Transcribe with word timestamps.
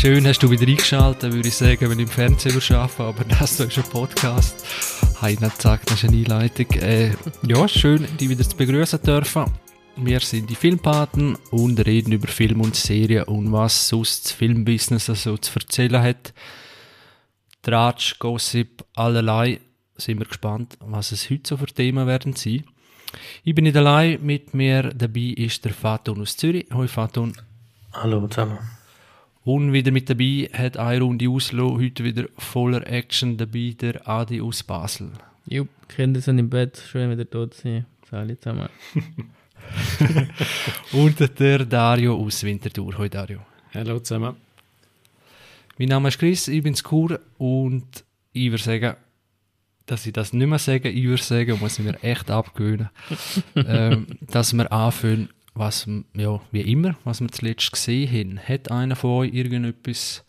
schön 0.00 0.26
hast 0.26 0.42
du 0.42 0.50
wieder 0.50 0.66
eingeschaltet, 0.66 1.30
würde 1.30 1.48
ich 1.48 1.54
sagen, 1.54 1.90
wenn 1.90 1.98
ich 1.98 2.06
im 2.06 2.08
Fernsehen 2.08 2.56
arbeite, 2.74 3.02
aber 3.02 3.24
das 3.38 3.60
ist 3.60 3.76
ein 3.76 3.84
Podcast. 3.84 4.64
Nicht 5.20 5.40
gesagt, 5.40 5.90
das 5.90 6.02
ist 6.02 6.08
eine 6.08 6.16
Einleitung. 6.16 6.70
Äh, 6.80 7.10
ja, 7.46 7.68
schön, 7.68 8.06
dich 8.16 8.30
wieder 8.30 8.48
zu 8.48 8.56
begrüßen 8.56 9.02
dürfen. 9.02 9.44
Wir 9.96 10.20
sind 10.20 10.48
die 10.48 10.54
Filmpaten 10.54 11.36
und 11.50 11.84
reden 11.84 12.12
über 12.12 12.28
Film 12.28 12.62
und 12.62 12.76
Serien 12.76 13.24
und 13.24 13.52
was 13.52 13.88
sonst 13.88 14.24
das 14.24 14.32
Filmbusiness 14.32 15.04
so 15.04 15.36
zu 15.36 15.58
erzählen 15.58 16.02
hat. 16.02 16.32
Tratsch, 17.60 18.18
Gossip, 18.18 18.82
allerlei. 18.94 19.60
Sind 19.96 20.18
wir 20.18 20.26
gespannt, 20.26 20.78
was 20.80 21.12
es 21.12 21.28
heute 21.28 21.46
so 21.46 21.56
für 21.58 21.66
Themen 21.66 22.06
werden 22.06 22.32
sein. 22.32 22.64
Ich 23.44 23.54
bin 23.54 23.64
nicht 23.64 23.76
allein, 23.76 24.24
mit 24.24 24.54
mir 24.54 24.94
dabei 24.94 25.34
ist 25.36 25.62
der 25.66 25.74
Fatun 25.74 26.22
aus 26.22 26.38
Zürich. 26.38 26.68
Hoi 26.72 26.88
Fatun. 26.88 27.34
Hallo 27.92 28.26
zusammen. 28.28 28.79
Und 29.44 29.72
wieder 29.72 29.90
mit 29.90 30.10
dabei 30.10 30.50
hat 30.52 30.76
eine 30.76 31.00
Runde 31.02 31.30
Oslo, 31.30 31.78
heute 31.78 32.04
wieder 32.04 32.26
voller 32.36 32.86
Action 32.86 33.38
dabei, 33.38 33.74
der 33.80 34.06
Adi 34.06 34.40
aus 34.40 34.62
Basel. 34.62 35.12
Jupp, 35.46 35.68
Kinder 35.88 36.20
sind 36.20 36.38
im 36.38 36.50
Bett, 36.50 36.82
schön 36.90 37.10
wieder 37.10 37.28
tot 37.28 37.54
sein. 37.54 37.86
Alle 38.10 38.38
zusammen. 38.38 38.68
Und 40.92 41.38
der 41.38 41.64
Dario 41.64 42.16
aus 42.16 42.42
Winterthur. 42.42 42.98
Hoi 42.98 43.08
Dario. 43.08 43.40
Hallo 43.72 44.00
zusammen. 44.00 44.36
Mein 45.78 45.88
Name 45.88 46.08
ist 46.08 46.18
Chris, 46.18 46.48
ich 46.48 46.62
bin 46.62 46.74
Skur 46.74 47.20
und 47.38 48.04
ich 48.32 48.50
würde 48.50 48.62
sagen, 48.62 48.96
dass 49.86 50.04
ich 50.04 50.12
das 50.12 50.32
nicht 50.32 50.46
mehr 50.46 50.58
sage, 50.58 50.90
ich 50.90 51.04
würde 51.04 51.22
sagen, 51.22 51.58
muss 51.60 51.78
ich 51.78 51.84
mir 51.84 52.02
echt 52.02 52.30
abgewöhnen, 52.30 52.90
ähm, 53.54 54.06
dass 54.20 54.52
wir 54.52 54.70
anfangen, 54.70 55.30
was, 55.54 55.86
ja, 56.14 56.40
wie 56.50 56.60
immer, 56.60 56.96
was 57.04 57.20
wir 57.20 57.28
zuletzt 57.28 57.72
gesehen 57.72 58.08
haben. 58.08 58.38
Hat 58.38 58.70
einer 58.70 58.96
von 58.96 59.10
euch 59.10 59.34
irgendetwas 59.34 60.24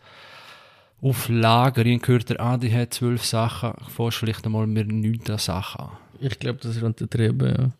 auf 1.00 1.28
Lager? 1.28 1.84
Ich 1.86 2.02
gehört, 2.02 2.30
der 2.30 2.40
Adi 2.40 2.70
hat 2.70 2.94
zwölf 2.94 3.24
Sachen, 3.24 3.74
fährst 3.88 4.18
vielleicht 4.18 4.44
einmal 4.44 4.66
mir 4.66 4.84
neunte 4.84 5.38
Sachen 5.38 5.86
an. 5.86 5.96
Ich 6.20 6.38
glaube, 6.38 6.60
das 6.62 6.76
ist 6.76 6.82
untertrieben, 6.82 7.54
ja. 7.56 7.70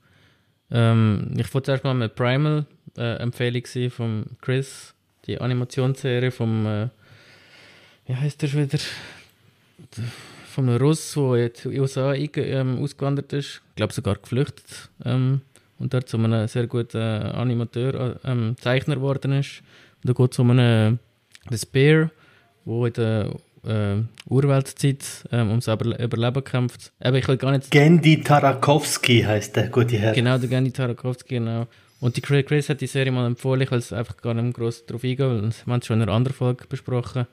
Ähm, 0.73 1.35
ich 1.37 1.53
wollte 1.53 1.67
zuerst 1.67 1.85
mal 1.85 1.95
mit 1.95 2.15
Primal 2.15 2.67
äh, 2.97 3.91
von 3.91 4.25
Chris, 4.41 4.95
die 5.27 5.39
Animationsserie 5.39 6.31
vom, 6.31 6.67
äh, 6.67 6.89
wie 8.07 8.17
heißt 8.17 8.41
der 8.41 8.49
schon 8.49 8.63
wieder? 8.63 8.79
Einem 10.57 10.77
Russ, 10.77 11.15
der 11.15 11.37
jetzt 11.37 11.65
in 11.65 11.73
den 11.73 11.81
USA 11.81 12.13
ähm, 12.15 12.83
ausgewandert 12.83 13.33
ist, 13.33 13.63
ich 13.71 13.77
glaube 13.77 13.93
sogar 13.93 14.17
geflüchtet 14.17 14.91
ähm, 15.05 15.41
und 15.83 15.93
dort 15.93 16.09
zu 16.09 16.17
einem 16.17 16.47
sehr 16.47 16.67
guten 16.67 16.97
äh, 16.97 17.33
Animateur, 17.35 18.21
ähm, 18.25 18.57
Zeichner 18.61 18.95
geworden 18.95 19.33
ist. 19.33 19.63
Und 20.03 20.11
da 20.11 20.13
geht 20.13 20.33
es 20.33 20.39
um 20.39 20.51
einen 20.51 21.01
The 21.51 21.59
Spear, 21.59 22.11
der 22.65 22.87
in 22.87 22.93
der 22.93 23.31
äh, 23.65 24.33
Urweltzeit 24.33 25.05
ähm, 25.33 25.51
ums 25.51 25.67
Überleben 25.67 26.45
kämpft. 26.45 26.93
Aber 27.01 27.19
ich 27.19 27.27
will 27.27 27.37
gar 27.37 27.51
nicht... 27.51 27.71
Gendy 27.71 28.23
Tarakowski 28.23 29.23
heißt 29.23 29.57
der 29.57 29.69
gute 29.69 29.99
Herr. 29.99 30.13
Genau, 30.13 30.39
der 30.39 30.49
Gendy 30.49 30.71
Tarakowski, 30.71 31.35
genau. 31.35 31.67
Und 32.01 32.17
die 32.17 32.21
Chris 32.21 32.69
hat 32.69 32.81
die 32.81 32.87
Serie 32.87 33.13
mal 33.13 33.27
empfohlen, 33.27 33.61
ich 33.61 33.71
will 33.71 33.79
es 33.79 33.93
einfach 33.93 34.17
gar 34.17 34.35
nicht 34.35 34.57
groß 34.57 34.87
drauf 34.87 35.05
eingehen, 35.05 35.27
weil 35.29 35.43
wir 35.43 35.73
haben 35.73 35.81
es 35.81 35.87
schon 35.87 35.97
in 35.99 36.03
einer 36.03 36.13
anderen 36.13 36.37
Folge 36.37 36.65
besprochen. 36.69 37.27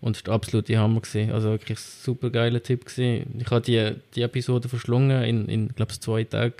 Und 0.00 0.16
es 0.16 0.26
war 0.26 0.34
absolut 0.34 0.68
die 0.68 0.78
Hammer. 0.78 1.00
Gewesen. 1.00 1.32
Also 1.32 1.50
wirklich 1.50 1.78
ein 1.78 1.82
super 2.02 2.30
geiler 2.30 2.62
Tipp. 2.62 2.84
Gewesen. 2.84 3.40
Ich 3.40 3.50
habe 3.50 3.62
die, 3.62 3.92
die 4.14 4.22
Episode 4.22 4.68
verschlungen 4.68 5.22
in, 5.24 5.48
in 5.48 5.68
glaube 5.68 5.92
ich, 5.92 6.00
zwei 6.00 6.24
Tagen. 6.24 6.54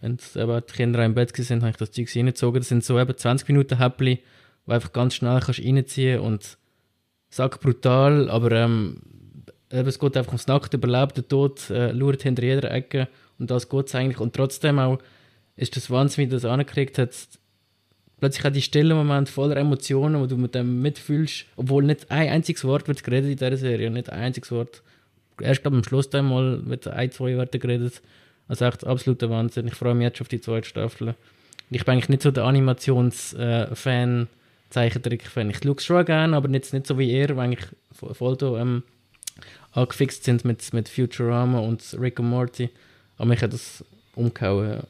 Wenn 0.00 0.18
eben 0.34 0.62
die 0.68 0.72
Kinder 0.72 1.04
im 1.04 1.14
Bett 1.14 1.36
waren, 1.38 1.60
habe 1.62 1.70
ich 1.70 1.76
das 1.76 1.90
Zeug 1.90 2.14
reingezogen. 2.14 2.60
Das 2.60 2.68
sind 2.68 2.84
so 2.84 2.98
eben 2.98 3.16
20 3.16 3.48
Minuten 3.48 3.78
Häppchen, 3.78 4.18
wo 4.66 4.72
einfach 4.72 4.92
ganz 4.92 5.14
schnell 5.14 5.40
kannst 5.40 5.60
reinziehen 5.60 6.20
und 6.20 6.58
sag 7.28 7.60
brutal, 7.60 8.30
aber 8.30 8.52
ähm, 8.52 9.02
es 9.68 9.98
geht 9.98 10.16
einfach 10.16 10.32
ums 10.32 10.46
Nackt 10.46 10.74
überlebt, 10.74 11.16
der 11.16 11.28
Tod 11.28 11.70
äh, 11.70 11.90
lauert 11.92 12.22
hinter 12.22 12.42
jeder 12.42 12.70
Ecke 12.70 13.08
und 13.38 13.50
das 13.50 13.68
geht 13.68 13.86
es 13.86 13.94
eigentlich. 13.94 14.20
Und 14.20 14.34
trotzdem 14.34 14.78
auch 14.78 14.98
ist 15.56 15.76
das 15.76 15.90
Wahnsinn, 15.90 16.26
wie 16.26 16.30
das 16.30 16.44
angekriegt 16.44 16.98
hat, 16.98 17.10
plötzlich 18.20 18.46
auch 18.46 18.52
die 18.52 18.62
stillen 18.62 18.96
Momente 18.96 19.32
voller 19.32 19.56
Emotionen, 19.56 20.20
wo 20.20 20.26
du 20.26 20.36
mit 20.36 20.54
dem 20.54 20.82
mitfühlst, 20.82 21.46
obwohl 21.56 21.84
nicht 21.84 22.10
ein 22.10 22.28
einziges 22.28 22.64
Wort 22.64 22.88
wird 22.88 23.02
geredet 23.02 23.30
in 23.30 23.36
dieser 23.36 23.56
Serie, 23.56 23.90
nicht 23.90 24.10
ein 24.10 24.20
einziges 24.20 24.52
Wort. 24.52 24.82
Erst 25.40 25.62
glaube 25.62 25.76
am 25.76 25.84
Schluss 25.84 26.12
einmal 26.14 26.64
wird 26.66 26.86
ein, 26.88 27.10
zwei 27.10 27.36
Wörter 27.36 27.58
geredet. 27.58 28.00
Also 28.48 28.64
echt 28.64 28.86
absoluter 28.86 29.30
Wahnsinn. 29.30 29.66
Ich 29.66 29.74
freue 29.74 29.94
mich 29.94 30.04
jetzt 30.04 30.18
schon 30.18 30.24
auf 30.24 30.28
die 30.28 30.40
zweite 30.40 30.68
Staffel. 30.68 31.14
Ich 31.70 31.84
bin 31.84 31.94
eigentlich 31.94 32.08
nicht 32.08 32.22
so 32.22 32.30
der 32.30 32.44
Animationsfan, 32.44 34.22
äh, 34.22 34.26
Zeichentrick-Fan. 34.70 35.50
Ich 35.50 35.58
schaue 35.62 35.74
es 35.76 35.84
schon 35.84 36.04
gerne, 36.04 36.36
aber 36.36 36.48
nicht, 36.48 36.72
nicht 36.72 36.86
so 36.86 36.98
wie 36.98 37.10
ihr, 37.10 37.36
weil 37.36 37.46
eigentlich 37.46 37.66
voll 37.92 38.36
da, 38.36 38.56
ähm, 38.58 38.82
angefixt 39.72 40.24
sind 40.24 40.44
mit, 40.44 40.72
mit 40.72 40.88
Futurama 40.88 41.58
und 41.58 41.96
Rick 42.00 42.20
und 42.20 42.30
Morty. 42.30 42.70
Aber 43.18 43.26
mich 43.26 43.42
hat 43.42 43.52
das 43.52 43.84
umgehauen. 44.14 44.82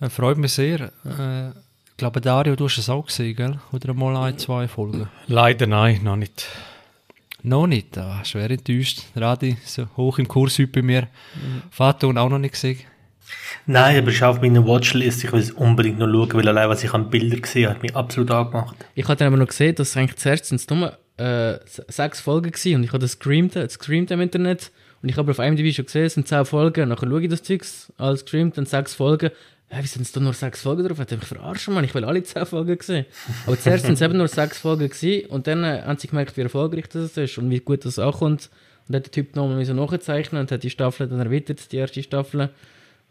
Ja. 0.00 0.08
Freut 0.08 0.38
mich 0.38 0.52
sehr. 0.52 0.92
Äh, 1.04 1.50
ich 1.50 1.98
glaube, 1.98 2.20
Dario, 2.20 2.56
du 2.56 2.66
hast 2.66 2.78
es 2.78 2.90
auch 2.90 3.06
gesehen, 3.06 3.36
gell? 3.36 3.58
Oder 3.72 3.94
mal 3.94 4.16
ein, 4.16 4.38
zwei 4.38 4.68
Folgen? 4.68 5.08
Leider 5.28 5.66
nein, 5.66 6.02
noch 6.02 6.16
nicht. 6.16 6.46
Noch 7.46 7.68
nicht? 7.68 7.96
Ah, 7.96 8.24
schwer 8.24 8.50
enttäuscht. 8.50 9.02
Radi, 9.14 9.56
so 9.64 9.86
hoch 9.96 10.18
im 10.18 10.26
Kurs 10.26 10.58
heute 10.58 10.66
bei 10.66 10.82
mir. 10.82 11.02
Mhm. 11.02 11.62
Vater 11.70 12.08
und 12.08 12.18
auch 12.18 12.28
noch 12.28 12.40
nicht 12.40 12.54
gesehen? 12.54 12.80
Nein, 13.66 13.98
aber 13.98 14.10
ich 14.10 14.20
auf 14.24 14.40
meiner 14.40 14.66
Watchlist. 14.66 15.22
Ich 15.22 15.30
will 15.30 15.38
es 15.38 15.52
unbedingt 15.52 16.00
noch 16.00 16.08
schauen, 16.08 16.34
weil 16.34 16.48
allein 16.48 16.68
was 16.68 16.82
ich 16.82 16.92
an 16.92 17.08
Bildern 17.08 17.40
gesehen 17.40 17.66
habe, 17.66 17.76
hat 17.76 17.82
mich 17.84 17.94
absolut 17.94 18.32
angemacht. 18.32 18.74
Ich 18.96 19.04
habe 19.04 19.14
dann 19.14 19.28
aber 19.28 19.36
noch 19.36 19.46
gesehen, 19.46 19.76
dass 19.76 19.96
eigentlich 19.96 20.16
zuerst 20.16 20.46
sind 20.46 20.60
es 20.60 20.68
nur 20.68 20.98
äh, 21.18 21.60
sechs 21.86 22.20
Folgen 22.20 22.50
gewesen 22.50 22.74
und 22.74 22.82
ich 22.82 22.88
habe 22.88 22.98
das 22.98 23.16
gescreamt, 23.16 23.54
gescreamt 23.54 24.10
im 24.10 24.20
Internet 24.22 24.72
und 25.00 25.08
ich 25.08 25.16
habe 25.16 25.30
auf 25.30 25.38
einem 25.38 25.56
schon 25.56 25.84
gesehen, 25.84 26.06
es 26.06 26.14
sind 26.14 26.26
zehn 26.26 26.44
Folgen. 26.44 26.88
Nachher 26.88 27.08
schaue 27.08 27.22
ich 27.22 27.30
das 27.30 27.44
Zeug, 27.44 27.64
alles 27.96 28.24
gescreamt, 28.24 28.58
dann 28.58 28.66
sechs 28.66 28.96
Folgen 28.96 29.30
ja, 29.70 29.82
wie 29.82 29.86
sind 29.86 30.02
es 30.02 30.12
da 30.12 30.20
nur 30.20 30.32
sechs 30.32 30.62
Folgen 30.62 30.86
drauf? 30.86 30.98
Ich 31.00 31.10
mich 31.10 31.26
verarscht, 31.26 31.68
Mann, 31.68 31.84
ich 31.84 31.94
will 31.94 32.04
alle 32.04 32.22
zehn 32.22 32.46
Folgen 32.46 32.78
sehen. 32.80 33.06
Aber 33.46 33.58
zuerst 33.58 33.84
sind 33.84 33.94
es 33.94 34.00
eben 34.00 34.16
nur 34.16 34.28
sechs 34.28 34.58
Folgen 34.58 34.88
gewesen, 34.88 35.28
und 35.28 35.46
dann 35.46 35.64
äh, 35.64 35.82
haben 35.84 35.98
sie 35.98 36.06
gemerkt, 36.06 36.36
wie 36.36 36.42
erfolgreich 36.42 36.88
das 36.88 37.16
ist 37.16 37.38
und 37.38 37.50
wie 37.50 37.58
gut 37.58 37.84
das 37.84 37.98
ankommt. 37.98 38.50
Und 38.86 38.92
dann 38.92 38.96
hat 39.00 39.06
der 39.06 39.12
Typ 39.12 39.34
nochmal 39.34 39.64
so 39.64 39.74
nachzeichnen 39.74 40.40
und 40.40 40.52
hat 40.52 40.62
die 40.62 40.70
Staffel 40.70 41.08
dann 41.08 41.18
erweitert, 41.18 41.72
die 41.72 41.78
erste 41.78 42.00
Staffel, 42.02 42.50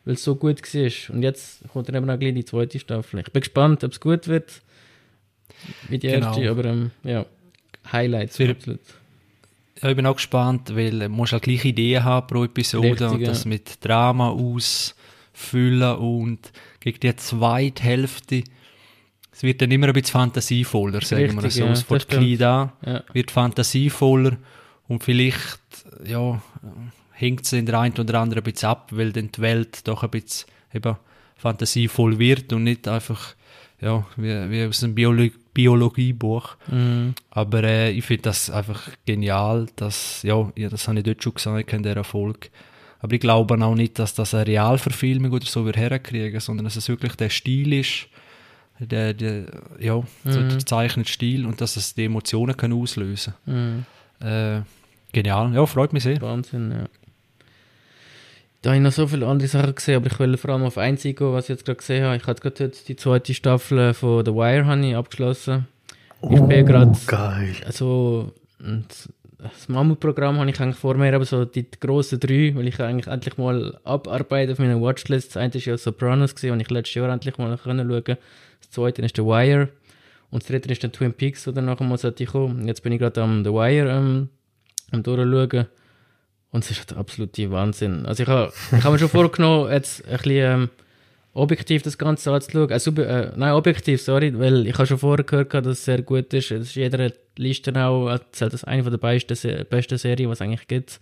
weil 0.06 0.14
es 0.14 0.24
so 0.24 0.36
gut 0.36 0.62
war. 0.62 1.16
Und 1.16 1.24
jetzt 1.24 1.60
kommt 1.74 1.90
dann 1.90 1.96
eben 1.96 2.10
auch 2.10 2.18
gleich 2.18 2.34
die 2.34 2.46
zweite 2.46 2.80
Staffel. 2.80 3.20
Ich 3.20 3.32
bin 3.32 3.42
gespannt, 3.42 3.84
ob 3.84 3.92
es 3.92 4.00
gut 4.00 4.30
wird, 4.30 4.62
wie 5.90 5.98
die 5.98 6.08
genau. 6.08 6.28
erste, 6.28 6.50
aber 6.50 6.66
ähm, 6.66 6.92
ja, 7.04 7.26
Highlights 7.92 8.40
wird, 8.40 8.52
absolut. 8.52 8.80
Ja, 9.82 9.90
ich 9.90 9.96
bin 9.98 10.06
auch 10.06 10.16
gespannt, 10.16 10.74
weil 10.74 11.00
du 11.00 11.10
musst 11.10 11.34
auch 11.34 11.42
gleich 11.42 11.66
Ideen 11.66 12.06
haben 12.06 12.28
pro 12.28 12.46
Episode 12.46 12.92
Richtig, 12.92 13.08
und 13.10 13.28
das 13.28 13.44
ja. 13.44 13.50
mit 13.50 13.84
Drama 13.84 14.30
aus 14.30 14.96
füllen 15.36 15.98
und 15.98 16.52
gegen 16.80 17.00
die 17.02 17.16
zweite 17.16 17.84
Hälfte 17.84 18.44
es 19.36 19.44
wird 19.44 19.62
dann 19.62 19.70
immer 19.70 19.88
ein 19.88 19.94
bisschen 19.94 20.14
fantasievoller, 20.14 21.02
sagen 21.02 21.24
Richtig, 21.24 21.44
wir 21.44 21.52
so. 21.52 21.66
Ja, 21.66 21.72
es 21.72 21.90
wird 21.90 22.08
klein 22.08 22.38
da, 22.38 22.74
ja. 22.86 23.04
wird 23.12 23.32
fantasievoller 23.32 24.38
und 24.88 25.04
vielleicht 25.04 25.60
ja, 26.06 26.42
hängt 27.12 27.44
es 27.44 27.52
in 27.52 27.66
der 27.66 27.80
einen 27.82 27.98
oder 27.98 28.22
anderen 28.22 28.42
ein 28.42 28.50
bisschen 28.50 28.70
ab, 28.70 28.92
weil 28.94 29.12
dann 29.12 29.32
die 29.34 29.42
Welt 29.42 29.86
doch 29.90 30.04
ein 30.04 30.10
bisschen 30.10 30.48
eben 30.74 30.96
fantasievoll 31.36 32.18
wird 32.18 32.54
und 32.54 32.64
nicht 32.64 32.88
einfach 32.88 33.36
ja, 33.82 34.06
wie, 34.16 34.50
wie 34.50 34.66
aus 34.66 34.84
einem 34.84 34.96
Biolo 34.96 35.30
Biologiebuch. 35.54 36.56
Mhm. 36.68 37.14
Aber 37.30 37.64
äh, 37.64 37.92
ich 37.92 38.06
finde 38.06 38.24
das 38.24 38.50
einfach 38.50 38.90
genial, 39.06 39.68
dass, 39.76 40.22
ja, 40.24 40.52
ja, 40.56 40.70
das 40.70 40.88
habe 40.88 41.00
ich 41.00 41.06
dort 41.06 41.24
schon 41.24 41.34
gesagt 41.34 41.74
in 41.74 41.84
der 41.84 41.96
Erfolg 41.96 42.50
aber 43.06 43.14
ich 43.14 43.20
glaube 43.20 43.64
auch 43.64 43.76
nicht, 43.76 44.00
dass 44.00 44.16
das 44.16 44.34
eine 44.34 44.48
Realverfilmung 44.48 45.32
oder 45.32 45.46
so 45.46 45.64
wird 45.64 45.78
herkriegen, 45.78 46.40
sondern 46.40 46.64
dass 46.64 46.76
es 46.76 46.90
wirklich 46.90 47.14
der 47.14 47.30
Stil 47.30 47.72
ist, 47.74 48.08
der, 48.80 49.14
der 49.14 49.46
ja, 49.80 49.98
mhm. 49.98 50.06
so 50.24 50.42
der 50.42 50.66
zeichnete 50.66 51.12
Stil 51.12 51.46
und 51.46 51.62
dass 51.62 51.76
es 51.78 51.94
die 51.94 52.06
Emotionen 52.06 52.58
kann 52.58 52.74
auslösen 52.74 53.36
kann. 53.46 53.86
Mhm. 54.22 54.28
Äh, 54.28 54.62
genial, 55.14 55.54
ja, 55.54 55.64
freut 55.68 55.94
mich 55.94 56.02
sehr. 56.02 56.20
Wahnsinn, 56.20 56.72
ja. 56.72 56.86
Da 58.64 58.72
habe 58.72 58.78
ich 58.78 58.84
noch 58.84 58.92
so 58.92 59.06
viele 59.06 59.28
andere 59.28 59.50
Sachen 59.50 59.76
gesehen, 59.76 59.98
aber 59.98 60.08
ich 60.08 60.18
will 60.18 60.36
vor 60.38 60.50
allem 60.50 60.64
auf 60.64 60.80
eins 60.80 61.06
eingehen, 61.06 61.32
was 61.32 61.46
ich 61.46 61.50
jetzt 61.50 61.66
gerade 61.66 61.78
gesehen 61.78 62.06
habe. 62.06 62.18
Ich 62.18 62.26
habe 62.26 62.42
gerade 62.42 62.72
die 62.88 62.96
zweite 62.96 63.36
Staffel 63.36 63.94
von 63.94 64.26
The 64.26 64.34
Wire 64.34 64.98
abgeschlossen. 64.98 65.68
Ich 66.24 66.40
oh, 66.40 66.48
bin 66.48 66.66
gerade 66.66 66.98
geil. 67.06 67.56
Also, 67.68 68.34
das 69.54 69.70
Mammutprogramm 69.70 70.40
habe 70.40 70.50
ich 70.50 70.60
eigentlich 70.60 70.78
vor 70.78 70.96
mir, 70.96 71.14
aber 71.14 71.26
so 71.26 71.46
die 71.46 71.66
grossen 71.80 72.20
drei, 72.20 72.54
weil 72.56 72.68
ich 72.68 72.80
eigentlich 72.80 73.08
endlich 73.08 73.38
mal 73.38 73.80
abarbeite 73.84 74.54
auf 74.54 74.60
meiner 74.60 74.82
Watchlist. 74.82 75.36
Das 75.36 75.38
eine 75.38 75.54
war 75.54 75.62
ja 75.62 75.78
Sopranos, 75.78 76.36
gewesen, 76.36 76.60
ich 76.60 76.70
letztes 76.70 76.96
Jahr 76.96 77.10
endlich 77.10 77.38
mal 77.38 77.58
schauen 77.58 77.78
konnte. 77.78 78.18
Das 78.62 78.70
zweite 78.72 79.02
ist 79.02 79.16
The 79.16 79.24
Wire. 79.24 79.70
Und 80.32 80.44
das 80.44 80.48
dritte 80.48 80.72
ist 80.72 80.84
dann 80.84 80.92
Twin 80.92 81.14
Peaks, 81.14 81.48
wo 81.48 81.52
dann 81.52 81.66
nachher 81.66 81.84
mal 81.84 81.98
sollte 81.98 82.26
kommen. 82.26 82.68
Jetzt 82.68 82.84
bin 82.84 82.92
ich 82.92 83.00
gerade 83.00 83.22
am 83.22 83.44
The 83.44 83.52
Wire 83.52 83.90
ähm, 83.90 84.30
am 84.92 85.04
durchschauen. 85.04 85.68
Und 86.52 86.64
es 86.64 86.72
ist 86.72 86.80
halt 86.80 86.98
absolut 86.98 87.38
Wahnsinn. 87.52 88.06
Also 88.06 88.24
ich 88.24 88.30
habe 88.30 88.52
ich 88.72 88.84
hab 88.84 88.92
mir 88.92 89.00
schon 89.00 89.10
vorgenommen, 89.22 89.72
jetzt 89.72 90.06
ein 90.06 90.18
bisschen 90.18 90.30
ähm, 90.32 90.70
objektiv 91.36 91.84
das 91.84 91.98
Ganze 91.98 92.32
anzuschauen. 92.32 92.72
Also, 92.72 92.92
äh, 92.92 93.32
nein, 93.36 93.52
objektiv, 93.54 94.02
sorry, 94.02 94.38
weil 94.40 94.66
ich 94.66 94.74
habe 94.76 94.88
schon 94.88 94.98
vorher 94.98 95.26
gehört, 95.26 95.54
dass 95.54 95.68
es 95.68 95.86
sehr 95.86 96.02
gut 96.02 96.34
ist. 96.34 96.50
Es 96.50 96.70
ist 96.70 96.76
jeder 96.76 97.12
Liste 97.38 97.76
auch, 97.76 98.10
erzählt 98.10 98.54
das 98.54 98.64
eine 98.64 98.90
der 98.90 98.98
besten, 98.98 99.66
besten 99.70 99.98
Serien, 99.98 100.30
was 100.30 100.40
es 100.40 100.42
eigentlich 100.42 100.68
gibt. 100.68 101.00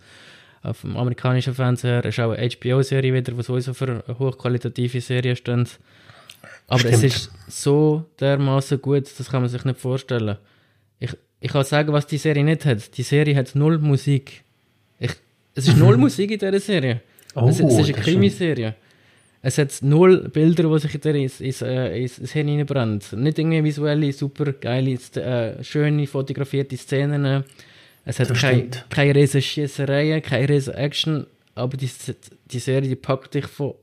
Auf 0.62 0.80
dem 0.80 0.96
amerikanischen 0.96 1.54
Fernseher 1.54 2.04
Es 2.04 2.16
ist 2.16 2.20
auch 2.20 2.32
eine 2.32 2.48
HBO-Serie 2.48 3.14
wieder, 3.14 3.36
was 3.36 3.46
sowieso 3.46 3.74
für 3.74 4.02
hochqualitative 4.18 5.00
Serien 5.00 5.36
steht. 5.36 5.78
Aber 6.66 6.78
Stimmt. 6.80 6.94
es 6.94 7.04
ist 7.04 7.30
so 7.46 8.04
dermaßen 8.18 8.80
gut, 8.80 9.08
das 9.18 9.30
kann 9.30 9.42
man 9.42 9.50
sich 9.50 9.64
nicht 9.64 9.78
vorstellen. 9.78 10.38
Ich, 10.98 11.10
ich 11.40 11.52
kann 11.52 11.64
sagen, 11.64 11.92
was 11.92 12.06
die 12.06 12.16
Serie 12.16 12.42
nicht 12.42 12.64
hat. 12.64 12.96
Die 12.96 13.02
Serie 13.02 13.36
hat 13.36 13.54
null 13.54 13.78
Musik. 13.78 14.42
Ich, 14.98 15.12
es 15.54 15.68
ist 15.68 15.76
null 15.76 15.96
Musik 15.96 16.30
in 16.30 16.38
dieser 16.38 16.60
Serie. 16.60 17.02
Oh, 17.34 17.46
es, 17.48 17.60
es 17.60 17.78
ist 17.78 17.94
eine 17.94 18.02
Krimiserie. 18.02 18.74
Es 19.46 19.58
hat 19.58 19.74
null 19.82 20.30
Bilder, 20.30 20.62
die 20.62 20.78
sich 20.78 21.04
ins, 21.04 21.40
ins, 21.40 21.60
äh, 21.60 22.00
ins, 22.00 22.18
ins 22.18 22.32
Hirn 22.32 22.48
reinbrennen. 22.48 23.02
Nicht 23.16 23.38
irgendwie 23.38 23.62
visuelle, 23.62 24.10
super 24.10 24.54
geile, 24.54 24.98
äh, 25.16 25.62
schöne 25.62 26.06
fotografierte 26.06 26.78
Szenen. 26.78 27.44
Es 28.06 28.20
hat 28.20 28.32
keine, 28.32 28.70
keine 28.88 29.14
riesen 29.14 29.42
Schießereien, 29.42 30.22
keine 30.22 30.48
riesen 30.48 30.72
Action. 30.72 31.26
Aber 31.54 31.76
die, 31.76 31.90
die 32.46 32.58
Serie 32.58 32.88
die 32.88 32.96
packt 32.96 33.34
dich 33.34 33.46
von 33.46 33.74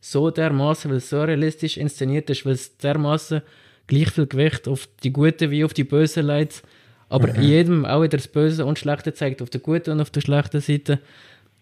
so 0.00 0.30
dermaßen, 0.30 0.90
weil 0.90 0.96
es 0.96 1.10
so 1.10 1.22
realistisch 1.22 1.76
inszeniert 1.76 2.30
ist, 2.30 2.46
weil 2.46 2.54
es 2.54 2.78
dermaßen 2.78 3.42
gleich 3.88 4.10
viel 4.12 4.26
Gewicht 4.26 4.66
auf 4.66 4.88
die 5.02 5.12
Guten 5.12 5.50
wie 5.50 5.62
auf 5.62 5.74
die 5.74 5.84
Bösen 5.84 6.26
legt. 6.26 6.62
Aber 7.10 7.28
mhm. 7.28 7.42
jedem 7.42 7.84
auch 7.84 8.00
wieder 8.00 8.16
das 8.16 8.28
Böse 8.28 8.64
und 8.64 8.78
Schlechte 8.78 9.12
zeigt, 9.12 9.42
auf 9.42 9.50
der 9.50 9.60
guten 9.60 9.90
und 9.90 10.00
auf 10.00 10.08
der 10.08 10.22
schlechten 10.22 10.62
Seite. 10.62 11.00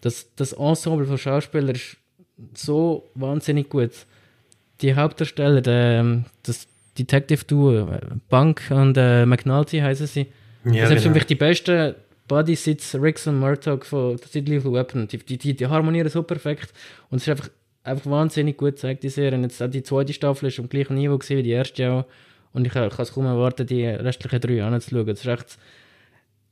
Das, 0.02 0.29
das 0.37 0.52
Ensemble 0.52 1.05
von 1.05 1.19
Schauspielern 1.19 1.75
ist 1.75 1.97
so 2.54 3.08
wahnsinnig 3.14 3.69
gut. 3.69 3.90
Die 4.81 4.94
Hauptdarsteller, 4.94 5.60
der, 5.60 6.00
ähm, 6.00 6.25
das 6.42 6.66
Detective 6.98 7.44
Duo, 7.44 7.87
Bank 8.28 8.62
und 8.70 8.96
äh, 8.96 9.26
McNulty 9.26 9.78
heißen 9.78 10.06
sie. 10.06 10.26
Ja, 10.64 10.82
das 10.82 10.88
sind 10.88 10.88
genau. 10.88 11.00
für 11.00 11.10
mich 11.10 11.26
die 11.26 11.34
besten 11.34 11.94
Body 12.28 12.54
Sits, 12.54 12.94
Riggs 12.94 13.26
und 13.26 13.38
Murdoch 13.38 13.84
von 13.84 14.19
The 14.19 14.40
Lethal 14.40 14.72
Weapon. 14.72 15.08
Die, 15.08 15.19
die, 15.19 15.38
die, 15.38 15.54
die, 15.54 15.66
harmonieren 15.66 16.08
so 16.08 16.22
perfekt 16.22 16.72
und 17.10 17.16
es 17.19 17.22
ist 17.22 17.28
einfach, 17.31 17.50
einfach 17.82 18.10
wahnsinnig 18.10 18.56
gut 18.56 18.76
gezeigt, 18.76 19.02
die 19.02 19.08
Serie. 19.08 19.37
Und 19.37 19.42
jetzt 19.42 19.62
auch 19.62 19.69
die 19.69 19.82
zweite 19.82 20.12
Staffel 20.12 20.48
ist 20.48 20.58
am 20.58 20.69
gleichen 20.69 20.94
Niveau 20.94 21.19
wie 21.19 21.42
die 21.42 21.50
erste 21.50 21.90
auch. 21.90 22.04
Und 22.52 22.66
ich 22.66 22.72
kann 22.72 22.90
es 22.96 23.12
kaum 23.12 23.26
erwarten, 23.26 23.66
die 23.66 23.87
restlichen 23.87 24.40
drei 24.40 24.62
anzuschauen. 24.62 25.08
Es 25.08 25.20
ist 25.20 25.26
echt 25.26 25.58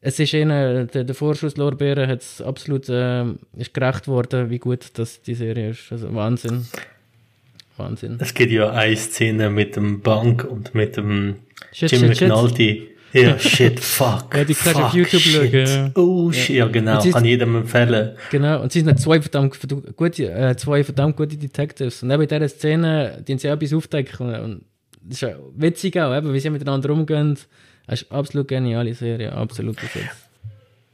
es 0.00 0.19
ist 0.19 0.33
ihnen, 0.33 0.89
der, 0.89 1.05
der 1.05 1.15
Vorschusslorbeeren 1.15 2.09
hat 2.09 2.23
es 2.23 2.41
absolut 2.41 2.89
äh, 2.89 3.25
ist 3.56 3.75
gerecht 3.75 4.06
worden, 4.06 4.50
wie 4.50 4.59
gut 4.59 4.91
das 4.95 5.23
die 5.23 5.35
Serie 5.35 5.71
ist. 5.71 5.91
Also 5.91 6.15
Wahnsinn. 6.15 6.67
Wahnsinn. 7.77 8.19
Es 8.21 8.35
gibt 8.35 8.53
ja 8.53 8.71
eine 8.71 8.97
Szene 8.97 9.50
mit 9.50 9.77
dem 9.77 10.00
Bank 10.00 10.45
und 10.45 10.75
mit 10.75 10.97
dem 10.97 11.37
shit, 11.73 11.91
Jim 11.91 12.12
shit, 12.12 12.29
McNulty. 12.29 12.75
Shit. 12.75 13.23
Ja, 13.23 13.39
shit, 13.39 13.81
fuck. 13.81 14.35
Ja, 14.35 14.45
die 14.45 14.55
kannst 14.55 14.79
du 14.79 14.85
auf 14.85 14.95
YouTube 14.95 15.21
shit. 15.23 15.53
schauen. 15.53 15.67
Ja. 15.67 15.91
Oh, 15.95 16.31
shit, 16.31 16.56
ja, 16.56 16.67
genau. 16.67 17.00
Kann 17.03 17.25
jedem 17.25 17.56
empfehlen. 17.56 18.17
Genau, 18.31 18.62
und 18.62 18.71
sie 18.71 18.83
sind 18.83 19.00
zwei 19.00 19.21
verdammt 19.21 19.59
gute, 19.97 20.31
äh, 20.31 20.56
zwei 20.56 20.85
verdammt 20.85 21.17
gute 21.17 21.37
Detectives. 21.37 22.03
Und 22.03 22.11
eben 22.11 22.23
in 22.23 22.29
dieser 22.29 22.49
Szene, 22.49 23.25
die 23.27 23.39
sie 23.39 23.49
auch 23.49 23.55
etwas 23.55 23.73
aufdecken. 23.73 24.35
Und 24.35 24.65
das 25.00 25.23
ist 25.23 25.35
witzig 25.56 25.99
auch, 25.99 26.15
eben, 26.15 26.33
wie 26.35 26.41
sie 26.41 26.50
miteinander 26.50 26.91
umgehen. 26.91 27.39
Ist 27.88 28.11
absolut 28.12 28.49
geniale 28.49 28.94
Serie, 28.94 29.32
absolut 29.32 29.76
besetzt. 29.76 30.29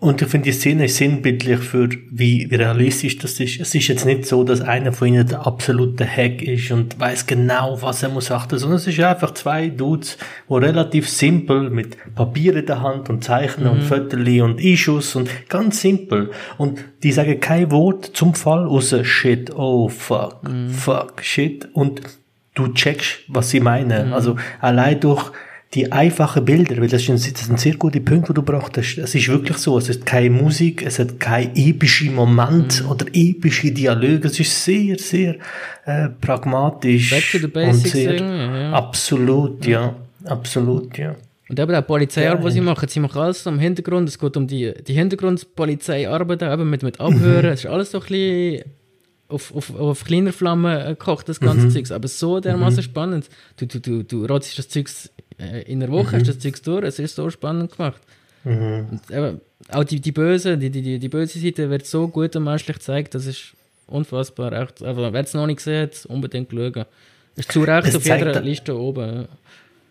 Und 0.04 0.20
ich 0.20 0.28
finde, 0.28 0.50
die 0.50 0.52
Szene 0.52 0.84
ist 0.84 0.96
sinnbildlich 0.96 1.60
für, 1.60 1.88
wie, 2.10 2.44
realistisch 2.52 3.16
das 3.16 3.40
ist. 3.40 3.58
Es 3.58 3.74
ist 3.74 3.88
jetzt 3.88 4.04
nicht 4.04 4.26
so, 4.26 4.44
dass 4.44 4.60
einer 4.60 4.92
von 4.92 5.08
ihnen 5.08 5.26
der 5.26 5.46
absolute 5.46 6.06
Hack 6.06 6.42
ist 6.42 6.70
und 6.70 7.00
weiß 7.00 7.24
genau, 7.24 7.80
was 7.80 8.02
er 8.02 8.10
muss 8.10 8.30
achten, 8.30 8.58
sondern 8.58 8.76
es 8.76 8.86
ist 8.86 9.00
einfach 9.00 9.32
zwei 9.32 9.68
Dudes, 9.68 10.18
die 10.50 10.54
relativ 10.54 11.08
simpel 11.08 11.70
mit 11.70 11.96
Papier 12.14 12.54
in 12.54 12.66
der 12.66 12.82
Hand 12.82 13.08
und 13.08 13.24
Zeichnen 13.24 13.66
mhm. 13.66 13.72
und 13.72 13.82
Fötterli 13.82 14.42
und 14.42 14.60
Einschuss 14.60 15.16
und 15.16 15.30
ganz 15.48 15.80
simpel. 15.80 16.32
Und 16.58 16.84
die 17.02 17.12
sagen 17.12 17.40
kein 17.40 17.70
Wort 17.70 18.10
zum 18.12 18.34
Fall, 18.34 18.66
außer 18.66 19.06
Shit, 19.06 19.56
oh 19.56 19.88
fuck, 19.88 20.46
mhm. 20.46 20.68
fuck, 20.68 21.22
shit. 21.22 21.66
Und 21.72 22.02
du 22.54 22.68
checkst, 22.68 23.20
was 23.28 23.48
sie 23.48 23.60
meinen. 23.60 24.08
Mhm. 24.08 24.12
Also 24.12 24.36
allein 24.60 25.00
durch 25.00 25.32
die 25.74 25.90
einfachen 25.90 26.44
Bilder, 26.44 26.76
weil 26.76 26.88
das 26.88 27.02
ist 27.02 27.10
ein, 27.10 27.32
das 27.32 27.50
ein 27.50 27.56
sehr 27.56 27.74
guter 27.74 28.00
Punkt, 28.00 28.28
den 28.28 28.34
du 28.34 28.42
brauchst. 28.42 28.78
Es 28.78 29.14
ist 29.14 29.28
wirklich 29.28 29.56
so, 29.58 29.76
es 29.78 29.88
ist 29.88 30.06
keine 30.06 30.30
Musik, 30.30 30.84
es 30.86 30.98
hat 30.98 31.18
kein 31.18 31.50
epische 31.56 32.10
Moment 32.10 32.82
mhm. 32.82 32.90
oder 32.90 33.06
epische 33.12 33.72
Dialoge, 33.72 34.28
es 34.28 34.38
ist 34.38 34.64
sehr, 34.64 34.98
sehr 34.98 35.36
äh, 35.84 36.08
pragmatisch. 36.20 37.10
Back 37.10 37.30
to 37.32 37.38
the 37.38 37.46
basics. 37.48 37.92
Sehr, 37.92 38.20
ja. 38.20 38.72
Absolut, 38.72 39.66
ja. 39.66 39.94
Absolut, 40.24 40.96
ja. 40.96 41.16
Und 41.48 41.58
eben 41.58 41.74
auch 41.74 41.80
die 41.80 41.86
Polizeiarbeit, 41.86 42.42
ja, 42.42 42.48
die 42.48 42.54
sie 42.54 42.60
machen, 42.60 42.88
sie 42.88 43.00
machen 43.00 43.20
alles 43.20 43.44
im 43.44 43.58
Hintergrund, 43.58 44.08
es 44.08 44.18
geht 44.18 44.36
um 44.36 44.46
die, 44.46 44.72
die 44.86 44.94
Hintergrundpolizeiarbeit, 44.94 46.42
eben 46.42 46.70
mit, 46.70 46.82
mit 46.82 47.00
Abhören, 47.00 47.46
mhm. 47.46 47.52
es 47.52 47.64
ist 47.64 47.70
alles 47.70 47.90
so 47.90 47.98
ein 47.98 48.06
bisschen 48.06 48.64
auf, 49.28 49.54
auf, 49.54 49.74
auf 49.78 50.04
kleiner 50.04 50.32
Flamme 50.32 50.84
gekocht, 50.88 51.28
das 51.28 51.40
ganze 51.40 51.66
mhm. 51.66 51.70
Zeugs. 51.70 51.92
Aber 51.92 52.08
so 52.08 52.40
dermaßen 52.40 52.78
mhm. 52.78 52.82
spannend. 52.82 53.28
Du, 53.56 53.66
du, 53.66 53.80
du, 53.80 54.02
du 54.02 54.26
rotzt 54.26 54.58
das 54.58 54.68
Zeugs 54.68 55.10
in 55.38 55.82
einer 55.82 55.92
Woche, 55.92 56.16
mhm. 56.16 56.20
hast 56.20 56.28
das 56.28 56.38
Zeugs 56.38 56.62
durch, 56.62 56.84
es 56.84 56.98
ist 56.98 57.14
so 57.14 57.28
spannend 57.30 57.76
gemacht. 57.76 58.00
Mhm. 58.44 58.86
Und 58.90 59.10
eben, 59.10 59.40
auch 59.70 59.84
die, 59.84 60.00
die 60.00 60.12
Böse, 60.12 60.58
die, 60.58 60.70
die, 60.70 60.98
die 60.98 61.08
böse 61.08 61.38
Seite 61.38 61.70
wird 61.70 61.86
so 61.86 62.08
gut 62.08 62.36
und 62.36 62.44
menschlich 62.44 62.76
gezeigt, 62.76 63.14
das 63.14 63.26
ist 63.26 63.54
unfassbar. 63.86 64.52
Echt, 64.52 64.82
aber 64.82 65.12
wer 65.12 65.22
es 65.22 65.34
noch 65.34 65.46
nicht 65.46 65.56
gesehen 65.56 65.82
hat, 65.82 66.06
unbedingt 66.06 66.50
schauen. 66.50 66.84
Ist 67.36 67.50
zu 67.50 67.62
Recht 67.62 67.88
es 67.88 67.96
auf 67.96 68.04
jeder 68.04 68.40
Liste 68.40 68.78
oben. 68.78 69.26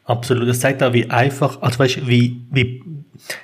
Absolut. 0.05 0.49
Das 0.49 0.59
zeigt 0.59 0.83
auch, 0.83 0.91
wie 0.93 1.09
einfach, 1.09 1.61
also 1.61 1.79
weißt, 1.79 2.07
wie, 2.07 2.45
wie, 2.51 2.83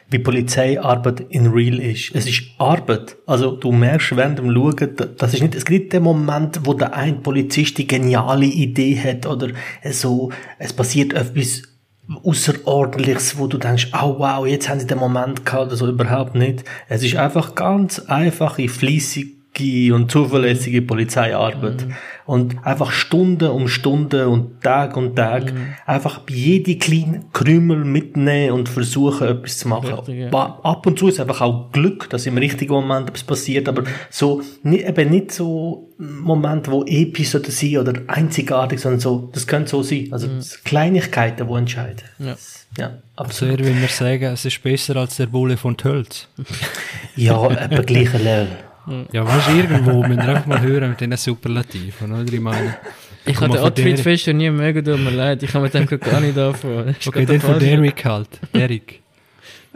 wie 0.09 0.19
Polizeiarbeit 0.19 1.21
in 1.29 1.47
real 1.47 1.79
ist. 1.79 2.11
Es 2.13 2.27
ist 2.27 2.43
Arbeit. 2.57 3.15
Also, 3.25 3.51
du 3.51 3.71
merkst 3.71 4.17
während 4.17 4.39
dem 4.39 4.53
Schauen, 4.53 4.95
das 5.17 5.33
ist 5.33 5.41
nicht, 5.41 5.55
es 5.55 5.63
gibt 5.63 5.83
nicht 5.83 5.93
den 5.93 6.03
Moment, 6.03 6.59
wo 6.65 6.73
der 6.73 6.93
ein 6.93 7.23
Polizist 7.23 7.77
die 7.77 7.87
geniale 7.87 8.45
Idee 8.45 8.99
hat 8.99 9.25
oder 9.25 9.49
so, 9.89 10.31
es 10.57 10.73
passiert 10.73 11.13
etwas 11.13 11.63
Außerordentliches, 12.23 13.37
wo 13.37 13.47
du 13.47 13.57
denkst, 13.57 13.91
oh 13.93 14.19
wow, 14.19 14.45
jetzt 14.47 14.69
haben 14.69 14.79
sie 14.79 14.87
den 14.87 14.97
Moment 14.97 15.45
gehabt 15.45 15.67
oder 15.67 15.75
so, 15.75 15.87
überhaupt 15.87 16.35
nicht. 16.35 16.63
Es 16.87 17.03
ist 17.03 17.15
einfach 17.15 17.55
ganz 17.55 17.99
einfache, 17.99 18.67
fließig 18.67 19.38
und 19.91 20.09
zuverlässige 20.09 20.81
Polizeiarbeit. 20.81 21.85
Mhm. 21.85 21.95
Und 22.25 22.65
einfach 22.65 22.91
Stunde 22.91 23.51
um 23.51 23.67
Stunde 23.67 24.29
und 24.29 24.61
Tag 24.61 24.95
um 24.95 25.15
Tag 25.15 25.53
mhm. 25.53 25.73
einfach 25.85 26.21
jede 26.29 26.77
kleine 26.77 27.25
Krümel 27.33 27.83
mitnehmen 27.83 28.53
und 28.53 28.69
versuchen, 28.69 29.27
etwas 29.27 29.57
zu 29.57 29.67
machen. 29.67 29.93
Richtig, 29.93 30.31
ja. 30.31 30.31
Ab 30.31 30.85
und 30.85 30.97
zu 30.97 31.07
ist 31.07 31.19
einfach 31.19 31.41
auch 31.41 31.71
Glück, 31.71 32.09
dass 32.09 32.25
im 32.25 32.37
richtigen 32.37 32.71
Moment 32.71 33.09
etwas 33.09 33.23
passiert, 33.23 33.67
aber 33.67 33.83
so, 34.09 34.41
nicht, 34.63 34.87
eben 34.87 35.09
nicht 35.09 35.31
so 35.31 35.89
Moment, 35.97 36.69
wo 36.71 36.85
episch 36.85 37.35
oder 37.35 37.51
sein 37.51 37.77
oder 37.77 37.93
einzigartig, 38.07 38.79
sondern 38.79 39.01
so, 39.01 39.29
das 39.33 39.47
könnte 39.47 39.71
so 39.71 39.83
sein. 39.83 40.07
Also, 40.11 40.27
mhm. 40.27 40.41
Kleinigkeiten, 40.63 41.47
die 41.47 41.53
entscheiden. 41.53 42.03
Ja. 42.19 42.35
Ja, 42.77 42.99
absolut. 43.15 43.59
Also, 43.59 43.71
wenn 43.71 43.81
wir 43.81 43.87
sagen, 43.87 44.25
es 44.25 44.45
ist 44.45 44.61
besser 44.61 44.95
als 44.95 45.17
der 45.17 45.25
Bulle 45.25 45.57
von 45.57 45.75
Tölz. 45.75 46.27
ja, 47.15 47.45
etwa 47.49 47.81
gleicher 47.81 48.19
Level. 48.19 48.47
Ja, 49.11 49.25
weißt 49.25 49.49
du, 49.49 49.51
irgendwo 49.55 50.03
müssen 50.03 50.17
wir 50.17 50.29
einfach 50.29 50.45
mal 50.45 50.61
hören 50.61 50.89
mit 50.89 50.99
diesen 50.99 51.17
Superlativen, 51.17 52.11
oder? 52.11 52.33
Ich 52.33 52.39
meine. 52.39 52.77
Ich 53.25 53.39
hatte 53.39 53.61
Outfit 53.61 53.99
Fischer 53.99 54.33
nie 54.33 54.49
mögen, 54.49 54.83
tut 54.83 54.99
mir 54.99 55.11
leid. 55.11 55.43
Ich 55.43 55.51
kann 55.51 55.61
mit 55.61 55.73
dem 55.73 55.85
gar 55.85 56.19
nicht 56.19 56.37
anfangen. 56.37 56.95
Okay, 57.05 57.25
den 57.25 57.41
von 57.41 57.59
Derrick 57.59 58.05
halt. 58.05 58.29
Derrick. 58.53 59.01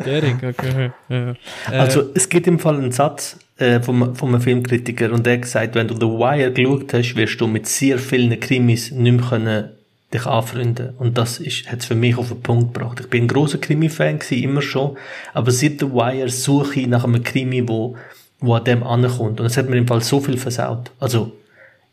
Derrick, 0.03 0.37
okay. 0.41 0.91
Ja. 1.09 1.35
Also, 1.69 2.09
es 2.15 2.27
gibt 2.27 2.47
im 2.47 2.57
Fall 2.57 2.77
einen 2.77 2.91
Satz 2.91 3.37
äh, 3.57 3.79
vom, 3.79 4.15
vom 4.15 4.41
Filmkritiker 4.41 5.11
und 5.11 5.25
der 5.25 5.37
gesagt, 5.37 5.75
wenn 5.75 5.87
du 5.87 5.95
The 5.95 6.07
Wire 6.07 6.51
geschaut 6.51 6.93
hast, 6.93 7.15
wirst 7.15 7.39
du 7.39 7.47
mit 7.47 7.67
sehr 7.67 7.99
vielen 7.99 8.39
Krimis 8.39 8.91
nicht 8.91 9.11
mehr 9.11 9.29
können 9.29 9.69
dich 10.13 10.25
anfreunden. 10.25 10.95
Und 10.97 11.17
das 11.17 11.39
ist, 11.39 11.71
hat 11.71 11.79
es 11.79 11.85
für 11.85 11.95
mich 11.95 12.17
auf 12.17 12.29
den 12.29 12.41
Punkt 12.41 12.73
gebracht. 12.73 12.99
Ich 12.99 13.09
bin 13.09 13.23
ein 13.23 13.27
großer 13.27 13.57
Krimi-Fan 13.57 14.19
gewesen, 14.19 14.43
immer 14.43 14.61
schon. 14.61 14.97
Aber 15.33 15.51
seit 15.51 15.79
The 15.79 15.91
Wire 15.91 16.29
suche 16.29 16.81
ich 16.81 16.87
nach 16.87 17.03
einem 17.03 17.23
Krimi, 17.23 17.67
wo 17.67 17.97
wo 18.43 18.55
an 18.55 18.63
dem 18.65 18.83
ankommt. 18.83 19.39
Und 19.39 19.45
es 19.45 19.55
hat 19.55 19.69
mir 19.69 19.77
im 19.77 19.87
Fall 19.87 20.01
so 20.01 20.19
viel 20.19 20.37
versaut. 20.37 20.91
Also, 20.99 21.31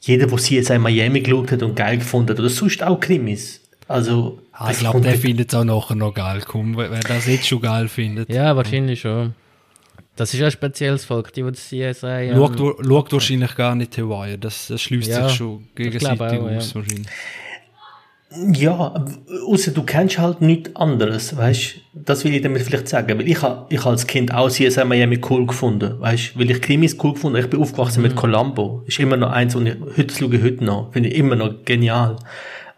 jeder, 0.00 0.26
der 0.26 0.38
sie 0.38 0.56
jetzt 0.56 0.70
in 0.70 0.82
Miami 0.82 1.20
geschaut 1.20 1.52
hat 1.52 1.62
und 1.62 1.76
geil 1.76 1.98
gefunden 1.98 2.30
hat, 2.30 2.40
oder 2.40 2.48
sonst 2.48 2.82
auch 2.82 2.98
Krimis. 2.98 3.60
Also, 3.86 4.40
ah, 4.52 4.70
ich 4.70 4.78
glaube, 4.78 5.00
der 5.00 5.16
findet 5.16 5.52
es 5.52 5.58
auch 5.58 5.64
nachher 5.64 5.94
noch 5.94 6.12
geil. 6.12 6.42
Komm, 6.46 6.76
wer 6.76 6.88
das 6.88 7.26
jetzt 7.26 7.46
schon 7.46 7.60
geil 7.60 7.88
findet. 7.88 8.28
Ja, 8.28 8.56
wahrscheinlich 8.56 9.00
schon. 9.00 9.34
Das 10.16 10.34
ist 10.34 10.42
ein 10.42 10.50
spezielles 10.50 11.04
Volk, 11.04 11.32
die, 11.32 11.42
die 11.42 11.50
das 11.50 11.68
CSI. 11.68 12.30
Ähm, 12.30 12.36
schaut, 12.36 12.84
schaut 12.84 13.12
wahrscheinlich 13.12 13.54
gar 13.54 13.74
nicht 13.76 13.96
Hawaii. 13.96 14.36
Das, 14.36 14.66
das 14.66 14.82
schließt 14.82 15.08
ja, 15.08 15.28
sich 15.28 15.38
schon 15.38 15.68
gegenseitig 15.74 16.20
aus, 16.20 16.70
ja. 16.70 16.74
wahrscheinlich. 16.74 17.06
Ja, 18.32 18.94
außer 19.48 19.72
du 19.72 19.82
kennst 19.82 20.18
halt 20.18 20.40
nichts 20.40 20.76
anderes, 20.76 21.36
weißt 21.36 21.80
Das 21.94 22.24
will 22.24 22.32
ich 22.32 22.42
damit 22.42 22.62
vielleicht 22.62 22.86
sagen, 22.86 23.18
weil 23.18 23.28
ich 23.28 23.42
habe 23.42 23.66
ich 23.70 23.84
als 23.84 24.06
Kind 24.06 24.32
auch 24.32 24.48
CSI 24.48 24.84
Miami 24.84 25.20
cool 25.28 25.46
gefunden, 25.46 26.00
weißt 26.00 26.38
Weil 26.38 26.50
ich 26.50 26.60
Krimis 26.60 26.96
cool 27.02 27.14
gefunden 27.14 27.42
Ich 27.42 27.50
bin 27.50 27.60
aufgewachsen 27.60 28.02
mhm. 28.02 28.08
mit 28.08 28.16
Columbo. 28.16 28.84
Ist 28.86 29.00
immer 29.00 29.16
noch 29.16 29.30
eins, 29.30 29.56
und 29.56 29.66
ich 29.66 29.76
heute 29.96 30.14
schaue 30.14 30.36
ich 30.36 30.42
heute 30.42 30.64
noch. 30.64 30.92
Finde 30.92 31.08
ich 31.08 31.16
immer 31.16 31.34
noch 31.34 31.64
genial. 31.64 32.16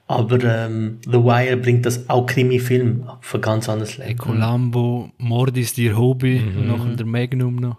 Aber 0.06 0.42
ähm, 0.42 0.98
The 1.04 1.22
Wire 1.22 1.58
bringt 1.58 1.84
das 1.84 2.08
auch 2.08 2.26
Krimi-Film 2.26 3.10
für 3.20 3.38
ganz 3.38 3.68
anderes 3.68 3.98
Leben. 3.98 4.08
Hey, 4.08 4.16
Columbo, 4.16 5.10
Mord 5.18 5.56
ist 5.58 5.76
ihr 5.76 5.96
Hobby, 5.96 6.40
mhm. 6.40 6.66
noch 6.66 6.96
der 6.96 7.06
Magnum 7.06 7.56
noch. 7.56 7.76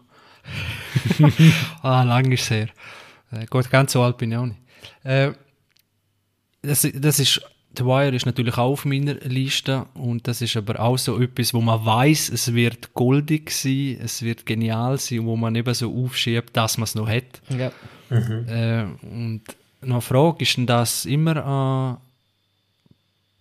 ah, 1.82 2.04
lang 2.04 2.32
ist 2.32 2.50
her. 2.52 2.68
Äh, 3.32 3.48
gut, 3.48 3.70
ganz 3.72 3.94
so 3.94 4.04
alt 4.04 4.18
bin 4.18 4.32
ich 4.32 4.38
auch 4.38 4.46
nicht. 4.46 4.60
Äh, 5.04 5.32
das, 6.62 6.88
das 6.94 7.20
ist 7.20 7.42
The 7.76 7.86
Wire 7.86 8.16
ist 8.16 8.26
natürlich 8.28 8.58
auch 8.58 8.72
auf 8.72 8.86
meiner 8.86 9.16
Liste 9.16 9.88
und 9.96 10.28
das 10.28 10.42
ist 10.42 10.56
aber 10.56 10.80
auch 10.80 10.98
so 10.98 11.20
etwas, 11.20 11.54
wo 11.54 11.62
man 11.62 11.84
weiß, 11.84 12.30
es 12.30 12.54
wird 12.54 12.94
goldig 12.94 13.50
sein, 13.50 13.98
es 14.04 14.22
wird 14.22 14.46
genial 14.46 15.00
sein, 15.00 15.26
wo 15.26 15.36
man 15.36 15.56
eben 15.56 15.74
so 15.74 15.92
aufschiebt, 15.92 16.56
dass 16.56 16.78
man 16.78 16.84
es 16.84 16.94
noch 16.94 17.10
hat. 17.10 17.42
Ja. 17.50 17.72
Mhm. 18.10 18.46
Äh, 18.48 18.84
und 19.02 19.42
noch 19.82 19.96
eine 19.96 20.02
Frage, 20.02 20.44
ist 20.44 20.56
denn 20.56 20.68
das 20.68 21.06
immer 21.06 21.98
äh, 21.98 22.04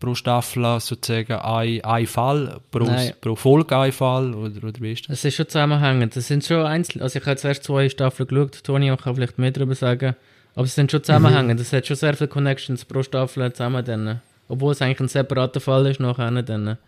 pro 0.00 0.14
Staffel 0.14 0.80
sozusagen 0.80 1.34
ein, 1.34 1.84
ein 1.84 2.06
Fall, 2.06 2.60
pro, 2.70 2.86
pro 3.20 3.36
Folge 3.36 3.76
ein 3.76 3.92
Fall 3.92 4.34
oder, 4.34 4.66
oder 4.66 4.80
wie 4.80 4.92
ist 4.92 5.08
das? 5.08 5.18
Es 5.18 5.24
ist 5.26 5.34
schon 5.36 5.48
zusammenhängend, 5.48 6.16
das 6.16 6.26
sind 6.26 6.44
schon 6.44 6.64
einzelne, 6.64 7.04
also 7.04 7.18
ich 7.18 7.26
habe 7.26 7.36
zuerst 7.36 7.64
zwei 7.64 7.88
Staffeln 7.88 8.28
geschaut, 8.28 8.64
Toni 8.64 8.94
kann 8.96 9.14
vielleicht 9.14 9.38
mehr 9.38 9.50
darüber 9.50 9.74
sagen, 9.74 10.16
aber 10.54 10.64
es 10.64 10.74
sind 10.74 10.90
schon 10.90 11.02
zusammenhängend. 11.02 11.60
Es 11.60 11.72
mhm. 11.72 11.76
hat 11.76 11.86
schon 11.86 11.96
sehr 11.96 12.14
viele 12.14 12.28
Connections 12.28 12.84
pro 12.84 13.02
Staffel 13.02 13.52
zusammen. 13.52 13.84
Dann. 13.84 14.20
Obwohl 14.48 14.72
es 14.72 14.82
eigentlich 14.82 15.00
ein 15.00 15.08
separater 15.08 15.60
Fall 15.60 15.86
ist 15.86 16.00
nachher. 16.00 16.30
Dann. 16.42 16.78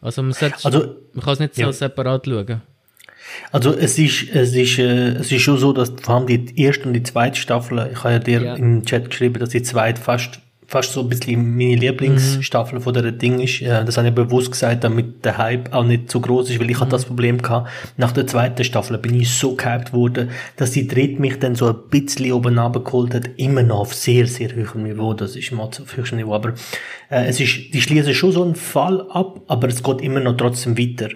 Also 0.00 0.22
man, 0.22 0.34
also, 0.62 0.96
man 1.12 1.24
kann 1.24 1.32
es 1.32 1.38
nicht 1.38 1.54
so 1.54 1.62
ja. 1.62 1.72
separat 1.72 2.26
schauen. 2.26 2.60
Also 3.52 3.74
es 3.74 3.98
ist, 3.98 4.28
es 4.34 4.54
ist, 4.54 4.78
äh, 4.78 5.12
es 5.12 5.32
ist 5.32 5.42
schon 5.42 5.56
so, 5.56 5.72
dass 5.72 5.92
vor 6.02 6.16
allem 6.16 6.26
die 6.26 6.60
erste 6.60 6.86
und 6.86 6.92
die 6.92 7.02
zweite 7.02 7.38
Staffel, 7.38 7.90
ich 7.90 8.04
habe 8.04 8.14
ja 8.14 8.18
dir 8.18 8.42
ja. 8.42 8.54
im 8.54 8.84
Chat 8.84 9.10
geschrieben, 9.10 9.40
dass 9.40 9.48
die 9.50 9.62
zweite 9.62 10.00
fast 10.00 10.40
fast 10.66 10.92
so 10.92 11.00
ein 11.00 11.08
bisschen 11.08 11.56
meine 11.56 11.76
Lieblingsstaffel 11.76 12.78
mhm. 12.78 12.82
von 12.82 12.94
der 12.94 13.12
Ding 13.12 13.40
ist. 13.40 13.62
Das 13.62 13.96
habe 13.96 14.08
ich 14.08 14.14
bewusst 14.14 14.52
gesagt, 14.52 14.84
damit 14.84 15.24
der 15.24 15.38
Hype 15.38 15.72
auch 15.72 15.84
nicht 15.84 16.10
so 16.10 16.20
groß 16.20 16.50
ist, 16.50 16.60
weil 16.60 16.70
ich 16.70 16.76
mhm. 16.76 16.80
hatte 16.80 16.92
das 16.92 17.04
Problem 17.04 17.40
gehabt, 17.40 17.70
nach 17.96 18.12
der 18.12 18.26
zweiten 18.26 18.64
Staffel 18.64 18.98
bin 18.98 19.20
ich 19.20 19.30
so 19.30 19.54
gehypt 19.54 19.92
worden, 19.92 20.30
dass 20.56 20.70
die 20.72 20.86
dritte 20.86 21.20
mich 21.20 21.38
dann 21.38 21.54
so 21.54 21.68
ein 21.68 21.76
bisschen 21.90 22.32
oben 22.32 22.58
abgeholt 22.58 23.14
hat, 23.14 23.30
immer 23.36 23.62
noch 23.62 23.80
auf 23.80 23.94
sehr, 23.94 24.26
sehr 24.26 24.50
hohem 24.50 24.84
Niveau. 24.84 25.14
Das 25.14 25.36
ist 25.36 25.52
mal 25.52 25.64
auf 25.64 25.96
höchstem 25.96 26.18
Niveau, 26.18 26.34
aber 26.34 26.54
äh, 27.10 27.26
es 27.26 27.40
ist, 27.40 27.74
die 27.74 27.80
schließen 27.80 28.14
schon 28.14 28.32
so 28.32 28.42
einen 28.42 28.54
Fall 28.54 29.06
ab, 29.10 29.40
aber 29.48 29.68
es 29.68 29.82
geht 29.82 30.00
immer 30.00 30.20
noch 30.20 30.36
trotzdem 30.36 30.78
weiter. 30.78 31.08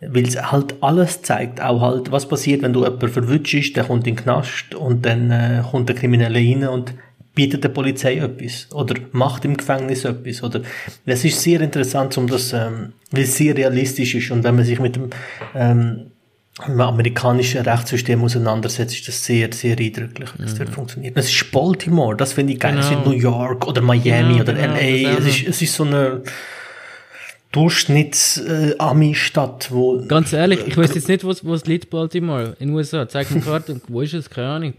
Weil 0.00 0.26
es 0.26 0.40
halt 0.50 0.74
alles 0.80 1.22
zeigt, 1.22 1.60
auch 1.60 1.80
halt, 1.80 2.12
was 2.12 2.28
passiert, 2.28 2.62
wenn 2.62 2.72
du 2.72 2.84
jemanden 2.84 3.08
verwutschst, 3.08 3.76
der 3.76 3.84
kommt 3.84 4.06
in 4.06 4.16
den 4.16 4.24
Knast 4.24 4.74
und 4.74 5.04
dann 5.04 5.30
äh, 5.30 5.62
kommt 5.70 5.88
der 5.88 5.96
Kriminelle 5.96 6.38
rein 6.38 6.66
und 6.68 6.94
bietet 7.40 7.64
der 7.64 7.70
Polizei 7.70 8.18
etwas 8.18 8.68
oder 8.70 8.96
macht 9.12 9.46
im 9.46 9.56
Gefängnis 9.56 10.04
etwas 10.04 10.42
oder 10.42 10.60
es 11.06 11.24
ist 11.24 11.40
sehr 11.40 11.62
interessant, 11.62 12.18
um 12.18 12.26
das, 12.26 12.52
ähm, 12.52 12.92
weil 13.12 13.22
es 13.22 13.34
sehr 13.34 13.56
realistisch 13.56 14.14
ist 14.14 14.30
und 14.30 14.44
wenn 14.44 14.56
man 14.56 14.64
sich 14.66 14.78
mit 14.78 14.96
dem 14.96 15.08
ähm, 15.54 16.10
im 16.68 16.78
amerikanischen 16.78 17.62
Rechtssystem 17.62 18.22
auseinandersetzt, 18.22 18.94
ist 18.94 19.08
das 19.08 19.24
sehr, 19.24 19.48
sehr 19.54 19.78
eindrücklich, 19.78 20.28
wie 20.36 20.42
das 20.42 20.52
mhm. 20.52 20.58
dort 20.58 20.70
funktioniert. 20.70 21.16
Es 21.16 21.30
ist 21.30 21.50
Baltimore, 21.50 22.14
das 22.14 22.34
finde 22.34 22.52
ich 22.52 22.60
geil. 22.60 22.72
Genau. 22.72 22.84
Es 22.84 22.90
ist 22.90 23.06
New 23.06 23.12
York 23.12 23.66
oder 23.66 23.80
Miami 23.80 24.34
genau, 24.34 24.42
oder 24.42 24.52
genau, 24.52 24.74
LA. 24.74 25.18
Es 25.18 25.26
ist, 25.26 25.48
es 25.48 25.62
ist 25.62 25.72
so 25.72 25.84
eine 25.84 26.20
Durchschnitts-Ami-Stadt, 27.52 29.66
äh, 29.66 29.70
wo... 29.74 30.00
Ganz 30.06 30.32
ehrlich, 30.32 30.60
ich 30.66 30.76
weiß 30.76 30.94
jetzt 30.94 31.08
nicht, 31.08 31.24
wo 31.24 31.30
es 31.30 31.66
liegt, 31.66 31.90
Baltimore, 31.90 32.56
in 32.60 32.68
den 32.68 32.76
USA. 32.76 33.08
Zeig 33.08 33.32
mir 33.32 33.40
Karte, 33.40 33.80
wo 33.88 34.02
ist 34.02 34.14
es? 34.14 34.30
Keine 34.30 34.48
Ahnung. 34.48 34.74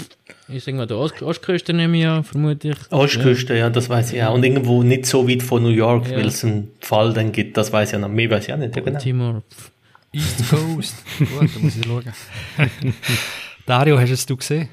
Ist 0.48 0.66
irgendwo 0.68 0.86
der 0.86 0.98
Ost 0.98 1.22
Ostküste, 1.22 1.74
nehme 1.74 2.00
ich 2.00 2.08
an, 2.08 2.24
vermute 2.24 2.70
ich. 2.70 2.78
Ostküste, 2.92 3.54
ja. 3.54 3.60
ja, 3.60 3.70
das 3.70 3.90
weiß 3.90 4.14
ich 4.14 4.24
auch. 4.24 4.36
Und 4.36 4.46
irgendwo 4.46 4.84
nicht 4.84 5.06
so 5.06 5.28
weit 5.28 5.44
von 5.44 5.64
New 5.64 5.70
York, 5.70 6.10
ja. 6.10 6.16
weil 6.18 6.28
es 6.28 6.46
einen 6.46 6.72
Fall 6.80 7.12
dann 7.14 7.34
gibt, 7.34 7.58
das 7.58 7.74
weiß 7.74 7.90
ich 7.90 7.98
auch 7.98 8.02
noch. 8.02 8.10
Mehr 8.10 8.30
weiß 8.30 8.48
ich 8.48 8.54
auch 8.54 8.58
nicht. 8.58 8.76
Ja, 8.76 8.82
genau. 8.82 8.98
Baltimore. 8.98 9.44
East 10.14 10.50
Coast. 10.50 10.96
Gut, 11.20 11.50
da 11.54 11.60
muss 11.60 11.76
ich 11.76 11.86
schauen. 11.86 12.06
Dario, 13.66 14.00
hast 14.00 14.12
es 14.12 14.26
du 14.26 14.38
gesehen? 14.38 14.70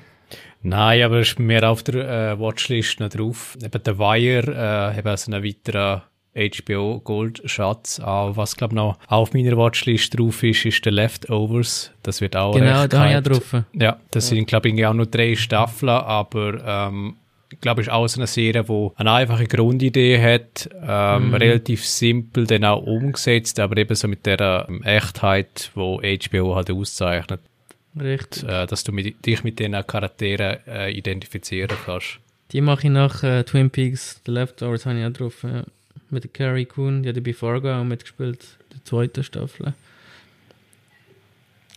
Nein, 0.63 1.03
aber 1.03 1.21
es 1.21 1.29
ist 1.29 1.39
mehr 1.39 1.69
auf 1.69 1.85
der 1.85 2.33
äh, 2.33 2.41
Watchlist 2.41 2.99
noch 2.99 3.09
drauf. 3.09 3.57
Eben 3.63 3.83
der 3.83 3.99
Wire, 3.99 4.93
äh, 4.95 4.99
eben 4.99 5.17
so 5.17 5.31
ein 5.31 5.45
weiterer 5.45 6.08
HBO 6.35 7.01
Gold 7.01 7.43
Schatz. 7.45 8.01
Auch, 8.01 8.37
was 8.37 8.57
glaube 8.57 8.75
noch 8.75 8.99
auf 9.09 9.33
meiner 9.33 9.57
Watchlist 9.57 10.19
drauf 10.19 10.43
ist, 10.43 10.65
ist 10.65 10.85
The 10.85 10.91
Leftovers. 10.91 11.91
Das 12.03 12.21
wird 12.21 12.37
auch 12.37 12.55
Genau, 12.55 12.87
da 12.87 13.01
habe 13.01 13.11
ich 13.11 13.17
auch 13.17 13.23
drauf. 13.23 13.65
Ja, 13.73 13.99
das 14.11 14.31
ja. 14.31 14.37
sind 14.37 14.47
glaube 14.47 14.69
ich 14.69 14.87
auch 14.87 14.95
nur 14.95 15.07
drei 15.07 15.35
Staffeln, 15.35 15.91
aber 15.91 16.89
ähm, 16.91 17.17
ich 17.51 17.61
glaube, 17.61 17.81
es 17.81 17.87
ist 17.87 17.93
auch 17.93 18.07
so 18.07 18.21
eine 18.21 18.27
Serie, 18.27 18.63
die 18.63 18.89
eine 18.97 19.13
einfache 19.13 19.47
Grundidee 19.47 20.21
hat, 20.21 20.69
ähm, 20.83 21.29
mhm. 21.29 21.35
relativ 21.35 21.85
simpel 21.85 22.47
dann 22.47 22.65
auch 22.65 22.83
umgesetzt, 22.83 23.59
aber 23.59 23.79
eben 23.79 23.95
so 23.95 24.07
mit 24.07 24.27
der 24.27 24.67
ähm, 24.69 24.83
Echtheit, 24.83 25.71
wo 25.75 26.01
HBO 26.01 26.57
halt 26.57 26.71
auszeichnet. 26.71 27.41
Richtig. 27.99 28.45
Äh, 28.45 28.67
dass 28.67 28.85
du 28.85 28.93
mit, 28.93 29.25
dich 29.25 29.43
mit 29.45 29.59
diesen 29.59 29.75
Charakteren 29.87 30.59
äh, 30.67 30.91
identifizieren 30.91 31.75
kannst. 31.87 32.19
Die 32.53 32.61
mache 32.61 32.87
ich 32.87 32.93
nach 32.93 33.23
äh, 33.23 33.45
Twin 33.45 33.71
Peaks, 33.71 34.21
The 34.27 34.33
Leftovers 34.33 34.85
habe 34.85 34.99
ich 34.99 35.07
auch 35.07 35.13
drauf. 35.13 35.43
Ja 35.43 35.65
mit 36.11 36.25
der 36.25 36.31
Carrie 36.31 36.65
Coon, 36.65 37.03
die 37.03 37.09
hat 37.09 37.23
bei 37.23 37.33
Fargo 37.33 37.73
auch 37.73 37.85
mitgespielt, 37.85 38.45
die 38.73 38.83
zweite 38.85 39.23
Staffel. 39.23 39.75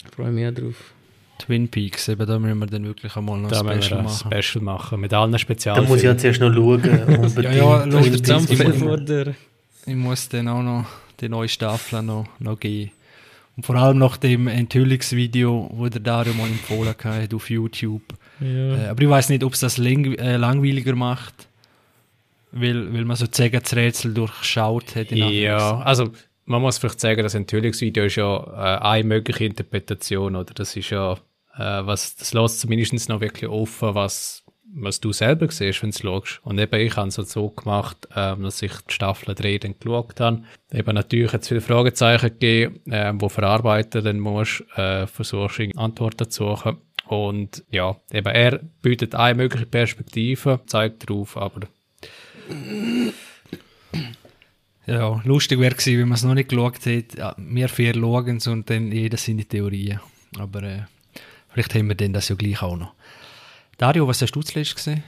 Ich 0.06 0.16
freue 0.16 0.32
mich 0.32 0.48
auch 0.48 0.54
drauf. 0.54 0.94
Twin 1.40 1.68
Peaks, 1.70 2.08
eben 2.08 2.26
da 2.28 2.38
müssen 2.38 2.60
wir 2.60 2.68
dann 2.68 2.86
wirklich 2.86 3.16
einmal 3.16 3.40
noch 3.40 3.52
ein 3.52 3.82
Special 3.82 4.04
machen. 4.04 4.32
Special 4.32 4.64
machen, 4.64 5.00
mit 5.00 5.14
allen 5.14 5.38
Spezialfilmen. 5.38 5.88
Da 5.88 5.94
muss 5.94 6.04
ich 6.04 6.06
ja 6.06 6.18
zuerst 6.18 6.40
noch 6.40 6.54
schauen. 6.54 6.84
ja, 7.42 7.52
ja, 7.52 7.84
los, 7.86 8.08
ich 9.88 9.96
muss 9.96 10.30
dann 10.30 10.48
auch 10.48 10.62
noch 10.62 10.86
die 11.20 11.30
neue 11.30 11.50
Staffel 11.50 12.04
noch, 12.04 12.28
noch 12.40 12.60
geben. 12.60 12.92
Und 13.58 13.66
vor 13.66 13.76
allem 13.76 13.98
nach 13.98 14.18
dem 14.18 14.48
Enthüllungsvideo, 14.48 15.72
wo 15.74 15.90
der 15.90 16.02
Dario 16.02 16.34
mal 16.34 16.48
empfohlen 16.48 16.96
hat 17.04 17.34
auf 17.34 17.50
YouTube. 17.50 18.04
Ja. 18.40 18.48
Äh, 18.48 18.88
aber 18.90 19.02
ich 19.02 19.10
weiß 19.10 19.30
nicht, 19.30 19.44
ob 19.44 19.54
es 19.54 19.60
das 19.60 19.78
lang, 19.78 20.14
äh, 20.14 20.38
langweiliger 20.38 20.96
macht 20.96 21.48
weil, 22.52 22.94
weil 22.94 23.06
man 23.06 23.16
sozusagen 23.16 23.60
das 23.62 23.76
Rätsel 23.76 24.14
durchschaut 24.14 24.96
hat. 24.96 25.12
Ja, 25.12 25.80
also 25.80 26.12
man 26.46 26.62
muss 26.62 26.78
vielleicht 26.78 27.00
sagen, 27.00 27.24
das 27.24 27.36
Enthüllungsvideo 27.36 28.06
ist 28.06 28.16
ja 28.16 28.38
äh, 28.38 28.82
eine 28.82 29.04
mögliche 29.08 29.46
Interpretation, 29.46 30.36
oder? 30.36 30.54
Das 30.54 30.76
ist 30.76 30.90
ja, 30.90 31.14
äh, 31.14 31.18
was, 31.58 32.16
das 32.16 32.34
lässt 32.34 32.60
zumindest 32.60 33.10
noch 33.10 33.22
wirklich 33.22 33.50
offen, 33.50 33.96
was, 33.96 34.44
was 34.74 35.00
du 35.00 35.12
selber 35.14 35.50
siehst, 35.50 35.82
wenn 35.84 35.92
du 35.92 35.98
schaust. 35.98 36.42
Und 36.44 36.60
eben, 36.60 36.80
ich 36.80 36.96
habe 36.96 37.08
es 37.08 37.16
so 37.16 37.50
gemacht, 37.50 38.08
äh, 38.16 38.36
dass 38.36 38.62
ich 38.62 38.74
die 38.90 38.94
Staffel 38.94 39.36
3 39.36 39.58
dann 39.60 39.76
geschaut 39.80 40.20
habe. 40.20 40.44
Eben 40.72 40.96
natürlich 40.96 41.34
hat 41.34 41.42
es 41.42 41.48
viele 41.48 41.62
Fragezeichen 41.62 42.30
gegeben, 42.30 42.92
äh, 42.92 43.14
wo 43.16 43.30
verarbeiten 43.30 44.04
dann 44.04 44.20
musst, 44.20 44.64
äh, 44.76 45.08
versuchst 45.08 45.62
Antworten 45.78 46.30
zu 46.30 46.46
suchen. 46.46 46.78
Und 47.08 47.66
ja, 47.70 47.98
eben 48.12 48.34
er 48.34 48.60
bietet 48.82 49.16
eine 49.16 49.36
mögliche 49.36 49.66
Perspektive, 49.66 50.62
zeigt 50.66 51.10
darauf, 51.10 51.36
aber 51.36 51.68
ja, 54.86 55.22
lustig 55.24 55.60
wäre 55.60 55.76
gewesen, 55.76 56.00
wenn 56.00 56.08
man 56.08 56.16
es 56.16 56.24
noch 56.24 56.34
nicht 56.34 56.50
geschaut 56.50 56.86
hätte. 56.86 57.18
Ja, 57.18 57.36
wir 57.38 57.70
vier 57.70 57.94
schauen 57.94 58.38
es 58.38 58.48
und 58.48 58.70
dann 58.70 58.92
jeder 58.92 59.18
seine 59.18 59.46
Theorien. 59.46 60.00
Aber 60.38 60.64
äh, 60.64 60.84
vielleicht 61.50 61.76
haben 61.76 61.88
wir 61.88 61.96
dann 61.96 62.14
das 62.14 62.30
ja 62.30 62.36
gleich 62.36 62.62
auch 62.62 62.78
noch. 62.78 62.94
Dario, 63.78 64.08
was 64.08 64.22
hast 64.22 64.32
du 64.32 64.42
zuletzt 64.42 64.76
gesehen? 64.76 65.04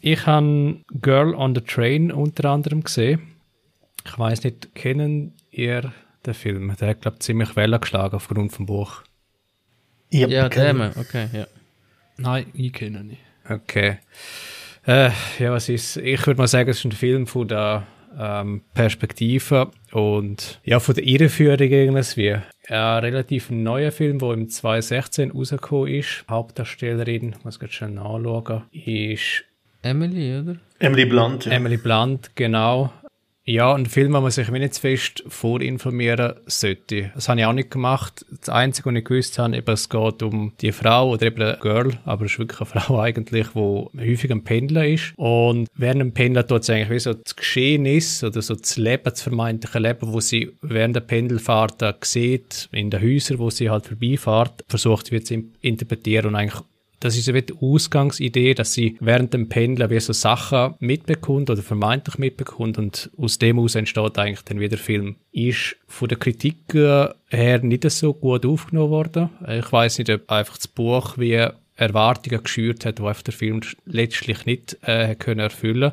Ich 0.00 0.26
habe 0.26 0.80
Girl 1.00 1.34
on 1.34 1.54
the 1.54 1.60
Train 1.60 2.10
unter 2.10 2.50
anderem 2.50 2.82
gesehen. 2.82 3.20
Ich 4.04 4.18
weiß 4.18 4.42
nicht, 4.42 4.74
kennen 4.74 5.34
ihr 5.52 5.92
den 6.26 6.34
Film? 6.34 6.74
Der 6.80 6.88
hat, 6.88 7.02
glaube 7.02 7.16
ich, 7.16 7.22
ziemlich 7.22 7.54
Wellen 7.56 7.80
geschlagen 7.80 8.16
aufgrund 8.16 8.52
vom 8.52 8.66
Buch. 8.66 9.02
Ja, 10.10 10.28
ja 10.28 10.48
der 10.48 10.92
okay, 10.96 11.28
ja. 11.32 11.46
Nein, 12.16 12.46
ich 12.54 12.72
kenne 12.72 13.00
ihn 13.00 13.06
nicht. 13.08 13.22
Okay. 13.48 13.98
Äh, 14.84 15.10
ja, 15.38 15.52
was 15.52 15.68
ist? 15.68 15.96
Ich 15.98 16.26
würde 16.26 16.38
mal 16.38 16.48
sagen, 16.48 16.70
es 16.70 16.78
ist 16.78 16.84
ein 16.84 16.92
Film 16.92 17.26
von 17.26 17.46
der 17.46 17.86
ähm, 18.18 18.62
Perspektive 18.74 19.70
und 19.92 20.60
ja, 20.64 20.80
von 20.80 20.94
der 20.94 21.04
Irreführung 21.04 21.60
irgendwie. 21.60 22.36
Ein 22.68 22.98
relativ 22.98 23.50
neuer 23.50 23.92
Film, 23.92 24.18
der 24.18 24.32
im 24.32 24.48
2016 24.48 25.30
rausgekommen 25.30 25.88
ist. 25.88 26.24
Hauptdarstellerin, 26.28 27.36
muss 27.44 27.60
ich 27.62 27.72
schon 27.72 27.94
nachschauen, 27.94 28.62
ist 28.72 29.44
Emily, 29.82 30.38
oder? 30.38 30.56
Emily 30.78 31.06
Blunt. 31.06 31.46
Ja. 31.46 31.52
Emily 31.52 31.76
Blunt, 31.76 32.34
genau. 32.34 32.92
Ja, 33.44 33.74
ein 33.74 33.86
Film, 33.86 34.12
wo 34.12 34.20
man 34.20 34.30
sich 34.30 34.48
nicht 34.50 34.74
zu 34.74 34.80
fest 34.80 35.24
vorinformieren 35.26 36.34
sollte. 36.46 37.10
Das 37.16 37.28
habe 37.28 37.40
ich 37.40 37.46
auch 37.46 37.52
nicht 37.52 37.72
gemacht. 37.72 38.24
Das 38.38 38.48
Einzige, 38.48 38.88
was 38.88 38.96
ich 38.96 39.04
gewusst 39.04 39.38
habe, 39.40 39.56
eben, 39.56 39.72
es 39.72 39.88
geht 39.88 40.22
um 40.22 40.52
die 40.60 40.70
Frau 40.70 41.10
oder 41.10 41.26
eben 41.26 41.42
eine 41.42 41.58
Girl, 41.60 41.98
aber 42.04 42.26
es 42.26 42.32
ist 42.32 42.38
wirklich 42.38 42.60
eine 42.60 42.80
Frau 42.80 43.00
eigentlich, 43.00 43.48
die 43.48 43.58
häufig 43.98 44.30
ein 44.30 44.44
Pendler 44.44 44.86
ist. 44.86 45.12
Und 45.16 45.66
während 45.74 46.00
dem 46.00 46.14
Pendler 46.14 46.46
tut 46.46 46.62
es 46.62 46.70
eigentlich 46.70 46.90
wie 46.90 47.00
so 47.00 47.14
das 47.14 47.34
Geschehnis 47.34 48.22
oder 48.22 48.40
so 48.42 48.54
das 48.54 48.76
Leben, 48.76 49.02
das 49.04 49.22
vermeintliche 49.22 49.80
Leben, 49.80 50.12
wo 50.12 50.20
sie 50.20 50.52
während 50.62 50.94
der 50.94 51.00
Pendelfahrt 51.00 51.82
sieht, 52.04 52.68
in 52.70 52.90
den 52.90 53.02
Häusern, 53.02 53.40
wo 53.40 53.50
sie 53.50 53.70
halt 53.70 53.88
vorbeifährt, 53.88 54.64
versucht 54.68 55.10
wird 55.10 55.26
zu 55.26 55.42
interpretieren 55.60 56.26
und 56.26 56.36
eigentlich 56.36 56.62
das 57.02 57.16
ist 57.16 57.26
die 57.26 57.54
Ausgangsidee, 57.60 58.54
dass 58.54 58.74
sie 58.74 58.96
während 59.00 59.34
dem 59.34 59.48
Pendeln 59.48 59.90
wie 59.90 59.98
so 59.98 60.12
Sachen 60.12 60.74
mitbekommt 60.78 61.50
oder 61.50 61.60
vermeintlich 61.60 62.16
mitbekommt 62.18 62.78
und 62.78 63.10
aus 63.16 63.38
dem 63.38 63.58
aus 63.58 63.74
entsteht 63.74 64.18
eigentlich 64.18 64.42
dann 64.42 64.60
wieder 64.60 64.78
Film. 64.78 65.16
Ist 65.32 65.76
von 65.88 66.08
der 66.08 66.18
Kritik 66.18 66.56
her 66.72 67.58
nicht 67.62 67.90
so 67.90 68.14
gut 68.14 68.46
aufgenommen 68.46 68.90
worden. 68.90 69.30
Ich 69.48 69.72
weiß 69.72 69.98
nicht, 69.98 70.10
ob 70.10 70.30
einfach 70.30 70.56
das 70.56 70.68
Buch 70.68 71.18
wie 71.18 71.44
Erwartungen 71.74 72.42
geschürt 72.42 72.86
hat, 72.86 73.00
die 73.00 73.22
der 73.24 73.34
Film 73.34 73.60
letztlich 73.84 74.46
nicht 74.46 74.78
äh, 74.82 75.16
können 75.16 75.40
erfüllen 75.40 75.92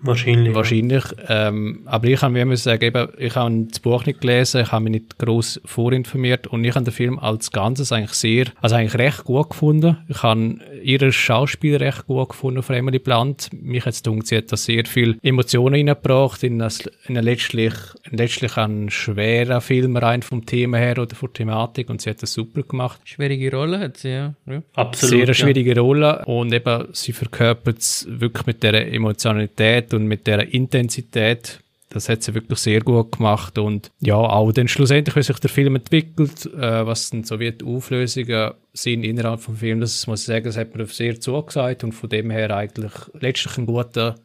Wahrscheinlich. 0.00 0.54
Wahrscheinlich. 0.54 1.04
Ähm, 1.28 1.80
aber 1.86 2.06
ich 2.06 2.20
kann 2.20 2.32
mir 2.32 2.56
sagen, 2.56 2.84
eben, 2.84 3.08
ich 3.18 3.34
habe 3.34 3.66
das 3.68 3.80
Buch 3.80 4.06
nicht 4.06 4.20
gelesen, 4.20 4.62
ich 4.62 4.72
habe 4.72 4.84
mich 4.84 4.92
nicht 4.92 5.18
groß 5.18 5.60
vorinformiert 5.64 6.46
und 6.46 6.64
ich 6.64 6.74
habe 6.74 6.84
den 6.84 6.92
Film 6.92 7.18
als 7.18 7.50
Ganzes 7.50 7.90
eigentlich 7.90 8.12
sehr, 8.12 8.46
also 8.60 8.76
eigentlich 8.76 8.98
recht 8.98 9.24
gut 9.24 9.50
gefunden. 9.50 9.98
Ich 10.08 10.22
habe 10.22 10.58
ihre 10.82 11.12
Schauspiel 11.12 11.76
recht 11.76 12.06
gut 12.06 12.30
gefunden 12.30 12.62
von 12.62 12.76
Emily 12.76 13.00
Blunt. 13.00 13.50
Mich 13.52 13.84
hat 13.86 13.94
es 13.94 14.02
gedacht, 14.02 14.26
sie 14.28 14.36
hat 14.36 14.52
da 14.52 14.56
sehr 14.56 14.84
viel 14.86 15.18
Emotionen 15.22 15.74
reingebracht 15.74 16.44
in, 16.44 16.60
das, 16.60 16.80
in 17.06 17.18
ein 17.18 17.24
letztlich, 17.24 17.74
letztlich 18.10 18.56
ein 18.56 18.90
schwerer 18.90 19.60
Film 19.60 19.96
rein 19.96 20.22
vom 20.22 20.46
Thema 20.46 20.78
her 20.78 20.98
oder 20.98 21.16
von 21.16 21.30
der 21.30 21.34
Thematik 21.34 21.90
und 21.90 22.00
sie 22.00 22.10
hat 22.10 22.22
das 22.22 22.32
super 22.32 22.62
gemacht. 22.62 23.00
Schwierige 23.04 23.50
Rolle 23.50 23.80
hat 23.80 23.96
sie, 23.96 24.10
ja. 24.10 24.34
ja. 24.46 24.62
Absolut. 24.74 25.26
Sehr 25.26 25.34
schwierige 25.34 25.74
ja. 25.74 25.82
Rolle 25.82 26.24
und 26.26 26.52
eben, 26.52 26.86
sie 26.92 27.12
verkörpert 27.12 27.78
es 27.78 28.06
wirklich 28.08 28.46
mit 28.46 28.62
der 28.62 28.92
Emotionalität 28.92 29.87
und 29.94 30.06
mit 30.06 30.26
der 30.26 30.52
Intensität. 30.52 31.60
Das 31.90 32.10
hat 32.10 32.22
sie 32.22 32.34
wirklich 32.34 32.58
sehr 32.58 32.80
gut 32.80 33.12
gemacht 33.12 33.56
und 33.56 33.90
ja, 34.00 34.16
auch 34.16 34.52
dann 34.52 34.68
schlussendlich, 34.68 35.16
wie 35.16 35.22
sich 35.22 35.38
der 35.38 35.48
Film 35.48 35.76
entwickelt, 35.76 36.44
äh, 36.54 36.86
was 36.86 37.08
dann 37.08 37.24
so 37.24 37.40
wie 37.40 37.50
die 37.50 37.64
Auflösungen 37.64 38.52
sind 38.74 39.04
innerhalb 39.04 39.40
vom 39.40 39.56
Film, 39.56 39.80
das 39.80 40.06
muss 40.06 40.20
ich 40.20 40.26
sagen, 40.26 40.44
das 40.44 40.58
hat 40.58 40.76
mir 40.76 40.84
sehr 40.84 41.18
zugesagt 41.18 41.84
und 41.84 41.92
von 41.92 42.10
dem 42.10 42.30
her 42.30 42.54
eigentlich 42.54 42.92
letztlich 43.18 43.56
ein 43.56 43.64
guter 43.64 44.16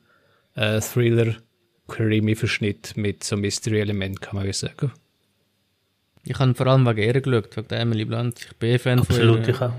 äh, 0.56 0.82
Thriller, 0.82 1.36
Krimi-Verschnitt 1.88 2.98
mit 2.98 3.24
so 3.24 3.38
Mystery-Element, 3.38 4.22
kann 4.22 4.36
man 4.36 4.52
sagen. 4.52 4.92
Ich 6.26 6.40
habe 6.40 6.54
vor 6.56 6.68
allem 6.68 6.86
wegen 6.86 7.02
ihr 7.02 7.22
geschaut, 7.22 7.56
wegen 7.56 7.68
der 7.68 7.80
Emily 7.80 8.06
Blunt. 8.06 8.40
Ich 8.40 8.56
bin 8.58 8.80
Fan 8.80 9.00
Absolut, 9.00 9.38
von 9.38 9.44
ihr. 9.46 9.50
ich 9.50 9.62
auch. 9.62 9.74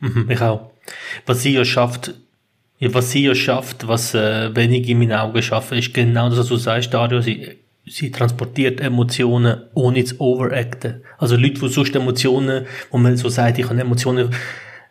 Mhm, 0.00 0.30
ich 0.30 0.40
auch. 0.40 0.70
Was 1.26 1.42
sie 1.42 1.52
ja 1.52 1.64
schafft, 1.64 2.14
ja, 2.80 2.94
was 2.94 3.10
sie 3.10 3.24
ja 3.24 3.34
schafft, 3.34 3.86
was 3.86 4.14
äh, 4.14 4.56
wenige 4.56 4.92
in 4.92 4.98
meinen 4.98 5.12
Augen 5.12 5.42
schaffen, 5.42 5.78
ist 5.78 5.92
genau 5.92 6.30
das, 6.30 6.38
was 6.38 6.46
du 6.46 6.56
sagst, 6.56 6.92
Dario. 6.92 7.20
Sie, 7.20 7.46
sie 7.86 8.10
transportiert 8.10 8.80
Emotionen 8.80 9.64
ohne 9.74 10.02
zu 10.02 10.18
overacten. 10.18 11.02
Also 11.18 11.36
Leute, 11.36 11.60
die 11.60 11.68
sonst 11.68 11.94
Emotionen, 11.94 12.64
wo 12.90 12.96
man 12.96 13.18
so 13.18 13.28
sagt, 13.28 13.58
ich 13.58 13.66
kann 13.66 13.78
Emotionen 13.78 14.30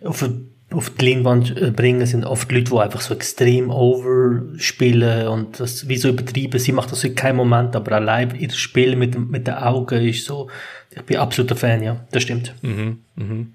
auf, 0.03 0.24
auf 0.69 0.91
die 0.91 1.05
Leinwand 1.05 1.60
äh, 1.60 1.72
bringen, 1.72 2.05
sind 2.05 2.25
oft 2.25 2.51
Leute, 2.51 2.72
die 2.72 2.77
einfach 2.77 3.01
so 3.01 3.15
extrem 3.15 3.72
overspielen 3.72 5.27
und 5.27 5.60
das 5.60 5.89
wie 5.89 5.98
so 5.98 6.10
übertrieben. 6.10 6.60
Sie 6.60 6.72
macht 6.72 6.91
das 6.91 7.03
in 7.03 7.15
keinem 7.15 7.38
Moment, 7.38 7.75
aber 7.75 7.93
allein 7.93 8.36
ihr 8.39 8.51
Spiel 8.51 8.96
mit, 8.98 9.17
mit 9.17 9.48
den 9.48 9.55
Augen 9.55 10.05
ist 10.05 10.25
so, 10.25 10.48
ich 10.96 11.01
bin 11.01 11.17
absoluter 11.17 11.55
Fan, 11.55 11.81
ja, 11.81 12.05
das 12.12 12.22
stimmt. 12.22 12.53
Mhm, 12.62 13.00
mhm. 13.15 13.53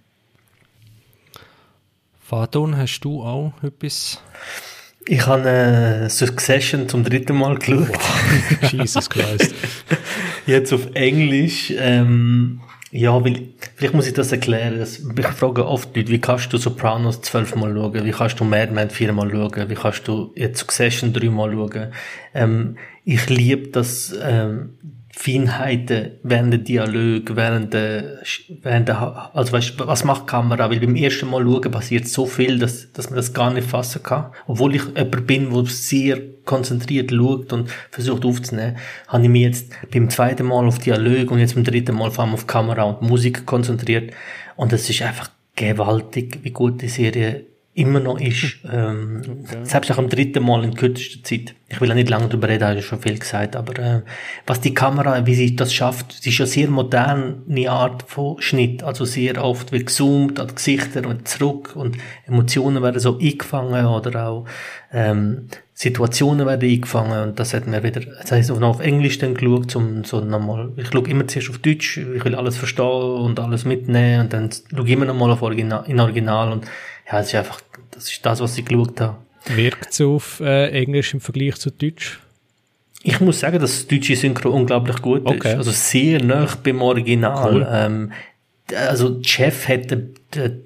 Fadon, 2.27 2.75
hast 2.79 3.01
du 3.01 3.23
auch 3.23 3.53
etwas? 3.63 4.19
Ich 5.05 5.27
habe 5.27 5.47
äh, 5.47 6.09
Succession 6.09 6.89
zum 6.89 7.05
dritten 7.05 7.37
Mal 7.37 7.59
geschaut. 7.59 7.91
Wow. 7.91 8.73
Jesus 8.73 9.11
Christ. 9.11 9.55
Jetzt 10.47 10.73
auf 10.73 10.89
Englisch. 10.95 11.71
Ähm, 11.77 12.63
ja, 12.91 13.23
weil, 13.23 13.51
vielleicht 13.77 13.93
muss 13.93 14.07
ich 14.07 14.15
das 14.15 14.33
erklären. 14.33 14.81
Ich 14.81 15.27
frage 15.27 15.67
oft 15.67 15.95
Leute, 15.95 16.09
wie 16.09 16.19
kannst 16.19 16.51
du 16.51 16.57
Sopranos 16.57 17.21
zwölfmal 17.21 17.75
schauen? 17.75 18.07
Wie 18.07 18.13
kannst 18.13 18.41
du 18.41 18.45
Mad 18.45 18.73
Men 18.73 18.89
viermal 18.89 19.31
schauen? 19.31 19.69
Wie 19.69 19.75
kannst 19.75 20.09
du 20.09 20.33
jetzt 20.35 20.61
Succession 20.61 21.13
dreimal 21.13 21.53
schauen? 21.53 21.93
Ähm, 22.33 22.79
ich 23.05 23.29
liebe 23.29 23.69
das, 23.69 24.15
ähm, 24.23 24.79
Feinheiten 25.17 26.19
während 26.25 26.53
der 26.53 26.59
Dialog, 26.59 27.37
während 27.37 27.73
der, 27.73 28.19
während 28.63 28.89
der, 28.89 29.31
also 29.33 29.53
weißt, 29.53 29.75
was 29.79 30.03
macht 30.03 30.23
die 30.23 30.27
Kamera? 30.27 30.69
Weil 30.69 30.81
beim 30.81 30.97
ersten 30.97 31.31
Mal 31.31 31.45
schauen 31.45 31.71
passiert 31.71 32.09
so 32.09 32.27
viel, 32.27 32.59
dass, 32.59 32.93
dass 32.93 33.11
man 33.11 33.17
das 33.17 33.33
gar 33.33 33.53
nicht 33.53 33.69
fassen 33.69 34.03
kann. 34.03 34.33
Obwohl 34.49 34.75
ich 34.75 34.83
jemand 34.85 35.27
bin, 35.27 35.53
der 35.53 35.67
sehr 35.67 36.21
konzentriert 36.45 37.13
schaut 37.13 37.53
und 37.53 37.71
versucht 37.91 38.25
aufzunehmen, 38.25 38.77
habe 39.07 39.23
ich 39.23 39.29
mich 39.29 39.43
jetzt 39.43 39.73
beim 39.93 40.11
zweiten 40.11 40.47
Mal 40.47 40.67
auf 40.67 40.81
Dialog 40.81 41.31
und 41.31 41.39
jetzt 41.39 41.55
beim 41.55 41.65
dritten 41.65 41.95
Mal 41.95 42.11
vor 42.11 42.25
allem 42.25 42.35
auf 42.35 42.49
Kamera 42.49 42.83
und 42.83 43.09
Musik 43.09 43.47
konzentriert. 43.47 44.13
Und 44.57 44.73
es 44.73 44.91
ist 44.91 45.01
einfach 45.01 45.31
gewaltig, 45.55 46.41
wie 46.43 46.51
gut 46.51 46.83
die 46.83 46.89
Serie 46.89 47.47
immer 47.75 47.99
noch 47.99 48.21
ist. 48.21 48.59
Ähm, 48.71 49.23
okay. 49.43 49.65
Selbst 49.65 49.91
auch 49.91 49.99
am 49.99 50.09
dritten 50.09 50.45
Mal 50.45 50.63
in 50.63 50.75
kürzester 50.75 51.23
Zeit. 51.25 51.55
Ich 51.69 51.81
will 51.81 51.89
ja 51.89 51.95
nicht 51.95 52.09
lange 52.09 52.29
darüber 52.29 52.49
reden, 52.49 52.69
habe 52.69 52.79
ich 52.79 52.87
schon 52.87 53.01
viel 53.01 53.19
gesagt, 53.19 53.57
aber 53.57 53.77
äh, 53.81 54.03
was 54.47 54.61
die 54.61 54.75
Kamera, 54.75 55.27
wie 55.27 55.35
sie 55.35 55.57
das 55.57 55.75
schafft, 55.75 56.13
sie 56.13 56.31
ist 56.31 56.39
ja 56.39 56.47
sehr 56.47 56.69
moderne 56.71 57.69
Art 57.69 58.05
von 58.07 58.41
Schnitt. 58.41 58.85
Also 58.85 59.05
sehr 59.05 59.43
oft 59.43 59.73
wird 59.73 59.87
gezoomt 59.87 60.39
an 60.39 60.55
Gesichter 60.55 61.07
und 61.09 61.27
zurück 61.27 61.75
und 61.75 61.97
Emotionen 62.27 62.81
werden 62.81 63.01
so 63.01 63.19
eingefangen 63.19 63.87
oder 63.87 64.29
auch 64.29 64.47
ähm, 64.93 65.49
Situationen 65.77 66.47
werden 66.47 66.71
eingefangen 66.71 67.31
und 67.31 67.41
das 67.41 67.53
hat 67.53 67.67
mir 67.67 67.83
wieder, 67.83 68.01
das 68.01 68.31
heißt 68.31 68.53
auch 68.53 68.61
noch 68.61 68.77
auf 68.77 68.81
Englisch 68.81 69.19
dann 69.19 69.35
geschaut, 69.35 69.75
um 69.75 70.05
so 70.05 70.21
nochmal, 70.21 70.71
ich 70.77 70.87
schaue 70.87 71.09
immer 71.09 71.27
zuerst 71.27 71.51
auf 71.51 71.59
Deutsch, 71.59 71.97
ich 71.99 72.25
will 72.25 72.37
alles 72.37 72.57
verstehen 72.57 72.85
und 72.87 73.41
alles 73.41 73.65
mitnehmen 73.65 74.21
und 74.21 74.33
dann 74.33 74.51
schaue 74.71 74.87
ich 74.87 74.93
immer 74.93 75.07
nochmal 75.07 75.33
auf 75.33 75.43
Original, 75.43 75.83
in 75.89 75.99
Original 75.99 76.53
und 76.53 76.67
ja, 77.11 77.21
es 77.21 77.29
ist 77.29 77.35
einfach, 77.35 77.61
das 77.91 78.11
ist 78.11 78.25
das, 78.25 78.41
was 78.41 78.59
ich 78.59 78.65
geschaut 78.65 79.01
habe. 79.01 79.17
Wirkt 79.47 79.93
es 79.93 80.01
auf 80.01 80.41
äh, 80.41 80.71
Englisch 80.71 81.15
im 81.15 81.21
Vergleich 81.21 81.57
zu 81.57 81.71
Deutsch? 81.71 82.21
Ich 83.03 83.21
muss 83.21 83.41
sagen, 83.41 83.59
dass 83.61 83.73
das 83.73 83.87
deutsche 83.87 84.17
Synchro 84.17 84.51
unglaublich 84.51 85.03
gut 85.03 85.27
okay. 85.27 85.51
ist. 85.51 85.57
Also 85.57 85.71
sehr 85.71 86.23
nah 86.23 86.49
beim 86.63 86.81
Original. 86.81 87.55
Cool. 87.55 87.69
Ähm, 87.71 88.13
also 88.75 89.23
Chef 89.23 89.69
hat 89.69 89.95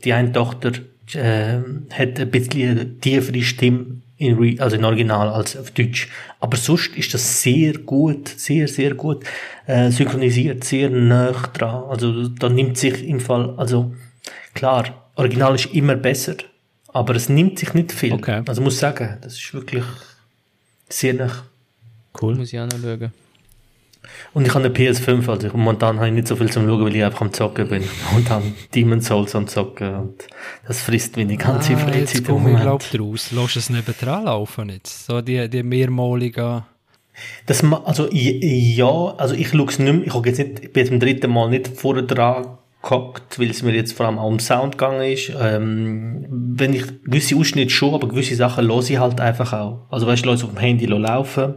die 0.05 0.13
eine 0.13 0.31
Tochter 0.31 0.71
äh, 1.15 1.59
hat 1.91 2.21
ein 2.21 2.31
bisschen 2.31 2.71
eine 2.71 2.99
tiefere 2.99 3.43
Stimme 3.43 4.01
in, 4.19 4.37
Re 4.37 4.57
also 4.59 4.77
in 4.77 4.85
Original 4.85 5.29
als 5.29 5.57
auf 5.57 5.71
Deutsch. 5.71 6.09
Aber 6.41 6.57
sonst 6.57 6.97
ist 6.97 7.15
das 7.15 7.43
sehr 7.43 7.73
gut, 7.75 8.29
sehr, 8.29 8.69
sehr 8.69 8.95
gut 8.95 9.25
äh, 9.67 9.91
synchronisiert, 9.91 10.65
sehr 10.65 10.91
nah 10.91 11.33
dran. 11.33 11.85
Also 11.89 12.29
da 12.29 12.49
nimmt 12.49 12.77
sich 12.77 13.07
im 13.07 13.21
Fall, 13.21 13.55
also 13.57 13.95
klar, 14.55 15.08
Original 15.19 15.55
ist 15.57 15.67
immer 15.75 15.97
besser, 15.97 16.37
aber 16.93 17.17
es 17.17 17.29
nimmt 17.29 17.59
sich 17.59 17.75
nicht 17.75 17.93
viel. 17.93 18.13
Okay. 18.13 18.43
Also 18.47 18.63
muss 18.63 18.79
sagen, 18.79 19.19
das 19.21 19.35
ist 19.35 19.53
wirklich 19.53 19.85
sehr 20.89 21.15
nach. 21.15 21.43
Cool. 22.21 22.37
Muss 22.37 22.53
ich 22.53 22.61
auch 22.61 22.67
noch 22.67 22.79
schauen. 22.81 23.13
Und 24.33 24.47
ich 24.47 24.55
habe 24.55 24.65
eine 24.65 24.75
PS5, 24.75 25.29
also 25.29 25.49
momentan 25.57 25.97
habe 25.97 26.09
ich 26.09 26.15
nicht 26.15 26.29
so 26.29 26.37
viel 26.37 26.51
zum 26.51 26.67
Schauen, 26.67 26.85
weil 26.85 26.95
ich 26.95 27.05
einfach 27.05 27.21
am 27.21 27.33
Zocken 27.33 27.69
bin. 27.69 27.83
Und 28.17 28.31
dann 28.31 28.55
Demon's 28.75 29.07
Souls 29.07 29.35
am 29.35 29.49
Zocken. 29.49 29.95
Und 29.95 30.29
das 30.67 30.81
frisst 30.83 31.17
meine 31.17 31.37
ganze 31.37 31.75
ah, 31.75 31.79
Freizeit 31.79 32.15
jetzt 32.15 32.25
komme 32.25 32.53
ich 32.53 32.61
glaube 32.61 32.85
draus. 32.93 33.33
Lass 33.33 33.57
es 33.57 33.71
neben 33.71 33.95
dran 34.01 34.25
laufen 34.25 34.69
jetzt. 34.71 35.07
So 35.07 35.21
die, 35.21 35.49
die 35.49 35.63
mehrmaligen... 35.63 36.63
Das, 37.47 37.65
also, 37.65 38.09
ja, 38.13 39.15
also 39.17 39.35
ich 39.35 39.49
schaue 39.49 39.67
es 39.67 39.81
nicht 39.81 39.93
mehr. 39.93 40.07
Ich, 40.07 40.15
jetzt 40.27 40.39
nicht, 40.39 40.65
ich 40.65 40.73
bin 40.73 40.83
jetzt 40.83 40.91
beim 40.91 41.01
dritten 41.01 41.33
Mal 41.33 41.51
nicht 41.51 41.67
vorne 41.67 42.05
dran 42.05 42.58
gehockt, 42.83 43.39
weil 43.39 43.51
es 43.51 43.63
mir 43.63 43.75
jetzt 43.75 43.93
vor 43.93 44.07
allem 44.07 44.19
auch 44.19 44.29
um 44.29 44.39
Sound 44.39 44.79
gegangen 44.79 45.03
ist. 45.13 45.33
Ähm, 45.41 46.27
wenn 46.31 46.75
ich 46.75 47.03
gewisse 47.03 47.37
Ausschnitte 47.37 47.71
schon, 47.71 47.95
aber 47.95 48.09
gewisse 48.09 48.37
Sachen 48.37 48.67
höre 48.67 48.81
ich 48.81 48.99
halt 48.99 49.21
einfach 49.21 49.53
auch. 49.53 49.87
Also 49.91 50.07
weißt 50.07 50.25
du, 50.25 50.31
lasse 50.31 50.45
auf 50.45 50.51
dem 50.51 50.59
Handy 50.59 50.87
laufen 50.87 51.55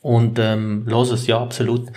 und 0.00 0.38
ähm, 0.38 0.84
höre 0.86 1.12
es, 1.12 1.26
ja, 1.26 1.40
absolut. 1.40 1.88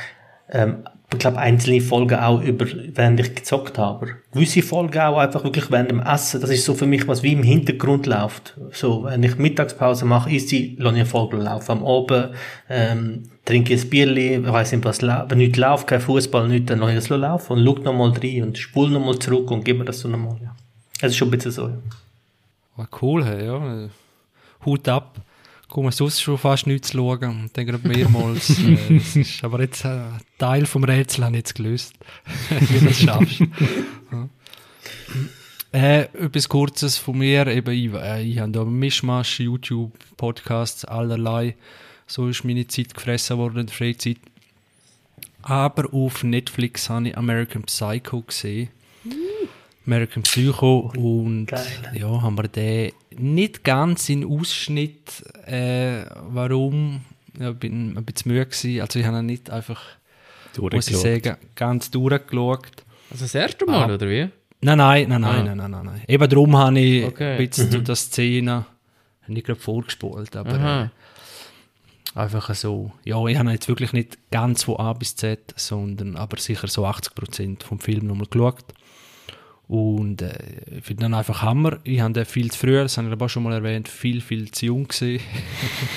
Ähm, 0.50 0.84
ich 1.14 1.20
glaube, 1.20 1.38
einzelne 1.38 1.82
Folgen 1.82 2.20
auch 2.20 2.42
über, 2.42 2.66
während 2.94 3.20
ich 3.20 3.36
gezockt 3.36 3.78
habe. 3.78 4.10
Gewisse 4.32 4.62
Folgen 4.62 5.00
auch 5.00 5.18
einfach 5.18 5.44
wirklich 5.44 5.72
während 5.72 5.92
dem 5.92 6.00
Essen. 6.00 6.42
Das 6.42 6.50
ist 6.50 6.66
so 6.66 6.74
für 6.74 6.86
mich, 6.86 7.08
was 7.08 7.24
wie 7.24 7.34
im 7.34 7.44
Hintergrund 7.44 8.06
läuft. 8.06 8.58
So, 8.72 9.06
wenn 9.06 9.24
ich 9.24 9.38
Mittagspause 9.38 10.06
mache, 10.06 10.32
ist 10.32 10.52
die, 10.52 10.76
lasse 10.78 10.96
ich 10.96 11.02
eine 11.02 11.06
Folge 11.06 11.38
laufen. 11.38 11.72
Am 11.72 11.86
Abend, 11.86 12.30
ähm, 12.70 13.24
trinke 13.46 13.74
ein 13.74 13.90
Bierli, 13.90 14.46
weiss 14.46 14.72
nicht, 14.72 14.86
was, 14.86 15.02
wenn 15.02 15.38
nichts 15.38 15.58
läuft, 15.58 15.88
kein 15.88 16.02
Fußball, 16.02 16.48
nichts, 16.48 16.68
dann 16.68 16.80
lasse 16.80 16.92
ich 16.94 16.98
es 16.98 17.10
laufen 17.10 17.54
und 17.54 17.66
schau 17.66 17.84
nochmal 17.84 18.12
rein 18.12 18.44
und 18.44 18.58
spule 18.58 18.92
nochmal 18.92 19.20
zurück 19.20 19.52
und 19.52 19.66
gebe 19.66 19.80
mir 19.80 19.86
das 19.86 20.00
so 20.00 20.08
nochmal, 20.08 20.38
ja. 20.42 20.56
Es 21.02 21.12
ist 21.12 21.18
schon 21.18 21.28
ein 21.28 21.32
bisschen 21.32 21.52
so, 21.52 21.68
ja. 21.68 21.78
War 22.76 22.88
cool, 23.02 23.26
hey, 23.26 23.46
ja. 23.46 23.90
Hut 24.66 24.88
ab. 24.88 25.18
Komme 25.74 25.92
sonst 25.92 26.22
schon 26.22 26.38
fast 26.38 26.68
nichts 26.68 26.90
zu 26.90 26.98
schauen 26.98 27.30
und 27.30 27.58
dann 27.58 27.66
gerade 27.66 27.88
mehrmals. 27.88 28.60
äh, 28.60 28.98
ist, 29.20 29.44
aber 29.44 29.60
jetzt 29.62 29.84
äh, 29.84 29.88
ein 29.88 30.22
Teil 30.38 30.68
vom 30.68 30.84
Rätsel 30.84 31.26
habe 31.26 31.34
ich 31.34 31.40
jetzt 31.40 31.56
gelöst, 31.56 31.96
wie 32.50 32.80
du 32.80 32.86
das 32.86 33.00
schaffst. 33.00 33.40
ja. 34.12 34.30
Äh, 35.72 36.02
etwas 36.14 36.48
Kurzes 36.48 37.00
von 37.00 37.18
mir, 37.18 37.48
eben, 37.48 37.74
ich, 37.74 37.92
äh, 37.92 38.22
ich 38.22 38.38
habe 38.38 38.52
da 38.52 38.64
Mischmasch, 38.64 39.40
YouTube, 39.40 39.94
Podcasts, 40.16 40.86
allerlei. 40.86 41.56
So 42.06 42.28
ist 42.28 42.44
meine 42.44 42.68
Zeit 42.68 42.94
gefressen 42.94 43.40
worden 43.40 43.62
in 43.62 43.66
der 43.66 43.76
Freizeit. 43.76 44.18
Aber 45.42 45.92
auf 45.92 46.24
Netflix 46.24 46.88
habe 46.92 47.10
ich 47.10 47.18
American 47.18 47.64
Psycho 47.64 48.22
gesehen. 48.22 48.70
American 49.86 50.24
Psycho 50.24 50.92
und 50.96 51.48
Geil. 51.48 51.66
ja, 51.94 52.22
haben 52.22 52.38
wir 52.38 52.48
den 52.48 52.92
nicht 53.18 53.64
ganz 53.64 54.08
in 54.10 54.24
Ausschnitt. 54.26 55.24
Äh, 55.46 56.06
warum? 56.30 57.02
Ja, 57.40 57.52
ich 57.52 57.58
bin 57.58 57.98
ein 57.98 58.06
bisschen 58.06 58.32
müde 58.32 58.46
gewesen. 58.46 58.82
Also 58.82 59.00
ich 59.00 59.06
habe 59.06 59.18
ihn 59.20 59.26
nicht 59.26 59.50
einfach, 59.50 59.82
muss 60.58 60.88
ich 60.88 60.98
sagen, 60.98 61.36
ganz 61.56 61.92
durchgeschaut. 61.92 62.84
Also 63.12 63.26
das 63.26 63.36
erste 63.36 63.66
Mal, 63.66 63.90
Ah. 63.92 63.94
oder 63.96 64.10
wie? 64.10 64.30
Nein, 64.62 64.78
nein, 64.78 65.10
nein, 65.10 65.22
nein, 65.22 65.24
Ah. 65.24 65.44
nein, 65.44 65.58
nein, 65.58 65.72
nein, 65.72 65.86
nein. 65.86 66.02
Eben 66.08 66.30
darum 66.30 66.56
habe 66.58 66.80
ich 66.80 67.04
Okay. 67.06 67.38
ein 67.38 67.48
bisschen 67.50 67.70
zu 67.72 67.82
der 67.82 67.96
Szene 67.96 68.66
nicht 69.28 69.46
gerade 69.46 69.60
vorgespult, 69.60 70.36
aber 70.36 70.90
äh, 72.16 72.20
einfach 72.20 72.54
so. 72.56 72.92
Ja, 73.04 73.24
ich 73.26 73.38
habe 73.38 73.52
jetzt 73.52 73.68
wirklich 73.68 73.94
nicht 73.94 74.18
ganz 74.32 74.64
von 74.64 74.78
A 74.78 74.94
bis 74.94 75.16
Z, 75.16 75.54
sondern 75.58 76.16
aber 76.16 76.38
sicher 76.40 76.68
so 76.68 76.86
80% 76.86 77.64
vom 77.64 77.80
Film 77.80 78.08
nochmal 78.08 78.28
geschaut. 78.30 78.64
Und 79.74 80.22
äh, 80.22 80.38
ich 80.78 80.84
finde 80.84 81.02
dann 81.06 81.16
einfach 81.16 81.42
Hammer. 81.42 81.80
Ich 81.84 82.00
habe 82.00 82.14
den 82.14 82.26
viel 82.26 82.52
zu 82.52 82.60
früh, 82.60 82.76
das 82.76 82.96
habe 82.96 83.08
ich 83.08 83.14
aber 83.14 83.26
auch 83.26 83.30
schon 83.30 83.42
mal 83.42 83.54
erwähnt, 83.54 83.88
viel, 83.88 84.22
viel 84.22 84.52
zu 84.52 84.68
jung 84.68 84.88
gesehen. 84.88 85.20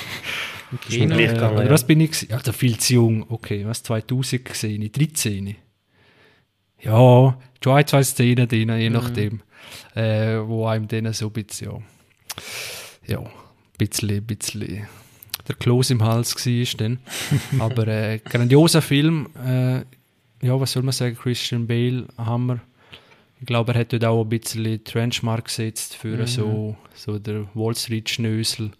Ist 0.89 0.97
mir 0.97 1.05
gleich 1.05 1.29
Äh, 1.29 1.33
gegangen, 1.33 1.53
oder 1.57 1.65
ja. 1.65 1.69
was 1.69 1.85
bin 1.85 2.01
ich? 2.01 2.33
Also 2.33 2.53
viel 2.53 2.79
zu 2.79 2.95
jung. 2.95 3.25
Okay, 3.29 3.67
was 3.67 3.83
2000 3.83 4.43
gesehen? 4.45 4.81
Ich 4.81 4.93
13. 4.93 5.55
Ja, 6.81 7.37
schon 7.63 7.73
ein, 7.77 7.85
zwei 7.85 8.01
Szenen 8.01 8.47
drin, 8.47 8.75
je 8.79 8.89
nachdem. 8.89 9.41
Äh, 9.93 10.39
wo 10.39 10.65
einem 10.65 10.87
dann 10.87 11.13
so 11.13 11.27
ein 11.27 11.33
bisschen, 11.33 11.69
ja, 11.71 11.79
ja, 13.05 13.19
ein 13.19 13.29
bisschen, 13.77 14.25
bisschen 14.25 14.87
der 15.47 15.55
Kloß 15.55 15.91
im 15.91 16.01
Hals 16.01 16.35
war 16.35 16.77
dann. 16.77 16.97
Aber 17.59 17.87
äh, 17.87 18.17
grandioser 18.17 18.81
Film. 18.81 19.27
Äh, 19.35 19.81
ja, 20.41 20.59
was 20.59 20.71
soll 20.71 20.81
man 20.81 20.93
sagen? 20.93 21.15
Christian 21.15 21.67
Bale, 21.67 22.07
Hammer. 22.17 22.59
Ich 23.39 23.45
glaube, 23.45 23.73
er 23.73 23.79
hat 23.81 23.93
dort 23.93 24.05
auch 24.05 24.23
ein 24.23 24.29
bisschen 24.29 24.83
Trenchmark 24.83 25.45
gesetzt 25.45 25.95
für 25.95 26.25
so, 26.25 26.75
so 26.95 27.19
der 27.19 27.45
Wall 27.53 27.75
Street 27.75 28.09
Schnösel 28.09 28.71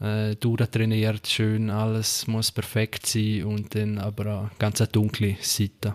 äh, 0.00 0.34
durchtrainiert, 0.36 1.26
schön, 1.28 1.68
alles 1.70 2.26
muss 2.26 2.50
perfekt 2.50 3.06
sein 3.06 3.44
und 3.44 3.74
dann 3.74 3.98
aber 3.98 4.26
auch 4.34 4.58
ganz 4.58 4.80
eine 4.80 4.88
dunkle 4.88 5.36
Seite. 5.42 5.94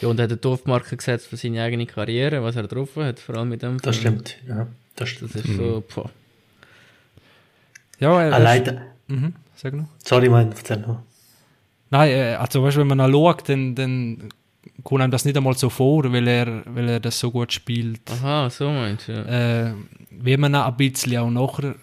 Ja, 0.00 0.08
und 0.08 0.18
er 0.18 0.24
hat 0.24 0.30
eine 0.30 0.36
Dorfmarke 0.40 0.96
gesetzt 0.96 1.26
für 1.26 1.36
seine 1.36 1.62
eigene 1.62 1.86
Karriere, 1.86 2.42
was 2.42 2.56
er 2.56 2.68
drauf 2.68 2.94
hat, 2.96 3.18
vor 3.18 3.36
allem 3.36 3.48
mit 3.50 3.62
dem 3.62 3.78
Das 3.80 3.96
Film. 3.98 4.20
stimmt, 4.24 4.38
ja. 4.48 4.66
Das 4.96 5.08
stimmt. 5.08 5.34
Das 5.34 5.44
ist 5.44 5.56
so, 5.56 5.82
boah. 5.94 6.10
Ja, 7.98 8.28
äh, 8.28 8.30
Allein, 8.32 8.80
Mhm, 9.08 9.34
sag 9.56 9.74
noch. 9.74 9.86
sorry, 10.04 10.28
mein, 10.28 10.50
erzähl 10.52 10.78
noch. 10.78 11.02
Nein, 11.90 12.10
äh, 12.10 12.34
also 12.36 12.62
weißt, 12.62 12.76
du, 12.76 12.80
wenn 12.80 12.86
man 12.96 13.00
ihn 13.00 13.12
schaut, 13.12 13.48
dann, 13.48 13.74
dann 13.74 14.28
kommt 14.84 15.00
einem 15.00 15.10
das 15.10 15.24
nicht 15.24 15.36
einmal 15.36 15.56
so 15.56 15.70
vor, 15.70 16.12
weil 16.12 16.28
er, 16.28 16.62
weil 16.66 16.88
er 16.88 17.00
das 17.00 17.18
so 17.18 17.30
gut 17.30 17.52
spielt. 17.52 18.02
Aha, 18.10 18.48
so 18.50 18.70
meinst 18.70 19.08
du, 19.08 19.12
ja. 19.12 19.68
Äh, 19.68 19.74
wie 20.10 20.36
man 20.36 20.52
ihn 20.52 20.60
ein 20.60 20.76
bisschen 20.76 21.18
auch 21.18 21.30
nachher 21.30 21.74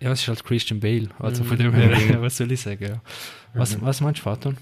ja, 0.00 0.12
es 0.12 0.22
ist 0.22 0.28
halt 0.28 0.44
Christian 0.44 0.80
Bale, 0.80 1.08
also 1.18 1.44
von 1.44 1.58
dem 1.58 1.74
her, 1.74 1.90
was 2.22 2.38
soll 2.38 2.50
ich 2.50 2.60
sagen, 2.60 2.84
ja. 2.84 3.00
Was, 3.52 3.80
was 3.82 4.00
meinst 4.00 4.20
du, 4.20 4.22
Faton? 4.24 4.56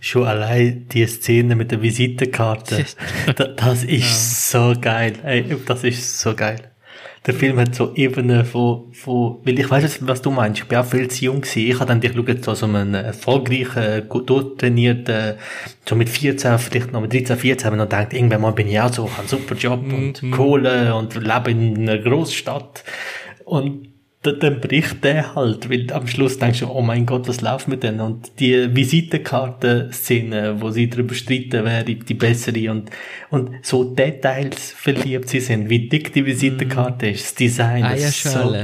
Schon 0.00 0.26
allein 0.26 0.86
die 0.88 1.06
Szene 1.06 1.56
mit 1.56 1.70
der 1.70 1.80
Visitenkarte, 1.80 2.84
da, 3.36 3.46
das 3.46 3.84
ist 3.84 4.50
so 4.50 4.74
geil. 4.78 5.14
Ey, 5.22 5.56
das 5.64 5.84
ist 5.84 6.20
so 6.20 6.34
geil. 6.34 6.71
Der 7.24 7.34
Film 7.34 7.58
hat 7.60 7.74
so 7.74 7.94
Ebenen 7.94 8.44
von, 8.44 8.92
von, 8.92 9.38
weil 9.44 9.56
ich 9.56 9.70
weiß 9.70 9.84
jetzt, 9.84 10.06
was 10.08 10.22
du 10.22 10.32
meinst. 10.32 10.60
Ich 10.60 10.66
bin 10.66 10.78
auch 10.78 10.84
viel 10.84 11.08
zu 11.08 11.24
jung 11.26 11.40
gewesen. 11.40 11.70
Ich 11.70 11.74
habe 11.78 11.86
dann, 11.86 12.02
ich 12.02 12.12
schaue 12.12 12.26
jetzt 12.26 12.44
so, 12.44 12.54
so 12.54 12.66
einen 12.66 12.94
erfolgreichen, 12.94 14.08
gut 14.08 14.28
durchtrainierten, 14.28 15.34
so 15.88 15.94
mit 15.94 16.08
14, 16.08 16.58
vielleicht 16.58 16.92
noch 16.92 17.00
mit 17.00 17.12
13, 17.12 17.36
14, 17.36 17.66
habe 17.66 17.76
ich 17.76 17.78
noch 17.78 17.88
gedacht, 17.88 18.12
irgendwann 18.12 18.40
mal 18.40 18.52
bin 18.52 18.66
ich 18.66 18.80
auch 18.80 18.92
so, 18.92 19.08
habe 19.08 19.20
einen 19.20 19.28
super 19.28 19.54
Job 19.54 19.84
und 19.84 20.32
Kohle 20.32 20.94
und 20.96 21.14
lebe 21.14 21.52
in 21.52 21.88
einer 21.88 21.98
Großstadt. 21.98 22.82
Und 23.44 23.91
dann, 24.22 24.60
bricht 24.60 25.02
der 25.02 25.34
halt, 25.34 25.68
weil 25.68 25.92
am 25.92 26.06
Schluss 26.06 26.38
denkst 26.38 26.60
du, 26.60 26.68
oh 26.68 26.80
mein 26.80 27.06
Gott, 27.06 27.26
was 27.28 27.40
läuft 27.40 27.68
mit 27.68 27.82
denen? 27.82 28.00
Und 28.00 28.38
die 28.38 28.74
Visitenkarten-Szene, 28.74 30.60
wo 30.60 30.70
sie 30.70 30.88
darüber 30.88 31.14
streiten, 31.14 31.64
wer 31.64 31.82
die 31.82 32.14
bessere 32.14 32.70
und, 32.70 32.90
und 33.30 33.50
so 33.62 33.82
Details 33.84 34.72
verliebt 34.76 35.28
sie 35.28 35.40
sind, 35.40 35.68
wie 35.68 35.88
dick 35.88 36.12
die 36.12 36.24
Visitenkarte 36.24 37.08
ist, 37.08 37.24
das 37.24 37.34
Design. 37.34 37.84
ist. 37.84 38.22
So, 38.22 38.54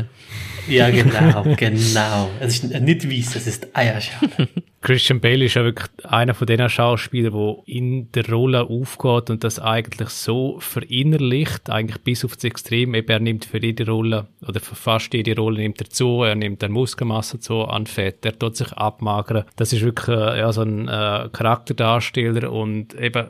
ja, 0.69 0.91
genau, 0.91 1.43
genau. 1.57 2.31
Es 2.41 2.55
ist 2.55 2.81
nicht 2.81 3.11
weiß, 3.11 3.37
es 3.37 3.47
ist 3.47 3.69
Eierschale. 3.75 4.49
Christian 4.81 5.21
Bale 5.21 5.45
ist 5.45 5.55
ja 5.55 5.65
wirklich 5.65 5.89
einer 6.05 6.35
von 6.35 6.47
den 6.47 6.69
Schauspielern, 6.69 7.33
der 7.33 7.57
in 7.67 8.13
der 8.13 8.31
Rolle 8.31 8.63
aufgeht 8.63 9.29
und 9.29 9.43
das 9.43 9.59
eigentlich 9.59 10.09
so 10.11 10.61
verinnerlicht, 10.61 11.69
eigentlich 11.69 12.01
bis 12.03 12.25
auf 12.25 12.37
das 12.37 12.45
Extrem. 12.45 12.95
Eben, 12.95 13.09
er 13.09 13.19
nimmt 13.19 13.45
für 13.45 13.61
jede 13.61 13.87
Rolle, 13.87 14.29
oder 14.47 14.61
für 14.61 14.77
fast 14.77 15.13
jede 15.15 15.35
Rolle 15.35 15.59
nimmt 15.59 15.81
er 15.81 15.91
zu, 15.91 16.23
er 16.23 16.37
nimmt 16.37 16.63
dann 16.63 16.71
Muskelmasse 16.71 17.41
zu 17.41 17.65
an 17.65 17.87
Fett, 17.87 18.25
er 18.25 18.39
tut 18.39 18.57
sich 18.57 18.73
abmagern. 18.73 19.45
Das 19.57 19.73
ist 19.73 19.83
wirklich 19.83 20.17
äh, 20.17 20.39
ja, 20.39 20.53
so 20.53 20.63
ein 20.63 20.87
äh, 20.87 21.29
Charakterdarsteller 21.33 22.53
und 22.53 22.95
eben 22.95 23.27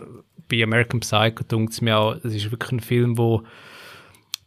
bei 0.48 0.62
American 0.62 1.00
Psycho 1.00 1.44
denkt 1.44 1.72
es 1.72 1.80
mir 1.80 1.98
auch, 1.98 2.16
es 2.16 2.34
ist 2.34 2.50
wirklich 2.50 2.72
ein 2.72 2.80
Film, 2.80 3.16
wo 3.16 3.42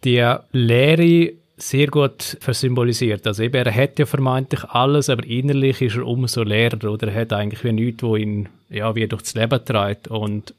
die 0.03 0.35
Lehre 0.51 1.33
sehr 1.61 1.87
gut 1.87 2.37
versymbolisiert. 2.39 3.25
Also 3.27 3.43
eben, 3.43 3.65
er 3.65 3.73
hat 3.73 3.99
ja 3.99 4.05
vermeintlich 4.05 4.63
alles, 4.65 5.09
aber 5.09 5.25
innerlich 5.25 5.81
ist 5.81 5.95
er 5.95 6.07
umso 6.07 6.43
leerer 6.43 6.89
oder 6.89 7.07
er 7.07 7.21
hat 7.21 7.33
eigentlich 7.33 7.63
wie 7.63 7.71
nichts, 7.71 8.03
wo 8.03 8.15
ihn 8.15 8.49
ja, 8.69 8.95
wie 8.95 9.07
durchs 9.07 9.33
Leben 9.33 9.63
treibt 9.63 10.07
und 10.07 10.53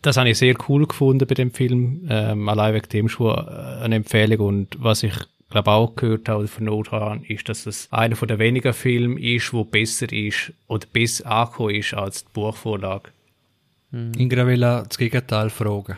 das 0.00 0.16
habe 0.16 0.30
ich 0.30 0.38
sehr 0.38 0.54
cool 0.68 0.86
gefunden 0.86 1.26
bei 1.26 1.34
dem 1.34 1.50
Film, 1.50 2.06
ähm, 2.08 2.48
allein 2.48 2.74
wegen 2.74 2.88
dem 2.88 3.08
schon 3.08 3.36
äh, 3.36 3.82
eine 3.82 3.96
Empfehlung 3.96 4.46
und 4.46 4.76
was 4.78 5.02
ich 5.02 5.14
glaube 5.50 5.70
auch 5.70 5.96
gehört 5.96 6.28
habe 6.28 6.40
oder 6.40 6.48
vernommen 6.48 6.90
habe, 6.90 7.26
ist, 7.26 7.48
dass 7.48 7.66
es 7.66 7.88
einer 7.90 8.14
der 8.14 8.38
wenigen 8.38 8.72
Filme 8.72 9.20
ist, 9.20 9.52
wo 9.52 9.64
besser 9.64 10.12
ist 10.12 10.52
oder 10.66 10.86
besser 10.92 11.26
angekommen 11.26 11.74
ist 11.74 11.94
als 11.94 12.24
die 12.24 12.30
Buchvorlage. 12.32 13.10
Ingra 13.90 14.46
will 14.46 14.64
auch 14.64 14.86
das 14.86 14.98
Gegenteil 14.98 15.48
fragen. 15.50 15.96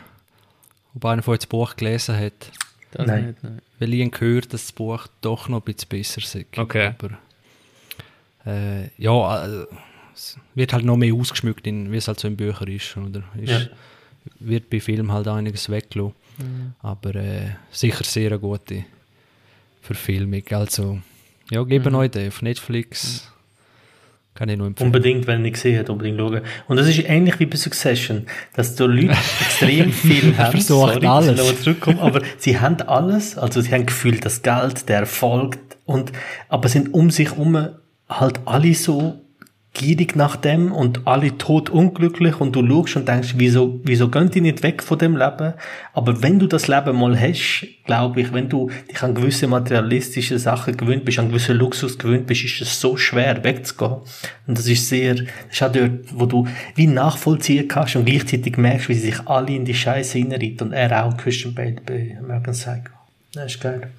Ob 0.95 1.05
einer 1.05 1.21
von 1.21 1.33
euch 1.33 1.39
das 1.39 1.47
Buch 1.47 1.75
gelesen 1.75 2.17
hat. 2.17 2.51
Das 2.91 3.07
Nein. 3.07 3.27
nicht, 3.27 3.43
nein. 3.43 3.61
Weil 3.79 3.93
ich 3.93 4.01
habe 4.01 4.11
gehört, 4.11 4.53
dass 4.53 4.63
das 4.63 4.71
Buch 4.71 5.07
doch 5.21 5.47
noch 5.47 5.61
ein 5.61 5.73
bisschen 5.73 5.89
besser 5.89 6.21
ist. 6.21 6.57
Okay. 6.57 6.87
Aber 6.87 7.17
äh, 8.45 8.89
ja, 8.97 9.45
äh, 9.45 9.65
es 10.13 10.37
wird 10.55 10.73
halt 10.73 10.85
noch 10.85 10.97
mehr 10.97 11.13
ausgeschmückt, 11.13 11.65
in, 11.67 11.91
wie 11.91 11.97
es 11.97 12.07
halt 12.07 12.19
so 12.19 12.27
in 12.27 12.35
Büchern 12.35 12.67
ist. 12.67 12.95
Oder? 12.97 13.23
ist 13.39 13.49
Ja. 13.49 13.61
Wird 14.39 14.69
bei 14.69 14.79
Filmen 14.79 15.11
halt 15.11 15.27
einiges 15.27 15.69
weggelassen. 15.69 16.13
Aber 16.81 17.15
äh, 17.15 17.51
sicher 17.71 18.03
sehr 18.03 18.31
eine 18.31 18.39
gute 18.39 18.85
Verfilmung. 19.81 20.43
Also, 20.51 20.99
ja, 21.49 21.63
geben 21.63 21.95
euch 21.95 22.11
den 22.11 22.27
auf 22.27 22.41
Netflix. 22.41 23.30
Kann 24.33 24.47
ich 24.47 24.57
nur 24.57 24.67
empfehlen. 24.67 24.87
Unbedingt, 24.87 25.27
wenn 25.27 25.43
ich 25.43 25.53
gesehen 25.53 25.77
habe, 25.79 25.91
unbedingt 25.91 26.17
schauen. 26.17 26.41
Und 26.67 26.77
das 26.77 26.87
ist 26.87 27.03
ähnlich 27.03 27.39
wie 27.39 27.45
bei 27.45 27.57
Succession, 27.57 28.25
dass 28.53 28.75
da 28.75 28.85
Leute 28.85 29.09
extrem 29.41 29.91
viel 29.91 30.37
haben. 30.37 30.59
Sorry, 30.61 31.05
alles. 31.05 31.27
dass 31.27 31.35
ich 31.35 31.37
nochmal 31.37 31.63
zurückkomme, 31.63 32.01
aber 32.01 32.21
sie 32.37 32.59
haben 32.59 32.81
alles, 32.81 33.37
also 33.37 33.59
sie 33.59 33.71
haben 33.73 33.85
gefühlt 33.85 34.23
das 34.23 34.41
Geld, 34.41 34.87
der 34.87 34.99
Erfolg 34.99 35.57
und, 35.85 36.13
aber 36.47 36.69
sind 36.69 36.93
um 36.93 37.11
sich 37.11 37.31
herum 37.31 37.67
halt 38.07 38.39
alle 38.45 38.73
so 38.73 39.20
gierig 39.73 40.17
nach 40.17 40.35
dem 40.35 40.71
und 40.71 41.07
alle 41.07 41.37
tot 41.37 41.69
unglücklich 41.69 42.41
und 42.41 42.55
du 42.55 42.67
schaust 42.67 42.97
und 42.97 43.07
denkst, 43.07 43.35
wieso, 43.37 43.79
wieso 43.83 44.09
gehen 44.09 44.29
die 44.29 44.41
nicht 44.41 44.63
weg 44.63 44.83
von 44.83 44.99
dem 44.99 45.15
Leben? 45.15 45.53
Aber 45.93 46.21
wenn 46.21 46.39
du 46.39 46.47
das 46.47 46.67
Leben 46.67 46.97
mal 46.97 47.17
hast, 47.17 47.65
glaube 47.85 48.21
ich, 48.21 48.33
wenn 48.33 48.49
du 48.49 48.69
dich 48.89 49.01
an 49.01 49.15
gewisse 49.15 49.47
materialistische 49.47 50.37
Sachen 50.39 50.75
gewöhnt 50.75 51.05
bist, 51.05 51.19
an 51.19 51.29
gewissen 51.29 51.55
Luxus 51.55 51.97
gewöhnt 51.97 52.27
bist, 52.27 52.43
ist 52.43 52.61
es 52.61 52.81
so 52.81 52.97
schwer 52.97 53.43
wegzugehen. 53.43 54.01
Und 54.45 54.57
das 54.57 54.67
ist 54.67 54.89
sehr, 54.89 55.15
das 55.15 55.25
ist 55.51 55.63
auch 55.63 55.71
dort, 55.71 55.91
wo 56.13 56.25
du 56.25 56.47
wie 56.75 56.87
nachvollziehen 56.87 57.67
kannst 57.67 57.95
und 57.95 58.05
gleichzeitig 58.05 58.57
merkst, 58.57 58.89
wie 58.89 58.95
sie 58.95 59.11
sich 59.11 59.27
alle 59.27 59.55
in 59.55 59.63
die 59.63 59.73
Scheiße 59.73 60.17
hineinreiten 60.17 60.67
und 60.67 60.73
er 60.73 61.05
auch, 61.05 61.15
Christian 61.15 61.55
Bale 61.55 61.77
bei 61.85 62.17
American 62.19 62.53
Psycho. 62.53 62.93
Das 63.33 63.45
ist 63.45 63.61
geil. 63.61 63.89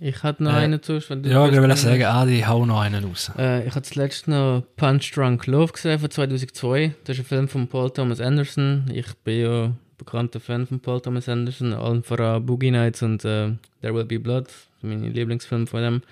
Ich 0.00 0.22
hatte 0.22 0.42
noch 0.42 0.52
Äh, 0.52 0.56
einen 0.56 0.82
zuerst, 0.82 1.08
wenn 1.10 1.22
du 1.22 1.30
ja, 1.30 1.46
ich 1.46 1.52
will 1.52 1.62
willst. 1.62 1.82
sagen, 1.82 2.02
Adi, 2.04 2.40
hau 2.46 2.66
noch 2.66 2.80
einen 2.80 3.04
raus. 3.04 3.30
Äh, 3.38 3.66
ich 3.66 3.74
habe 3.74 3.82
zuletzt 3.82 4.28
noch 4.28 4.62
Punch 4.76 5.12
Drunk 5.14 5.46
Love 5.46 5.72
gesehen 5.72 5.98
von 5.98 6.10
2002. 6.10 6.94
Das 7.04 7.16
ist 7.16 7.22
ein 7.24 7.26
Film 7.26 7.48
von 7.48 7.68
Paul 7.68 7.90
Thomas 7.90 8.20
Anderson. 8.20 8.84
Ich 8.92 9.06
bin 9.24 9.40
ja 9.40 9.70
bekannter 9.96 10.40
Fan 10.40 10.66
von 10.66 10.80
Paul 10.80 11.00
Thomas 11.00 11.28
Anderson, 11.28 11.72
allen 11.72 12.02
voran 12.02 12.44
Boogie 12.44 12.70
Nights 12.72 13.02
und 13.02 13.24
äh, 13.24 13.52
There 13.80 13.94
Will 13.94 14.04
Be 14.04 14.18
Blood, 14.18 14.48
meine 14.82 15.08
Lieblingsfilme 15.08 15.66
von 15.68 15.80
dem. 15.82 16.02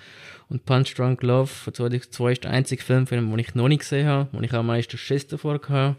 Und 0.49 0.65
Punch 0.65 0.93
Drunk 0.95 1.21
Love 1.21 1.47
von 1.47 1.73
2002 1.73 2.31
ist 2.31 2.43
der 2.45 2.51
einzige 2.51 2.81
Film, 2.81 3.05
den 3.05 3.37
ich 3.39 3.53
noch 3.55 3.67
nicht 3.67 3.79
gesehen 3.79 4.07
habe, 4.07 4.29
wo 4.31 4.41
ich 4.41 4.53
am 4.53 4.67
meisten 4.67 4.97
Schiss 4.97 5.27
davor 5.27 5.55
hatte. 5.55 5.95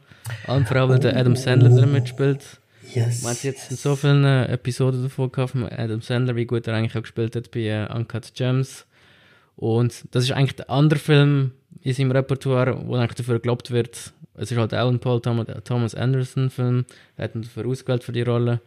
Allen 0.47 0.65
voran, 0.65 0.89
weil 0.89 0.99
der 0.99 1.17
Adam 1.17 1.37
Sandler 1.37 1.69
drin 1.71 1.93
mitspielt. 1.93 2.59
Yes. 2.93 3.23
Man 3.23 3.35
hat 3.35 3.43
jetzt 3.45 3.71
in 3.71 3.77
so 3.77 3.97
vielen 3.97 4.25
äh, 4.25 4.47
Episoden 4.47 5.03
davon 5.03 5.31
gehabt 5.33 5.53
von 5.53 5.65
Adam 5.65 6.01
Sandler, 6.01 6.37
wie 6.37 6.47
gut 6.47 6.67
er 6.67 6.75
eigentlich 6.75 6.97
auch 6.97 7.03
gespielt 7.03 7.37
hat 7.37 7.51
bei 7.51 7.61
äh, 7.61 7.89
Uncut 7.93 8.35
Gems. 8.35 8.87
Und 9.57 10.05
das 10.11 10.25
ist 10.25 10.33
eigentlich 10.33 10.57
der 10.57 10.71
andere 10.71 10.99
Film 10.99 11.53
in 11.83 11.95
seinem 11.95 12.11
Repertoire, 12.11 12.87
wo 12.87 12.97
eigentlich 12.97 13.15
dafür 13.15 13.39
gelobt 13.39 13.71
wird. 13.71 14.13
Es 14.35 14.51
ist 14.51 14.59
halt 14.59 14.75
auch 14.75 14.89
ein 14.89 14.99
Paul 14.99 15.21
Thomas 15.21 15.95
Anderson 15.95 16.51
Film. 16.51 16.85
Er 17.17 17.25
hat 17.25 17.35
ihn 17.35 17.43
dafür 17.43 17.67
ausgewählt 17.67 18.03
für 18.03 18.13
die 18.13 18.23
Rolle. 18.23 18.61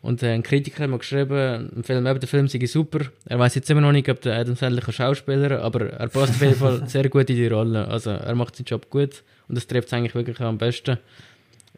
Und 0.00 0.22
äh, 0.22 0.32
ein 0.32 0.42
Kritiker 0.42 0.82
hat 0.82 0.90
mal 0.90 0.98
geschrieben, 0.98 1.70
ein 1.76 1.84
Film, 1.84 2.06
eben, 2.06 2.20
der 2.20 2.28
Film 2.28 2.48
sei 2.48 2.64
super. 2.66 3.06
Er 3.24 3.38
weiß 3.38 3.54
jetzt 3.54 3.70
immer 3.70 3.80
noch 3.80 3.92
nicht, 3.92 4.08
ob 4.08 4.20
der 4.20 4.36
Adam 4.36 4.56
Sandler 4.56 4.86
ein 4.86 4.92
Schauspieler 4.92 5.62
aber 5.62 5.90
er 5.90 6.08
passt 6.08 6.34
auf 6.34 6.40
jeden 6.40 6.56
Fall 6.56 6.82
sehr 6.88 7.08
gut 7.08 7.30
in 7.30 7.36
die 7.36 7.46
Rolle. 7.46 7.86
Also 7.86 8.10
er 8.10 8.34
macht 8.34 8.56
seinen 8.56 8.66
Job 8.66 8.90
gut 8.90 9.22
und 9.48 9.56
das 9.56 9.66
trifft 9.66 9.88
es 9.88 9.94
eigentlich 9.94 10.14
wirklich 10.14 10.40
am 10.40 10.58
besten. 10.58 10.98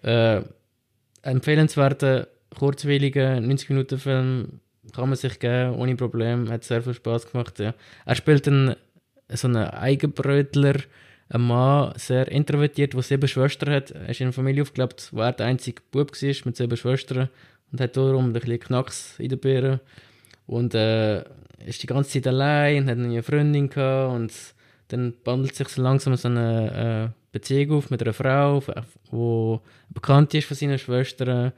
Äh, 0.03 0.43
empfehlenswerter, 1.25 2.29
kurzweiliger 2.55 3.39
90-Minuten-Film 3.39 4.61
kann 4.93 5.09
man 5.09 5.17
sich 5.17 5.39
geben, 5.39 5.75
ohne 5.77 5.97
Problem. 5.97 6.51
Hat 6.51 6.65
sehr 6.65 6.83
viel 6.83 6.95
Spaß 6.95 7.31
gemacht. 7.31 7.59
Ja. 7.59 7.75
Er 8.05 8.15
spielt 8.15 8.47
einen, 8.47 8.77
so 9.29 9.49
einen 9.49 9.69
Eigenbrötler, 9.69 10.75
ein 11.31 11.41
Mann, 11.41 11.93
sehr 11.97 12.29
introvertiert, 12.29 12.93
der 12.93 13.03
sieben 13.03 13.29
Schwestern 13.29 13.75
hat. 13.75 13.91
Er 13.91 14.09
ist 14.09 14.21
in 14.21 14.27
einer 14.27 14.33
Familie 14.33 14.63
aufgelebt, 14.63 15.09
wo 15.13 15.21
er 15.21 15.33
der 15.33 15.47
einzige 15.47 15.83
Bub 15.91 16.13
war 16.13 16.35
mit 16.45 16.57
sieben 16.57 16.77
Schwestern 16.77 17.29
und 17.73 17.81
hat 17.81 17.97
darum 17.97 18.27
ein 18.27 18.33
bisschen 18.33 18.61
Knacks 18.61 19.19
in 19.19 19.31
den 19.31 19.41
Birnen. 19.41 19.81
Und 20.47 20.75
äh, 20.75 21.25
ist 21.67 21.83
die 21.83 21.87
ganze 21.87 22.11
Zeit 22.11 22.27
allein 22.27 22.83
und 22.83 22.91
hat 22.91 22.99
eine 22.99 23.23
Freundin 23.23 23.71
gehabt 23.71 24.15
und 24.15 24.33
dann 24.89 25.15
bandelt 25.25 25.55
sich 25.55 25.69
so 25.69 25.83
langsam 25.83 26.15
so 26.17 26.29
eine 26.29 27.13
äh, 27.15 27.24
Beziehung 27.35 27.79
auf 27.79 27.91
mit 27.91 28.01
einer 28.01 28.13
Frau, 28.15 28.63
die 29.13 29.93
bekannt 29.93 30.33
ist 30.35 30.47
von 30.47 30.57
seinen 30.57 30.79
Schwestern. 30.79 31.53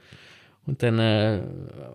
Und 0.66 0.82
dann, 0.82 0.98
äh, 0.98 1.42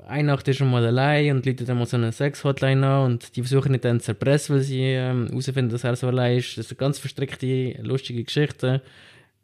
eine 0.07 0.27
Nacht 0.27 0.47
ist 0.47 0.61
er 0.61 0.65
mal 0.65 0.85
allein 0.85 1.35
und 1.35 1.45
läutet 1.45 1.67
dann 1.67 1.77
mal 1.77 1.85
so 1.85 1.97
eine 1.97 2.13
Sex-Hotline 2.13 2.87
an 2.87 3.11
und 3.11 3.35
die 3.35 3.41
versuchen 3.41 3.73
ihn 3.73 3.81
dann 3.81 3.99
zu 3.99 4.11
erpressen, 4.11 4.55
weil 4.55 4.63
sie 4.63 4.83
ähm, 4.83 5.27
herausfinden, 5.27 5.71
dass 5.71 5.83
er 5.83 5.97
so 5.97 6.07
allein 6.07 6.37
ist. 6.37 6.57
Das 6.57 6.69
eine 6.69 6.77
ganz 6.77 6.97
verstrickte, 6.97 7.73
lustige 7.81 8.23
Geschichte. 8.23 8.81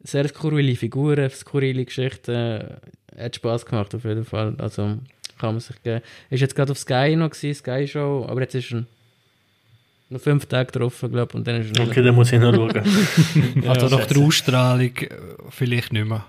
Sehr 0.02 0.26
skurrile 0.28 0.76
Figuren, 0.76 1.28
skurrile 1.28 1.84
Geschichten. 1.84 2.78
Hat 3.18 3.36
Spaß 3.36 3.66
gemacht 3.66 3.94
auf 3.94 4.04
jeden 4.04 4.24
Fall. 4.24 4.54
Also 4.56 4.96
kann 5.36 5.54
man 5.54 5.60
sich 5.60 5.82
geben. 5.82 6.00
Ist 6.30 6.40
jetzt 6.40 6.54
gerade 6.54 6.72
auf 6.72 6.78
Sky 6.78 7.14
noch 7.14 7.30
gewesen, 7.30 7.58
Sky 7.58 7.86
Show, 7.86 8.24
aber 8.26 8.40
jetzt 8.40 8.54
ist 8.54 8.72
er 8.72 8.84
noch 10.10 10.20
fünf 10.20 10.46
Tage 10.46 10.72
drauf, 10.72 10.98
glaube 11.00 11.26
ich, 11.28 11.34
und 11.34 11.46
dann 11.46 11.60
ist 11.60 11.78
er 11.78 11.86
Okay, 11.86 12.02
dann 12.02 12.14
muss 12.14 12.32
ich 12.32 12.40
noch 12.40 12.54
schauen. 12.54 12.82
also 13.66 13.96
nach 13.96 14.06
der 14.06 14.18
Ausstrahlung 14.18 14.96
äh, 14.96 15.08
vielleicht 15.50 15.92
nicht 15.92 16.06
mehr. 16.06 16.24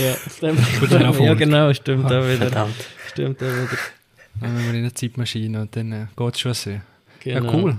Ja, 0.00 0.14
stimmt. 0.36 1.20
ja, 1.20 1.34
genau, 1.34 1.72
stimmt 1.72 2.10
ah, 2.10 2.20
auch 2.20 2.24
wieder. 2.24 2.36
Verdammt. 2.36 2.74
Stimmt 3.08 3.42
auch 3.42 3.46
wieder. 3.46 3.78
Dann 4.40 4.50
haben 4.50 4.64
wir 4.64 4.70
in 4.70 4.76
eine 4.76 4.94
Zeitmaschine 4.94 5.62
und 5.62 5.74
dann 5.74 5.92
äh, 5.92 6.06
geht 6.16 6.34
es 6.34 6.40
schon 6.40 6.54
so. 6.54 6.70
Genau. 7.20 7.44
Ja, 7.44 7.54
cool. 7.54 7.78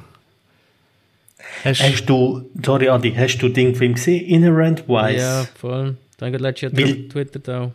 Hast, 1.64 1.82
hast, 1.82 2.06
du, 2.06 2.50
sorry 2.64 2.90
Adi, 2.90 3.14
hast 3.14 3.38
du 3.38 3.50
den 3.50 3.76
Film 3.76 3.94
gesehen, 3.94 4.26
Inherent 4.26 4.88
Wise? 4.88 5.18
Ja, 5.18 5.48
voll. 5.56 5.96
Danke, 6.18 6.38
letztes 6.38 6.74
Jahr 6.74 6.82
weil, 6.82 7.08
Twitter 7.08 7.62
auch. 7.62 7.72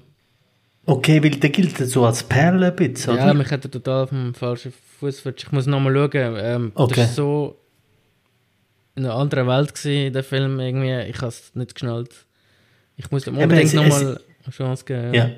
Okay, 0.87 1.23
weil 1.23 1.31
der 1.31 1.51
gilt 1.51 1.77
so 1.77 2.05
als 2.05 2.23
Perle 2.23 2.67
ein 2.69 2.77
bisschen, 2.77 3.15
oder? 3.15 3.27
Ja, 3.27 3.35
mich 3.35 3.51
hat 3.51 3.65
er 3.65 3.71
total 3.71 4.05
auf 4.05 4.11
dem 4.11 4.35
falschen 4.35 4.73
Fuß 4.99 5.25
Ich 5.37 5.53
muss 5.53 5.67
nochmal 5.67 5.95
schauen. 5.95 6.37
Ähm, 6.39 6.73
okay. 6.75 6.95
Das 6.97 7.09
war 7.09 7.15
so 7.15 7.60
in 8.97 9.05
einer 9.05 9.15
anderen 9.15 9.47
Welt 9.47 9.75
gewesen, 9.75 10.13
der 10.13 10.25
Film 10.25 10.61
irgendwie. 10.61 11.11
Ich 11.11 11.17
habe 11.19 11.29
es 11.29 11.55
nicht 11.55 11.75
geschnallt. 11.75 12.11
Ich 12.97 13.11
muss 13.11 13.25
dem 13.25 13.39
unbedingt 13.39 13.73
nochmal 13.75 14.21
eine 14.45 14.55
Chance 14.55 14.85
geben. 14.85 15.15
Ja. 15.15 15.27
ja. 15.27 15.31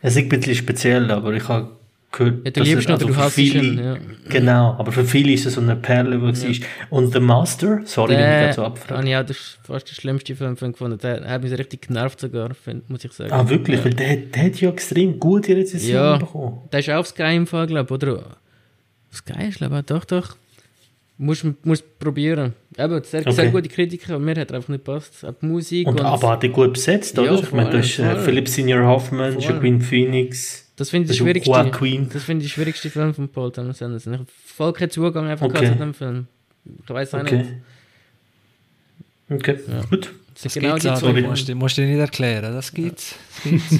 es 0.00 0.16
ist 0.16 0.22
ein 0.22 0.28
bisschen 0.28 0.54
speziell, 0.54 1.10
aber 1.10 1.32
ich 1.34 1.46
habe 1.48 1.70
gehört, 2.12 2.44
ja, 2.44 2.50
du 2.50 2.62
liebst 2.62 2.90
also 2.90 3.06
du 3.06 3.16
hast 3.16 3.34
viele, 3.34 3.62
ihn, 3.62 3.78
ja. 3.78 3.96
Genau, 4.28 4.74
aber 4.78 4.90
für 4.92 5.04
viele 5.04 5.32
ist 5.32 5.46
es 5.46 5.54
so 5.54 5.60
eine 5.60 5.76
Perle, 5.76 6.18
die 6.18 6.40
ja. 6.40 6.48
ist. 6.48 6.62
Und 6.88 7.12
The 7.12 7.20
Master, 7.20 7.82
sorry, 7.84 8.16
der, 8.16 8.40
wenn 8.42 8.48
ich 8.50 8.56
so 8.56 8.64
abfrage. 8.64 9.08
Ja, 9.08 9.22
das 9.22 9.36
ist 9.36 9.58
fast 9.62 9.88
der 9.88 9.94
schlimmste 9.94 10.34
Film 10.34 10.56
gefunden. 10.56 10.98
Der 10.98 11.28
hat 11.28 11.42
mich 11.42 11.52
richtig 11.52 11.88
genervt 11.88 12.20
sogar, 12.20 12.50
muss 12.88 13.04
ich 13.04 13.12
sagen. 13.12 13.32
Ah, 13.32 13.48
wirklich? 13.48 13.78
Ja. 13.78 13.84
Weil 13.84 13.94
der, 13.94 14.16
der 14.16 14.44
hat 14.44 14.60
ja 14.60 14.70
extrem 14.70 15.18
gute 15.18 15.56
Rezensionen 15.56 16.12
ja, 16.12 16.16
bekommen. 16.16 16.60
Der 16.72 16.80
ist 16.80 16.90
auch 16.90 16.98
auf 16.98 17.06
Sky 17.06 17.36
im 17.36 17.46
Fall, 17.46 17.66
glaube 17.66 17.94
ich, 17.94 18.02
oder? 18.02 18.36
Sky 19.12 19.48
ist, 19.48 19.58
glaube 19.58 19.78
ich, 19.78 19.86
doch, 19.86 20.04
doch. 20.04 20.36
Musst 21.22 21.44
du 21.44 21.54
probieren. 21.98 22.54
Eben, 22.78 23.02
sehr, 23.04 23.20
okay. 23.20 23.32
sehr 23.32 23.50
gute 23.50 23.68
Kritiker, 23.68 24.18
mir 24.18 24.36
hat 24.36 24.52
einfach 24.52 24.70
nicht 24.70 24.86
gepasst. 24.86 25.22
Auch 25.22 25.34
die 25.34 25.44
Musik. 25.44 25.86
Und, 25.86 26.00
und 26.00 26.06
aber 26.06 26.30
hat 26.30 26.42
die 26.42 26.48
gut 26.48 26.72
besetzt, 26.72 27.18
oder? 27.18 27.32
Ja, 27.32 27.38
ich 27.38 27.52
meine, 27.52 27.68
das 27.68 27.86
ist 27.86 27.98
äh, 27.98 28.16
Philip 28.16 28.48
Senior 28.48 28.86
Hoffman, 28.86 29.38
Joaquin 29.38 29.82
Phoenix. 29.82 30.66
Das 30.76 30.88
finde 30.88 31.04
ich 31.04 31.08
das 31.08 31.16
schwierigste. 31.18 31.70
Queen. 31.72 32.08
Das 32.10 32.24
finde 32.24 32.46
ich 32.46 32.52
schwierigste 32.52 32.88
Film 32.88 33.12
von 33.12 33.28
Paul 33.28 33.52
Thomas 33.52 33.82
Anderson. 33.82 34.14
Ich 34.14 34.18
habe 34.20 34.30
voll 34.46 34.72
keinen 34.72 34.90
Zugang 34.90 35.28
einfach 35.28 35.44
okay. 35.44 35.66
zu 35.66 35.74
dem 35.74 35.92
Film. 35.92 36.26
Ich 36.82 36.88
weiß 36.88 37.12
auch 37.12 37.20
okay. 37.20 37.36
nicht. 37.36 37.50
Okay, 39.28 39.58
ja. 39.68 39.82
gut. 39.90 40.10
Das, 40.32 40.42
das 40.44 40.54
genau 40.54 40.74
geht's 40.76 40.86
auch, 40.86 41.12
musst 41.12 41.48
du 41.50 41.54
musst 41.54 41.76
dir 41.76 41.84
nicht 41.84 41.98
erklären, 41.98 42.54
das 42.54 42.72
gibt's. 42.72 43.14
Das 43.44 43.50
gibt's. 43.50 43.78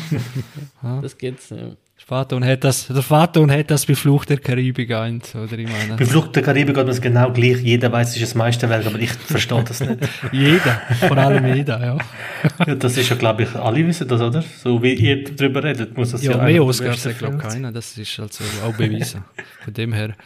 das 1.03 1.17
gibt's, 1.17 1.49
ja. 1.49 1.75
Vater 2.07 2.41
hat 2.45 2.65
das, 2.65 2.89
der 2.89 3.03
Vater 3.03 3.47
hat 3.47 3.71
das 3.71 3.87
bei 3.87 3.95
Flucht 3.95 4.31
der 4.31 4.39
Karibik 4.39 4.91
eins, 4.93 5.35
oder 5.35 5.57
ich 5.59 5.69
meine. 5.69 5.97
Bei 5.97 6.05
Flucht 6.05 6.35
der 6.35 6.43
Karibik 6.43 6.77
hat 6.77 6.87
man 6.87 6.95
es 6.95 7.01
genau 7.01 7.33
gleich. 7.33 7.59
Jeder 7.63 7.93
weiß, 7.93 8.09
es 8.11 8.17
ist 8.17 8.23
das 8.23 8.35
Meisterwerk, 8.35 8.85
aber 8.87 8.99
ich 8.99 9.13
verstehe 9.13 9.63
das 9.63 9.81
nicht. 9.81 9.99
jeder, 10.33 10.83
vor 11.07 11.17
allem 11.17 11.55
jeder, 11.55 11.81
ja. 11.81 11.99
ja. 12.67 12.75
Das 12.75 12.97
ist 12.97 13.09
ja, 13.11 13.17
glaube 13.17 13.45
ich, 13.45 13.55
alle 13.55 13.87
wissen 13.87 14.09
das, 14.09 14.21
oder? 14.21 14.43
So 14.63 14.83
wie 14.83 14.95
ihr 14.95 15.25
darüber 15.25 15.63
redet, 15.63 15.97
muss 15.97 16.11
das 16.11 16.23
ja 16.25 16.33
Ja, 16.33 16.43
mehr 16.43 16.65
Oscars 16.65 17.07
hat, 17.07 17.19
glaube 17.19 17.37
ich, 17.37 17.43
keiner. 17.43 17.71
Das 17.71 17.97
ist 17.97 18.19
also 18.19 18.43
auch 18.67 18.77
bewiesen. 18.77 19.25
Von 19.63 19.75
dem 19.75 19.93
her. 19.93 20.17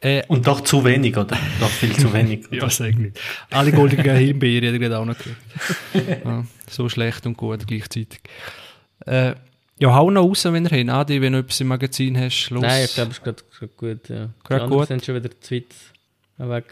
Äh, 0.00 0.22
Und 0.28 0.46
doch 0.46 0.60
zu 0.60 0.84
wenig, 0.84 1.16
oder? 1.16 1.36
Doch 1.60 1.70
viel 1.70 1.96
zu 1.96 2.12
wenig. 2.12 2.44
ja, 2.50 2.68
sag 2.70 2.96
nicht. 2.98 3.18
Alle 3.50 3.72
goldenen 3.72 4.16
Himbeeren 4.16 4.68
hat 4.68 4.74
er 4.74 4.78
gerade 4.78 4.98
auch 4.98 5.04
noch 5.04 5.16
gekriegt. 5.16 6.24
Ja, 6.24 6.44
so 6.68 6.88
schlecht 6.88 7.26
und 7.26 7.36
gut 7.36 7.66
gleichzeitig. 7.66 8.20
Äh, 9.04 9.34
ja, 9.78 9.94
hau 9.94 10.10
noch 10.10 10.22
raus, 10.22 10.44
wenn 10.44 10.64
ihr 10.64 10.70
hin. 10.70 10.90
Adi, 10.90 11.20
wenn 11.20 11.34
du 11.34 11.40
etwas 11.40 11.60
im 11.60 11.68
Magazin 11.68 12.18
hast, 12.18 12.48
los. 12.50 12.62
Nein, 12.62 12.84
ich 12.84 12.94
glaube, 12.94 13.10
es 13.10 13.18
ist 13.18 13.24
gerade 13.24 13.42
gut. 13.76 14.08
Ja. 14.08 14.30
Gerade 14.44 14.68
gut. 14.68 14.88
sind 14.88 15.04
schon 15.04 15.16
wieder 15.16 15.28
die 15.28 15.66
weg. 16.38 16.64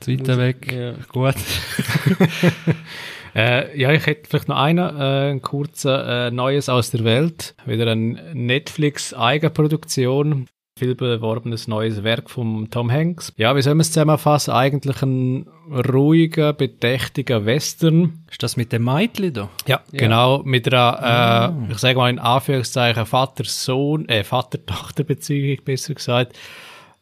Zweite 0.00 0.38
weg. 0.38 0.72
Ja. 0.72 0.94
Gut. 1.08 1.34
äh, 3.34 3.78
ja, 3.78 3.92
ich 3.92 4.06
hätte 4.06 4.30
vielleicht 4.30 4.48
noch 4.48 4.56
einen, 4.56 4.78
äh, 4.78 5.32
ein 5.32 5.42
kurzer 5.42 6.28
äh, 6.28 6.30
Neues 6.30 6.70
aus 6.70 6.90
der 6.90 7.04
Welt. 7.04 7.54
Wieder 7.66 7.90
eine 7.90 8.34
Netflix-Eigenproduktion 8.34 10.48
viel 10.80 10.94
beworbenes 10.94 11.68
neues 11.68 12.02
Werk 12.02 12.30
von 12.30 12.70
Tom 12.70 12.90
Hanks. 12.90 13.34
Ja, 13.36 13.54
wie 13.54 13.60
soll 13.60 13.74
man 13.74 13.82
es 13.82 13.92
zusammenfassen? 13.92 14.52
Eigentlich 14.52 15.02
ein 15.02 15.46
ruhiger, 15.70 16.54
bedächtiger 16.54 17.44
Western. 17.44 18.24
Ist 18.30 18.42
das 18.42 18.56
mit 18.56 18.72
dem 18.72 18.84
Mädchen 18.84 19.34
da? 19.34 19.50
Ja, 19.66 19.82
ja. 19.92 19.98
genau. 19.98 20.42
Mit 20.42 20.66
einer, 20.72 20.98
äh, 20.98 21.04
ah. 21.04 21.54
ich 21.70 21.78
sage 21.78 21.98
mal 21.98 22.08
in 22.08 22.18
Anführungszeichen, 22.18 23.04
Vater-Sohn, 23.04 24.08
äh, 24.08 24.24
Vater-Tochter-Beziehung, 24.24 25.58
besser 25.64 25.92
gesagt. 25.92 26.38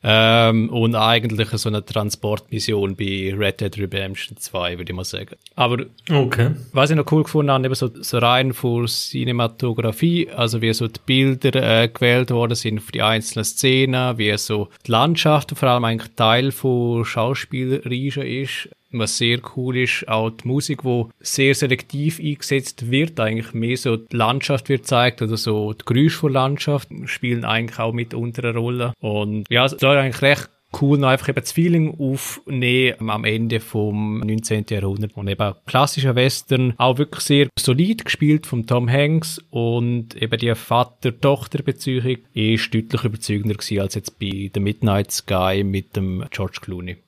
Ähm, 0.01 0.71
und 0.71 0.95
eigentlich 0.95 1.49
so 1.49 1.69
eine 1.69 1.85
Transportmission 1.85 2.95
bei 2.95 3.35
Red 3.37 3.61
Dead 3.61 3.79
Redemption 3.79 4.37
2, 4.37 4.79
würde 4.79 4.93
ich 4.93 4.97
mal 4.97 5.05
sagen. 5.05 5.35
Aber 5.57 5.85
okay. 6.09 6.53
was 6.73 6.91
ich 6.91 6.97
noch 6.97 7.11
cool 7.11 7.25
gefunden 7.25 7.51
habe, 7.51 7.67
eben 7.67 7.75
so, 7.75 7.91
so 7.93 8.19
rein 8.19 8.53
für 8.53 8.87
Cinematografie, 8.87 10.31
also 10.31 10.63
wie 10.63 10.73
so 10.73 10.87
die 10.87 11.01
Bilder 11.05 11.83
äh, 11.83 11.89
gewählt 11.89 12.31
worden 12.31 12.55
sind 12.55 12.81
für 12.81 12.93
die 12.93 13.03
einzelnen 13.03 13.45
Szenen, 13.45 14.19
wie 14.19 14.37
so 14.39 14.69
die 14.87 14.93
Landschaft 14.93 15.53
vor 15.57 15.69
allem 15.69 15.85
eigentlich 15.85 16.15
Teil 16.15 16.53
von 16.53 17.05
Schauspielerischen 17.05 18.23
ist 18.23 18.69
was 18.91 19.19
sehr 19.19 19.41
cool 19.57 19.77
ist, 19.77 20.09
auch 20.09 20.31
die 20.31 20.49
Musik, 20.49 20.85
wo 20.85 21.11
sehr 21.21 21.55
selektiv 21.55 22.21
eingesetzt 22.21 22.91
wird, 22.91 23.21
eigentlich 23.21 23.53
mehr 23.53 23.77
so 23.77 23.97
die 23.97 24.17
Landschaft 24.17 24.69
wird 24.69 24.87
zeigt 24.87 25.23
oder 25.23 25.37
so 25.37 25.73
die 25.73 25.85
Geräusche 25.85 26.19
von 26.19 26.33
Landschaft 26.33 26.89
spielen 27.05 27.45
eigentlich 27.45 27.79
auch 27.79 27.93
mit 27.93 28.15
unter 28.15 28.45
eine 28.45 28.59
Rolle. 28.59 28.93
Und 29.01 29.45
ja, 29.51 29.67
es 29.67 29.73
soll 29.73 29.97
eigentlich 29.97 30.23
recht 30.23 30.51
cool 30.81 30.99
noch 30.99 31.09
einfach 31.09 31.29
eben 31.29 31.41
das 31.41 31.53
Feeling 31.53 31.99
aufnehmen 31.99 33.11
am 33.11 33.25
Ende 33.25 33.61
vom 33.61 34.21
19. 34.21 34.67
Jahrhundert 34.69 35.17
und 35.17 35.29
eben 35.29 35.55
klassischer 35.67 36.15
Western, 36.15 36.75
auch 36.77 36.99
wirklich 36.99 37.25
sehr 37.25 37.49
solid 37.59 38.05
gespielt 38.05 38.47
von 38.47 38.67
Tom 38.67 38.91
Hanks 38.91 39.43
und 39.51 40.15
eben 40.21 40.39
die 40.39 40.55
Vater-Tochter-Beziehung 40.55 42.19
ist 42.35 42.75
deutlich 42.75 43.05
überzeugender 43.05 43.55
gewesen 43.55 43.81
als 43.81 43.95
jetzt 43.95 44.19
bei 44.19 44.51
The 44.53 44.61
Midnight 44.61 45.11
Sky 45.11 45.63
mit 45.65 45.97
dem 45.97 46.25
George 46.31 46.59
Clooney. 46.61 46.99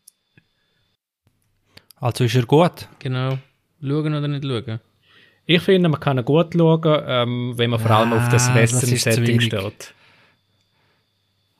Also 2.00 2.24
ist 2.24 2.34
er 2.34 2.46
gut? 2.46 2.88
Genau. 2.98 3.38
Schauen 3.82 4.14
oder 4.14 4.28
nicht 4.28 4.44
schauen? 4.44 4.80
Ich 5.46 5.62
finde, 5.62 5.88
man 5.88 6.00
kann 6.00 6.18
ihn 6.18 6.24
gut 6.24 6.54
schauen, 6.56 7.02
ähm, 7.06 7.52
wenn 7.56 7.70
man 7.70 7.80
vor 7.80 7.90
allem 7.90 8.12
auf 8.12 8.28
das 8.28 8.48
Ah, 8.48 8.54
Western-Setting 8.54 9.40
steht. 9.40 9.94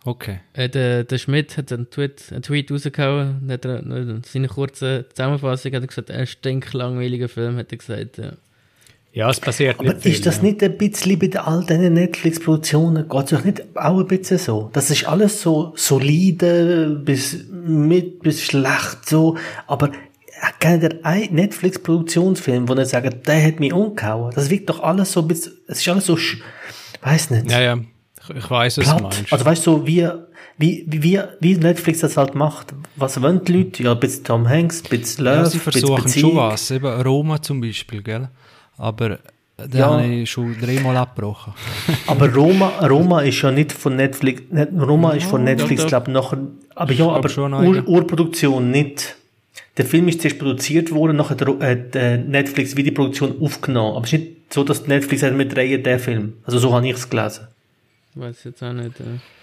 Okay. 0.04 0.40
Äh, 0.54 0.68
der, 0.68 1.04
der 1.04 1.18
Schmidt 1.18 1.56
hat 1.58 1.72
einen 1.72 1.90
Tweet, 1.90 2.24
einen 2.30 2.42
Tweet 2.42 2.70
rausgehauen, 2.70 3.46
hat 3.50 3.64
er, 3.66 3.80
in 3.80 4.22
seiner 4.24 4.48
kurzen 4.48 5.04
Zusammenfassung 5.14 5.72
hat 5.74 5.82
er 5.82 5.86
gesagt, 5.86 6.10
ein 6.10 6.26
stinklangweiliger 6.26 7.28
Film, 7.28 7.56
hat 7.56 7.70
er 7.72 7.78
gesagt. 7.78 8.18
Ja. 8.18 8.32
Ja, 9.12 9.28
es 9.28 9.40
passiert 9.40 9.80
Aber 9.80 9.88
nicht 9.88 10.02
viel. 10.02 10.12
ist 10.12 10.24
das 10.24 10.36
ja. 10.36 10.44
nicht 10.44 10.62
ein 10.62 10.78
bisschen 10.78 11.18
bei 11.18 11.36
all 11.40 11.64
diesen 11.66 11.94
Netflix-Produktionen, 11.94 13.08
geht 13.08 13.24
es 13.24 13.30
doch 13.30 13.44
nicht 13.44 13.76
auch 13.76 13.98
ein 13.98 14.06
bisschen 14.06 14.38
so? 14.38 14.70
Das 14.72 14.88
ist 14.88 15.04
alles 15.04 15.42
so 15.42 15.72
solide, 15.74 16.90
bis 17.04 17.44
mit, 17.50 18.20
bis 18.22 18.40
schlecht, 18.44 19.08
so, 19.08 19.36
aber 19.66 19.90
kennt 20.58 21.04
einen 21.04 21.34
Netflix-Produktionsfilm, 21.34 22.68
wo 22.68 22.74
ihr 22.74 22.86
sagt, 22.86 23.26
der 23.26 23.46
hat 23.46 23.60
mich 23.60 23.72
umgehauen? 23.72 24.32
Das 24.34 24.48
wirkt 24.50 24.68
doch 24.70 24.82
alles 24.82 25.12
so, 25.12 25.22
bis, 25.22 25.50
es 25.66 25.80
ist 25.80 25.88
alles 25.88 26.06
so, 26.06 26.14
sch- 26.14 26.38
weiß 27.02 27.30
nicht. 27.30 27.50
Ja, 27.50 27.60
ja, 27.60 27.78
ich, 28.34 28.50
weiß, 28.50 28.76
platt. 28.76 29.02
meinst. 29.02 29.32
Also 29.32 29.44
weißt 29.44 29.66
du, 29.66 29.70
so 29.78 29.86
wie, 29.86 30.08
wie, 30.58 30.84
wie, 30.88 31.20
wie 31.40 31.56
Netflix 31.56 32.00
das 32.00 32.16
halt 32.16 32.34
macht. 32.34 32.74
Was 32.96 33.20
wollen 33.20 33.44
die 33.44 33.52
Leute? 33.52 33.82
Ja, 33.82 33.92
ein 33.92 34.00
bisschen 34.00 34.24
Tom 34.24 34.48
Hanks, 34.48 34.82
ein 34.84 34.88
bisschen 34.98 35.24
Love, 35.24 35.34
Ja, 35.36 35.40
ein 35.42 35.46
sie 35.50 35.58
bisschen 35.58 35.72
versuchen 35.96 36.08
schon 36.20 36.36
was. 36.36 36.70
Eben 36.70 37.00
Roma 37.02 37.40
zum 37.42 37.60
Beispiel, 37.60 38.02
gell? 38.02 38.28
Aber 38.78 39.18
den 39.58 39.78
Ja. 39.78 39.90
habe 39.90 40.06
ich 40.06 40.30
schon 40.30 40.56
dreimal 40.58 40.96
abgebrochen. 40.96 41.52
Aber 42.06 42.32
Roma, 42.32 42.68
Roma 42.86 43.20
ist 43.20 43.42
ja 43.42 43.50
nicht 43.50 43.72
von 43.72 43.94
Netflix, 43.96 44.42
Roma 44.74 45.12
ist 45.12 45.26
von 45.26 45.44
Netflix, 45.44 45.86
glaube 45.86 46.10
ich, 46.10 46.14
nachher, 46.14 46.38
aber 46.74 46.92
ja, 46.94 47.08
aber 47.08 47.28
Ur. 47.62 47.86
Urproduktion 47.86 48.70
nicht. 48.70 49.16
Der 49.80 49.86
Film 49.86 50.08
ist 50.08 50.20
zuerst 50.20 50.38
produziert 50.38 50.90
worden, 50.90 51.16
nachher 51.16 51.38
hat 51.38 51.62
hat 51.62 51.96
äh, 51.96 52.18
Netflix 52.18 52.76
wie 52.76 52.82
die 52.82 52.90
Produktion 52.90 53.40
aufgenommen. 53.40 53.96
Aber 53.96 54.04
es 54.04 54.12
ist 54.12 54.18
nicht 54.18 54.52
so, 54.52 54.62
dass 54.62 54.86
Netflix 54.86 55.22
sagt, 55.22 55.38
wir 55.38 55.48
drehen 55.48 55.82
den 55.82 55.98
Film. 55.98 56.34
Also 56.44 56.58
so 56.58 56.74
habe 56.74 56.86
ich 56.86 56.92
es 56.92 57.08
gelesen. 57.08 57.48
Ich 58.14 58.20
weiß 58.20 58.44
jetzt 58.44 58.62
auch 58.62 58.74
nicht. 58.74 59.00
Äh. 59.00 59.39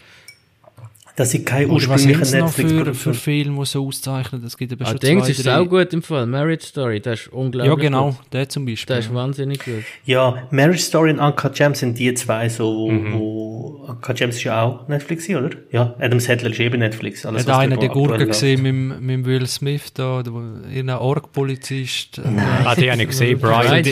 Das 1.17 1.33
ist 1.33 1.45
kein 1.47 1.69
es 1.69 1.87
noch 2.33 2.49
für, 2.53 2.93
für. 2.93 3.13
Filme, 3.15 3.59
die 3.61 3.65
so 3.65 3.87
auszeichnen? 3.87 4.43
Es 4.45 4.55
gibt 4.55 4.71
eben 4.71 4.83
Ah, 4.85 4.89
schon 4.91 4.99
Dings 4.99 5.23
zwei, 5.25 5.31
ist 5.31 5.45
drei. 5.47 5.57
auch 5.57 5.65
gut 5.67 5.91
im 5.91 6.03
Fall. 6.03 6.27
Marriage 6.27 6.65
Story, 6.67 6.99
der 7.01 7.13
ist 7.13 7.27
unglaublich 7.33 7.75
Ja, 7.75 7.75
genau, 7.75 8.11
gut. 8.11 8.17
der 8.33 8.47
zum 8.47 8.67
Beispiel. 8.67 8.85
Der 8.93 8.99
ist 8.99 9.11
wahnsinnig 9.11 9.65
gut. 9.65 9.83
Ja, 10.05 10.47
Marriage 10.51 10.77
Story 10.83 11.09
und 11.11 11.19
Uncut 11.19 11.55
Gems 11.55 11.79
sind 11.79 11.97
die 11.97 12.13
zwei 12.13 12.47
so, 12.49 12.65
wo, 12.67 12.91
wo 13.19 13.85
Uncut 13.87 14.15
Gems 14.15 14.35
ist 14.35 14.43
ja 14.43 14.61
auch 14.61 14.87
Netflix, 14.87 15.27
oder? 15.29 15.49
Ja, 15.71 15.95
Adam 15.99 16.19
Sandler 16.19 16.51
ist 16.51 16.59
eben 16.59 16.77
Netflix. 16.79 17.25
Alles, 17.25 17.47
Hat 17.47 17.57
einer 17.61 17.75
da 17.75 17.81
die 17.81 17.87
Gurke 17.87 18.13
aktuell 18.13 18.27
gesehen 18.27 18.61
mit, 18.61 18.69
dem- 18.69 19.05
mit 19.05 19.25
Will 19.25 19.47
Smith 19.47 19.91
da, 19.95 20.21
der- 20.21 20.33
irgendein 20.71 20.99
Org-Polizist? 20.99 22.21
Ah, 22.63 22.75
die 22.75 22.91
habe 22.91 23.01
ich 23.01 23.07
gesehen, 23.09 23.39
Brian. 23.39 23.83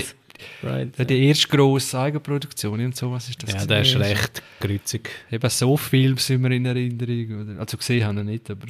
Right. 0.63 0.63
die- 0.63 0.67
right. 0.67 0.97
Ja, 0.99 1.05
die 1.05 1.27
erste 1.27 1.47
grosse 1.47 1.99
Eigenproduktion 1.99 2.79
und 2.83 2.95
so, 2.95 3.11
was 3.11 3.29
ist 3.29 3.41
das? 3.43 3.49
Ja, 3.51 3.55
gewesen? 3.65 3.67
der 3.69 3.81
ist 3.81 3.95
recht 4.19 4.43
grützig. 4.59 5.09
Eben 5.31 5.49
so 5.49 5.77
Filme 5.77 6.19
sind 6.19 6.41
wir 6.43 6.51
in 6.51 6.65
Erinnerung. 6.65 7.41
Oder? 7.51 7.59
Also 7.59 7.77
gesehen 7.77 8.05
haben 8.05 8.17
wir 8.17 8.23
nicht, 8.23 8.49
aber 8.49 8.65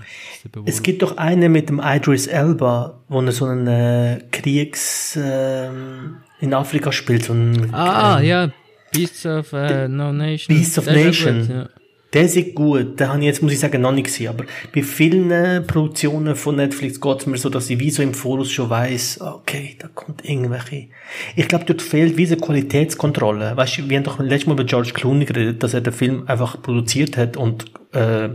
Es 0.65 0.81
gibt 0.83 1.01
doch 1.01 1.17
eine 1.17 1.49
mit 1.49 1.69
dem 1.69 1.81
Idris 1.83 2.27
Elba, 2.27 2.99
wo 3.07 3.21
er 3.21 3.31
so 3.31 3.45
einen 3.45 3.67
äh, 3.67 4.21
Kriegs 4.31 5.17
ähm, 5.21 6.17
in 6.39 6.53
Afrika 6.53 6.91
spielt, 6.91 7.23
so 7.25 7.33
ein 7.33 7.73
Ah, 7.73 8.19
ähm, 8.19 8.25
ja. 8.27 8.51
Beasts 8.91 9.25
of 9.25 9.51
äh, 9.53 9.87
No 9.87 10.13
Nation. 10.13 10.55
Beasts 10.55 10.77
of 10.77 10.85
Der 10.85 10.93
Nation. 11.05 11.39
gut, 11.41 11.49
ja. 11.49 11.69
Der 12.15 12.23
ist 12.23 12.55
gut, 12.55 12.97
den 12.97 13.09
habe 13.09 13.19
ich 13.19 13.25
jetzt, 13.25 13.43
muss 13.43 13.51
ich 13.51 13.59
sagen, 13.59 13.81
noch 13.81 13.91
nicht 13.91 14.05
gesehen. 14.05 14.29
Aber 14.29 14.45
bei 14.73 14.81
vielen 14.81 15.67
Produktionen 15.67 16.37
von 16.37 16.55
Netflix 16.55 17.01
geht 17.01 17.19
es 17.19 17.25
mir 17.25 17.37
so, 17.37 17.49
dass 17.49 17.69
ich 17.69 17.77
wie 17.77 17.91
so 17.91 18.01
im 18.01 18.13
Voraus 18.13 18.49
schon 18.49 18.69
weiss, 18.69 19.19
okay, 19.19 19.75
da 19.79 19.89
kommt 19.89 20.23
irgendwelche. 20.23 20.87
Ich 21.35 21.49
glaube, 21.49 21.65
dort 21.65 21.81
fehlt 21.81 22.15
wie 22.15 22.25
so 22.25 22.37
Qualitätskontrolle. 22.37 23.57
Weißt 23.57 23.79
du, 23.79 23.89
wir 23.89 23.97
haben 23.97 24.05
doch 24.05 24.17
letztes 24.19 24.47
Mal 24.47 24.53
über 24.53 24.63
George 24.63 24.91
Clooney 24.93 25.25
geredet, 25.25 25.61
dass 25.61 25.73
er 25.73 25.81
den 25.81 25.91
Film 25.91 26.23
einfach 26.25 26.61
produziert 26.61 27.17
hat 27.17 27.35
und 27.35 27.65
äh, 27.91 28.29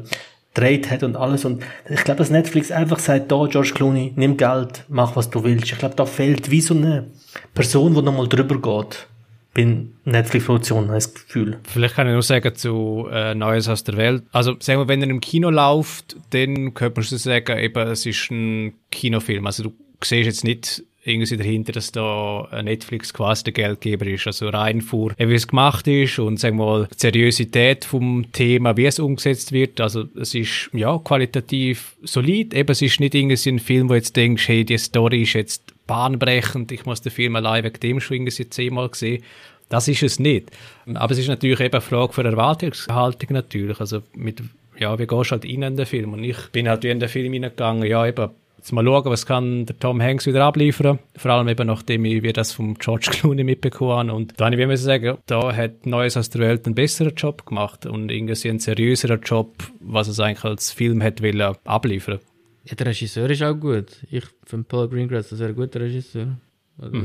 dreht 0.53 0.91
hat 0.91 1.03
und 1.03 1.17
alles. 1.17 1.47
Und 1.47 1.63
ich 1.89 2.05
glaube, 2.05 2.19
dass 2.19 2.29
Netflix 2.29 2.71
einfach 2.71 2.99
sagt, 2.99 3.33
da, 3.33 3.47
George 3.47 3.73
Clooney, 3.75 4.13
nimm 4.15 4.37
Geld, 4.37 4.85
mach 4.91 5.17
was 5.17 5.31
du 5.31 5.43
willst. 5.43 5.73
Ich 5.73 5.79
glaube, 5.79 5.95
da 5.95 6.05
fehlt 6.05 6.51
wie 6.51 6.61
so 6.61 6.75
eine 6.75 7.07
Person, 7.55 7.95
die 7.95 8.03
nochmal 8.03 8.29
drüber 8.29 8.61
geht. 8.61 9.07
Bei 9.53 9.85
Netflix-Produktionen, 10.05 10.89
habe 10.89 10.97
das 10.97 11.13
Gefühl. 11.13 11.59
Vielleicht 11.65 11.97
kann 11.97 12.07
ich 12.07 12.13
nur 12.13 12.23
sagen 12.23 12.55
zu 12.55 13.09
äh, 13.11 13.35
Neues 13.35 13.69
aus 13.69 13.83
der 13.83 13.97
Welt. 13.97 14.23
Also 14.31 14.55
sagen 14.61 14.81
wir, 14.81 14.89
wenn 14.89 15.03
er 15.03 15.11
im 15.11 15.21
Kino 15.21 15.51
läuft, 15.51 16.17
dann 16.31 16.73
könnte 16.75 17.01
man 17.01 17.05
schon 17.05 17.19
sagen, 17.19 17.59
eben, 17.59 17.89
es 17.89 18.07
ist 18.07 18.31
ein 18.31 18.75
Kinofilm. 18.93 19.47
Also 19.47 19.65
du 19.65 19.73
siehst 20.03 20.27
jetzt 20.27 20.45
nicht 20.45 20.85
irgendwie 21.03 21.37
dahinter, 21.37 21.73
dass 21.73 21.93
da 21.93 22.49
Netflix 22.63 23.15
quasi 23.15 23.45
der 23.45 23.53
Geldgeber 23.55 24.07
ist. 24.07 24.27
Also 24.27 24.49
rein 24.51 24.83
vor, 24.83 25.13
äh, 25.17 25.29
wie 25.29 25.35
es 25.35 25.49
gemacht 25.49 25.87
ist 25.87 26.19
und 26.19 26.39
sagen 26.39 26.59
wir 26.59 26.67
mal, 26.67 26.89
Seriosität 26.95 27.85
vom 27.85 28.27
Thema, 28.33 28.77
wie 28.77 28.87
es 28.87 28.99
umgesetzt 28.99 29.53
wird. 29.53 29.81
Also 29.81 30.05
es 30.21 30.35
ist 30.35 30.69
ja 30.73 30.99
qualitativ 30.99 31.97
solid. 32.03 32.53
Eben, 32.53 32.71
es 32.71 32.83
ist 32.83 33.01
nicht 33.01 33.15
irgendwie 33.15 33.49
ein 33.49 33.59
Film, 33.59 33.89
wo 33.89 33.95
jetzt 33.95 34.17
denkst, 34.17 34.47
hey, 34.49 34.65
die 34.65 34.79
Story 34.79 35.23
ist 35.23 35.33
jetzt 35.33 35.73
bahnbrechend, 35.87 36.71
ich 36.71 36.85
muss 36.85 37.01
den 37.01 37.13
Film 37.13 37.35
allein 37.35 37.65
wegen 37.65 37.81
dem 37.81 38.01
schon 38.01 38.19
irgendwie 38.19 38.51
zehnmal 38.51 38.91
sehen. 38.93 39.23
Das 39.71 39.89
ist 39.89 40.03
es 40.03 40.19
nicht. 40.19 40.51
Aber 40.95 41.13
es 41.13 41.19
ist 41.19 41.29
natürlich 41.29 41.61
eben 41.61 41.73
eine 41.73 41.81
Frage 41.81 42.13
für 42.13 42.25
Erwartungshaltung 42.25 43.29
natürlich. 43.33 43.81
Also 43.81 44.03
mit, 44.15 44.43
ja, 44.79 44.99
wie 44.99 45.07
gehst 45.07 45.31
du 45.31 45.33
halt 45.33 45.45
rein 45.45 45.63
in 45.63 45.77
den 45.77 45.87
Film? 45.87 46.13
Und 46.13 46.25
ich 46.25 46.49
bin 46.53 46.69
halt 46.69 46.85
in 46.85 47.01
den 47.01 47.09
Film 47.09 47.33
reingegangen, 47.33 47.89
ja, 47.89 48.07
eben, 48.07 48.31
jetzt 48.61 48.73
mal 48.73 48.85
schauen, 48.85 49.07
was 49.07 49.25
kann 49.25 49.65
der 49.65 49.79
Tom 49.79 50.03
Hanks 50.03 50.27
wieder 50.27 50.45
abliefern. 50.45 50.99
Vor 51.17 51.31
allem 51.31 51.49
eben 51.49 51.67
nachdem 51.67 52.05
ich 52.05 52.23
wie 52.23 52.33
das 52.33 52.53
vom 52.53 52.75
George 52.75 53.09
Clooney 53.11 53.43
mitbekommen 53.43 54.09
habe. 54.09 54.13
Und 54.13 54.39
da 54.39 54.47
habe 54.47 54.61
ich 54.61 54.67
müssen 54.67 54.85
sagen, 54.85 55.17
da 55.27 55.55
hat 55.55 55.87
Neues 55.87 56.17
aus 56.17 56.29
der 56.31 56.43
Welt 56.43 56.67
einen 56.67 56.75
besseren 56.75 57.15
Job 57.15 57.47
gemacht 57.47 57.87
und 57.87 58.11
irgendwie 58.11 58.49
einen 58.49 58.59
seriöseren 58.59 59.21
Job, 59.23 59.57
was 59.81 60.09
es 60.09 60.21
eigentlich 60.21 60.45
als 60.45 60.73
Film 60.73 61.03
hat 61.03 61.23
wollen 61.23 61.57
abliefern. 61.65 62.21
Ja, 62.65 62.75
der 62.75 62.89
Regisseur 62.89 63.31
ist 63.31 63.43
auch 63.43 63.55
gut. 63.55 63.87
Ich 64.11 64.25
finde 64.45 64.65
Paul 64.65 64.89
Greengrass 64.89 65.33
ein 65.33 65.55
guter 65.55 65.81
Regisseur. 65.81 66.37
Also, 66.79 66.97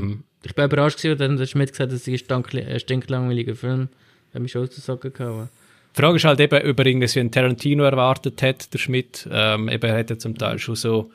Ich 0.44 0.54
bin 0.54 0.66
überrascht, 0.66 0.98
gewesen, 0.98 1.12
als 1.12 1.20
dann 1.20 1.38
der 1.38 1.46
Schmidt 1.46 1.70
gesagt 1.70 1.92
hat, 1.92 1.96
es 1.96 2.08
ist 2.08 2.32
ein 2.32 2.80
stinklangweiliger 2.80 3.56
Film. 3.56 3.88
Hat 4.34 4.42
mich 4.42 4.52
schon 4.52 4.66
den 4.66 4.72
Socken 4.72 5.14
gehauen. 5.14 5.50
Die 5.96 6.02
Frage 6.02 6.18
ist 6.18 6.26
halt 6.26 6.42
eben, 6.42 6.70
ob 6.70 6.80
er 6.80 6.86
irgendwie 6.86 7.20
ein 7.20 7.32
Tarantino 7.32 7.86
erwartet 7.86 8.42
hat, 8.42 8.74
der 8.74 8.80
Schmidt. 8.80 9.30
Ähm, 9.32 9.70
eben, 9.70 9.90
er 9.90 9.98
hat 9.98 10.10
ja 10.10 10.18
zum 10.18 10.38
Teil 10.38 10.60
schon 10.60 10.76
so 10.76 11.10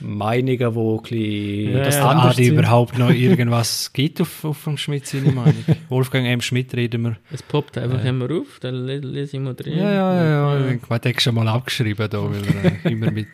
Meinungen, 0.00 0.74
wo 0.74 0.96
ein 0.98 1.02
bisschen 1.02 1.72
Ja, 1.72 1.84
das 1.84 1.94
ja. 1.96 2.08
Anders 2.10 2.36
die 2.36 2.44
sind. 2.46 2.58
überhaupt 2.58 2.98
noch 2.98 3.10
irgendwas 3.26 3.92
gibt 3.92 4.20
auf, 4.20 4.44
auf 4.44 4.64
dem 4.64 4.76
Schmidt, 4.76 5.06
seine 5.06 5.32
Meinung. 5.32 5.64
Wolfgang 5.88 6.26
M. 6.26 6.40
Schmidt 6.40 6.74
reden 6.74 7.02
wir. 7.02 7.16
Es 7.32 7.42
poppt 7.42 7.78
einfach 7.78 8.04
immer 8.04 8.30
auf, 8.30 8.58
dann 8.60 8.74
le- 8.86 8.98
lese 8.98 9.36
ich 9.36 9.42
mal 9.42 9.54
drin. 9.54 9.78
Ja, 9.78 9.92
ja, 9.92 10.14
ja. 10.24 10.58
ja. 10.58 10.70
Ich 10.70 10.82
habe 10.90 11.20
schon 11.20 11.34
mal 11.34 11.48
abgeschrieben, 11.48 12.08
da, 12.10 12.22
weil 12.30 12.42
er 12.62 12.86
äh, 12.86 12.92
immer 12.92 13.10
mit, 13.10 13.28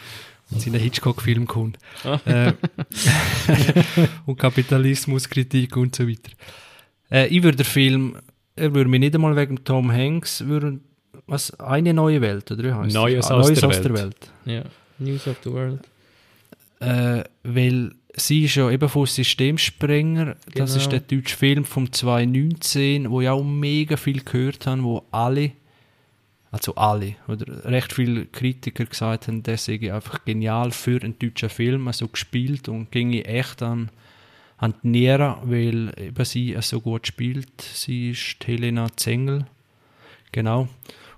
seinen 0.56 0.80
Hitchcock-Filmen 0.80 1.46
kommt. 1.46 1.78
Ah. 2.04 2.18
Äh, 2.24 2.52
und 4.26 4.38
Kapitalismuskritik 4.38 5.76
und 5.76 5.94
so 5.94 6.08
weiter. 6.08 6.30
Äh, 7.10 7.26
ich 7.28 7.42
würde 7.42 7.58
den 7.58 7.66
Film, 7.66 8.16
er 8.56 8.74
würde 8.74 8.90
mich 8.90 9.00
nicht 9.00 9.14
einmal 9.14 9.36
wegen 9.36 9.62
Tom 9.64 9.92
Hanks, 9.92 10.44
würde, 10.46 10.80
was, 11.26 11.58
eine 11.60 11.94
neue 11.94 12.20
Welt, 12.20 12.50
oder 12.50 12.64
wie 12.64 12.72
heißt 12.72 12.94
Neues 12.94 13.26
es? 13.26 13.30
aus 13.30 13.46
Neues 13.48 13.60
der 13.60 13.68
aus 13.68 13.74
Welt. 13.76 13.84
der 13.84 13.94
Welt. 13.94 14.30
Ja. 14.44 14.62
News 14.98 15.26
of 15.28 15.36
the 15.44 15.50
World. 15.52 15.80
Äh, 16.80 17.24
weil 17.44 17.92
sie 18.16 18.44
ist 18.44 18.56
ja 18.56 18.70
eben 18.70 18.88
von 18.88 19.06
Systemsprenger, 19.06 20.36
das 20.54 20.72
Genau. 20.72 20.76
ist 20.76 20.92
der 20.92 21.00
deutsche 21.00 21.36
Film 21.36 21.64
vom 21.64 21.92
2019, 21.92 23.10
wo 23.10 23.20
ich 23.20 23.28
auch 23.28 23.44
mega 23.44 23.96
viel 23.96 24.22
gehört 24.22 24.66
habe, 24.66 24.82
wo 24.82 25.04
alle, 25.10 25.52
also 26.50 26.74
alle, 26.74 27.14
oder 27.28 27.64
recht 27.66 27.92
viele 27.92 28.26
Kritiker 28.26 28.86
gesagt 28.86 29.28
haben, 29.28 29.42
der 29.42 29.58
sei 29.58 29.92
einfach 29.92 30.24
genial 30.24 30.70
für 30.72 31.00
einen 31.02 31.18
deutschen 31.18 31.48
Film, 31.50 31.86
also 31.86 32.08
gespielt 32.08 32.68
und 32.68 32.90
ginge 32.90 33.24
echt 33.26 33.62
an, 33.62 33.90
an 34.56 34.74
die 34.82 34.88
Niere, 34.88 35.38
weil 35.44 35.92
eben 35.98 36.24
sie 36.24 36.56
so 36.60 36.80
gut 36.80 37.06
spielt. 37.06 37.60
Sie 37.60 38.10
ist 38.10 38.36
Helena 38.46 38.88
Zengel, 38.96 39.46
genau. 40.32 40.68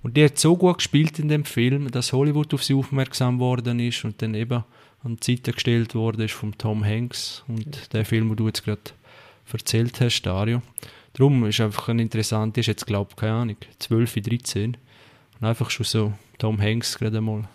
Und 0.02 0.16
die 0.16 0.24
hat 0.24 0.38
so 0.38 0.56
gut 0.56 0.78
gespielt 0.78 1.20
in 1.20 1.28
dem 1.28 1.44
Film, 1.44 1.90
dass 1.90 2.12
Hollywood 2.12 2.52
auf 2.52 2.64
sie 2.64 2.74
aufmerksam 2.74 3.38
worden 3.38 3.78
ist 3.78 4.04
und 4.04 4.20
dann 4.20 4.34
eben 4.34 4.64
an 5.04 5.16
die 5.16 5.36
Seite 5.36 5.52
gestellt 5.52 5.94
worden 5.94 6.22
ist 6.22 6.34
von 6.34 6.56
Tom 6.56 6.84
Hanks 6.84 7.44
und 7.48 7.92
der 7.92 8.04
Film, 8.04 8.28
den 8.28 8.36
du 8.36 8.46
jetzt 8.46 8.64
gerade 8.64 8.82
erzählt 9.52 10.00
hast, 10.00 10.22
Dario. 10.22 10.62
Darum 11.14 11.44
ist 11.44 11.60
einfach 11.60 11.88
ein 11.88 11.98
interessant, 11.98 12.56
ist 12.56 12.66
jetzt 12.66 12.86
glaube 12.86 13.10
ich, 13.10 13.16
keine 13.16 13.34
Ahnung, 13.34 13.56
12, 13.78 14.14
13 14.14 14.76
und 15.40 15.46
einfach 15.46 15.70
schon 15.70 15.84
so 15.84 16.12
Tom 16.38 16.60
Hanks 16.60 16.98
gerade 16.98 17.20
mal 17.20 17.48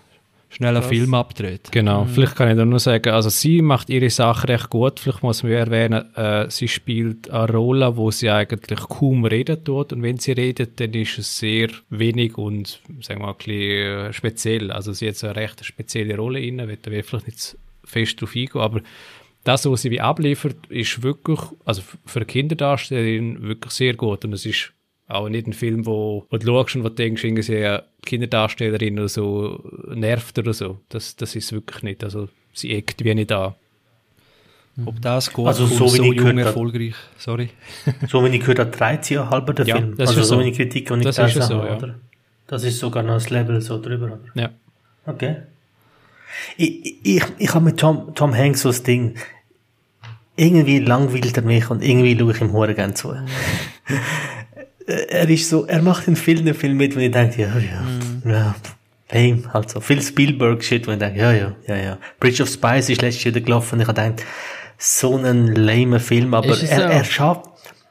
schnell 0.50 0.76
einen. 0.76 0.88
Film 0.88 1.14
abdreht. 1.14 1.72
Genau, 1.72 2.06
vielleicht 2.06 2.36
kann 2.36 2.50
ich 2.50 2.58
da 2.58 2.66
nur 2.66 2.80
sagen, 2.80 3.10
also 3.10 3.30
sie 3.30 3.62
macht 3.62 3.90
ihre 3.90 4.10
Sache 4.10 4.48
recht 4.48 4.70
gut. 4.70 5.00
Vielleicht 5.00 5.24
muss 5.24 5.44
man 5.44 5.52
erwähnen, 5.52 6.16
äh, 6.16 6.50
sie 6.50 6.68
spielt 6.68 7.30
eine 7.30 7.52
Rolle, 7.52 7.98
wo 7.98 8.12
sie 8.12 8.30
eigentlich 8.30 8.80
kaum 8.80 9.26
reden 9.26 9.64
tut. 9.64 9.94
Und 9.94 10.04
wenn 10.04 10.18
sie 10.18 10.32
redet, 10.32 10.80
dann 10.80 10.94
ist 10.94 11.18
es 11.18 11.38
sehr 11.38 11.70
wenig 11.90 12.38
und, 12.38 12.82
sagen 13.02 13.20
wir 13.20 13.28
mal, 13.28 13.32
ein 13.32 13.38
bisschen 13.38 14.14
speziell. 14.14 14.72
Also 14.72 14.94
sie 14.94 15.10
hat 15.10 15.16
so 15.16 15.28
eine 15.28 15.36
recht 15.36 15.64
spezielle 15.66 16.16
Rolle 16.16 16.40
inne, 16.40 16.68
wird 16.68 16.88
da 16.88 16.92
vielleicht 16.92 17.28
nicht 17.28 17.58
fest 17.84 18.22
drauf 18.22 18.36
eingehen, 18.36 18.62
aber 18.62 18.82
das, 19.44 19.66
was 19.66 19.82
sie 19.82 19.92
wie 19.92 20.02
abliefert, 20.02 20.58
ist 20.68 21.04
wirklich, 21.04 21.40
also 21.64 21.82
für 22.06 22.20
eine 22.20 22.26
Kinderdarstellerin 22.26 23.44
wirklich 23.44 23.72
sehr 23.72 23.94
gut. 23.94 24.26
Und 24.26 24.34
es 24.34 24.46
ist 24.46 24.74
auch 25.08 25.30
nicht 25.30 25.48
ein 25.48 25.54
Film, 25.54 25.86
wo, 25.86 26.26
wo 26.30 26.38
du 26.38 26.46
schaust 26.46 26.76
und 26.76 26.84
wo 26.84 26.90
du 26.90 26.96
denkst, 26.96 27.24
irgendwie 27.24 27.56
eine 27.58 27.84
Kinderdarstellerin 28.06 29.00
oder 29.00 29.08
so 29.10 29.64
nervt 29.94 30.38
oder 30.40 30.54
so. 30.54 30.80
Das, 30.90 31.16
das 31.16 31.36
ist 31.36 31.52
wirklich 31.54 31.84
nicht. 31.84 32.04
Also 32.04 32.28
sie 32.54 32.74
eckt 32.74 33.04
wie 33.04 33.16
nicht 33.16 33.32
da. 33.32 33.56
Ob 34.86 35.02
das 35.02 35.34
gut 35.34 35.48
Also 35.48 35.66
so 35.66 35.86
wie 35.86 35.98
so 35.98 36.04
ich 36.04 36.08
jung 36.08 36.16
gehört 36.18 36.30
habe. 36.34 36.42
erfolgreich. 36.42 36.96
Sorry. 37.18 37.50
So 38.10 38.24
wie 38.24 38.30
ich 38.36 38.42
gehört 38.42 38.60
habe, 38.60 38.70
13 38.72 39.16
Jahre 39.16 39.30
halber 39.32 39.54
der 39.54 39.66
Ja, 39.66 39.78
Film. 39.78 39.96
das 39.98 40.10
also 40.10 40.22
ist 40.22 40.28
so 40.28 40.38
eine 40.38 40.52
Kritik, 40.52 40.88
die 40.88 40.94
ich 40.94 41.02
Das 41.04 41.18
ist 41.18 41.34
gelesen 41.34 41.40
ja 41.40 41.48
so, 41.48 41.56
habe, 41.58 41.68
ja. 41.68 41.78
oder? 41.78 41.96
Das 42.46 42.64
ist 42.64 42.78
sogar 42.80 43.02
noch 43.04 43.16
das 43.16 43.30
Level 43.30 43.60
so 43.62 43.82
drüber, 43.82 44.06
oder? 44.06 44.20
Ja. 44.36 44.50
Okay. 45.06 45.38
Ich, 46.58 46.98
ich, 47.04 47.24
ich 47.40 47.54
habe 47.56 47.66
mit 47.66 47.78
Tom, 47.80 48.14
Tom 48.14 48.36
Hanks 48.36 48.62
so 48.62 48.70
das 48.70 48.84
Ding. 48.84 49.16
Irgendwie 50.36 50.78
langweilt 50.80 51.36
er 51.36 51.44
mich 51.44 51.70
und 51.72 51.82
irgendwie 51.84 52.16
schaue 52.18 52.32
ich 52.34 52.42
ihm 52.42 52.52
hure 52.54 52.76
gern 52.76 52.94
zu. 52.96 53.16
er 54.88 55.30
ist 55.30 55.50
so, 55.50 55.66
er 55.66 55.82
macht 55.82 56.08
in 56.08 56.16
vielen 56.16 56.54
Filmen 56.54 56.78
mit, 56.78 56.96
wo 56.96 57.00
ich 57.00 57.12
denke, 57.12 57.42
ja, 57.42 57.54
ja, 57.58 58.32
ja, 58.32 58.56
lame, 59.12 59.54
halt 59.54 59.70
so. 59.70 59.80
Viel 59.80 60.02
Spielberg-Shit, 60.02 60.88
wo 60.88 60.92
ich 60.92 61.00
denke, 61.00 61.20
ja, 61.20 61.32
ja, 61.34 61.56
ja, 61.68 61.76
ja. 61.76 61.98
Bridge 62.20 62.42
of 62.44 62.50
Spies 62.50 62.90
ist 62.90 63.02
letztes 63.02 63.24
Jahr 63.24 63.36
wieder 63.36 63.46
gelaufen 63.46 63.76
und 63.76 63.82
ich 63.82 63.88
habe 63.88 64.02
gedacht, 64.02 64.26
so 64.78 65.18
ein 65.18 65.56
lame 65.56 66.00
Film, 66.00 66.34
aber 66.34 66.58
er, 66.62 66.86
auch? 66.86 66.92
er 66.92 67.04
schafft, 67.04 67.50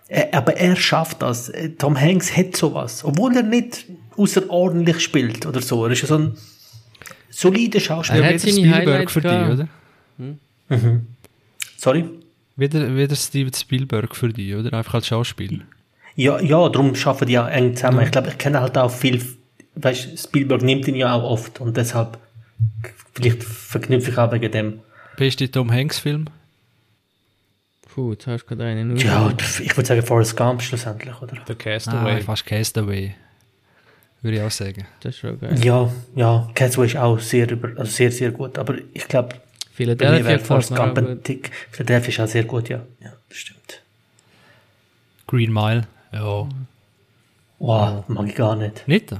er, 0.08 0.34
aber 0.34 0.56
er 0.56 0.76
schafft 0.76 1.22
das. 1.22 1.52
Tom 1.78 2.00
Hanks 2.00 2.36
hat 2.36 2.56
sowas. 2.56 3.04
Obwohl 3.04 3.36
er 3.36 3.42
nicht 3.42 3.86
außerordentlich 4.16 5.00
spielt 5.00 5.46
oder 5.46 5.60
so. 5.60 5.84
Er 5.84 5.92
ist 5.92 6.02
ja 6.02 6.08
so 6.08 6.18
ein 6.18 6.36
solider 7.28 7.80
Schauspieler. 7.80 8.24
Er 8.24 8.34
hat 8.34 8.40
seine 8.40 8.52
Spielberg 8.52 8.86
Highlights 8.86 9.12
für 9.12 9.20
dich, 9.20 9.30
oder? 9.30 9.68
Sorry? 11.76 12.04
Wieder, 12.56 12.96
wieder 12.96 13.16
Steven 13.16 13.52
Spielberg 13.52 14.14
für 14.16 14.28
dich, 14.28 14.54
oder? 14.54 14.72
Einfach 14.72 14.94
als 14.94 15.08
Schauspieler. 15.08 15.64
Ja, 16.16 16.40
ja, 16.40 16.68
darum 16.68 16.94
schaffen 16.94 17.26
die 17.26 17.34
ja 17.34 17.46
eng 17.48 17.76
zusammen. 17.76 18.00
Ich 18.02 18.10
glaube, 18.10 18.28
ich 18.30 18.38
kenne 18.38 18.60
halt 18.60 18.76
auch 18.78 18.90
viel, 18.90 19.22
weißt, 19.74 20.18
Spielberg 20.18 20.62
nimmt 20.62 20.88
ihn 20.88 20.94
ja 20.96 21.12
auch 21.14 21.22
oft 21.22 21.60
und 21.60 21.76
deshalb, 21.76 22.18
vielleicht 23.14 23.44
verknüpfe 23.44 24.10
ich 24.10 24.18
auch 24.18 24.32
wegen 24.32 24.50
dem. 24.50 24.80
Beste 25.16 25.50
Tom 25.50 25.70
Hanks 25.70 25.98
Film? 25.98 26.26
Puh, 27.94 28.12
jetzt 28.12 28.26
hast 28.26 28.42
du 28.44 28.48
gerade 28.48 28.64
einen. 28.64 28.96
Ja, 28.96 29.30
ich 29.62 29.76
würde 29.76 29.86
sagen 29.86 30.02
Forrest 30.02 30.36
Gump 30.36 30.62
schlussendlich, 30.62 31.14
oder? 31.22 31.36
Der 31.46 31.54
Ah, 31.54 31.58
Castaway. 31.58 32.20
fast 32.22 32.44
Castaway. 32.46 33.14
Würde 34.22 34.38
ich 34.38 34.42
auch 34.42 34.50
sagen. 34.50 34.86
Das 35.00 35.14
ist 35.14 35.20
schon 35.20 35.38
geil. 35.38 35.58
Ja, 35.64 35.90
ja, 36.14 36.50
Catchway 36.54 36.86
ist 36.86 36.96
auch 36.96 37.18
sehr, 37.20 37.50
über, 37.50 37.68
also 37.78 37.90
sehr, 37.90 38.10
sehr 38.10 38.30
gut, 38.32 38.58
aber 38.58 38.74
ich 38.92 39.06
glaube, 39.06 39.36
Philadelphia 39.72 40.38
Forrest 40.38 40.74
Gump 40.74 40.96
ein. 40.98 41.22
Tick. 41.22 41.50
Philadelphia 41.70 42.08
ist 42.08 42.20
auch 42.20 42.32
sehr 42.32 42.44
gut, 42.44 42.68
ja. 42.70 42.78
Ja, 43.00 43.12
das 43.28 43.38
stimmt. 43.38 43.82
Green 45.26 45.52
Mile? 45.52 45.86
Ja. 46.12 46.48
Wow, 47.58 48.04
mag 48.08 48.28
ich 48.28 48.34
gar 48.34 48.54
nicht. 48.56 48.86
Nicht? 48.86 49.12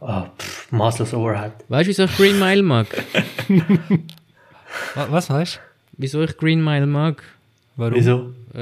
Oh, 0.00 0.22
pff, 0.38 0.70
maßlos 0.72 1.12
Overhead. 1.14 1.52
Weißt 1.68 1.86
du, 1.86 1.88
wieso 1.90 2.04
ich 2.04 2.16
Green 2.16 2.38
Mile 2.38 2.62
mag? 2.62 2.86
Wa- 4.94 5.08
Was 5.10 5.28
weißt 5.30 5.56
du? 5.56 5.60
Wieso 5.98 6.22
ich 6.22 6.36
Green 6.36 6.62
Mile 6.64 6.86
mag? 6.86 7.22
Warum? 7.76 7.94
Wieso? 7.94 8.32
Äh, 8.54 8.58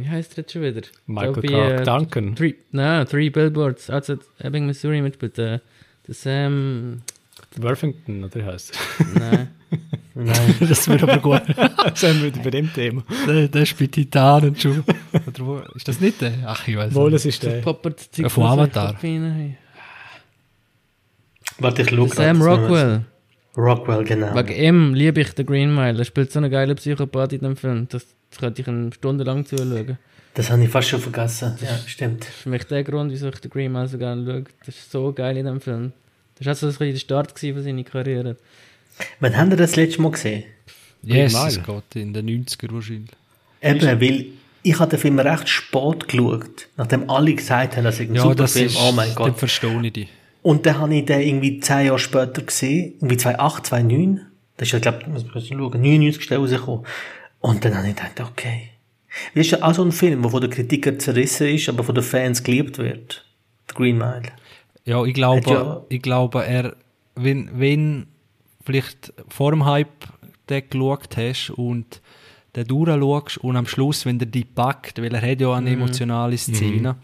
wie 0.00 0.08
heißt 0.08 0.36
der 0.36 0.42
jetzt 0.42 0.52
schon 0.52 0.62
wieder? 0.62 0.82
Michael 1.06 1.42
Clark 1.42 1.80
äh, 1.80 1.84
Duncan. 1.84 2.34
Three, 2.36 2.54
nein, 2.72 3.06
Three 3.06 3.30
Billboards, 3.30 3.88
also 3.90 4.16
Ebbing, 4.38 4.66
Missouri 4.66 5.00
mitspielt. 5.02 5.36
Der, 5.38 5.60
der 6.06 6.14
Sam. 6.14 7.02
Worthington, 7.56 8.24
oder 8.24 8.34
wie 8.34 8.44
heißt 8.44 8.78
Nein. 9.18 9.50
Nein. 10.14 10.54
Das 10.68 10.88
wird 10.88 11.02
aber 11.02 11.18
gut. 11.18 11.42
Sind 11.94 12.22
wir 12.22 12.32
bei 12.42 12.50
dem 12.50 12.72
Thema. 12.72 13.02
der, 13.26 13.48
der 13.48 13.62
ist 13.62 13.78
bei 13.78 13.86
Titanen 13.86 14.54
schon. 14.56 14.84
Oder 15.12 15.46
wo? 15.46 15.58
Ist 15.74 15.88
das 15.88 16.00
nicht 16.00 16.20
der? 16.20 16.32
Ach, 16.46 16.66
ich 16.68 16.76
weiß 16.76 16.94
Wohl, 16.94 17.10
nicht. 17.10 17.20
es 17.20 17.26
ist 17.26 17.42
der. 17.42 17.60
Poppert 17.62 18.08
Ja, 18.16 18.28
von 18.28 18.44
Avatar. 18.44 18.96
Warte, 21.58 21.82
ich 21.82 21.90
schaue 21.90 22.08
Sam 22.08 22.42
Rockwell. 22.42 23.04
Rockwell, 23.56 24.04
genau. 24.04 24.34
Wegen 24.34 24.54
ihm 24.62 24.94
liebe 24.94 25.20
ich 25.20 25.34
den 25.34 25.46
Green 25.46 25.74
Mile. 25.74 25.98
Er 25.98 26.04
spielt 26.04 26.32
so 26.32 26.38
einen 26.38 26.50
geilen 26.50 26.74
Psychopath 26.76 27.32
in 27.34 27.40
dem 27.40 27.56
Film. 27.56 27.86
Das, 27.90 28.06
das 28.30 28.38
könnte 28.40 28.62
ich 28.62 28.68
eine 28.68 28.92
Stunde 28.92 29.24
lang 29.24 29.44
zuschauen. 29.44 29.98
Das 30.34 30.50
habe 30.50 30.64
ich 30.64 30.70
fast 30.70 30.88
schon 30.88 31.00
vergessen. 31.00 31.56
Ja, 31.60 31.76
stimmt. 31.86 32.22
Das 32.22 32.28
ist 32.30 32.36
für 32.36 32.48
mich 32.48 32.64
der 32.64 32.82
Grund, 32.84 33.12
wieso 33.12 33.28
ich 33.28 33.38
den 33.40 33.50
Green 33.50 33.70
Mile 33.72 33.88
so 33.88 33.98
gerne 33.98 34.24
schaue. 34.24 34.44
Das 34.64 34.74
ist 34.76 34.90
so 34.90 35.12
geil 35.12 35.36
in 35.36 35.44
dem 35.44 35.60
Film. 35.60 35.92
Das 36.38 36.46
war 36.46 36.54
so 36.54 36.66
ein 36.66 36.70
bisschen 36.70 36.92
der 36.92 36.98
Start 36.98 37.38
von 37.38 37.62
seiner 37.62 37.84
Karriere. 37.84 38.36
Wann 39.20 39.36
haben 39.36 39.50
wir 39.50 39.56
das 39.56 39.76
letzte 39.76 40.00
Mal 40.02 40.10
gesehen? 40.12 40.44
Yes, 41.02 41.34
es 41.34 41.62
geht 41.62 41.96
in 41.96 42.12
den 42.14 42.28
90er 42.46 42.72
wahrscheinlich. 42.72 43.10
Eben, 43.60 43.80
weil 44.00 44.26
ich 44.62 44.78
habe 44.78 44.90
den 44.90 44.98
Film 45.00 45.18
recht 45.18 45.48
spät 45.48 46.08
geschaut, 46.08 46.68
nachdem 46.76 47.10
alle 47.10 47.34
gesagt 47.34 47.76
haben, 47.76 47.84
dass 47.84 47.98
ich 47.98 48.08
ein 48.08 48.14
Ja, 48.14 48.22
super 48.22 48.34
das 48.36 48.52
Film, 48.52 48.66
ist, 48.66 48.76
oh 48.80 48.92
mein 48.92 49.08
dann 49.08 49.16
Gott. 49.16 49.38
verstehe 49.38 49.80
ich 49.84 49.92
dich. 49.92 50.08
Und 50.42 50.66
dann 50.66 50.78
habe 50.78 50.94
ich 50.94 51.04
den 51.04 51.20
irgendwie 51.20 51.60
zehn 51.60 51.86
Jahre 51.86 51.98
später 51.98 52.42
gesehen, 52.42 52.94
irgendwie 53.00 53.16
2008, 53.16 53.66
2009. 53.66 54.20
Das 54.56 54.68
ist 54.68 54.72
ja, 54.72 54.78
glaube 54.78 54.98
ich, 55.02 55.06
muss 55.08 55.24
man 55.24 55.42
schauen, 55.44 55.80
99 55.80 56.22
schnell 56.24 56.38
rausgekommen. 56.40 56.84
Und 57.40 57.64
dann 57.64 57.76
habe 57.76 57.88
ich 57.88 57.96
gedacht, 57.96 58.20
okay. 58.20 58.68
Das 59.34 59.46
ist 59.46 59.50
ja 59.52 59.62
auch 59.62 59.74
so 59.74 59.84
ein 59.84 59.92
Film, 59.92 60.22
der 60.22 60.30
von 60.30 60.40
den 60.40 60.50
Kritikern 60.50 60.98
zerrissen 61.00 61.48
ist, 61.48 61.68
aber 61.68 61.82
von 61.84 61.94
den 61.94 62.04
Fans 62.04 62.42
geliebt 62.42 62.78
wird. 62.78 63.24
The 63.68 63.74
Green 63.74 63.98
Mile. 63.98 64.22
Ja, 64.84 65.04
ich 65.04 65.14
glaube, 65.14 65.50
ja- 65.50 65.82
ich 65.88 66.02
glaube, 66.02 66.44
er, 66.44 66.74
wenn, 67.14 67.50
wenn 67.54 68.06
vielleicht 68.64 69.12
vor 69.28 69.50
dem 69.52 69.64
Hype 69.64 69.88
den 70.48 70.62
geschaut 70.68 71.16
hast 71.16 71.50
und 71.50 72.00
den 72.54 72.66
durchschaust 72.66 73.38
und 73.38 73.56
am 73.56 73.66
Schluss, 73.66 74.04
wenn 74.06 74.18
der 74.18 74.28
die 74.28 74.44
packt, 74.44 75.00
weil 75.00 75.14
er 75.14 75.22
hat 75.22 75.40
ja 75.40 75.52
eine 75.54 75.70
emotionale 75.70 76.36
Szene, 76.36 76.96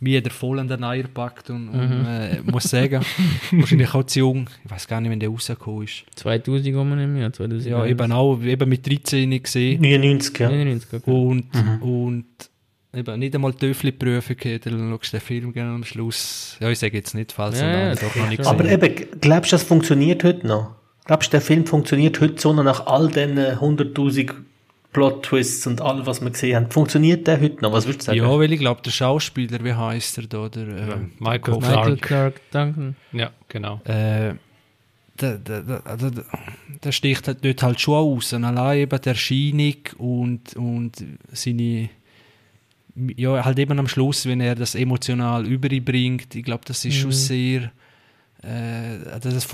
wie 0.00 0.16
er 0.16 0.30
voll 0.30 0.58
an 0.58 0.66
den 0.66 0.82
Eier 0.82 1.04
packt 1.04 1.50
und, 1.50 1.68
und 1.68 2.06
äh, 2.06 2.40
muss 2.44 2.64
sagen, 2.64 3.04
wahrscheinlich 3.52 3.94
auch 3.94 4.02
zu 4.04 4.18
jung, 4.20 4.48
ich 4.64 4.70
weiß 4.70 4.88
gar 4.88 5.00
nicht, 5.00 5.10
wenn 5.10 5.20
der 5.20 5.28
rausgekommen 5.28 5.84
ist. 5.84 6.04
2000 6.16 6.74
um 6.74 6.98
im 6.98 7.16
Jahr, 7.18 7.32
2000. 7.32 7.66
Ja, 7.70 7.84
eben 7.86 8.10
auch, 8.10 8.40
eben 8.42 8.68
mit 8.68 8.86
13 8.88 9.42
gesehen 9.42 9.80
99, 9.80 10.38
ja. 10.38 10.48
99, 10.48 10.92
okay. 10.94 11.10
und, 11.10 11.44
und 11.82 12.24
eben 12.94 13.18
nicht 13.20 13.34
einmal 13.34 13.52
die 13.52 13.58
Töffli-Prüfung 13.58 14.36
geht, 14.36 14.66
dann 14.66 14.90
schaust 14.90 15.12
du 15.12 15.16
den 15.18 15.20
Film 15.20 15.52
gerne 15.52 15.74
am 15.74 15.84
Schluss. 15.84 16.56
Ja, 16.60 16.70
ich 16.70 16.78
sage 16.78 16.96
jetzt 16.96 17.14
nicht, 17.14 17.30
falls 17.30 17.60
Ja, 17.60 17.66
er 17.66 17.88
ja, 17.88 17.94
noch- 17.94 18.00
doch 18.00 18.16
noch 18.16 18.28
nicht 18.28 18.46
Aber 18.46 18.64
eben, 18.64 19.06
glaubst 19.20 19.52
du, 19.52 19.54
das 19.54 19.62
funktioniert 19.62 20.24
heute 20.24 20.46
noch? 20.46 20.79
Glaubst 21.04 21.28
du, 21.28 21.30
der 21.32 21.40
Film 21.40 21.66
funktioniert 21.66 22.20
heute 22.20 22.40
so 22.40 22.52
noch 22.52 22.62
nach 22.64 22.86
all 22.86 23.08
den 23.08 23.36
äh, 23.38 23.56
100.000 23.60 24.32
Plot-Twists 24.92 25.66
und 25.66 25.80
all, 25.80 26.04
was 26.06 26.20
wir 26.20 26.30
gesehen 26.30 26.56
haben? 26.56 26.70
Funktioniert 26.70 27.26
der 27.26 27.40
heute 27.40 27.62
noch? 27.62 27.72
Was 27.72 27.86
würdest 27.86 28.02
du 28.02 28.06
sagen? 28.06 28.18
Ja, 28.18 28.28
weil 28.38 28.52
ich 28.52 28.58
glaube, 28.60 28.82
der 28.82 28.90
Schauspieler, 28.90 29.62
wie 29.64 29.72
heißt 29.72 30.18
er 30.18 30.26
da? 30.26 30.48
Der, 30.48 30.66
äh, 30.68 30.96
Michael 31.18 31.40
Kopf- 31.40 31.60
Michael 31.68 31.96
Clark. 31.96 32.00
Clark 32.02 32.50
Duncan. 32.74 32.96
Ja, 33.12 33.30
genau. 33.48 33.80
Äh, 33.84 34.34
der, 35.20 35.38
der, 35.38 35.62
der, 35.62 35.82
also 35.86 36.10
der, 36.10 36.24
der 36.82 36.92
sticht 36.92 37.26
halt 37.28 37.44
dort 37.44 37.62
halt 37.62 37.80
schon 37.80 37.94
aus. 37.94 38.32
Und 38.32 38.44
allein 38.44 38.78
eben 38.80 39.00
die 39.00 39.08
Erscheinung 39.08 39.74
und, 39.98 40.56
und 40.56 41.04
seine. 41.32 41.90
Ja, 43.16 43.44
halt 43.44 43.58
eben 43.58 43.78
am 43.78 43.86
Schluss, 43.86 44.26
wenn 44.26 44.40
er 44.40 44.54
das 44.56 44.74
emotional 44.74 45.46
überbringt, 45.46 46.34
ich 46.34 46.42
glaube, 46.42 46.62
das 46.66 46.84
ist 46.84 46.96
schon 46.96 47.12
sehr. 47.12 47.70
Äh, 48.42 49.08
also 49.10 49.30
das, 49.30 49.46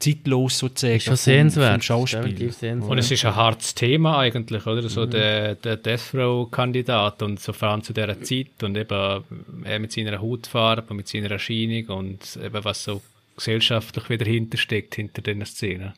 zeitlos 0.00 0.58
sozusagen. 0.58 0.96
Ist 0.96 1.04
schon 1.04 1.12
vom- 1.12 1.22
sehenswert. 1.22 1.72
vom 1.72 1.82
Schauspiel. 1.82 2.52
Sehenswert. 2.52 2.90
Und 2.90 2.98
es 2.98 3.10
ist 3.10 3.24
ein 3.24 3.36
hartes 3.36 3.74
Thema 3.74 4.18
eigentlich, 4.18 4.66
oder? 4.66 4.88
So 4.88 5.06
der, 5.06 5.54
der 5.54 5.76
Death 5.76 6.12
Row-Kandidat 6.14 7.22
und 7.22 7.38
so 7.40 7.52
vor 7.52 7.68
allem 7.68 7.82
zu 7.84 7.92
dieser 7.92 8.20
Zeit 8.22 8.62
und 8.62 8.76
eben 8.76 9.22
er 9.64 9.78
mit 9.78 9.92
seiner 9.92 10.20
Hautfarbe 10.20 10.90
und 10.90 10.96
mit 10.96 11.08
seiner 11.08 11.30
Erscheinung 11.30 11.86
und 11.86 12.38
eben 12.44 12.64
was 12.64 12.82
so 12.84 13.02
gesellschaftlich 13.36 14.08
wieder 14.10 14.26
hintersteckt, 14.26 14.96
hinter 14.96 15.22
diesen 15.22 15.44
Szenen. 15.46 15.92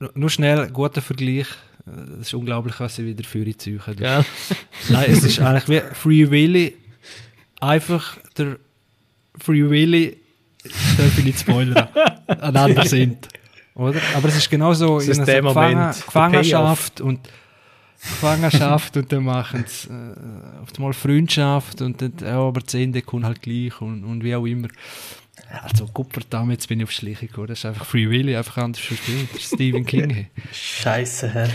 Nur- 0.00 0.10
Nur 0.14 0.30
schnell, 0.30 0.68
guter 0.72 1.02
Vergleich. 1.02 1.46
Äh, 1.86 2.20
Es 2.20 2.28
ist 2.28 2.34
unglaublich, 2.34 2.80
was 2.80 2.96
sie 2.96 3.06
wieder 3.06 3.22
für 3.22 3.44
die 3.44 3.56
Züge 3.56 3.94
Gell? 3.94 4.24
Nein, 4.88 5.06
es 5.08 5.22
ist 5.22 5.38
eigentlich 5.40 5.68
wie 5.68 5.94
Free 5.94 6.30
Willy. 6.30 6.74
Einfach 7.60 8.18
der 8.36 8.56
Free 9.38 9.70
Willy, 9.70 10.16
darf 10.96 11.18
ich 11.18 11.24
nicht 11.24 11.40
spoilern, 11.40 11.88
einander 12.26 12.84
sind. 12.84 13.28
Oder? 13.74 14.00
Aber 14.14 14.28
es 14.28 14.36
ist 14.36 14.50
genauso 14.50 14.98
Das 14.98 15.08
ist 15.08 15.18
in 15.18 15.26
der 15.26 15.38
einer 15.38 15.52
Moment, 15.52 15.96
Gefangen 15.96 16.32
der 16.32 16.42
Gefangenschaft 16.42 17.00
und 17.00 17.20
Gefangenschaft 18.00 18.96
und 18.96 19.12
dann 19.12 19.24
machen 19.24 19.64
sie 19.66 19.88
äh, 19.88 20.62
auf 20.62 20.68
einmal 20.76 20.92
Freundschaft 20.92 21.82
und 21.82 22.00
dann, 22.00 22.12
ja, 22.22 22.38
aber 22.38 22.60
das 22.60 22.74
Ende 22.74 23.02
kommt 23.02 23.24
halt 23.24 23.42
gleich 23.42 23.80
und, 23.80 24.04
und 24.04 24.24
wie 24.24 24.34
auch 24.34 24.46
immer. 24.46 24.68
Also, 25.62 25.86
Gottverdammt, 25.86 26.52
jetzt 26.52 26.68
bin 26.68 26.80
ich 26.80 26.84
auf 26.84 26.90
Schliche 26.90 27.26
gekommen. 27.26 27.48
Das 27.48 27.58
ist 27.58 27.66
einfach 27.66 27.84
Free 27.84 28.08
Willy, 28.08 28.36
einfach 28.36 28.56
anders 28.58 28.82
verspielt. 28.82 29.28
Das 29.32 29.42
ist 29.42 29.54
Stephen 29.54 29.84
King. 29.84 30.26
Scheiße, 30.52 31.32
hä? 31.32 31.48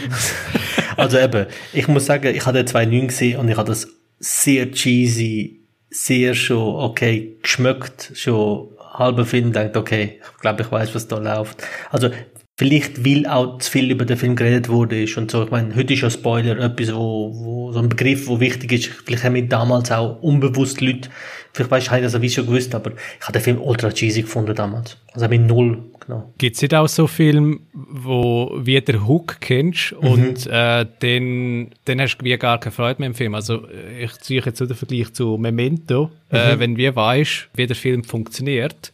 also 0.98 1.18
eben, 1.18 1.48
ich 1.74 1.88
muss 1.88 2.06
sagen, 2.06 2.34
ich 2.34 2.46
habe 2.46 2.64
den 2.64 2.68
2.9 2.68 3.08
gesehen 3.08 3.40
und 3.40 3.50
ich 3.50 3.58
habe 3.58 3.68
das 3.68 3.88
sehr 4.20 4.72
cheesy, 4.72 5.62
sehr 5.90 6.36
schon, 6.36 6.76
okay, 6.76 7.38
geschmeckt, 7.42 8.12
schon 8.16 8.70
halber 8.94 9.26
Film, 9.26 9.52
denkt, 9.52 9.78
okay, 9.78 10.20
ich 10.22 10.42
glaube, 10.42 10.64
ich 10.64 10.72
weiß, 10.72 10.94
was 10.96 11.08
da 11.08 11.18
läuft. 11.18 11.64
Also, 11.90 12.10
vielleicht 12.58 13.04
weil 13.04 13.26
auch 13.26 13.58
zu 13.58 13.72
viel 13.72 13.90
über 13.90 14.06
den 14.06 14.18
Film 14.18 14.36
geredet 14.36 14.70
wurde 14.70 15.02
ist 15.04 15.18
und 15.18 15.32
so. 15.32 15.44
Ich 15.44 15.52
meine, 15.52 15.76
heute 15.76 15.94
ist 15.94 16.02
ja 16.02 16.10
Spoiler 16.10 16.60
etwas, 16.60 16.94
wo, 16.94 17.32
wo 17.34 17.72
so 17.72 17.80
ein 17.80 17.90
Begriff, 17.90 18.28
wo 18.28 18.40
wichtig 18.40 18.72
ist. 18.72 18.86
Vielleicht 19.06 19.24
haben 19.24 19.36
wir 19.36 19.48
damals 19.48 19.92
auch 19.92 20.22
unbewusst 20.22 20.80
Leute, 20.82 21.10
vielleicht 21.54 21.72
weißt 21.72 21.92
du, 21.92 21.96
ich 21.96 22.02
das 22.02 22.12
sowieso 22.12 22.36
schon 22.36 22.46
gewusst, 22.48 22.76
aber 22.76 22.92
ich 22.92 23.22
habe 23.22 23.34
den 23.34 23.42
Film 23.42 23.62
ultra 23.62 23.92
cheesy 23.92 24.22
gefunden 24.22 24.56
damals. 24.56 24.98
Also 25.14 25.28
mit 25.28 25.42
null, 25.42 25.84
genau. 26.00 26.32
Gibt 26.38 26.56
es 26.56 26.62
nicht 26.62 26.74
auch 26.74 26.88
so 26.88 27.08
Filme, 27.08 27.60
wo 27.74 28.52
wie 28.62 28.80
der 28.82 29.08
Hook 29.08 29.38
kennst 29.42 29.94
mhm. 29.94 30.08
und 30.08 30.48
äh, 30.48 30.86
dann, 31.00 31.72
dann 31.86 32.02
hast 32.02 32.18
du 32.18 32.26
wie 32.26 32.38
gar 32.38 32.60
keine 32.60 32.72
Freude 32.72 33.02
mehr 33.02 33.08
im 33.08 33.16
Film. 33.16 33.36
Also 33.36 33.68
ich 34.00 34.14
ziehe 34.20 34.42
jetzt 34.42 34.58
so 34.58 34.66
den 34.66 34.76
Vergleich 34.76 35.14
zu 35.14 35.38
Memento, 35.38 36.12
äh, 36.32 36.36
mhm. 36.36 36.54
äh, 36.54 36.60
wenn 36.60 36.78
wir 36.78 36.96
weißt, 36.96 37.50
wie 37.56 37.68
der 37.68 37.76
Film 37.76 38.04
funktioniert, 38.04 38.94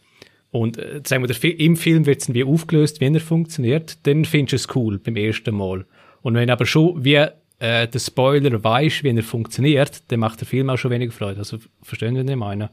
und 0.50 0.78
äh, 0.78 1.02
sagen 1.04 1.22
wir, 1.22 1.28
der, 1.28 1.60
im 1.60 1.76
Film 1.76 2.06
wird 2.06 2.22
es 2.22 2.32
wie 2.32 2.44
aufgelöst, 2.44 3.00
wie 3.00 3.12
er 3.12 3.20
funktioniert, 3.20 3.98
dann 4.06 4.24
findest 4.24 4.52
du 4.52 4.56
es 4.56 4.76
cool 4.76 4.98
beim 4.98 5.16
ersten 5.16 5.54
Mal. 5.54 5.84
Und 6.22 6.34
wenn 6.34 6.50
aber 6.50 6.66
schon 6.66 7.04
wie 7.04 7.26
äh, 7.58 7.88
der 7.88 7.98
Spoiler 7.98 8.62
weiß, 8.62 9.02
wie 9.02 9.16
er 9.16 9.22
funktioniert, 9.22 10.02
dann 10.08 10.20
macht 10.20 10.40
der 10.40 10.46
Film 10.46 10.70
auch 10.70 10.76
schon 10.76 10.90
weniger 10.90 11.12
Freude. 11.12 11.38
Also 11.38 11.58
verstehen 11.82 12.14
Sie, 12.14 12.22
was 12.22 12.30
ich 12.30 12.36
meine? 12.36 12.70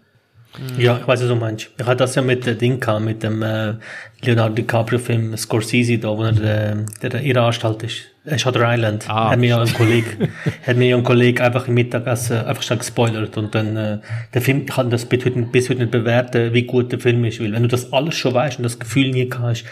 Ja, 0.77 0.97
ich 0.97 1.07
weiß, 1.07 1.21
was 1.21 1.27
du 1.27 1.35
meinst. 1.35 1.69
Ich 1.77 1.85
hatte 1.85 1.97
das 1.97 2.15
ja 2.15 2.21
mit 2.21 2.45
dem 2.45 2.57
Ding 2.57 2.79
gehabt, 2.79 3.03
mit 3.03 3.23
dem 3.23 3.41
äh, 3.41 3.73
Leonardo 4.21 4.55
DiCaprio-Film 4.55 5.35
Scorsese, 5.35 5.97
da, 5.97 6.09
wo 6.09 6.23
er 6.23 6.31
der, 6.31 6.85
der, 7.01 7.21
ihre 7.21 7.41
Anstalt 7.41 7.83
ist. 7.83 8.14
Äh, 8.25 8.39
Shutter 8.39 8.61
Island. 8.63 9.05
Ah, 9.07 9.31
hat 9.31 9.39
mir 9.39 9.49
ja 9.49 9.61
ein 9.61 9.73
Kollege, 9.73 10.29
hat 10.67 10.77
mir 10.77 10.87
ja 10.87 10.97
ein 10.97 11.03
Kollege 11.03 11.43
einfach 11.43 11.67
im 11.67 11.75
Mittagessen 11.75 12.37
einfach 12.37 12.63
schon 12.63 12.79
gespoilert 12.79 13.37
und 13.37 13.53
dann, 13.53 13.77
äh, 13.77 13.99
der 14.33 14.41
Film, 14.41 14.61
ich 14.61 14.67
kann 14.67 14.89
das 14.89 15.05
bis 15.05 15.25
heute, 15.25 15.41
bis 15.43 15.69
heute 15.69 15.81
nicht 15.81 15.91
bewerten, 15.91 16.53
wie 16.53 16.63
gut 16.63 16.91
der 16.91 16.99
Film 16.99 17.23
ist, 17.25 17.39
weil 17.39 17.53
wenn 17.53 17.61
du 17.61 17.67
das 17.67 17.93
alles 17.93 18.15
schon 18.15 18.33
weißt 18.33 18.57
und 18.57 18.63
das 18.63 18.79
Gefühl 18.79 19.11
nie 19.11 19.29
hast, 19.39 19.65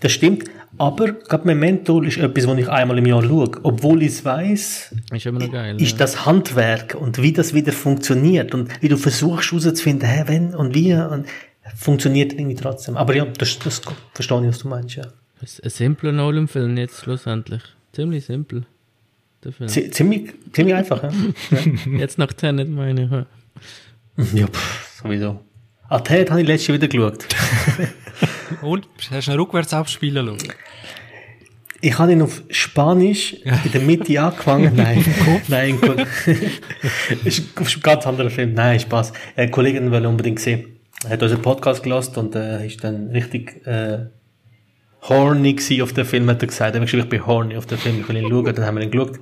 das 0.00 0.12
stimmt, 0.12 0.44
aber 0.78 1.12
gerade 1.12 1.46
Memento 1.46 2.00
ist 2.00 2.16
etwas, 2.16 2.46
was 2.46 2.58
ich 2.58 2.68
einmal 2.68 2.96
im 2.96 3.04
Jahr 3.04 3.22
schaue. 3.22 3.50
Obwohl 3.64 4.02
ich 4.02 4.12
es 4.12 4.24
weiss, 4.24 4.94
ist, 5.12 5.24
geil, 5.52 5.76
ist 5.80 5.92
ja. 5.92 5.98
das 5.98 6.24
Handwerk 6.24 6.94
und 6.98 7.20
wie 7.20 7.32
das 7.32 7.52
wieder 7.52 7.72
funktioniert 7.72 8.54
und 8.54 8.70
wie 8.80 8.88
du 8.88 8.96
versuchst 8.96 9.50
herauszufinden, 9.50 10.08
hä, 10.08 10.24
wenn 10.26 10.54
und 10.54 10.74
wie 10.74 10.94
und 10.94 11.26
funktioniert 11.76 12.32
irgendwie 12.32 12.54
trotzdem. 12.54 12.96
Aber 12.96 13.14
ja, 13.14 13.26
das, 13.26 13.58
das 13.58 13.82
verstehe 14.14 14.40
ich, 14.40 14.48
was 14.48 14.58
du 14.60 14.68
meinst, 14.68 14.96
ja. 14.96 15.04
Ein 15.42 15.70
simpler 15.70 16.12
Nolan-Film 16.12 16.76
jetzt 16.76 17.02
schlussendlich. 17.02 17.62
Ziemlich 18.00 18.24
simpel. 18.24 18.64
Ziemlich, 19.66 20.32
ziemlich 20.54 20.74
einfach, 20.74 21.02
ja. 21.02 21.10
ja. 21.50 21.98
Jetzt 21.98 22.16
nach 22.16 22.32
Tenet 22.32 22.70
meine 22.70 23.26
ich. 24.16 24.32
Ja, 24.32 24.46
pff, 24.46 25.02
sowieso. 25.02 25.40
Ah, 25.86 25.98
Tenet 26.00 26.30
habe 26.30 26.40
ich 26.40 26.46
letztes 26.46 26.68
Jahr 26.68 26.76
wieder 26.76 26.88
geschaut. 26.88 27.26
Und? 28.62 28.88
Hast 29.10 29.28
du 29.28 29.32
ihn 29.32 29.38
rückwärts 29.38 29.74
abspielen 29.74 30.24
lassen? 30.24 30.50
Ich 31.82 31.98
habe 31.98 32.12
ihn 32.12 32.22
auf 32.22 32.42
Spanisch 32.48 33.34
in 33.34 33.70
der 33.70 33.82
Mitte 33.82 34.18
angefangen. 34.18 34.74
Nein, 34.76 35.04
nein, 35.48 35.78
ist 37.24 37.58
ein 37.58 37.82
ganz 37.82 38.06
anderer 38.06 38.30
Film. 38.30 38.54
Nein, 38.54 38.80
Spaß. 38.80 39.12
Eine 39.36 39.50
Kollegin 39.50 39.92
will 39.92 40.06
unbedingt 40.06 40.40
sehen. 40.40 40.78
Er 41.04 41.10
hat 41.10 41.22
unseren 41.22 41.42
Podcast 41.42 41.82
gelost 41.82 42.16
und 42.16 42.34
äh, 42.34 42.66
ist 42.66 42.82
dann 42.82 43.10
richtig 43.10 43.66
äh, 43.66 44.06
horny 45.02 45.56
auf 45.82 45.92
den 45.92 46.04
Film, 46.04 46.28
hat 46.28 46.42
er 46.42 46.48
gesagt. 46.48 46.74
Er 46.74 46.80
hat 46.80 46.86
geschrieben, 46.86 47.04
ich 47.04 47.10
bin 47.10 47.26
horny 47.26 47.56
auf 47.56 47.66
den 47.66 47.78
Film, 47.78 48.00
ich 48.00 48.08
will 48.08 48.16
ihn 48.16 48.28
schauen. 48.28 48.54
Dann 48.54 48.64
haben 48.64 48.76
wir 48.76 48.84
ihn 48.84 48.90
geschaut 48.90 49.18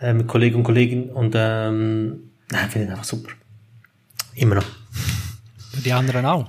äh, 0.00 0.12
mit 0.12 0.26
Kollegen 0.26 0.56
und 0.56 0.64
Kollegen 0.64 1.10
und 1.10 1.34
ähm, 1.36 2.30
nein, 2.50 2.70
finde 2.70 2.86
ich 2.86 2.90
einfach 2.90 3.04
super. 3.04 3.30
Immer 4.34 4.56
noch. 4.56 4.66
Die 5.84 5.92
anderen 5.92 6.26
auch? 6.26 6.48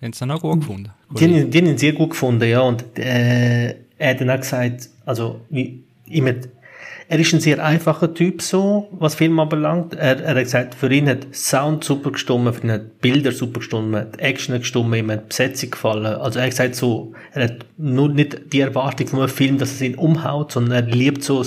Haben 0.00 0.12
sie 0.12 0.20
dann 0.20 0.30
auch 0.32 0.40
gut 0.40 0.60
gefunden? 0.60 0.90
Die, 1.10 1.26
die, 1.28 1.50
die 1.50 1.58
haben 1.58 1.66
ihn 1.66 1.78
sehr 1.78 1.92
gut 1.92 2.10
gefunden, 2.10 2.48
ja. 2.48 2.60
Und 2.60 2.98
äh, 2.98 3.76
er 3.98 4.10
hat 4.10 4.20
dann 4.20 4.30
auch 4.30 4.40
gesagt, 4.40 4.88
also 5.04 5.42
wie, 5.50 5.84
immer, 6.06 6.34
er 7.12 7.18
ist 7.18 7.34
ein 7.34 7.40
sehr 7.40 7.62
einfacher 7.62 8.14
Typ 8.14 8.40
so, 8.40 8.88
was 8.90 9.16
Film 9.16 9.38
anbelangt. 9.38 9.92
Er, 9.92 10.18
er 10.22 10.34
hat 10.34 10.44
gesagt, 10.44 10.74
für 10.74 10.90
ihn 10.90 11.10
hat 11.10 11.26
Sound 11.34 11.84
super 11.84 12.10
gestimmt, 12.10 12.56
für 12.56 12.62
ihn 12.62 12.70
hat 12.70 13.02
Bilder 13.02 13.32
super 13.32 13.60
gestimmt, 13.60 13.94
hat 13.94 14.18
Action 14.18 14.58
gestimmt, 14.58 14.96
ihm 14.96 15.10
hat 15.10 15.28
Besetzung 15.28 15.72
gefallen. 15.72 16.06
Also 16.06 16.38
er 16.38 16.46
hat 16.46 16.52
gesagt 16.52 16.74
so, 16.74 17.12
er 17.32 17.44
hat 17.44 17.66
nur 17.76 18.08
nicht 18.08 18.54
die 18.54 18.60
Erwartung 18.60 19.08
von 19.08 19.18
einem 19.18 19.28
Film, 19.28 19.58
dass 19.58 19.72
es 19.72 19.82
ihn 19.82 19.96
umhaut, 19.96 20.52
sondern 20.52 20.72
er 20.72 20.90
liebt 20.90 21.22
so 21.22 21.44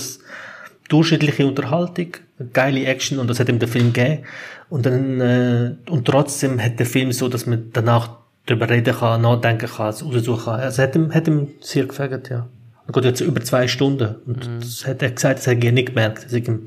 durchschnittliche 0.88 1.48
Unterhaltung, 1.48 2.10
geile 2.54 2.86
Action 2.86 3.18
und 3.18 3.28
das 3.28 3.40
hat 3.40 3.50
ihm 3.50 3.58
der 3.58 3.68
Film 3.68 3.92
gegeben. 3.92 4.22
Und 4.70 4.86
dann, 4.86 5.20
äh, 5.20 5.76
und 5.90 6.06
trotzdem 6.06 6.62
hat 6.62 6.78
der 6.78 6.86
Film 6.86 7.12
so, 7.12 7.28
dass 7.28 7.48
man 7.48 7.72
danach 7.74 8.12
darüber 8.46 8.70
reden 8.70 8.94
kann, 8.94 9.24
nachdenken 9.24 9.68
kann, 9.68 9.90
es 9.90 10.06
raussuchen 10.06 10.46
kann. 10.46 10.60
Also, 10.60 10.84
hat 10.84 10.96
ihm, 10.96 11.12
hat 11.12 11.28
ihm 11.28 11.48
sehr 11.60 11.86
gefällt, 11.86 12.30
ja. 12.30 12.48
Er 12.88 12.94
geht 12.94 13.06
jetzt 13.06 13.22
über 13.22 13.42
zwei 13.42 13.68
Stunden. 13.68 14.16
Und 14.26 14.48
mhm. 14.48 14.60
das 14.60 14.86
hat 14.86 15.02
er 15.02 15.12
gesagt, 15.12 15.40
das 15.40 15.48
hat 15.48 15.64
er 15.64 15.72
nicht 15.72 15.90
gemerkt. 15.90 16.24
Also, 16.24 16.40
der 16.40 16.60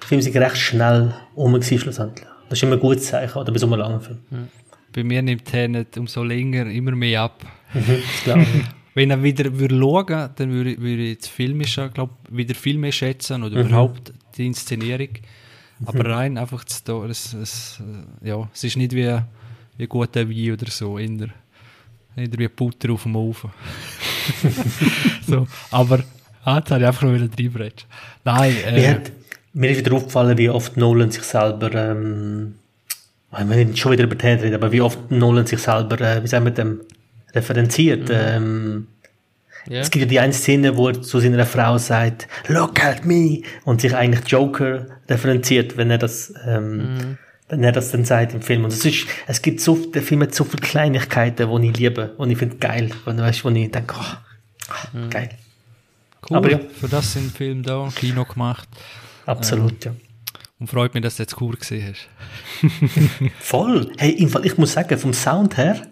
Film 0.00 0.18
ist 0.18 0.34
recht 0.34 0.56
schnell 0.56 1.14
um 1.34 1.60
schlussendlich. 1.62 2.26
Das 2.48 2.58
ist 2.58 2.62
immer 2.62 2.74
ein 2.74 2.80
gutes 2.80 3.06
Zeichen, 3.06 3.38
oder 3.38 3.52
bei 3.52 3.58
so 3.58 3.66
einem 3.66 3.78
langen 3.78 4.00
Film. 4.00 4.18
Mhm. 4.30 4.48
Bei 4.92 5.02
mir 5.02 5.22
nimmt 5.22 5.46
Tenet 5.46 5.96
umso 5.96 6.22
länger 6.22 6.66
immer 6.66 6.92
mehr 6.92 7.22
ab. 7.22 7.44
Mhm, 7.72 8.02
klar. 8.22 8.46
Wenn 8.94 9.10
er 9.10 9.22
wieder 9.22 9.58
würde 9.58 9.78
schauen 9.78 10.30
dann 10.36 10.52
würde, 10.52 10.78
würde 10.78 11.02
ich 11.02 11.18
das 11.18 11.28
Filmische, 11.28 11.88
glaube 11.94 12.12
wieder 12.28 12.54
viel 12.54 12.76
mehr 12.76 12.92
schätzen 12.92 13.42
oder 13.42 13.62
mhm. 13.62 13.68
überhaupt 13.68 14.12
die 14.36 14.46
Inszenierung. 14.46 15.08
Aber 15.86 16.04
mhm. 16.04 16.12
rein 16.12 16.38
einfach 16.38 16.62
das, 16.64 16.84
das, 16.84 17.34
das, 17.38 17.82
ja, 18.22 18.48
es 18.52 18.64
ist 18.64 18.76
nicht 18.76 18.92
wie 18.92 19.18
wie 19.78 19.86
guter 19.86 20.28
Wein 20.28 20.52
oder 20.52 20.70
so, 20.70 20.98
in 20.98 21.18
der 21.18 21.30
wie 22.16 22.48
Butter 22.48 22.92
auf 22.92 23.04
dem 23.04 23.16
Ofen. 23.16 23.50
so, 25.26 25.46
aber 25.70 26.00
ah, 26.44 26.58
jetzt 26.58 26.70
habe 26.70 26.80
ich 26.80 26.86
einfach 26.86 27.02
noch 27.02 27.14
wieder 27.14 27.28
reinbrechen. 27.38 27.88
Nein, 28.24 28.56
äh, 28.66 28.88
hat, 28.88 29.12
mir 29.52 29.70
ist 29.70 29.78
wieder 29.78 29.94
aufgefallen, 29.94 30.38
wie 30.38 30.48
oft 30.48 30.76
Nolan 30.76 31.10
sich 31.10 31.22
selber, 31.22 31.72
ähm, 31.74 32.54
ich 33.32 33.48
will 33.48 33.76
schon 33.76 33.92
wieder 33.92 34.04
über 34.04 34.14
den 34.14 34.38
reden, 34.38 34.54
aber 34.54 34.72
wie 34.72 34.80
oft 34.80 35.10
Nolan 35.10 35.46
sich 35.46 35.60
selber, 35.60 36.00
äh, 36.00 36.22
wie 36.22 36.26
sagen 36.26 36.44
wir 36.44 36.52
dem, 36.52 36.80
referenziert. 37.34 38.08
Mhm. 38.08 38.14
Ähm, 38.14 38.86
yeah. 39.68 39.80
Es 39.80 39.90
gibt 39.90 40.04
ja 40.04 40.08
die 40.08 40.20
eine 40.20 40.32
Szene, 40.32 40.76
wo 40.76 40.88
er 40.88 41.00
zu 41.00 41.18
seiner 41.20 41.46
Frau 41.46 41.78
sagt, 41.78 42.28
look 42.48 42.84
at 42.84 43.04
me, 43.04 43.42
und 43.64 43.80
sich 43.80 43.94
eigentlich 43.94 44.28
Joker 44.28 44.86
referenziert, 45.08 45.76
wenn 45.76 45.90
er 45.90 45.98
das, 45.98 46.34
ähm, 46.46 46.76
mhm 46.76 47.18
wenn 47.52 47.62
er 47.62 47.72
das 47.72 47.90
dann 47.90 48.06
sagt 48.06 48.32
im 48.32 48.40
Film. 48.40 48.64
Und 48.64 48.72
es 48.72 48.82
ist, 48.82 49.06
es 49.26 49.42
gibt 49.42 49.60
so, 49.60 49.76
der 49.76 50.02
Film 50.02 50.22
hat 50.22 50.34
so 50.34 50.42
viele 50.42 50.62
Kleinigkeiten, 50.62 51.50
die 51.54 51.68
ich 51.68 51.76
liebe, 51.76 52.14
und 52.16 52.30
ich 52.30 52.38
finde 52.38 52.56
geil, 52.56 52.90
und 53.04 53.18
weißt, 53.18 53.44
wo 53.44 53.50
ich 53.50 53.70
denke, 53.70 53.94
oh, 53.94 54.96
mhm. 54.96 55.10
geil. 55.10 55.28
Cool, 56.30 56.36
Aber 56.38 56.50
ja. 56.50 56.58
für 56.58 56.88
das 56.88 57.12
sind 57.12 57.30
Film 57.30 57.62
da, 57.62 57.90
Kino 57.94 58.24
gemacht. 58.24 58.66
Absolut, 59.26 59.84
ähm, 59.84 59.92
ja. 59.92 60.40
Und 60.60 60.68
freut 60.68 60.94
mich, 60.94 61.02
dass 61.02 61.16
du 61.16 61.24
jetzt 61.24 61.36
Kur 61.36 61.54
gesehen 61.54 61.92
hast. 61.92 62.08
Voll. 63.38 63.92
Hey, 63.98 64.12
im 64.12 64.30
Fall, 64.30 64.46
ich 64.46 64.56
muss 64.56 64.72
sagen, 64.72 64.98
vom 64.98 65.12
Sound 65.12 65.58
her, 65.58 65.82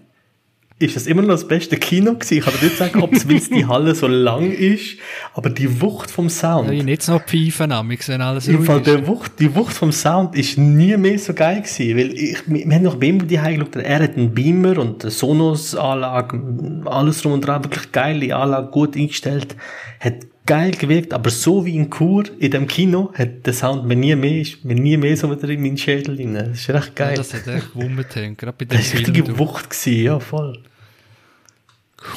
ist 0.80 0.96
das 0.96 1.06
immer 1.06 1.20
noch 1.20 1.34
das 1.34 1.46
beste 1.46 1.76
Kino 1.76 2.14
gewesen. 2.14 2.38
Ich 2.38 2.44
kann 2.44 2.54
nicht 2.62 2.76
sagen, 2.78 3.02
ob 3.02 3.12
es, 3.12 3.28
weil 3.28 3.38
die 3.38 3.66
Halle 3.66 3.94
so 3.94 4.06
lang 4.06 4.50
ist, 4.50 4.96
aber 5.34 5.50
die 5.50 5.80
Wucht 5.80 6.10
vom 6.10 6.30
Sound. 6.30 6.72
Ja, 6.72 6.82
nicht 6.82 7.06
noch 7.06 7.22
Pfeifen 7.22 7.70
an, 7.70 7.88
wir 7.90 7.98
sehen 7.98 8.22
alles 8.22 8.48
Im 8.48 8.64
Fall, 8.64 8.80
der 8.80 9.06
Wucht, 9.06 9.32
die 9.38 9.54
Wucht 9.54 9.74
vom 9.74 9.92
Sound 9.92 10.34
ist 10.34 10.56
nie 10.56 10.96
mehr 10.96 11.18
so 11.18 11.34
geil 11.34 11.60
gewesen, 11.60 11.98
weil 11.98 12.12
ich, 12.18 12.38
wir 12.46 12.74
haben 12.74 12.82
noch 12.82 13.00
ihm 13.02 13.28
die 13.28 13.36
geschaut, 13.36 13.76
er 13.76 14.02
hat 14.02 14.16
einen 14.16 14.32
Beamer 14.32 14.78
und 14.78 15.04
eine 15.04 15.10
Sonos-Anlage, 15.10 16.82
alles 16.86 17.20
drum 17.20 17.32
und 17.32 17.42
dran, 17.42 17.62
wirklich 17.62 17.92
geile 17.92 18.34
Anlage, 18.34 18.70
gut 18.70 18.96
eingestellt, 18.96 19.56
hat 20.00 20.14
geil 20.46 20.70
gewirkt, 20.70 21.12
aber 21.12 21.28
so 21.28 21.66
wie 21.66 21.76
in 21.76 21.90
Kur, 21.90 22.24
in 22.38 22.50
dem 22.52 22.66
Kino, 22.66 23.12
hat 23.12 23.46
der 23.46 23.52
Sound 23.52 23.84
mir 23.84 23.96
nie 23.96 24.16
mehr, 24.16 24.40
ist 24.40 24.64
mir 24.64 24.74
nie 24.74 24.96
mehr 24.96 25.14
so 25.14 25.30
wieder 25.30 25.48
in 25.50 25.60
meinen 25.60 25.76
Schädel 25.76 26.16
rein. 26.16 26.34
Das 26.34 26.58
ist 26.58 26.70
recht 26.70 26.96
geil. 26.96 27.10
Ja, 27.10 27.16
das 27.16 27.34
hat 27.34 27.46
echt 27.46 27.74
gewummert, 27.74 28.14
gerade 28.14 28.54
bei 28.58 28.64
dem 28.64 28.78
Das 28.78 28.92
war 28.94 29.00
richtige 29.00 29.38
Wucht 29.38 29.68
gewesen, 29.68 30.02
ja, 30.02 30.18
voll. 30.18 30.58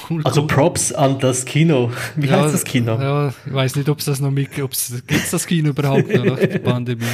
Cool, 0.09 0.21
also 0.23 0.41
cool. 0.41 0.47
Props 0.47 0.93
an 0.93 1.19
das 1.19 1.43
Kino. 1.43 1.91
Wie 2.15 2.27
ja, 2.27 2.41
heißt 2.41 2.53
das 2.53 2.63
Kino? 2.63 2.99
Ja, 2.99 3.33
ich 3.45 3.53
weiß 3.53 3.75
nicht, 3.75 3.89
ob 3.89 3.99
es 3.99 4.05
das 4.05 4.21
noch 4.21 4.31
mit, 4.31 4.57
ob 4.61 4.71
es 4.71 5.03
gibt's 5.05 5.31
das 5.31 5.45
Kino 5.45 5.69
überhaupt 5.69 6.07
noch 6.07 6.23
nach 6.23 6.39
der 6.39 6.59
Pandemie. 6.59 7.03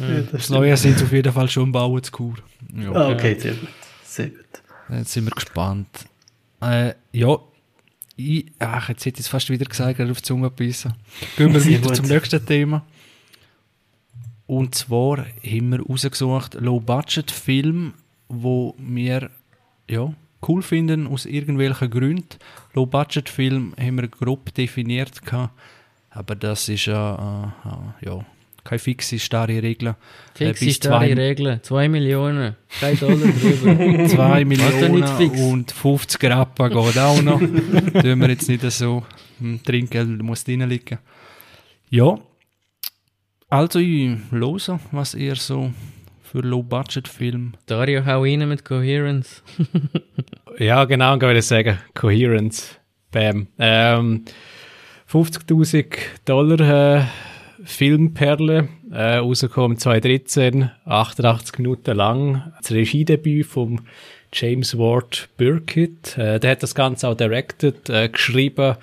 Ja, 0.00 0.20
das, 0.20 0.30
das 0.32 0.50
Neue 0.50 0.76
sind 0.76 1.00
auf 1.02 1.12
jeden 1.12 1.32
Fall 1.32 1.48
schon 1.48 1.70
bauen 1.70 2.02
zu 2.02 2.10
Kur. 2.10 2.34
Ja. 2.74 2.92
Ah, 2.92 3.10
okay, 3.10 3.36
sehr 3.38 3.54
gut. 3.54 3.68
Sehr 4.04 4.28
gut. 4.28 4.62
Jetzt 4.90 5.12
sind 5.12 5.26
wir 5.26 5.30
gespannt. 5.30 5.88
Äh, 6.60 6.94
ja, 7.12 7.38
ich, 8.16 8.46
ach, 8.58 8.88
jetzt 8.88 9.06
hätte 9.06 9.20
ich 9.20 9.26
es 9.26 9.28
fast 9.28 9.48
wieder 9.50 9.64
gesagt, 9.64 9.98
gerade 9.98 10.10
auf 10.10 10.18
die 10.18 10.24
Zunge 10.24 10.50
gebissen. 10.50 10.94
Gehen 11.36 11.54
wir 11.54 11.64
weiter 11.64 11.94
zum 11.94 12.06
nächsten 12.06 12.44
Thema. 12.44 12.84
Und 14.46 14.74
zwar 14.74 15.18
haben 15.18 15.70
wir 15.70 15.80
rausgesucht 15.80 16.54
Low-Budget-Film, 16.54 17.94
wo 18.28 18.74
wir, 18.78 19.30
ja, 19.88 20.12
cool 20.46 20.62
finden, 20.62 21.06
aus 21.06 21.26
irgendwelchen 21.26 21.90
Gründen. 21.90 22.38
Low-Budget-Film 22.74 23.74
haben 23.78 23.96
wir 24.00 24.08
grob 24.08 24.54
definiert, 24.54 25.24
gehabt, 25.24 25.52
aber 26.10 26.34
das 26.34 26.68
ist 26.68 26.86
ja, 26.86 27.52
äh, 28.02 28.06
ja, 28.06 28.24
keine 28.68 28.78
fixe, 28.78 29.18
starre 29.18 29.62
Regel. 29.62 29.94
Fixe, 30.34 30.66
äh, 30.66 30.72
starre 30.72 31.16
Regeln. 31.16 31.62
2 31.62 31.88
Millionen. 31.88 32.54
Kein 32.80 32.98
Dollar 32.98 33.16
drüber. 33.16 34.08
2 34.08 34.44
Millionen 34.44 35.02
und 35.52 35.72
50 35.72 36.24
Rappa 36.24 36.68
geht 36.68 36.98
auch 36.98 37.22
noch. 37.22 37.38
Tun 37.40 38.20
wir 38.20 38.28
jetzt 38.28 38.48
nicht 38.48 38.70
so. 38.70 39.04
Hm, 39.38 39.62
Trinkgeld 39.64 40.22
muss 40.22 40.44
drin 40.44 40.68
liegen. 40.68 40.98
Ja. 41.88 42.18
Also, 43.48 43.78
ich 43.78 44.18
höre, 44.30 44.80
was 44.92 45.14
ihr 45.14 45.36
so 45.36 45.72
für 46.30 46.40
Low-Budget-Film. 46.40 47.54
Dario, 47.66 48.04
hau 48.04 48.22
rein 48.22 48.46
mit 48.48 48.64
Coherence. 48.64 49.42
ja, 50.58 50.84
genau, 50.84 51.16
kann 51.18 51.36
ich 51.36 51.46
sagen. 51.46 51.78
Coherence. 51.94 52.78
Bam. 53.10 53.46
Ähm, 53.58 54.24
50.000 55.10 55.86
Dollar 56.26 56.98
äh, 56.98 57.04
Filmperle, 57.64 58.68
äh, 58.92 59.16
rausgekommen 59.16 59.78
2013, 59.78 60.70
88 60.84 61.58
Minuten 61.58 61.96
lang. 61.96 62.52
Das 62.60 62.72
Regiedebüt 62.72 63.46
vom 63.46 63.80
James 64.32 64.76
Ward 64.76 65.30
Burkitt. 65.38 66.18
Äh, 66.18 66.38
der 66.38 66.50
hat 66.50 66.62
das 66.62 66.74
Ganze 66.74 67.08
auch 67.08 67.16
directed, 67.16 67.88
äh, 67.88 68.10
geschrieben 68.10 68.76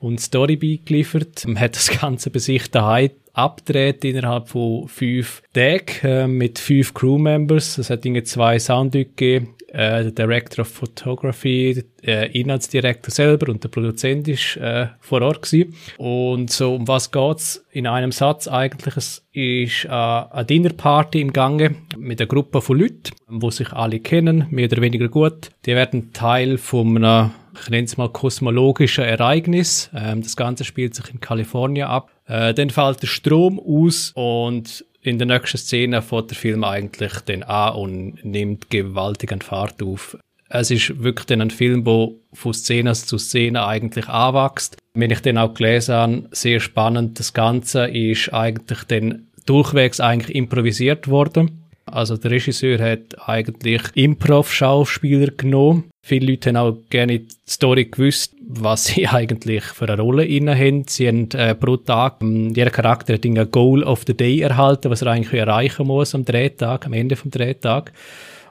und 0.00 0.20
Story 0.20 0.56
beigeliefert. 0.56 1.46
Man 1.46 1.58
hat 1.58 1.76
das 1.76 1.90
Ganze 1.98 2.28
bei 2.30 2.40
sich 2.40 2.70
daheim 2.70 3.10
abgedreht 3.32 4.04
innerhalb 4.04 4.48
von 4.48 4.88
fünf 4.88 5.42
Tagen 5.52 5.84
äh, 6.02 6.26
mit 6.26 6.58
fünf 6.58 6.94
Crewmembers. 6.94 7.78
Es 7.78 7.90
hat 7.90 8.04
irgendwie 8.04 8.24
zwei 8.24 8.58
Soundleute 8.58 9.10
gegeben, 9.10 9.54
äh, 9.72 10.02
der 10.02 10.10
Director 10.10 10.62
of 10.62 10.68
Photography, 10.68 11.84
der 12.04 12.34
Inhaltsdirektor 12.34 13.10
selber 13.10 13.50
und 13.50 13.62
der 13.62 13.68
Produzent 13.68 14.26
ist 14.26 14.56
äh, 14.56 14.88
vor 15.00 15.22
Ort 15.22 15.42
gewesen. 15.42 15.74
Und 15.96 16.50
so, 16.50 16.74
um 16.74 16.88
was 16.88 17.12
geht's 17.12 17.64
in 17.70 17.86
einem 17.86 18.12
Satz 18.12 18.48
eigentlich? 18.48 18.96
Es 18.96 19.24
ist 19.32 19.84
äh, 19.84 19.88
eine 19.88 20.44
Dinnerparty 20.44 21.20
im 21.20 21.32
Gange 21.32 21.76
mit 21.96 22.20
einer 22.20 22.28
Gruppe 22.28 22.60
von 22.60 22.78
Leuten, 22.78 23.12
wo 23.28 23.50
sich 23.50 23.72
alle 23.72 24.00
kennen, 24.00 24.46
mehr 24.50 24.66
oder 24.66 24.82
weniger 24.82 25.08
gut. 25.08 25.50
Die 25.66 25.74
werden 25.74 26.12
Teil 26.12 26.58
von 26.58 26.96
einer 26.96 27.32
ich 27.60 27.68
nenne 27.68 27.84
es 27.84 27.96
mal 27.96 28.08
kosmologischen 28.08 29.04
Ereignis. 29.04 29.90
Ähm, 29.94 30.22
das 30.22 30.36
Ganze 30.36 30.64
spielt 30.64 30.94
sich 30.94 31.12
in 31.12 31.20
Kalifornien 31.20 31.88
ab. 31.88 32.10
Äh, 32.30 32.54
dann 32.54 32.70
fällt 32.70 33.02
der 33.02 33.08
Strom 33.08 33.58
aus 33.58 34.12
und 34.14 34.84
in 35.02 35.18
der 35.18 35.26
nächsten 35.26 35.58
Szene 35.58 36.00
fährt 36.00 36.30
der 36.30 36.36
Film 36.36 36.62
eigentlich 36.62 37.12
dann 37.26 37.42
an 37.42 37.74
und 37.74 38.24
nimmt 38.24 38.70
gewaltig 38.70 39.32
an 39.32 39.40
Fahrt 39.40 39.82
auf. 39.82 40.16
Es 40.48 40.70
ist 40.70 41.02
wirklich 41.02 41.26
dann 41.26 41.40
ein 41.40 41.50
Film, 41.50 41.86
wo 41.86 42.20
von 42.32 42.54
Szene 42.54 42.92
zu 42.92 43.18
Szene 43.18 43.66
eigentlich 43.66 44.08
anwächst. 44.08 44.76
Wenn 44.94 45.10
ich 45.10 45.20
den 45.20 45.38
auch 45.38 45.54
gelesen 45.54 45.94
habe, 45.94 46.28
sehr 46.30 46.60
spannend. 46.60 47.18
Das 47.18 47.32
Ganze 47.32 47.86
ist 47.86 48.32
eigentlich 48.32 48.84
dann 48.84 49.28
durchwegs 49.46 50.00
eigentlich 50.00 50.34
improvisiert 50.36 51.08
worden. 51.08 51.59
Also 51.92 52.16
der 52.16 52.30
Regisseur 52.30 52.78
hat 52.78 53.16
eigentlich 53.26 53.82
Improv-Schauspieler 53.94 55.32
genommen. 55.36 55.90
Viele 56.02 56.30
Leute 56.30 56.50
haben 56.50 56.56
auch 56.56 56.76
gerne 56.88 57.20
die 57.20 57.28
Story 57.48 57.86
gewusst, 57.86 58.34
was 58.48 58.84
sie 58.86 59.06
eigentlich 59.06 59.64
für 59.64 59.88
eine 59.88 60.00
Rolle 60.00 60.24
inne 60.24 60.56
haben. 60.56 60.84
Sie 60.86 61.06
haben 61.08 61.30
äh, 61.32 61.54
pro 61.54 61.76
Tag, 61.76 62.16
ähm, 62.22 62.50
jeder 62.54 62.70
Charakter 62.70 63.14
hat 63.14 63.24
ein 63.24 63.50
Goal 63.50 63.82
of 63.82 64.04
the 64.06 64.16
Day 64.16 64.40
erhalten, 64.40 64.90
was 64.90 65.02
er 65.02 65.12
eigentlich 65.12 65.38
erreichen 65.38 65.86
muss 65.86 66.14
am 66.14 66.24
Drehtag, 66.24 66.86
am 66.86 66.92
Ende 66.92 67.16
vom 67.16 67.30
Drehtag. 67.30 67.92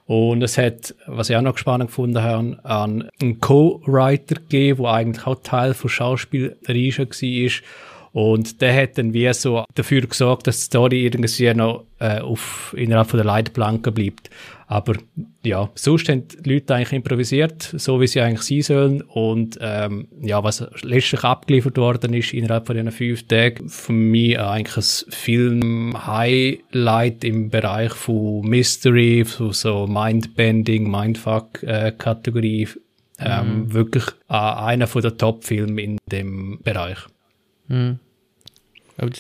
Und 0.06 0.42
es 0.42 0.58
hat, 0.58 0.96
was 1.06 1.30
ich 1.30 1.36
auch 1.36 1.44
noch 1.44 1.58
spannend 1.60 1.90
gefunden 1.90 2.24
habe, 2.24 2.58
einen 2.64 3.40
Co-Writer 3.40 4.36
gegeben, 4.36 4.82
der 4.82 4.92
eigentlich 4.92 5.28
auch 5.28 5.40
Teil 5.44 5.76
von 5.76 5.88
Schauspielerei 5.88 6.90
schon 6.90 7.10
war 7.10 7.52
und 8.12 8.62
der 8.62 8.76
hat 8.76 8.98
dann 8.98 9.14
wie 9.14 9.32
so 9.34 9.64
dafür 9.76 10.02
gesorgt, 10.02 10.48
dass 10.48 10.58
die 10.58 10.66
Story 10.66 11.06
irgendwie 11.06 11.54
noch 11.54 11.86
äh, 12.00 12.20
auf, 12.20 12.74
innerhalb 12.78 13.10
von 13.10 13.18
der 13.18 13.26
Leitplanke 13.26 13.92
bleibt. 13.92 14.30
Aber 14.68 14.96
ja, 15.44 15.70
sonst 15.74 16.08
haben 16.10 16.28
die 16.28 16.54
Leute 16.54 16.76
eigentlich 16.76 16.94
improvisiert, 16.94 17.74
so 17.76 18.00
wie 18.00 18.06
sie 18.06 18.22
eigentlich 18.22 18.44
sein 18.44 18.62
sollen. 18.62 19.02
Und 19.02 19.58
ähm, 19.62 20.08
ja, 20.22 20.44
was 20.44 20.64
letztlich 20.84 21.24
abgeliefert 21.24 21.76
worden 21.78 22.14
ist 22.14 22.34
innerhalb 22.34 22.68
von 22.68 22.76
diesen 22.76 22.92
fünf 22.92 23.28
Tagen, 23.28 23.68
für 23.68 23.94
mich 23.94 24.40
eigentlich 24.40 24.78
ein 24.78 24.84
Film-Highlight 25.12 27.24
im 27.24 27.50
Bereich 27.50 27.94
von 27.94 28.42
Mystery, 28.42 29.26
von 29.26 29.54
so 29.54 29.88
Mindbending, 29.88 30.88
Mindfuck-Kategorie. 30.90 32.64
Äh, 32.64 32.68
ähm, 33.22 33.64
mhm. 33.64 33.74
Wirklich 33.74 34.06
äh, 34.30 34.36
einer 34.36 34.86
der 34.86 35.18
Top-Filme 35.18 35.82
in 35.82 35.98
dem 36.12 36.60
Bereich. 36.62 37.00
Mhm. 37.70 38.00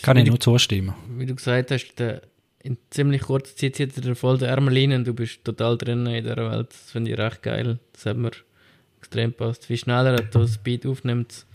Kann 0.01 0.17
ich 0.17 0.27
nur 0.27 0.39
zustimmen. 0.39 0.93
Wie 1.17 1.25
du 1.25 1.35
gesagt 1.35 1.71
hast, 1.71 1.95
der, 1.97 2.21
in 2.61 2.77
ziemlich 2.89 3.21
kurzer 3.21 3.55
Zeit 3.55 3.75
zieht 3.77 4.05
er 4.05 4.15
voll 4.15 4.37
den 4.37 4.49
Ärmel 4.49 4.93
und 4.93 5.07
du 5.07 5.13
bist 5.13 5.45
total 5.45 5.77
drin 5.77 6.05
in 6.05 6.23
dieser 6.23 6.51
Welt. 6.51 6.69
Das 6.71 6.91
finde 6.91 7.11
ich 7.11 7.17
recht 7.17 7.41
geil. 7.41 7.79
Das 7.93 8.05
hat 8.05 8.17
mir 8.17 8.31
extrem 8.99 9.31
passt. 9.31 9.69
Wie 9.69 9.77
schneller 9.77 10.15
er 10.15 10.23
das 10.23 10.57
Beat 10.57 10.85
aufnimmt 10.85 11.45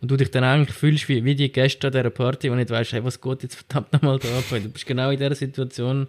und 0.00 0.10
du 0.10 0.16
dich 0.16 0.30
dann 0.30 0.44
eigentlich 0.44 0.76
fühlst 0.76 1.08
wie, 1.08 1.24
wie 1.24 1.34
die 1.34 1.50
Gäste 1.50 1.88
an 1.88 1.92
dieser 1.92 2.10
Party, 2.10 2.50
wo 2.50 2.54
nicht 2.54 2.70
weißt, 2.70 2.92
hey, 2.92 3.04
was 3.04 3.20
geht 3.20 3.42
jetzt 3.42 3.54
verdammt 3.56 3.92
nochmal 3.92 4.18
da 4.18 4.28
ab. 4.36 4.44
Du 4.50 4.68
bist 4.68 4.86
genau 4.86 5.10
in 5.10 5.18
dieser 5.18 5.34
Situation, 5.34 6.06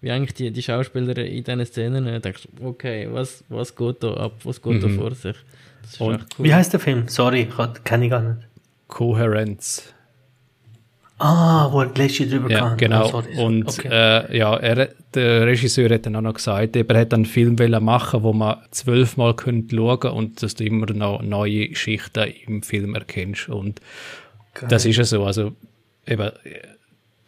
wie 0.00 0.10
eigentlich 0.10 0.34
die, 0.34 0.50
die 0.50 0.62
Schauspieler 0.62 1.16
in 1.18 1.44
diesen 1.44 1.66
Szenen. 1.66 2.04
Du 2.04 2.20
denkst, 2.20 2.48
okay, 2.60 3.08
was, 3.10 3.44
was 3.48 3.74
geht 3.74 4.02
da 4.02 4.14
ab? 4.14 4.40
Was 4.44 4.60
geht 4.60 4.74
mhm. 4.74 4.80
da 4.80 4.88
vor 4.88 5.14
sich? 5.14 5.36
Cool. 5.98 6.20
Wie 6.38 6.54
heißt 6.54 6.72
der 6.72 6.80
Film? 6.80 7.08
Sorry, 7.08 7.48
kenne 7.84 8.04
ich 8.04 8.10
gar 8.10 8.22
nicht. 8.22 8.46
Kohärenz. 8.92 9.94
Ah, 11.18 11.72
wo 11.72 11.80
er 11.80 11.86
gleich 11.86 12.18
drüber 12.18 12.50
ja, 12.50 12.58
kann. 12.58 12.76
Genau. 12.76 13.10
Oh, 13.14 13.42
und 13.42 13.68
okay. 13.68 13.88
äh, 13.90 14.36
ja, 14.36 14.56
er, 14.56 14.90
der 15.14 15.46
Regisseur 15.46 15.88
hat 15.88 16.04
dann 16.04 16.16
auch 16.16 16.20
noch 16.20 16.34
gesagt, 16.34 16.76
er 16.76 17.00
hat 17.00 17.14
einen 17.14 17.24
Film 17.24 17.56
machen, 17.80 18.22
wo 18.22 18.32
man 18.32 18.56
zwölfmal 18.70 19.34
könnte 19.34 19.76
schauen 19.76 20.10
und 20.10 20.42
dass 20.42 20.56
du 20.56 20.64
immer 20.64 20.92
noch 20.92 21.22
neue 21.22 21.74
Schichten 21.74 22.32
im 22.46 22.62
Film 22.62 22.94
erkennst. 22.94 23.48
Und 23.48 23.80
Geil. 24.54 24.68
das 24.68 24.84
ist 24.84 24.96
ja 24.96 25.04
so. 25.04 25.24
Also 25.24 25.52
eben, 26.06 26.30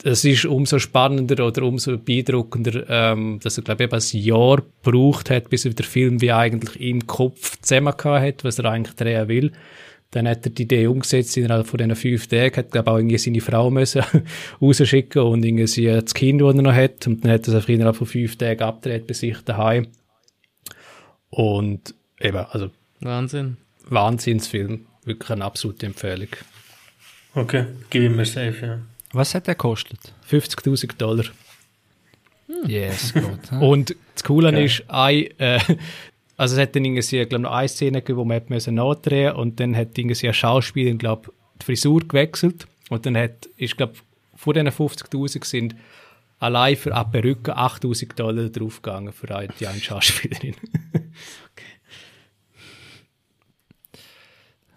es 0.03 0.25
ist 0.25 0.45
umso 0.45 0.79
spannender 0.79 1.47
oder 1.47 1.63
umso 1.63 1.97
beeindruckender, 1.97 2.85
ähm, 2.91 3.41
dass 3.43 3.57
er, 3.57 3.65
glaube 3.65 3.85
ich, 3.85 3.93
ein 3.93 4.21
Jahr 4.21 4.63
gebraucht 4.83 5.31
hat, 5.31 5.49
bis 5.49 5.65
er 5.65 5.73
der 5.73 5.87
Film 5.87 6.21
wie 6.21 6.33
eigentlich 6.33 6.79
im 6.81 7.07
Kopf 7.07 7.59
zusammen 7.63 7.95
hat, 8.03 8.45
was 8.45 8.59
er 8.59 8.67
eigentlich 8.67 8.97
drehen 8.97 9.29
will. 9.29 9.53
Dann 10.15 10.29
hat 10.29 10.47
er 10.47 10.51
die 10.51 10.63
Idee 10.63 10.87
umgesetzt 10.87 11.37
innerhalb 11.37 11.67
von 11.67 11.79
diesen 11.79 11.97
fünf 11.97 12.29
Tagen, 12.29 12.57
hat, 12.57 12.71
glaube 12.71 12.89
auch 12.93 12.99
irgendwie 12.99 13.19
seine 13.19 13.41
Frau 13.41 13.69
müssen 13.69 14.05
rausschicken 14.63 15.23
und 15.23 15.45
irgendwie 15.45 15.87
das 15.87 16.15
Kind, 16.15 16.41
das 16.41 16.55
er 16.55 16.63
noch 16.63 16.73
hat. 16.73 17.05
Und 17.09 17.25
dann 17.25 17.33
hat 17.33 17.43
er 17.43 17.49
es 17.49 17.55
einfach 17.57 17.69
innerhalb 17.69 17.97
von 17.97 18.07
fünf 18.07 18.37
Tagen 18.37 18.63
abgedreht 18.63 19.09
bei 19.09 19.15
sich 19.15 19.37
daheim. 19.41 19.89
Und 21.31 21.97
eben, 22.21 22.47
also. 22.47 22.71
Wahnsinn. 23.01 23.57
Wahnsinnsfilm. 23.89 24.87
Wirklich 25.05 25.31
eine 25.31 25.45
absolute 25.45 25.87
Empfehlung. 25.87 26.29
Okay, 27.35 27.67
gib 27.91 28.05
ihm 28.05 28.15
mir 28.15 28.25
safe, 28.25 28.55
ja. 28.65 28.79
Was 29.13 29.35
hat 29.35 29.49
der 29.49 29.57
gekostet? 29.57 29.99
50.000 30.31 30.97
Dollar. 30.97 31.25
Hm. 32.47 32.71
Yes, 32.71 33.13
gut. 33.13 33.61
Und 33.61 33.97
das 34.15 34.23
Coole 34.23 34.51
okay. 34.51 34.65
ist, 34.65 34.85
ein, 34.87 35.27
äh, 35.39 35.59
also 36.37 36.57
es 36.57 36.63
hat 36.63 36.75
dann 36.75 36.85
irgendwie, 36.85 37.25
glaube 37.27 37.43
noch 37.43 37.53
eine 37.53 37.69
Szene 37.69 38.01
gegeben, 38.01 38.19
wo 38.19 38.25
man 38.25 38.43
müssen 38.49 38.75
nachdrehen 38.75 39.35
und 39.35 39.61
dann 39.61 39.77
hat 39.77 39.97
irgendwie 39.97 40.27
ein 40.27 40.35
Schauspieler, 40.35 40.95
glaube 40.95 41.33
die 41.61 41.65
Frisur 41.65 42.01
gewechselt 42.01 42.67
und 42.91 43.07
dann 43.07 43.17
hat, 43.17 43.47
ist 43.57 43.77
glaube 43.77 43.95
vor 44.35 44.55
diesen 44.55 44.69
50'000 44.69 45.45
sind 45.45 45.77
allein 46.39 46.77
für 46.77 46.95
eine 46.95 47.05
Perücke 47.05 47.57
8'000 47.57 48.17
Dollar 48.17 48.49
draufgegangen 48.49 49.13
für 49.13 49.35
eine, 49.35 49.49
die 49.59 49.67
eine 49.67 49.81
Schauspielerin. 49.81 50.55
okay. 50.93 51.65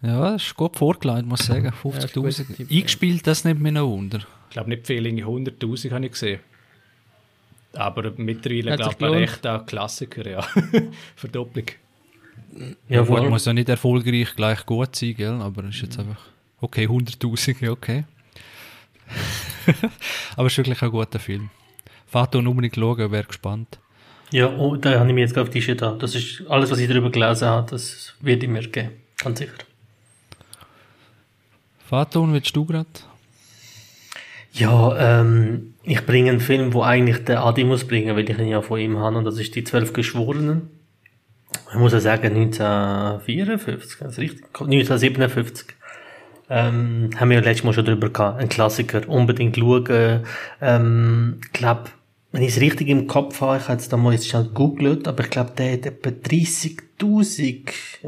Ja, 0.03 0.33
das 0.33 0.45
ist 0.45 0.55
gut 0.55 0.77
vorgelegt, 0.77 1.25
muss 1.25 1.41
ich 1.41 1.47
sagen. 1.47 1.69
50'000. 1.69 2.45
Ja, 2.59 2.77
Eingespielt, 2.77 3.25
das 3.25 3.43
nimmt 3.43 3.61
mir 3.61 3.71
noch 3.71 3.87
Wunder. 3.87 4.19
Ich 4.47 4.53
glaube 4.53 4.69
nicht 4.69 4.85
viel, 4.85 5.03
100'000 5.03 5.91
habe 5.91 6.05
ich 6.05 6.11
gesehen. 6.11 6.39
Aber 7.77 8.11
mittlerweile 8.17 8.75
glaube 8.75 9.17
ich 9.17 9.23
echt 9.23 9.45
ein 9.45 9.65
Klassiker, 9.65 10.29
ja. 10.29 10.41
Verdopplung. 11.15 11.65
Ja, 12.89 13.01
gut, 13.03 13.29
muss 13.29 13.45
ja 13.45 13.53
nicht 13.53 13.69
erfolgreich 13.69 14.35
gleich 14.35 14.65
gut 14.65 14.95
sein, 14.95 15.15
gell? 15.15 15.41
aber 15.41 15.65
es 15.65 15.75
ist 15.75 15.81
jetzt 15.83 15.99
einfach, 15.99 16.19
okay, 16.59 16.87
100.000, 16.87 17.63
ja, 17.63 17.71
okay. 17.71 18.05
aber 20.35 20.47
es 20.47 20.53
ist 20.53 20.57
wirklich 20.57 20.81
ein 20.81 20.91
guter 20.91 21.19
Film. 21.19 21.49
Fahrt 22.07 22.35
unbedingt 22.35 22.75
schauen, 22.75 23.11
wäre 23.11 23.23
gespannt. 23.25 23.79
Ja, 24.31 24.49
oh, 24.49 24.75
da 24.75 24.99
habe 24.99 25.07
ich 25.07 25.15
mir 25.15 25.21
jetzt 25.21 25.37
auf 25.37 25.49
die 25.49 25.61
Shit 25.61 25.81
da. 25.81 25.91
Das 25.91 26.15
ist 26.15 26.43
alles, 26.49 26.71
was 26.71 26.79
ich 26.79 26.87
darüber 26.87 27.09
gelesen 27.09 27.47
habe, 27.47 27.69
das 27.69 28.13
wird 28.19 28.43
ich 28.43 28.49
mir 28.49 28.67
geben. 28.67 28.91
Ganz 29.17 29.39
sicher. 29.39 29.53
Faton, 31.85 32.33
willst 32.33 32.55
du 32.55 32.65
gerade? 32.65 32.89
Ja, 34.57 35.21
ähm, 35.21 35.75
ich 35.83 36.05
bringe 36.05 36.31
einen 36.31 36.39
Film, 36.39 36.73
wo 36.73 36.81
eigentlich 36.81 37.23
der 37.25 37.43
Adi 37.43 37.63
muss 37.63 37.85
bringen, 37.85 38.15
weil 38.15 38.29
ich 38.29 38.37
ihn 38.37 38.47
ja 38.47 38.61
von 38.61 38.79
ihm 38.79 38.97
habe, 38.97 39.17
und 39.17 39.25
das 39.25 39.39
ist 39.39 39.55
die 39.55 39.63
Zwölf 39.63 39.93
Geschworenen. 39.93 40.69
Ich 41.71 41.77
muss 41.77 41.93
ja 41.93 41.99
sagen, 41.99 42.35
1954, 42.35 43.99
das 43.99 44.11
ist 44.13 44.19
richtig, 44.19 44.45
1957. 44.53 45.67
Ähm, 46.49 47.09
haben 47.17 47.29
wir 47.29 47.37
ja 47.39 47.43
letztes 47.43 47.65
Mal 47.65 47.73
schon 47.73 47.85
drüber 47.85 48.09
gehabt. 48.09 48.39
Ein 48.39 48.49
Klassiker. 48.49 49.07
Unbedingt 49.07 49.57
schauen. 49.57 50.23
Ähm, 50.61 51.41
glaub, 51.53 51.91
wenn 52.37 52.43
ich 52.43 52.55
es 52.55 52.61
richtig 52.61 52.87
im 52.89 53.07
Kopf 53.07 53.41
habe, 53.41 53.57
ich 53.57 53.63
habe 53.63 53.73
jetzt 53.79 53.91
da 53.91 53.97
mal 53.97 54.13
jetzt 54.13 54.27
schon 54.27 54.43
gegoogelt, 54.43 55.07
aber 55.07 55.23
ich 55.23 55.31
glaube, 55.31 55.53
der 55.57 55.73
hat 55.73 55.87
etwa 55.87 56.11
30.000, 56.11 57.69
äh, 58.03 58.07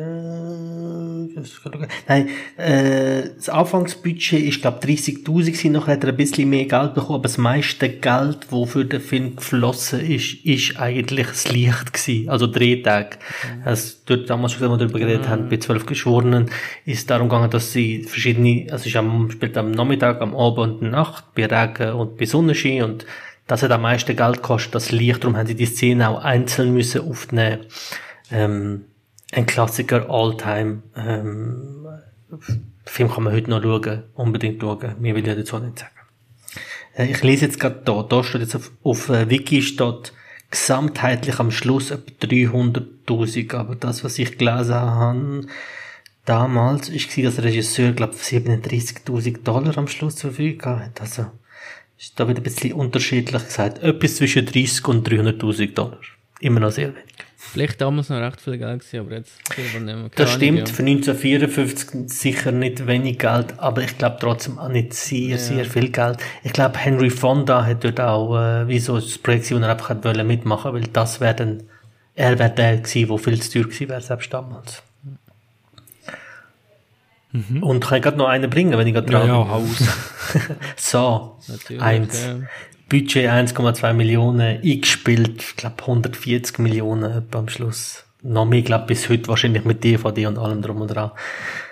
nein, 2.07 2.29
äh, 2.57 3.23
das 3.35 3.49
Anfangsbudget 3.49 4.43
ist, 4.43 4.61
glaube 4.61 4.85
30.000 4.85 5.23
gewesen, 5.25 5.71
nachher 5.71 5.93
hat 5.93 6.03
er 6.03 6.09
ein 6.11 6.15
bisschen 6.17 6.47
mehr 6.47 6.65
Geld 6.65 6.93
bekommen, 6.93 7.15
aber 7.15 7.23
das 7.23 7.39
meiste 7.39 7.89
Geld, 7.89 8.45
das 8.51 8.69
für 8.69 8.85
den 8.85 9.01
Film 9.01 9.35
geflossen 9.35 10.01
ist, 10.01 10.45
ist 10.45 10.79
eigentlich 10.79 11.25
das 11.25 11.51
Licht 11.51 11.91
gewesen, 11.91 12.29
also 12.29 12.45
Drehtag. 12.45 13.17
Mhm. 13.17 13.63
Also, 13.65 13.95
dort 14.05 14.29
damals 14.29 14.53
schon, 14.53 14.61
als 14.61 14.73
wir 14.73 14.77
darüber 14.77 14.99
geredet 14.99 15.25
mhm. 15.25 15.29
haben, 15.29 15.49
bei 15.49 15.57
zwölf 15.57 15.87
Geschworenen, 15.87 16.51
ist 16.85 17.09
darum 17.09 17.29
gegangen, 17.29 17.49
dass 17.49 17.73
sie 17.73 18.03
verschiedene, 18.03 18.65
also 18.65 18.83
es 18.83 18.85
ist 18.85 18.95
am, 18.95 19.31
spielt 19.31 19.57
am 19.57 19.71
Nachmittag, 19.71 20.21
am 20.21 20.35
Abend 20.35 20.83
und 20.83 20.91
Nacht, 20.91 21.33
bei 21.33 21.47
Regen 21.47 21.93
und 21.93 22.15
bei 22.15 22.25
Sonnenschein 22.27 22.83
und 22.83 23.07
das 23.49 23.63
hat 23.63 23.71
am 23.71 23.81
meisten 23.81 24.15
Geld 24.15 24.37
gekostet, 24.37 24.75
das 24.75 24.91
Licht, 24.91 25.23
darum 25.23 25.35
haben 25.35 25.47
sie 25.47 25.55
die 25.55 25.65
Szene 25.65 26.07
auch 26.07 26.23
einzeln 26.23 26.71
müssen 26.71 27.01
aufnehmen. 27.01 27.65
Ähm, 28.31 28.85
ein 29.31 29.47
Klassiker, 29.47 30.07
Alltime. 30.07 30.83
Ähm, 30.95 31.87
Film 32.85 33.11
kann 33.11 33.23
man 33.23 33.33
heute 33.33 33.49
noch 33.49 33.63
schauen, 33.63 34.03
unbedingt 34.13 34.61
schauen. 34.61 34.95
Mir 34.99 35.15
will 35.15 35.27
ich 35.27 35.35
dazu 35.35 35.57
nicht 35.57 35.79
sagen. 35.79 35.91
Äh, 36.95 37.07
ich 37.07 37.23
lese 37.23 37.45
jetzt 37.45 37.59
gerade 37.59 37.81
da, 37.83 38.03
da 38.03 38.23
steht 38.23 38.41
jetzt 38.41 38.55
auf, 38.55 38.71
auf 38.83 39.09
äh, 39.09 39.27
Wiki 39.31 39.63
steht 39.63 40.13
gesamtheitlich 40.51 41.39
am 41.39 41.49
Schluss 41.49 41.89
etwa 41.89 42.27
300.000, 42.27 43.55
aber 43.55 43.75
das, 43.75 44.03
was 44.03 44.19
ich 44.19 44.37
gelesen 44.37 44.75
habe, 44.75 45.47
damals, 46.25 46.89
ist 46.89 47.17
dass 47.17 47.35
der 47.37 47.45
Regisseur, 47.45 47.93
glaube 47.93 48.13
37.000 48.13 49.41
Dollar 49.41 49.75
am 49.75 49.87
Schluss 49.87 50.17
zur 50.17 50.29
Verfügung 50.29 50.81
hat. 50.81 51.01
Also, 51.01 51.31
ist 51.99 52.17
da 52.17 52.27
wieder 52.27 52.39
ein 52.39 52.43
bisschen 52.43 52.73
unterschiedlich 52.73 53.45
gesagt. 53.45 53.83
Etwas 53.83 54.15
zwischen 54.15 54.45
30 54.45 54.87
und 54.87 55.07
300.000 55.07 55.73
Dollar. 55.73 55.99
Immer 56.39 56.61
noch 56.61 56.71
sehr 56.71 56.95
wenig. 56.95 57.03
Vielleicht 57.35 57.81
damals 57.81 58.09
noch 58.09 58.21
recht 58.21 58.39
viel 58.39 58.57
Geld 58.57 58.81
gewesen, 58.81 58.99
aber 58.99 59.15
jetzt 59.15 59.33
nicht 59.57 59.83
mehr. 59.83 60.09
Das 60.15 60.31
stimmt, 60.31 60.69
für 60.69 60.83
1954 60.83 62.09
sicher 62.09 62.51
nicht 62.51 62.85
wenig 62.85 63.17
Geld, 63.17 63.57
aber 63.57 63.81
ich 63.81 63.97
glaube 63.97 64.17
trotzdem 64.19 64.59
auch 64.59 64.69
nicht 64.69 64.93
sehr, 64.93 65.29
ja. 65.29 65.37
sehr 65.37 65.65
viel 65.65 65.89
Geld. 65.89 66.19
Ich 66.43 66.53
glaube, 66.53 66.77
Henry 66.77 67.09
Fonda 67.09 67.65
hat 67.65 67.83
dort 67.83 67.99
auch, 67.99 68.37
äh, 68.37 68.67
wie 68.67 68.79
so 68.79 68.95
das 68.95 69.17
Projekt, 69.17 69.51
er 69.51 69.69
einfach 69.69 69.89
hat 69.89 70.25
mitmachen 70.25 70.73
weil 70.73 70.83
das 70.93 71.19
wäre 71.19 71.35
dann, 71.35 71.63
er 72.15 72.37
wäre 72.39 72.51
der 72.51 72.77
gewesen, 72.77 73.07
der 73.07 73.17
viel 73.17 73.41
zu 73.41 73.51
teuer 73.51 73.63
gewesen 73.63 73.89
wäre, 73.89 74.01
selbst 74.01 74.33
damals. 74.33 74.83
Mhm. 77.31 77.61
Und 77.61 77.79
kann 77.81 77.97
ich 77.97 78.03
gerade 78.03 78.17
noch 78.17 78.27
einen 78.27 78.49
bringen, 78.49 78.77
wenn 78.77 78.87
ich 78.87 78.93
gerade 78.93 79.11
dran 79.11 79.27
ja, 79.27 79.41
ja, 79.43 79.49
Haus. 79.49 79.83
so, 80.75 81.37
eins. 81.79 82.25
Ja. 82.25 82.35
Budget 82.89 83.29
1,2 83.29 83.93
Millionen, 83.93 84.61
eingespielt, 84.63 85.43
ich 85.43 85.55
glaube 85.55 85.75
140 85.81 86.57
Millionen 86.57 87.27
am 87.31 87.47
Schluss. 87.47 88.03
Noch 88.23 88.45
mehr, 88.45 88.63
glaube 88.63 88.87
bis 88.87 89.07
heute 89.09 89.27
wahrscheinlich 89.27 89.63
mit 89.63 89.83
DVD 89.83 90.25
und 90.25 90.39
allem 90.39 90.63
drum 90.63 90.81
und 90.81 90.87
dran 90.87 91.11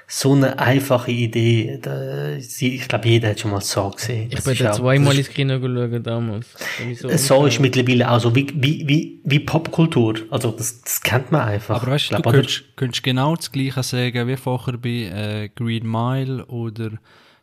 so 0.10 0.34
eine 0.34 0.58
einfache 0.58 1.12
Idee. 1.12 1.80
Da, 1.82 2.38
ich 2.38 2.88
glaube, 2.88 3.10
jeder 3.10 3.30
hat 3.30 3.42
schon 3.42 3.52
mal 3.52 3.60
so 3.60 3.90
gesehen. 3.90 4.30
Ich 4.32 4.42
bin 4.42 4.58
da 4.58 4.72
zweimal 4.72 5.18
ins 5.18 5.30
Kino 5.30 5.60
geschaut 5.60 6.08
damals. 6.08 6.48
So, 6.96 7.10
so 7.10 7.46
ist 7.46 7.60
mittlerweile 7.60 8.10
auch 8.10 8.20
so 8.20 8.34
wie, 8.34 8.48
wie, 8.56 8.88
wie, 8.88 9.20
wie 9.26 9.40
Popkultur. 9.40 10.16
Also, 10.30 10.52
das, 10.52 10.82
das 10.82 11.02
kennt 11.02 11.32
man 11.34 11.42
einfach. 11.42 11.82
Aber 11.82 11.92
weißt 11.92 12.12
du, 12.12 12.16
du 12.16 12.22
könntest, 12.22 12.64
könntest 12.78 13.04
genau 13.04 13.36
das 13.36 13.52
Gleiche 13.52 13.84
sagen 13.84 14.28
wie 14.30 14.38
vorher 14.38 14.78
bei 14.78 14.90
äh, 14.90 15.50
Green 15.54 15.86
Mile 15.86 16.46
oder 16.46 16.92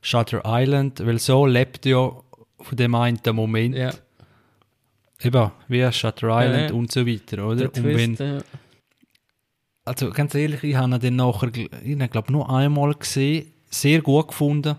Shutter 0.00 0.42
Island, 0.46 1.04
weil 1.04 1.18
so 1.18 1.44
lebt 1.44 1.84
ja 1.84 2.12
von 2.60 2.76
dem 2.76 2.94
einen 2.94 3.20
Moment. 3.32 3.76
Ja. 3.76 3.90
Eben, 5.22 5.50
wie 5.68 5.92
Shutter 5.92 6.28
Island 6.28 6.62
ja, 6.62 6.68
ja. 6.68 6.74
und 6.74 6.90
so 6.90 7.06
weiter, 7.06 7.46
oder? 7.46 7.64
und 7.64 7.84
wenn, 7.84 8.14
ja 8.14 8.40
also 9.84 10.10
ganz 10.10 10.34
ehrlich, 10.34 10.62
ich 10.64 10.74
habe 10.76 10.94
ihn 10.94 11.00
dann 11.00 11.16
nachher, 11.16 11.50
ich 11.54 12.10
glaube 12.10 12.32
nur 12.32 12.50
einmal 12.50 12.94
gesehen, 12.94 13.52
sehr 13.70 14.00
gut 14.00 14.28
gefunden. 14.28 14.76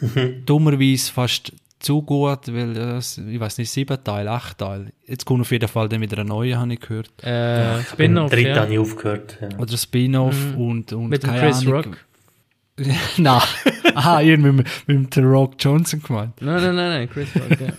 Mhm. 0.00 0.44
Dummerweise 0.44 1.12
fast 1.12 1.52
zu 1.78 2.02
gut, 2.02 2.52
weil 2.52 2.76
es, 2.76 3.18
ich 3.18 3.40
weiß 3.40 3.58
nicht, 3.58 3.70
sieben 3.70 4.02
Teile, 4.02 4.30
acht 4.30 4.58
Teile. 4.58 4.92
Jetzt 5.06 5.24
kommt 5.24 5.40
auf 5.40 5.50
jeden 5.50 5.68
Fall 5.68 5.88
dann 5.88 6.00
wieder 6.00 6.18
ein 6.18 6.26
neuer, 6.26 6.58
habe 6.58 6.72
ich 6.72 6.80
gehört. 6.80 7.10
Äh, 7.22 7.76
ja, 7.76 7.82
Spin-off, 7.82 8.30
Dritte 8.30 8.48
ja. 8.48 8.60
habe 8.60 8.72
ich 8.72 8.78
aufgehört. 8.78 9.38
Ja. 9.40 9.58
Oder 9.58 9.76
Spin-off 9.76 10.36
mhm. 10.54 10.60
und, 10.60 10.92
und 10.92 11.08
Mit 11.08 11.22
dem 11.22 11.30
Chris 11.30 11.60
Ahnung. 11.60 11.74
Rock? 11.74 11.96
nein. 13.16 13.42
Aha, 13.94 14.20
irgendwie 14.20 14.52
mit, 14.52 14.68
mit 14.86 15.16
dem 15.16 15.24
Rock 15.24 15.54
Johnson 15.58 16.02
gemeint. 16.02 16.40
Nein, 16.40 16.62
nein, 16.62 16.76
nein, 16.76 16.88
nein, 16.90 17.10
Chris 17.10 17.28
Rock, 17.34 17.60
ja. 17.60 17.72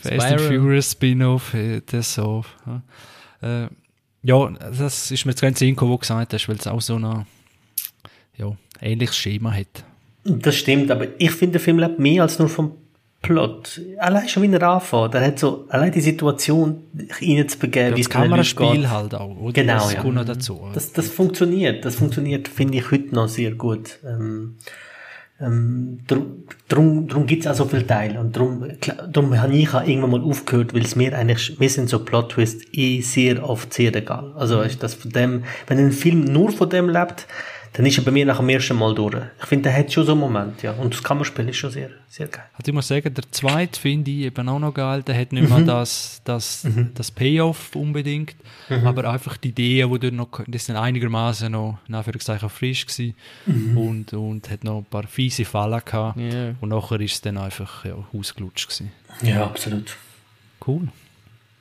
Fast 0.00 0.32
and 0.32 0.40
Furious 0.40 0.92
Spin-off, 0.92 1.54
äh, 1.54 1.80
das 1.84 2.14
so. 2.14 2.44
Ja. 2.66 3.64
Äh, 3.64 3.68
ja, 4.28 4.50
das 4.78 5.10
ist 5.10 5.24
mir 5.24 5.32
jetzt 5.32 5.40
ganz 5.40 5.58
Sinn 5.58 5.74
wo 5.80 5.86
du 5.86 5.98
gesagt 5.98 6.34
hast, 6.34 6.48
weil 6.48 6.56
es 6.56 6.66
auch 6.66 6.82
so 6.82 6.96
ein 6.96 7.24
ja, 8.36 8.56
ähnliches 8.82 9.16
Schema 9.16 9.52
hat. 9.52 9.84
Das 10.24 10.54
stimmt, 10.54 10.90
aber 10.90 11.06
ich 11.16 11.30
finde, 11.30 11.52
der 11.52 11.60
Film 11.62 11.78
lebt 11.78 11.98
mehr 11.98 12.22
als 12.22 12.38
nur 12.38 12.50
vom 12.50 12.72
Plot. 13.22 13.80
Allein 13.98 14.28
schon, 14.28 14.42
wie 14.42 14.54
er 14.54 14.62
anfängt. 14.62 15.14
Er 15.14 15.26
hat 15.26 15.38
so, 15.38 15.64
allein 15.70 15.92
die 15.92 16.02
Situation 16.02 16.82
reinzubegeben, 17.20 17.90
ja, 17.90 17.96
wie 17.96 18.02
es 18.02 18.10
Kameraspiel 18.10 18.90
halt 18.90 19.14
auch, 19.14 19.34
oder? 19.38 19.52
Genau, 19.54 19.90
das 19.90 19.94
ja. 19.94 20.24
Dazu. 20.24 20.60
Das, 20.74 20.92
das 20.92 21.08
funktioniert. 21.08 21.86
Das 21.86 21.94
funktioniert, 21.94 22.48
finde 22.48 22.76
ich, 22.76 22.90
heute 22.90 23.14
noch 23.14 23.28
sehr 23.28 23.52
gut. 23.52 23.98
Ähm, 24.04 24.56
ähm, 25.40 26.00
drum, 26.06 26.44
drum, 26.68 27.06
drum 27.06 27.26
gibt's 27.26 27.46
auch 27.46 27.54
so 27.54 27.64
viele 27.64 27.86
Teile. 27.86 28.18
Und 28.18 28.36
drum, 28.36 28.66
drum 29.12 29.40
habe 29.40 29.54
ich 29.54 29.72
auch 29.72 29.86
irgendwann 29.86 30.10
mal 30.10 30.22
aufgehört, 30.22 30.74
weil 30.74 30.82
es 30.82 30.96
mir 30.96 31.16
eigentlich, 31.16 31.58
mir 31.60 31.70
sind 31.70 31.88
so 31.88 32.04
plot 32.04 32.32
Twists 32.32 32.64
eh 32.72 33.00
sehr 33.00 33.48
oft 33.48 33.72
sehr 33.72 33.94
egal. 33.94 34.32
Also, 34.36 34.58
weißt, 34.58 34.82
das 34.82 34.94
von 34.94 35.12
dem, 35.12 35.44
wenn 35.68 35.78
ein 35.78 35.92
Film 35.92 36.24
nur 36.24 36.50
von 36.50 36.68
dem 36.68 36.88
lebt, 36.88 37.26
dann 37.72 37.86
ist 37.86 37.98
er 37.98 38.04
bei 38.04 38.10
mir 38.10 38.26
nach 38.26 38.38
dem 38.38 38.48
ersten 38.48 38.76
Mal 38.76 38.94
durch. 38.94 39.16
Ich 39.40 39.46
finde, 39.46 39.68
der 39.68 39.78
hat 39.78 39.92
schon 39.92 40.04
so 40.04 40.12
einen 40.12 40.20
Moment, 40.20 40.62
ja. 40.62 40.72
Und 40.72 40.94
das 40.94 41.02
Kammerspiel 41.02 41.48
ist 41.48 41.56
schon 41.56 41.70
sehr, 41.70 41.90
sehr 42.08 42.26
geil. 42.26 42.44
Also 42.54 42.68
ich 42.68 42.74
muss 42.74 42.88
sagen, 42.88 43.12
der 43.12 43.30
zweite 43.30 43.78
finde 43.78 44.10
ich 44.10 44.18
eben 44.22 44.48
auch 44.48 44.58
noch 44.58 44.72
geil. 44.72 45.02
Der 45.02 45.18
hat 45.18 45.32
nicht 45.32 45.48
mehr 45.48 45.58
mhm. 45.58 45.66
das, 45.66 46.20
das, 46.24 46.64
mhm. 46.64 46.90
das 46.94 47.10
Payoff 47.10 47.74
unbedingt, 47.76 48.36
mhm. 48.68 48.86
aber 48.86 49.10
einfach 49.10 49.36
die 49.36 49.48
Ideen, 49.48 49.92
die 49.92 49.98
dort 49.98 50.14
noch, 50.14 50.28
das 50.46 50.66
sind 50.66 50.76
einigermaßen 50.76 51.52
noch, 51.52 51.78
in 51.88 51.94
Anführungszeichen, 51.94 52.48
frisch 52.48 52.86
gewesen 52.86 53.14
mhm. 53.46 53.78
und, 53.78 54.12
und 54.12 54.50
hat 54.50 54.64
noch 54.64 54.78
ein 54.78 54.84
paar 54.84 55.06
fiese 55.06 55.44
Fallen 55.44 55.80
gehabt. 55.84 56.18
Yeah. 56.18 56.54
Und 56.60 56.70
nachher 56.70 57.00
ist 57.00 57.14
es 57.14 57.20
dann 57.20 57.38
einfach, 57.38 57.84
ja, 57.84 57.94
ausgelutscht 58.12 58.68
gewesen. 58.68 58.92
Ja, 59.22 59.44
absolut. 59.44 59.96
Cool. 60.66 60.88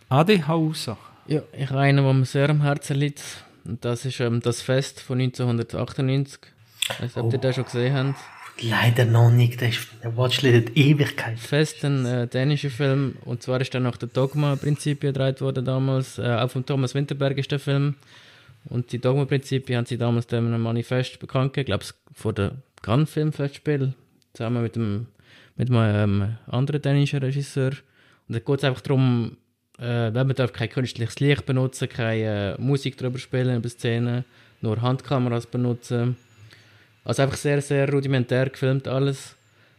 Adi, 0.10 0.44
hau 0.48 0.68
raus. 0.68 0.90
Ja, 1.28 1.42
ich 1.52 1.70
habe 1.70 1.82
einen, 1.82 2.04
der 2.04 2.14
mir 2.14 2.26
sehr 2.26 2.50
am 2.50 2.62
Herzen 2.62 2.96
liegt 2.96 3.22
und 3.68 3.84
das 3.84 4.06
ist 4.06 4.20
ähm, 4.20 4.42
das 4.42 4.62
Fest 4.62 5.02
von 5.02 5.20
1998. 5.20 6.40
Ich 6.82 6.90
weiß 6.90 7.02
nicht, 7.02 7.18
ob 7.18 7.26
oh. 7.26 7.32
ihr 7.32 7.40
das 7.40 7.56
schon 7.56 7.66
gesehen 7.66 7.94
habt. 7.94 8.20
Leider 8.62 9.06
noch 9.06 9.30
nicht, 9.30 9.62
das 9.62 9.70
ist 9.70 9.88
eine 10.02 10.18
Watchlist 10.18 10.76
Ewigkeit. 10.76 11.38
Fest, 11.38 11.86
ein 11.86 12.06
äh, 12.06 12.28
dänischer 12.28 12.72
Film. 12.72 13.16
Und 13.24 13.44
zwar 13.44 13.62
ist 13.62 13.74
dann 13.76 13.84
nach 13.84 13.98
der 13.98 14.10
Dogma-Prinzipien 14.10 15.14
gedreht 15.14 15.42
worden 15.42 15.64
damals. 15.64 16.18
Äh, 16.18 16.24
auch 16.24 16.50
von 16.50 16.66
Thomas 16.66 16.96
Winterberg 16.96 17.38
ist 17.38 17.52
der 17.52 17.60
Film. 17.60 17.96
Und 18.66 18.92
die 18.92 19.00
Dogma-Prinzipien 19.00 19.78
haben 19.78 19.86
sie 19.86 19.98
damals 19.98 20.28
dann 20.28 20.48
einem 20.48 20.62
Manifest 20.62 21.20
bekannt 21.20 21.54
gegeben, 21.54 21.68
glaube 21.68 21.84
ich, 21.84 22.20
vor 22.20 22.34
der 22.34 22.54
Cannes 22.82 23.12
Filmfestspiel, 23.12 23.94
zusammen 24.34 24.64
mit 24.64 24.76
einem, 24.76 25.08
mit 25.56 25.70
einem 25.70 26.22
ähm, 26.22 26.38
anderen 26.48 26.82
dänischen 26.82 27.20
Regisseur. 27.20 27.74
Und 28.28 28.36
da 28.36 28.40
geht 28.40 28.58
es 28.58 28.64
einfach 28.64 28.82
darum, 28.82 29.38
äh, 29.80 30.12
man 30.12 30.36
darf 30.36 30.54
kein 30.54 30.70
künstliches 30.70 31.20
Licht 31.20 31.46
benutzen, 31.46 31.88
keine 31.90 32.56
äh, 32.58 32.62
Musik 32.62 32.98
drüber 32.98 33.20
spielen 33.20 33.58
über 33.58 33.70
Szenen, 33.70 34.26
nur 34.62 34.82
Handkameras 34.82 35.46
benutzen. 35.46 36.18
Also 37.04 37.22
einfach 37.22 37.38
sehr, 37.38 37.62
sehr 37.62 37.90
rudimentär 37.90 38.50
gefilmt 38.50 38.88
alles. 38.88 39.36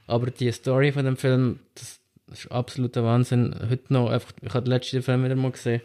Aber 0.07 0.31
die 0.31 0.51
Story 0.53 0.93
von 0.93 1.05
dem 1.05 1.17
Film, 1.17 1.59
das, 1.75 1.99
ist 2.33 2.51
absoluter 2.51 3.05
Wahnsinn. 3.05 3.55
Heute 3.71 3.93
noch, 3.93 4.11
einfach, 4.11 4.33
ich 4.41 4.55
habe 4.55 4.65
den 4.65 4.71
letzten 4.71 5.03
Film 5.03 5.25
wieder 5.25 5.35
mal 5.35 5.51
gesehen 5.51 5.81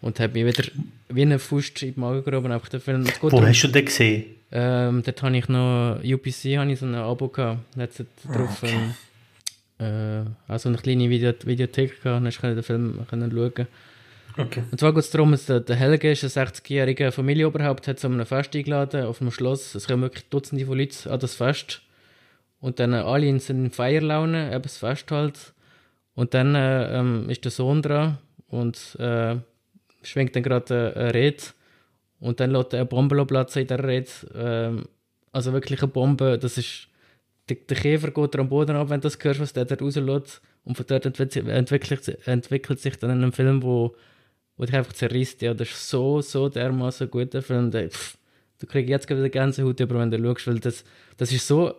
und 0.00 0.20
habe 0.20 0.32
mich 0.32 0.46
wieder 0.46 0.68
wie 1.08 1.22
eine 1.22 1.38
Fuß 1.38 1.70
in 1.80 1.94
den 1.94 2.00
Magen 2.00 2.24
gegraben. 2.24 2.52
Einfach 2.52 2.68
den 2.68 2.80
Film. 2.80 3.06
Wo 3.20 3.30
darum, 3.30 3.46
hast 3.46 3.62
du 3.62 3.68
den 3.68 3.84
gesehen? 3.84 4.24
Ähm, 4.52 5.02
dort 5.04 5.22
habe 5.22 5.36
ich 5.36 5.48
noch, 5.48 6.00
UPC 6.04 6.58
habe 6.58 6.72
ich 6.72 6.78
so 6.78 6.86
ein 6.86 6.94
Abo 6.94 7.28
gehabt. 7.28 7.60
Jetzt 7.76 8.04
drauf, 8.24 8.62
okay. 8.62 8.72
ähm, 8.72 8.94
äh, 9.78 10.22
also 10.48 10.68
eine 10.68 10.78
kleine 10.78 11.10
Video 11.10 11.32
Videothek 11.44 12.02
gehabt, 12.02 12.24
dann 12.24 12.32
konnte 12.32 12.54
den 12.54 12.62
Film 12.62 13.06
können 13.08 13.30
schauen. 13.30 13.66
Okay. 14.38 14.64
Und 14.70 14.78
zwar 14.78 14.92
geht 14.92 15.04
es 15.04 15.10
darum, 15.10 15.32
dass 15.32 15.46
der, 15.46 15.60
der 15.60 15.76
Helge 15.76 16.10
ist 16.10 16.22
ein 16.24 16.46
60-jähriger 16.46 17.10
Familienoberhaupt, 17.10 17.88
hat 17.88 17.98
zu 17.98 18.06
einem 18.06 18.26
Fest 18.26 18.54
eingeladen 18.54 19.04
auf 19.04 19.20
einem 19.20 19.30
Schloss. 19.30 19.74
Es 19.74 19.86
kommen 19.86 20.02
wirklich 20.02 20.28
Dutzende 20.28 20.66
von 20.66 20.78
Leuten 20.78 21.08
an 21.08 21.20
das 21.20 21.34
Fest. 21.34 21.82
Und 22.60 22.78
dann 22.78 22.92
äh, 22.92 22.96
alle 22.96 23.38
sind 23.40 23.64
in 23.64 23.70
Feierlaune, 23.70 24.52
eben 24.52 24.62
das 24.62 24.76
Fest 24.76 25.10
halt. 25.10 25.54
Und 26.14 26.34
dann 26.34 26.54
äh, 26.54 26.98
ähm, 26.98 27.28
ist 27.30 27.44
der 27.44 27.50
Sohn 27.50 27.82
dran 27.82 28.18
und 28.48 28.96
äh, 28.98 29.36
schwenkt 30.02 30.36
dann 30.36 30.42
gerade 30.42 30.94
eine 30.96 31.14
Rede. 31.14 31.44
Und 32.20 32.40
dann 32.40 32.50
lässt 32.50 32.72
er 32.72 32.80
eine 32.80 32.86
Bombe 32.86 33.24
platzen 33.26 33.62
in 33.62 33.68
der 33.68 33.84
Rede. 33.84 34.08
Ähm, 34.34 34.84
also 35.32 35.52
wirklich 35.52 35.80
eine 35.80 35.88
Bombe, 35.88 36.38
das 36.38 36.56
ist 36.58 36.88
der, 37.48 37.56
der 37.56 37.76
Käfer 37.76 38.10
geht 38.10 38.36
am 38.36 38.48
Boden 38.48 38.76
ab, 38.76 38.90
wenn 38.90 39.00
du 39.00 39.08
das 39.08 39.18
hörst, 39.22 39.40
was 39.40 39.52
der 39.52 39.64
dort 39.64 39.82
rauslässt. 39.82 40.40
Und 40.64 40.76
von 40.76 40.86
dort 40.86 41.06
entwickelt, 41.06 42.26
entwickelt, 42.26 42.80
sich 42.80 42.96
dann 42.96 43.22
ein 43.22 43.32
Film, 43.32 43.62
wo, 43.62 43.94
wo 44.56 44.64
dich 44.64 44.74
einfach 44.74 44.92
zerrisst. 44.92 45.42
Ja, 45.42 45.54
das 45.54 45.70
ist 45.70 45.88
so, 45.88 46.20
so 46.20 46.48
dermaßen 46.48 47.08
gut, 47.08 47.34
der 47.34 47.42
Film. 47.42 47.70
Der, 47.70 47.88
pff, 47.88 48.18
du 48.58 48.66
kriegst 48.66 48.90
jetzt 48.90 49.06
gerade 49.06 49.30
Gänsehaut 49.30 49.78
über, 49.78 49.98
wenn 50.00 50.10
du 50.10 50.18
schaust, 50.18 50.46
weil 50.48 50.58
das, 50.58 50.84
das 51.16 51.30
ist 51.32 51.46
so, 51.46 51.72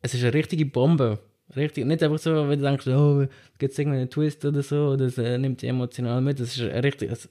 es 0.00 0.14
ist 0.14 0.22
eine 0.22 0.32
richtige 0.32 0.64
Bombe. 0.64 1.18
Richtig, 1.54 1.84
nicht 1.84 2.02
einfach 2.02 2.18
so, 2.18 2.48
wenn 2.48 2.58
du 2.58 2.64
denkst, 2.64 2.86
oh, 2.86 3.26
gibt 3.58 3.72
es 3.72 3.78
irgendeinen 3.78 4.08
Twist 4.08 4.44
oder 4.46 4.62
so, 4.62 4.96
das 4.96 5.18
äh, 5.18 5.36
nimmt 5.36 5.60
dich 5.60 5.68
emotional 5.68 6.22
mit. 6.22 6.40
Das 6.40 6.56
ist 6.56 6.62
richtig 6.62 7.10
also, 7.10 7.28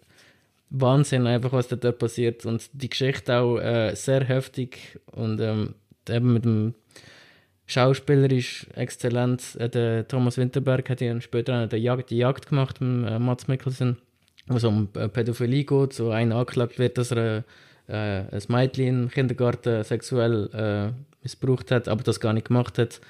Wahnsinn, 0.69 1.25
einfach, 1.25 1.51
was 1.51 1.67
da 1.67 1.75
dort 1.75 1.97
passiert. 1.97 2.45
Und 2.45 2.69
die 2.73 2.89
Geschichte 2.89 3.37
auch 3.37 3.57
äh, 3.57 3.95
sehr 3.95 4.23
heftig 4.23 4.99
und 5.11 5.39
ähm, 5.39 5.73
eben 6.07 6.33
mit 6.33 6.45
dem 6.45 6.75
Schauspieler 7.73 8.31
ist 8.31 8.67
exzellent. 8.75 9.55
Äh, 9.57 9.69
der 9.69 10.07
Thomas 10.07 10.37
Winterberg 10.37 10.89
hat 10.89 11.01
ja 11.01 11.19
später 11.21 11.67
die 11.67 11.77
Jagd, 11.77 12.11
die 12.11 12.17
Jagd 12.17 12.47
gemacht 12.47 12.79
mit 12.81 13.09
äh, 13.09 13.19
Mats 13.19 13.47
Mikkelsen, 13.47 13.97
wo 14.47 14.57
es 14.57 14.63
um 14.63 14.89
äh, 14.95 15.09
Pädophilie 15.09 15.63
geht, 15.63 15.93
so 15.93 16.11
einer 16.11 16.35
angeklagt 16.35 16.77
wird, 16.77 16.97
dass 16.97 17.11
er 17.11 17.43
äh, 17.87 17.93
ein 17.93 18.41
Mädchen 18.47 19.03
im 19.03 19.09
Kindergarten 19.09 19.83
sexuell 19.83 20.49
äh, 20.53 20.93
missbraucht 21.23 21.71
hat, 21.71 21.87
aber 21.87 22.03
das 22.03 22.19
gar 22.19 22.33
nicht 22.33 22.47
gemacht 22.47 22.77
hat. 22.77 23.01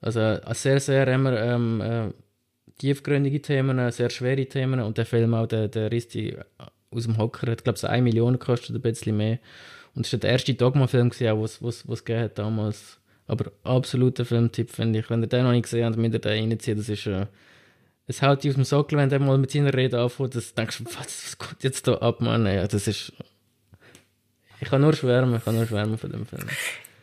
Also 0.00 0.20
äh, 0.20 0.54
sehr, 0.54 0.78
sehr 0.78 1.08
immer 1.08 1.36
ähm, 1.38 1.80
äh, 1.80 2.12
tiefgründige 2.78 3.42
Themen, 3.42 3.90
sehr 3.90 4.10
schwere 4.10 4.46
Themen 4.46 4.80
und 4.80 4.98
der 4.98 5.06
Film 5.06 5.34
auch, 5.34 5.46
der, 5.46 5.68
der 5.68 5.90
riss 5.90 6.08
die 6.08 6.36
aus 6.90 7.04
dem 7.04 7.18
Hocker, 7.18 7.50
hat 7.50 7.64
glaube 7.64 7.76
ich 7.76 7.80
so 7.80 7.88
1 7.88 8.04
Million 8.04 8.34
gekostet, 8.34 8.76
ein 8.76 8.82
bisschen 8.82 9.16
mehr. 9.16 9.38
Und 9.94 10.06
es 10.06 10.12
war 10.12 10.20
der 10.20 10.30
erste 10.30 10.54
Dogma-Film, 10.54 11.10
den 11.10 11.42
es 11.42 11.58
gegeben 11.58 12.20
hat 12.20 12.38
damals. 12.38 13.00
Aber 13.26 13.50
absoluter 13.64 14.24
Filmtipp, 14.24 14.70
finde 14.70 15.00
ich. 15.00 15.10
Wenn 15.10 15.22
ihr 15.22 15.28
den 15.28 15.44
noch 15.44 15.52
nicht 15.52 15.64
gesehen 15.64 15.84
habt, 15.84 15.96
müsst 15.96 16.14
ihr 16.14 16.20
den 16.20 16.50
reinziehen. 16.50 16.76
Das 16.76 16.88
ist... 16.88 17.06
Äh, 17.06 17.26
es 18.08 18.22
haut 18.22 18.44
dich 18.44 18.50
aus 18.50 18.54
dem 18.54 18.64
Sockel, 18.64 18.98
wenn 18.98 19.08
der 19.08 19.18
mal 19.18 19.36
mit 19.36 19.50
seiner 19.50 19.74
Rede 19.74 20.00
anfängt. 20.00 20.36
Das 20.36 20.54
denkst 20.54 20.78
du, 20.78 20.84
was, 20.86 20.96
was 20.96 21.38
geht 21.38 21.64
jetzt 21.64 21.88
da 21.88 21.94
ab, 21.94 22.20
Mann? 22.20 22.46
Ja, 22.46 22.66
das 22.66 22.86
ist... 22.86 23.12
Ich 24.60 24.68
kann 24.70 24.80
nur 24.80 24.94
schwärmen, 24.94 25.36
ich 25.36 25.44
kann 25.44 25.54
nur 25.54 25.66
schwärmen 25.66 25.98
von 25.98 26.10
dem 26.10 26.24
Film. 26.24 26.44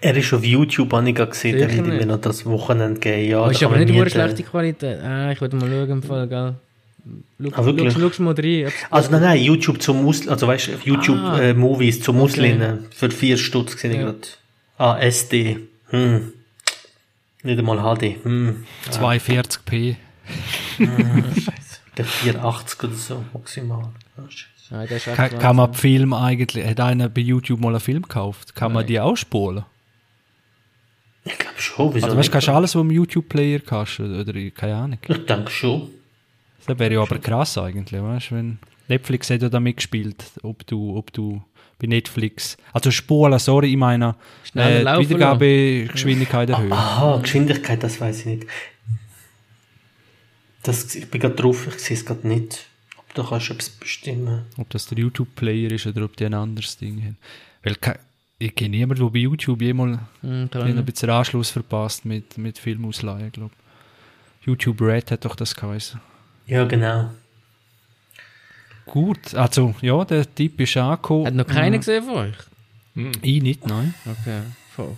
Er 0.02 0.18
ist 0.18 0.34
auf 0.34 0.44
YouTube, 0.44 0.92
habe 0.92 1.08
ich 1.08 1.16
gesehen, 1.16 1.58
der 1.58 1.72
wird 1.74 1.88
mir 1.88 2.06
noch 2.06 2.20
das 2.20 2.46
Wochenende 2.46 3.00
geben. 3.00 3.30
Ja, 3.30 3.46
oh, 3.46 3.50
ist 3.50 3.64
aber 3.64 3.78
nicht 3.78 3.92
eine 3.92 4.10
schlechte 4.10 4.44
Qualität. 4.44 5.00
Ah, 5.02 5.32
ich 5.32 5.40
würde 5.40 5.56
mal 5.56 5.70
schauen 5.70 5.90
im 5.90 6.04
Fall, 6.04 6.28
gell? 6.28 6.56
Schau, 7.42 7.62
ah, 7.62 7.66
wirklich? 7.66 7.94
Schau 7.94 8.24
mal 8.24 8.34
rein. 8.34 8.72
Also 8.90 9.12
nein, 9.12 9.22
nein, 9.22 9.42
YouTube 9.42 9.82
zum 9.82 10.04
Muslim, 10.04 10.30
also 10.30 10.48
weißt 10.48 10.68
du, 10.68 10.72
YouTube 10.84 11.18
ah, 11.20 11.40
äh, 11.40 11.54
Movies 11.54 12.02
zum 12.02 12.18
Muslim 12.18 12.62
okay. 12.62 12.80
für 12.92 13.12
vier 13.12 13.38
Stutz 13.38 13.76
gesehen 13.76 13.94
ja. 13.94 14.02
gerade. 14.02 14.20
Ah, 14.78 14.98
SD. 15.00 15.60
Hm. 15.94 16.34
Nicht 17.44 17.60
einmal 17.60 17.78
HD. 17.78 18.24
Hm. 18.24 18.66
240p. 18.90 19.96
hm, 20.78 21.24
Scheiße. 21.36 21.80
Der 21.98 22.06
480 22.06 22.84
oder 22.84 22.94
so, 22.94 23.26
maximal. 23.34 23.90
Oh, 24.18 24.22
Nein, 24.72 24.88
kann, 24.88 25.38
kann 25.38 25.56
man 25.56 25.74
Film 25.76 26.14
eigentlich, 26.14 26.66
hat 26.66 26.80
einer 26.80 27.10
bei 27.10 27.22
YouTube 27.22 27.60
mal 27.60 27.70
einen 27.70 27.80
Film 27.80 28.02
gekauft? 28.02 28.56
Kann 28.56 28.70
Nein. 28.70 28.74
man 28.76 28.88
die 28.88 29.00
auch 29.00 29.16
spulen? 29.16 29.66
Ich 31.26 31.38
glaube 31.38 31.60
schon. 31.62 31.94
Wieso 31.94 32.08
also, 32.08 32.18
weißt 32.18 32.30
du, 32.30 32.32
kannst 32.32 32.48
du 32.48 32.52
alles, 32.54 32.76
was 32.76 32.82
im 32.82 32.90
YouTube-Player 32.92 33.60
kannst, 33.60 34.00
oder, 34.00 34.34
keine 34.52 34.76
Ahnung? 34.76 34.98
Ich 35.08 35.26
denke 35.26 35.52
schon. 35.52 35.90
Das 36.66 36.80
wäre 36.80 36.94
ja 36.94 37.02
aber 37.02 37.20
krass 37.20 37.58
eigentlich, 37.58 38.02
weißt 38.02 38.32
du, 38.32 38.36
wenn 38.36 38.60
Netflix 38.88 39.30
hat 39.30 39.44
ja 39.44 39.50
da 39.50 39.60
mitgespielt, 39.60 40.24
ob 40.42 40.66
du, 40.66 40.98
ob 40.98 41.14
du 41.14 41.44
bei 41.84 41.88
Netflix, 41.88 42.58
also 42.72 42.90
spulen, 42.92 43.38
sorry, 43.40 43.72
ich 43.72 43.78
meine, 43.78 44.16
äh, 44.56 44.84
Wiedergabegeschwindigkeit 44.84 46.50
erhöhen. 46.50 46.72
Aha, 46.72 47.18
Geschwindigkeit, 47.18 47.84
das 47.84 48.00
weiß 48.00 48.22
ich 48.22 48.26
nicht. 48.26 48.48
Das, 50.64 50.96
ich 50.96 51.10
bin 51.12 51.20
gerade 51.20 51.36
drauf, 51.36 51.68
ich 51.68 51.80
sehe 51.80 51.98
es 51.98 52.06
gerade 52.06 52.26
nicht. 52.26 52.66
Ob 52.98 53.14
du 53.14 53.24
kannst 53.24 53.52
etwas 53.52 53.70
bestimmen. 53.70 54.46
Ob 54.58 54.70
das 54.70 54.86
der 54.86 54.98
YouTube-Player 54.98 55.72
ist 55.72 55.86
oder 55.86 56.06
ob 56.06 56.16
die 56.16 56.26
ein 56.26 56.34
anderes 56.34 56.78
Ding 56.78 57.02
haben. 57.04 57.18
Weil 57.64 57.76
ich 58.40 58.56
kenne 58.56 58.70
niemanden, 58.70 59.04
der 59.04 59.12
bei 59.12 59.20
YouTube 59.20 59.62
jemals 59.62 60.00
mm, 60.22 60.46
ein 60.54 60.86
bisschen 60.86 61.10
Anschluss 61.10 61.50
verpasst 61.50 62.06
mit, 62.06 62.38
mit 62.38 62.58
Filmausleihen, 62.58 63.32
glaube 63.32 63.54
YouTube 64.46 64.82
Red 64.82 65.12
hat 65.12 65.26
doch 65.26 65.36
das 65.36 65.56
geheißen. 65.56 66.00
Ja, 66.48 66.66
genau. 66.66 67.10
Gut, 68.86 69.34
also 69.36 69.74
ja, 69.82 70.04
der 70.06 70.34
Tipp 70.34 70.60
ist 70.60 70.76
angekommen. 70.78 71.28
Hat 71.28 71.36
noch 71.36 71.48
keiner 71.48 71.78
gesehen 71.78 72.04
von 72.04 72.16
euch? 72.16 72.36
Mhm. 72.96 73.12
Ich 73.22 73.42
nicht, 73.42 73.68
nein. 73.68 73.94
Okay, 74.06 74.42
voll. 74.76 74.98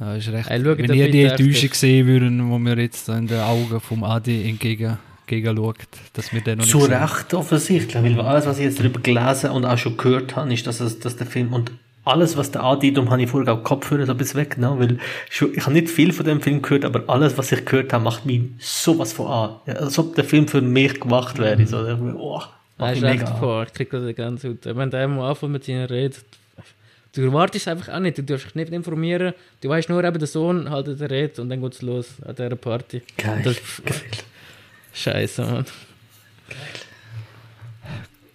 Ja, 0.00 0.14
ist 0.14 0.28
recht. 0.28 0.48
Hey, 0.48 0.64
wenn 0.64 0.92
ihr 0.92 1.10
die 1.10 1.24
Enttäuschung 1.24 1.70
sehen 1.72 2.06
würden, 2.06 2.50
wo 2.50 2.58
wir 2.58 2.78
jetzt 2.78 3.08
in 3.08 3.26
den 3.26 3.40
Augen 3.40 3.80
vom 3.80 4.04
Adi 4.04 4.48
entgegen 4.48 4.98
schaut, 5.28 5.76
dass 6.14 6.32
wir 6.32 6.40
den 6.40 6.58
noch 6.58 6.66
Zu 6.66 6.78
Recht 6.78 7.34
offensichtlich, 7.34 8.02
weil 8.02 8.20
alles, 8.20 8.46
was 8.46 8.58
ich 8.58 8.64
jetzt 8.64 8.78
darüber 8.80 9.00
gelesen 9.00 9.50
und 9.50 9.64
auch 9.64 9.76
schon 9.76 9.96
gehört 9.96 10.36
habe, 10.36 10.52
ist, 10.52 10.66
dass, 10.66 10.80
es, 10.80 10.98
dass 11.00 11.16
der 11.16 11.26
Film 11.26 11.52
und 11.52 11.72
alles, 12.04 12.38
was 12.38 12.50
der 12.50 12.62
Adi, 12.62 12.92
darum 12.92 13.10
habe 13.10 13.22
ich 13.22 13.28
vorher 13.28 13.52
auch 13.52 13.62
Kopfhörer 13.62 14.06
so 14.06 14.12
ein 14.12 14.18
bisschen 14.18 14.40
weggenommen, 14.40 14.80
weil 14.80 14.98
ich, 15.30 15.42
ich 15.42 15.62
habe 15.62 15.74
nicht 15.74 15.90
viel 15.90 16.12
von 16.12 16.24
dem 16.24 16.40
Film 16.40 16.62
gehört, 16.62 16.86
aber 16.86 17.04
alles, 17.08 17.36
was 17.36 17.52
ich 17.52 17.66
gehört 17.66 17.92
habe, 17.92 18.02
macht 18.02 18.24
mich 18.24 18.42
sowas 18.58 19.12
von 19.12 19.26
an. 19.26 19.50
Ja, 19.66 19.74
als 19.74 19.98
ob 19.98 20.14
der 20.14 20.24
Film 20.24 20.48
für 20.48 20.62
mich 20.62 21.00
gemacht 21.00 21.38
wäre. 21.38 21.66
So, 21.66 21.78
oh, 22.18 22.40
Nein, 22.78 22.96
ist 22.96 23.02
echt 23.02 23.28
vor. 23.28 23.64
Ich 23.64 23.72
kriege 23.72 24.00
das 24.00 24.16
ganz 24.16 24.42
gut. 24.42 24.64
Wenn 24.64 24.90
der 24.90 25.08
mal 25.08 25.30
anfängt 25.30 25.52
mit 25.52 25.64
seiner 25.64 25.90
Rede, 25.90 26.16
du 27.14 27.22
erwartest 27.22 27.66
es 27.66 27.72
einfach 27.72 27.92
auch 27.92 27.98
nicht. 27.98 28.18
Du 28.18 28.22
darfst 28.22 28.46
dich 28.46 28.54
nicht 28.54 28.72
informieren. 28.72 29.34
Du 29.60 29.68
weißt 29.68 29.88
nur, 29.88 30.02
eben 30.04 30.18
der 30.18 30.28
Sohn 30.28 30.70
halt 30.70 31.00
der 31.00 31.10
Rede 31.10 31.42
und 31.42 31.50
dann 31.50 31.60
geht 31.60 31.74
es 31.74 31.82
los 31.82 32.14
an 32.24 32.34
dieser 32.34 32.56
Party. 32.56 33.02
Geil. 33.16 33.40
Das, 33.42 33.56
Geil. 33.84 33.96
Scheiße, 34.92 35.42
Mann. 35.42 35.64
Geil. 36.48 36.56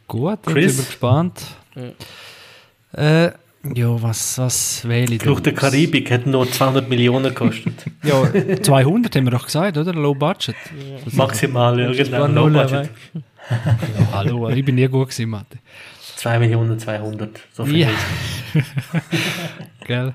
Gut, 0.08 0.40
dann 0.44 0.54
sind 0.54 0.78
wir 0.78 0.86
gespannt. 0.86 1.42
Ja. 1.76 3.26
Äh, 3.26 3.32
ja, 3.74 4.02
was, 4.02 4.38
was 4.38 4.88
wähle 4.88 5.16
ich 5.16 5.22
Flucht 5.22 5.46
der 5.46 5.54
Karibik 5.54 6.12
hat 6.12 6.28
nur 6.28 6.50
200 6.52 6.90
Millionen 6.90 7.34
gekostet. 7.34 7.74
ja, 8.04 8.30
200 8.62 9.16
haben 9.16 9.24
wir 9.26 9.32
doch 9.32 9.46
gesagt, 9.46 9.78
oder? 9.78 9.94
Low 9.94 10.14
Budget. 10.14 10.56
Ja. 10.78 10.98
Maximal, 11.14 11.80
ja, 11.80 11.92
genau. 11.92 12.28
Low 12.28 12.50
Budget. 12.50 12.90
Ja, 13.50 14.12
hallo, 14.12 14.50
ich 14.50 14.64
bin 14.64 14.76
nie 14.76 14.88
gut 14.88 15.10
gewesen, 15.10 15.30
Mathe. 15.30 15.58
2 16.16 16.40
Millionen 16.40 16.80
200, 16.80 17.40
so 17.52 17.66
viel. 17.66 17.80
Ja. 17.80 17.90
Gell? 19.86 20.14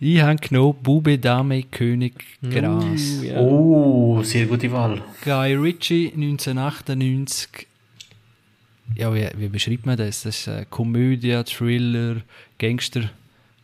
Ich 0.00 0.20
habe 0.20 0.36
genommen 0.36 0.76
Bube, 0.82 1.18
Dame, 1.18 1.62
König, 1.62 2.14
Gras. 2.42 3.20
Uh, 3.20 3.22
ja. 3.22 3.38
Oh, 3.38 4.22
sehr 4.22 4.46
gute 4.46 4.70
Wahl. 4.72 5.00
Guy 5.24 5.54
Ritchie, 5.54 6.12
1998. 6.14 7.66
Ja, 8.96 9.14
wie, 9.14 9.28
wie 9.36 9.48
beschreibt 9.48 9.86
man 9.86 9.96
das? 9.96 10.22
Das 10.22 10.40
ist 10.40 10.48
eine 10.48 10.66
Komödie, 10.66 11.40
Thriller, 11.44 12.16
Gangster, 12.58 13.10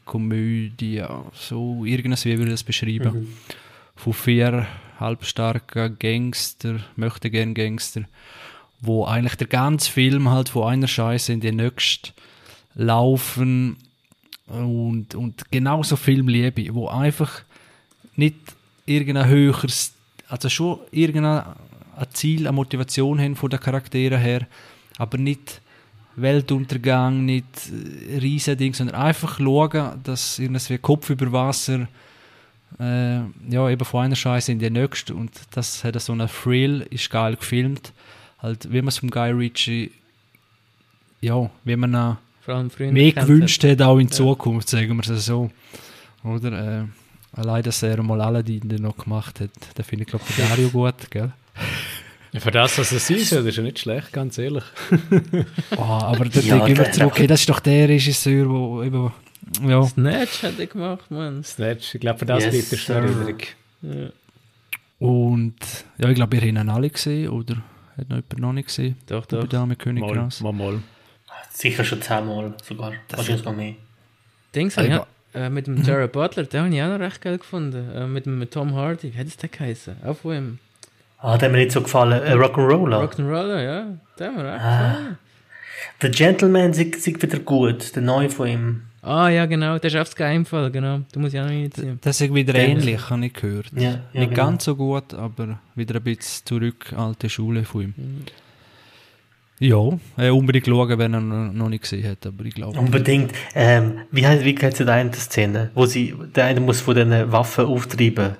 Komödie, 0.05 1.05
so 1.35 1.85
irgendwas, 1.85 2.25
wie 2.25 2.39
würde 2.39 2.53
ich 2.53 2.55
das 2.55 2.65
beschreiben? 2.65 3.21
Mhm. 3.21 3.29
Von 3.97 4.13
vier 4.13 4.67
halbstarken 4.99 5.99
Gangster, 5.99 6.81
möchte 6.97 7.31
gern 7.31 7.55
Gangster 7.55 8.03
wo 8.81 9.05
eigentlich 9.05 9.37
der 9.37 9.47
ganze 9.47 9.91
Film 9.91 10.31
halt 10.31 10.49
von 10.49 10.68
einer 10.68 10.89
Scheiße 10.89 11.33
in 11.33 11.41
die 11.41 11.53
nächste 11.53 12.12
laufen 12.74 13.76
und, 14.47 15.14
und 15.14 15.51
genauso 15.51 15.97
Filmliebe, 15.97 16.74
wo 16.74 16.89
einfach 16.89 17.43
nicht 18.16 18.37
irgendein 18.87 19.28
höheres, 19.28 19.93
also 20.28 20.49
schon 20.49 20.81
irgendein 20.91 21.45
Ziel, 22.12 22.47
eine 22.47 22.53
Motivation 22.53 23.20
haben 23.20 23.37
von 23.37 23.51
den 23.51 23.61
Charakteren 23.61 24.18
her, 24.18 24.47
aber 24.99 25.18
nicht 25.18 25.61
Weltuntergang, 26.16 27.24
nicht 27.24 27.45
Riesending, 28.20 28.74
sondern 28.74 28.97
einfach 28.97 29.39
schauen, 29.39 30.01
dass 30.03 30.39
irgendwie 30.39 30.78
Kopf 30.78 31.11
über 31.11 31.31
Wasser 31.33 31.87
äh, 32.78 33.18
ja, 33.49 33.68
eben 33.68 33.85
von 33.85 34.05
einer 34.05 34.16
Scheiße 34.16 34.53
in 34.53 34.59
die 34.59 34.70
nächste 34.70 35.14
und 35.14 35.31
das 35.53 35.85
hat 35.85 36.01
so 36.01 36.12
einen 36.12 36.28
Thrill, 36.28 36.87
ist 36.91 37.11
geil 37.11 37.37
gefilmt 37.37 37.93
halt, 38.43 38.70
wie 38.72 38.80
man 38.82 38.88
es 38.88 38.99
vom 38.99 39.11
Guy 39.11 39.30
Ritchie, 39.30 39.91
ja, 41.20 41.51
wie 41.64 41.76
man 41.76 42.18
ihn 42.49 42.93
mehr 42.93 43.12
gewünscht 43.12 43.62
hat, 43.64 43.82
auch 43.82 43.99
in 43.99 44.09
ja. 44.09 44.12
Zukunft, 44.12 44.68
sagen 44.68 44.97
wir 44.97 45.11
es 45.11 45.26
so. 45.26 45.51
Oder? 46.24 46.82
Äh, 46.82 46.84
allein, 47.38 47.62
dass 47.62 47.82
er 47.82 48.03
mal 48.03 48.20
Aladdin 48.20 48.68
noch 48.80 48.97
gemacht 48.97 49.41
hat, 49.41 49.51
da 49.74 49.82
finde 49.82 50.05
ich, 50.05 50.11
glaube 50.11 50.24
ich, 50.28 50.36
Dario 50.36 50.68
gut, 50.72 51.11
gell? 51.11 51.32
Ja, 52.32 52.38
für 52.38 52.51
das, 52.53 52.78
was 52.78 52.93
es 52.93 53.11
ist, 53.11 53.32
das 53.32 53.45
ist 53.45 53.57
ja 53.57 53.62
nicht 53.62 53.80
schlecht, 53.80 54.12
ganz 54.12 54.38
ehrlich. 54.38 54.62
oh, 55.76 55.80
aber 55.80 56.26
da 56.26 56.41
ja, 56.41 56.59
denke 56.59 56.72
ich 56.72 56.78
mir 56.78 56.93
zurück, 56.93 57.12
okay, 57.12 57.26
das 57.26 57.41
ist 57.41 57.49
doch 57.49 57.61
der 57.61 57.88
Regisseur, 57.88 58.47
der 58.47 58.86
eben. 58.86 59.12
Ja. 59.66 59.82
Snatch 59.84 60.43
hat 60.45 60.59
er 60.59 60.66
gemacht, 60.66 61.11
man. 61.11 61.43
Snatch, 61.43 61.95
ich 61.95 62.01
glaube, 62.01 62.20
für 62.20 62.26
das 62.26 62.45
yes, 62.45 62.55
gibt 62.55 62.72
es 62.72 62.88
Erinnerung. 62.88 63.38
Ja. 63.82 64.11
Und 65.01 65.57
ja, 65.99 66.09
ich 66.09 66.14
glaube, 66.14 66.36
ihr 66.36 66.43
habt 66.43 66.49
ihn 66.49 66.68
alle 66.68 66.91
gesehen, 66.91 67.30
oder? 67.30 67.57
Hat 68.01 68.09
noch 68.09 68.17
jemand 68.17 68.39
noch 68.39 68.53
nicht 68.53 68.67
gesehen? 68.69 68.97
Doch, 69.07 69.27
doch. 69.27 69.47
Dame 69.47 69.77
König 69.77 70.03
mal, 70.03 70.13
Gras. 70.15 70.41
Mal, 70.41 70.53
mal. 70.53 70.83
Sicher 71.53 71.85
schon 71.85 72.01
zehnmal 72.01 72.55
sogar. 72.65 72.93
Das 73.09 73.19
Wahrscheinlich 73.19 73.45
noch 73.45 73.55
mehr. 73.55 73.75
Dings, 74.55 74.79
ah, 74.79 74.83
ja. 74.83 75.07
Äh, 75.35 75.51
mit 75.51 75.67
dem 75.67 75.83
Jared 75.85 76.13
Butler, 76.13 76.45
den 76.45 76.61
habe 76.65 76.75
ich 76.75 76.83
auch 76.83 76.89
noch 76.89 77.01
recht 77.01 77.21
geil 77.21 77.39
gefunden. 77.39 77.91
Äh, 77.95 78.07
mit 78.07 78.25
dem 78.27 78.39
mit 78.39 78.53
Tom 78.53 78.75
Hardy, 78.75 79.13
wie 79.15 79.19
hat 79.19 79.27
es 79.27 79.37
der 79.37 79.49
geheißen? 79.51 79.97
Auch 80.05 80.17
von 80.17 80.35
ihm. 80.35 80.59
Ah, 81.19 81.37
der 81.37 81.49
hat 81.49 81.53
mir 81.53 81.59
nicht 81.59 81.73
so 81.73 81.83
gefallen. 81.83 82.23
Äh, 82.23 82.33
Rock'n'Roller. 82.33 83.03
Rock'n'Roller, 83.05 83.63
ja. 83.63 83.87
Der 84.19 84.27
hat 84.29 84.37
mir 84.37 84.45
recht 84.45 84.63
Ah. 84.65 84.89
gefallen. 84.89 85.19
The 86.03 86.11
Gentleman 86.11 86.71
ist 86.71 87.07
wieder 87.07 87.39
gut. 87.41 87.95
Der 87.95 88.03
neue 88.03 88.31
von 88.31 88.49
ihm. 88.49 88.83
Ah, 89.03 89.29
ja, 89.31 89.47
genau. 89.47 89.79
Der 89.79 89.89
ist 89.91 89.97
aufs 89.97 90.15
Geheimfall, 90.15 90.71
genau. 90.71 91.01
Du 91.13 91.21
musst 91.21 91.33
ja 91.33 91.43
noch 91.45 91.51
reinziehen. 91.51 91.99
Das 92.03 92.21
ist 92.21 92.35
wieder 92.35 92.53
Der- 92.53 92.69
ähnlich, 92.69 93.09
habe 93.09 93.25
ich 93.27 93.33
gehört. 93.33 93.71
Ja, 93.75 93.83
ja, 93.83 93.91
Nicht 94.13 94.31
genau. 94.31 94.35
ganz 94.35 94.65
so 94.65 94.77
gut, 94.77 95.15
aber 95.15 95.59
wieder 95.75 95.97
ein 95.97 96.03
bisschen 96.03 96.45
zurück, 96.47 96.93
alte 96.95 97.29
Schule 97.31 97.65
von 97.65 97.83
ihm. 97.83 97.95
Ja, 99.59 99.77
äh, 100.17 100.31
unbedingt 100.31 100.67
schauen, 100.67 100.99
wenn 100.99 101.13
er 101.15 101.21
noch 101.21 101.69
nicht 101.69 101.83
gesehen 101.83 102.11
hat, 102.11 102.25
aber 102.27 102.45
ich 102.47 102.55
glaube. 102.55 102.79
Unbedingt. 102.79 103.33
Ähm, 103.55 104.01
wie 104.11 104.27
heißt 104.27 104.43
wie 104.45 104.57
heißt 104.57 104.81
die 104.81 104.85
eine 104.89 105.13
Szene, 105.13 105.71
wo 105.75 105.85
sie, 105.85 106.15
der 106.35 106.47
eine 106.47 106.61
muss 106.61 106.81
von 106.81 106.95
den 106.95 107.31
Waffen 107.31 107.67
auftreiben 107.67 108.37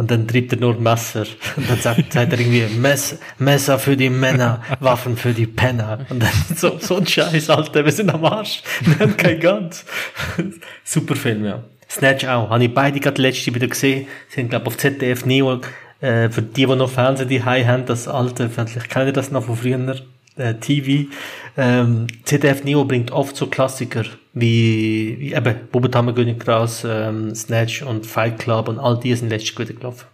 und 0.00 0.10
dann 0.10 0.26
treibt 0.26 0.50
er 0.54 0.58
nur 0.58 0.80
Messer. 0.80 1.26
Und 1.56 1.68
dann 1.68 1.78
sagt, 1.78 2.14
sagt 2.14 2.32
er 2.32 2.40
irgendwie 2.40 2.74
Mess, 2.74 3.18
Messer 3.36 3.78
für 3.78 3.98
die 3.98 4.08
Männer, 4.08 4.62
Waffen 4.80 5.14
für 5.14 5.34
die 5.34 5.46
Penner. 5.46 6.06
Und 6.08 6.22
dann 6.22 6.32
so, 6.56 6.78
so 6.78 6.96
ein 6.96 7.06
Scheiß, 7.06 7.50
Alter, 7.50 7.84
wir 7.84 7.92
sind 7.92 8.08
am 8.08 8.24
Arsch, 8.24 8.62
wir 8.80 8.98
haben 8.98 9.14
kein 9.18 9.38
Ganz. 9.38 9.84
Super 10.84 11.16
Film, 11.16 11.44
ja. 11.44 11.64
Snatch 11.90 12.24
auch, 12.24 12.48
habe 12.48 12.64
ich 12.64 12.72
beide 12.72 12.98
gerade 12.98 13.20
letzte 13.20 13.54
wieder 13.54 13.66
gesehen, 13.66 14.06
sind 14.30 14.48
glaube 14.48 14.68
auf 14.68 14.78
ZDF 14.78 15.26
Neo, 15.26 15.60
äh, 16.00 16.30
für 16.30 16.40
die, 16.40 16.64
die 16.64 16.66
noch 16.66 16.88
Fernsehen 16.88 17.28
die 17.28 17.42
haben, 17.42 17.84
das 17.84 18.08
alte, 18.08 18.48
vielleicht 18.48 18.88
kennen 18.88 19.08
ihr 19.08 19.12
das 19.12 19.30
noch 19.30 19.44
von 19.44 19.56
früher, 19.56 19.96
äh, 20.40 20.54
TV. 20.54 21.08
Ähm, 21.56 22.06
ZDF 22.24 22.64
Neo 22.64 22.84
bringt 22.84 23.10
oft 23.10 23.36
so 23.36 23.46
Klassiker 23.46 24.04
wie, 24.32 25.16
wie 25.18 25.34
eben 25.34 25.54
Bubenhammer 25.70 26.12
König 26.12 26.40
Gras, 26.40 26.84
ähm, 26.84 27.34
Snatch 27.34 27.82
und 27.82 28.06
Fight 28.06 28.38
Club 28.38 28.68
und 28.68 28.78
all 28.78 28.98
die 28.98 29.14
sind 29.14 29.28
letztes 29.28 29.54
gut 29.54 29.68
gelaufen. 29.68 30.06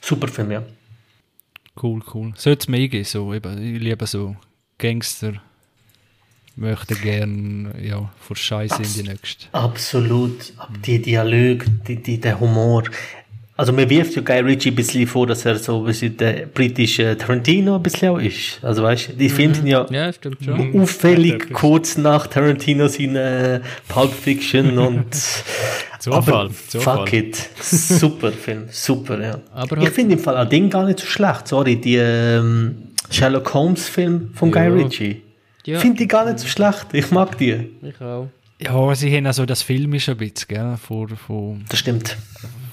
Super 0.00 0.28
Film, 0.28 0.50
ja. 0.50 0.62
Cool, 1.80 2.00
cool. 2.14 2.32
Sollte 2.36 2.60
es 2.60 2.68
mehr 2.68 2.88
geben, 2.88 3.04
so, 3.04 3.34
eben, 3.34 3.62
ich 3.62 3.82
liebe 3.82 4.06
so 4.06 4.36
Gangster, 4.78 5.34
möchte 6.54 6.94
gern, 6.94 7.74
ja, 7.82 8.10
vor 8.18 8.36
Scheiße 8.36 8.82
in 8.82 8.94
die 8.94 9.10
nächste. 9.10 9.46
Absolut. 9.52 10.54
Die 10.86 11.02
Dialoge, 11.02 11.66
die, 11.86 12.02
die, 12.02 12.18
der 12.18 12.40
Humor. 12.40 12.84
Also 13.58 13.72
mir 13.72 13.88
wirft 13.88 14.14
ja 14.14 14.20
Guy 14.22 14.40
Ritchie 14.40 14.70
ein 14.70 14.74
bisschen 14.74 15.06
vor, 15.06 15.26
dass 15.26 15.46
er 15.46 15.56
so 15.58 15.78
ein 15.80 15.86
bisschen 15.86 16.14
der 16.18 16.44
britische 16.46 17.16
Tarantino 17.16 17.76
ein 17.76 17.82
bisschen 17.82 18.10
auch 18.10 18.18
ist. 18.18 18.58
Also 18.62 18.82
weißt 18.82 19.08
du, 19.08 19.12
die 19.14 19.30
Filme 19.30 19.54
sind 19.54 19.66
ja 19.66 19.86
Ja, 19.90 20.12
stimmt 20.12 20.44
schon. 20.44 20.78
auffällig 20.82 21.52
kurz 21.54 21.96
nach 21.96 22.26
Tarantino 22.26 22.86
seine 22.88 23.62
Pulp 23.88 24.12
Fiction 24.12 24.76
und 24.86 25.06
Zufall, 25.98 26.18
aber 26.44 26.50
Zufall. 26.68 26.98
fuck 26.98 27.12
it. 27.14 27.36
Super 27.62 28.30
Film, 28.32 28.64
super, 28.70 29.20
ja. 29.22 29.40
Aber 29.54 29.78
ich 29.78 29.84
halt- 29.84 29.94
finde 29.94 30.14
im 30.16 30.18
Fall 30.20 30.36
auch 30.36 30.48
den 30.48 30.68
gar 30.68 30.84
nicht 30.84 31.00
so 31.00 31.06
schlecht. 31.06 31.48
Sorry, 31.48 31.76
die 31.80 31.96
ähm, 31.96 32.76
Sherlock 33.10 33.54
Holmes 33.54 33.88
Film 33.88 34.30
von 34.34 34.52
Ja. 34.52 34.68
Guy 34.68 34.82
Ritchie. 34.82 35.22
Ja, 35.64 35.80
Finde 35.80 36.02
ich 36.02 36.08
gar 36.10 36.26
nicht 36.26 36.40
so 36.40 36.46
schlecht. 36.46 36.86
Ich 36.92 37.10
mag 37.10 37.38
die. 37.38 37.70
ich 37.82 38.00
auch. 38.02 38.28
Ja, 38.60 38.94
sie 38.94 39.14
haben 39.16 39.26
also 39.26 39.44
das 39.46 39.62
filmische 39.62 40.12
ein 40.12 40.16
bisschen, 40.18 40.46
gell, 40.48 40.76
vor, 40.76 41.08
vor, 41.08 41.56
Das 41.70 41.78
stimmt. 41.78 42.16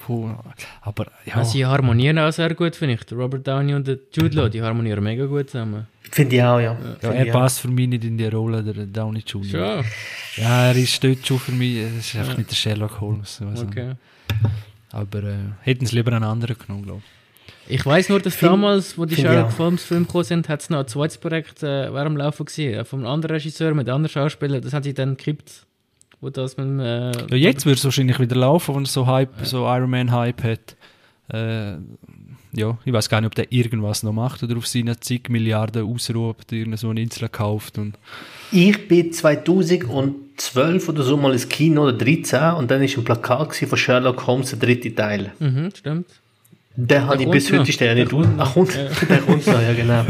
Vor, 0.06 0.44
aber 0.82 1.08
ja, 1.26 1.38
Ja. 1.38 1.46
Sie 1.46 1.66
harmonieren 1.66 2.20
auch 2.20 2.32
sehr 2.32 2.54
gut, 2.56 2.76
finde 2.76 2.96
ich. 2.96 3.04
Der 3.04 3.18
Robert 3.18 3.48
Downey 3.48 3.74
und 3.74 3.88
der 3.88 3.98
Jude 4.14 4.36
Law, 4.36 4.50
die 4.50 4.62
harmonieren 4.62 5.04
mega 5.04 5.26
gut 5.26 5.50
zusammen. 5.50 5.88
Finde 6.12 6.36
ich 6.36 6.44
auch, 6.44 6.60
ja. 6.60 6.78
ja 7.02 7.12
er 7.12 7.26
ich 7.26 7.32
auch. 7.32 7.40
passt 7.40 7.60
für 7.60 7.70
mich 7.70 7.88
nicht 7.88 8.04
in 8.04 8.18
die 8.18 8.28
Rolle, 8.28 8.64
der 8.64 8.86
Downey 8.86 9.24
Jr. 9.26 9.46
Schon. 9.46 10.44
Ja, 10.44 10.68
er 10.68 10.76
ist 10.76 11.04
dort 11.04 11.26
schon 11.26 11.40
für 11.40 11.52
mich, 11.52 11.78
es 11.78 12.08
ist 12.08 12.16
einfach 12.16 12.38
nicht 12.38 12.52
der 12.52 12.56
Sherlock 12.56 13.02
Holmes. 13.02 13.40
nicht. 13.40 13.64
Okay. 13.64 13.94
Aber 14.92 15.24
äh, 15.24 15.36
hätten 15.62 15.86
sie 15.86 15.96
lieber 15.96 16.14
einen 16.14 16.24
anderen 16.24 16.58
genommen, 16.58 16.84
glaube 16.84 17.02
ich. 17.06 17.24
Ich 17.68 17.86
weiß 17.86 18.10
nur, 18.10 18.20
dass 18.20 18.38
damals, 18.40 18.98
wo 18.98 19.06
die 19.06 19.16
Sherlock. 19.16 19.58
Holmes 19.58 19.84
Filme 19.84 20.06
gekommen 20.06 20.24
sind, 20.26 20.50
hat 20.50 20.62
es 20.62 20.70
noch 20.70 20.80
ein 20.80 20.88
zweites 20.88 21.18
Projekt 21.18 21.64
äh, 21.64 21.90
dem 21.92 22.18
Laufen 22.18 22.46
gesehen, 22.46 22.84
vom 22.86 23.00
einem 23.00 23.08
anderen 23.08 23.36
Regisseur 23.36 23.74
mit 23.74 23.90
anderen 23.90 24.12
Schauspielern. 24.12 24.62
Das 24.62 24.74
hat 24.74 24.84
sich 24.84 24.94
dann 24.94 25.16
gekippt, 25.16 25.66
wo 26.24 26.30
das 26.30 26.56
mit 26.58 26.66
dem, 26.66 26.80
äh, 26.80 27.12
Ja, 27.30 27.36
jetzt 27.36 27.66
wird 27.66 27.78
es 27.78 27.84
wahrscheinlich 27.84 28.20
wieder 28.20 28.36
laufen, 28.38 28.76
wenn 28.76 28.84
er 28.84 28.88
so 28.88 29.06
Hype, 29.06 29.34
so 29.44 29.66
Iron 29.68 29.90
Man 29.90 30.12
Hype 30.12 30.42
hat. 30.44 30.76
Äh, 31.32 31.74
ja, 32.56 32.78
ich 32.86 32.94
weiß 32.94 33.10
gar 33.10 33.20
nicht, 33.20 33.28
ob 33.28 33.36
der 33.36 33.52
irgendwas 33.52 34.04
noch 34.04 34.14
macht 34.14 34.42
oder 34.44 34.56
auf 34.58 34.68
seine 34.68 35.00
zig 35.00 35.30
Milliarden 35.30 35.84
ausruht, 35.86 36.52
irgendeine 36.52 36.78
so 36.78 36.90
eine 36.90 37.02
Insel 37.02 37.28
kauft 37.28 37.78
und 37.78 37.96
Ich 38.52 38.88
bin 38.88 39.12
2012 39.12 40.88
oder 40.90 41.04
so 41.04 41.18
mal 41.18 41.34
ins 41.34 41.50
Kino 41.50 41.84
oder 41.84 41.94
13 41.94 42.54
und 42.54 42.70
dann 42.72 42.82
ist 42.84 42.98
ein 42.98 43.04
Plakat 43.04 43.56
von 43.56 43.78
Sherlock 43.78 44.26
Holmes, 44.28 44.52
der 44.52 44.60
dritte 44.60 44.94
Teil. 44.94 45.34
Mhm, 45.40 45.72
stimmt. 45.76 46.08
Den 46.76 47.06
habe 47.06 47.22
ich 47.24 47.30
bis 47.30 47.52
heute 47.52 47.70
ist 47.70 47.80
der 47.80 47.96
Der 47.96 48.06
nicht 48.06 48.14
aus. 48.14 48.26
Ach, 48.38 48.54
kommt, 48.54 48.76
Ja. 48.76 48.88
der 49.10 49.18
kommt 49.20 49.46
noch, 49.46 49.62
ja 49.62 49.74
genau. 49.74 50.06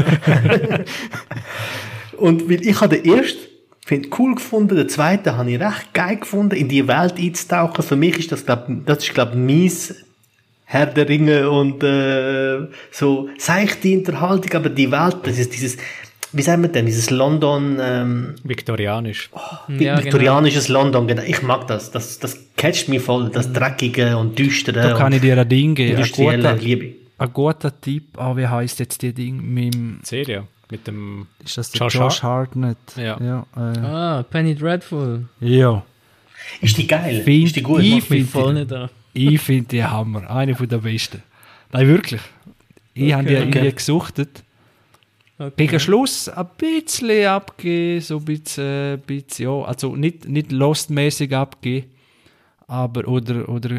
und 2.18 2.48
weil 2.48 2.66
ich 2.66 2.80
habe 2.80 2.96
den 3.00 3.18
ersten 3.18 3.53
finde 3.84 4.08
cool 4.18 4.34
gefunden, 4.34 4.76
den 4.76 4.88
zweiten 4.88 5.36
habe 5.36 5.50
ich 5.50 5.60
recht 5.60 5.92
geil 5.92 6.16
gefunden, 6.16 6.56
in 6.56 6.68
die 6.68 6.88
Welt 6.88 7.18
einzutauchen. 7.18 7.84
Für 7.84 7.96
mich 7.96 8.18
ist 8.18 8.32
das 8.32 8.46
glaub, 8.46 8.66
das 8.86 8.98
ist 8.98 9.14
glaub 9.14 9.34
mies 9.34 9.94
Herr 10.64 10.86
der 10.86 11.08
Ringe 11.08 11.50
und 11.50 11.82
äh, 11.82 12.66
so 12.90 13.28
seichte 13.36 13.96
Unterhaltung, 13.96 14.52
aber 14.54 14.70
die 14.70 14.90
Welt, 14.90 15.18
das 15.24 15.38
ist 15.38 15.52
dieses, 15.52 15.76
wie 16.32 16.40
sagen 16.40 16.62
wir 16.62 16.70
denn, 16.70 16.86
dieses 16.86 17.10
London, 17.10 17.76
ähm, 17.78 18.34
Viktorianisch. 18.42 19.30
Ja, 19.68 20.02
viktorianisches 20.02 20.68
London, 20.68 21.06
genau. 21.06 21.22
Ich 21.22 21.42
mag 21.42 21.66
das. 21.66 21.90
Das, 21.90 22.18
das 22.18 22.38
catcht 22.56 22.88
mich 22.88 23.02
voll. 23.02 23.30
Das 23.30 23.52
Dreckige 23.52 24.16
und 24.16 24.38
Düstere. 24.38 24.80
da 24.80 24.94
kann 24.94 25.08
und 25.08 25.16
ich 25.16 25.20
dir 25.20 25.38
ein 25.38 25.48
Ding 25.48 25.74
geben. 25.74 25.90
Ein 25.90 25.96
industrielle 25.96 26.38
guter, 26.38 26.56
Liebe. 26.56 26.94
ein 27.18 27.32
guter 27.32 27.80
Tipp, 27.80 28.18
ah, 28.18 28.34
wie 28.36 28.46
heißt 28.46 28.80
jetzt 28.80 29.02
die 29.02 29.12
Ding 29.12 29.42
mit 29.42 29.74
dem, 29.74 30.00
Serie 30.02 30.48
mit 30.70 30.86
dem 30.86 31.26
ist 31.44 31.56
das 31.58 31.70
der 31.70 31.80
Josh 31.80 31.94
Josh, 31.94 32.22
Hartnett? 32.22 32.76
Ja. 32.96 33.20
Ja, 33.20 33.46
äh, 33.56 33.78
Ah, 33.80 34.22
Penny 34.22 34.54
Dreadful. 34.54 35.26
ja. 35.40 35.82
Ist 36.60 36.76
die 36.76 36.86
geil? 36.86 37.22
Find 37.22 37.46
ist 37.46 37.56
die 37.56 37.62
gut? 37.62 37.80
ich- 37.82 37.94
Macht 37.94 38.10
mich 38.10 38.20
find 38.20 38.30
voll 38.30 38.54
die- 38.66 38.74
nicht. 38.74 38.90
Ich 39.14 39.40
finde 39.40 39.68
die 39.68 39.84
Hammer. 39.84 40.28
Eine 40.30 40.54
von 40.54 40.68
der 40.68 40.78
besten. 40.78 41.22
Nein, 41.72 41.88
wirklich. 41.88 42.20
Ich 42.92 43.12
habe 43.12 43.24
die 43.24 43.30
Okay. 43.34 43.42
irgendwie 43.42 43.58
Okay. 43.60 43.72
gesuchtet. 43.72 44.42
Okay. 45.38 45.52
Gegen 45.56 45.80
Schluss 45.80 46.28
ein 46.28 46.46
bisschen 46.56 47.26
abgehen, 47.26 48.00
so 48.00 48.18
ein 48.18 48.24
bisschen, 48.24 48.64
äh, 48.94 48.98
bisschen 49.04 49.46
ja, 49.46 49.64
also 49.64 49.96
nicht, 49.96 50.28
nicht 50.28 50.52
Lost-mäßig 50.52 51.34
abgehen, 51.34 51.86
aber, 52.68 53.08
oder, 53.08 53.48
oder 53.48 53.78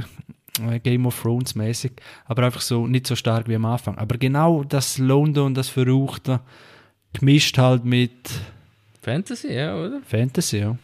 äh, 0.70 0.80
Game 0.80 1.06
of 1.06 1.22
Thrones-mäßig, 1.22 1.92
aber 2.26 2.44
einfach 2.44 2.60
so 2.62 2.88
nicht 2.88 3.08
so 3.08 3.16
stark 3.16 3.48
wie 3.48 3.56
am 3.56 3.66
Anfang. 3.66 3.98
Aber 3.98 4.18
genau 4.18 4.64
das 4.66 4.98
London, 4.98 5.54
das 5.54 5.70
Verruchte, 5.70 6.42
gemischt 7.20 7.58
halt 7.58 7.86
mit 7.86 8.12
Fantasy, 9.02 9.54
ja, 9.54 9.76
oder? 9.76 10.02
Fantasy, 10.08 10.58
ja. 10.60 10.78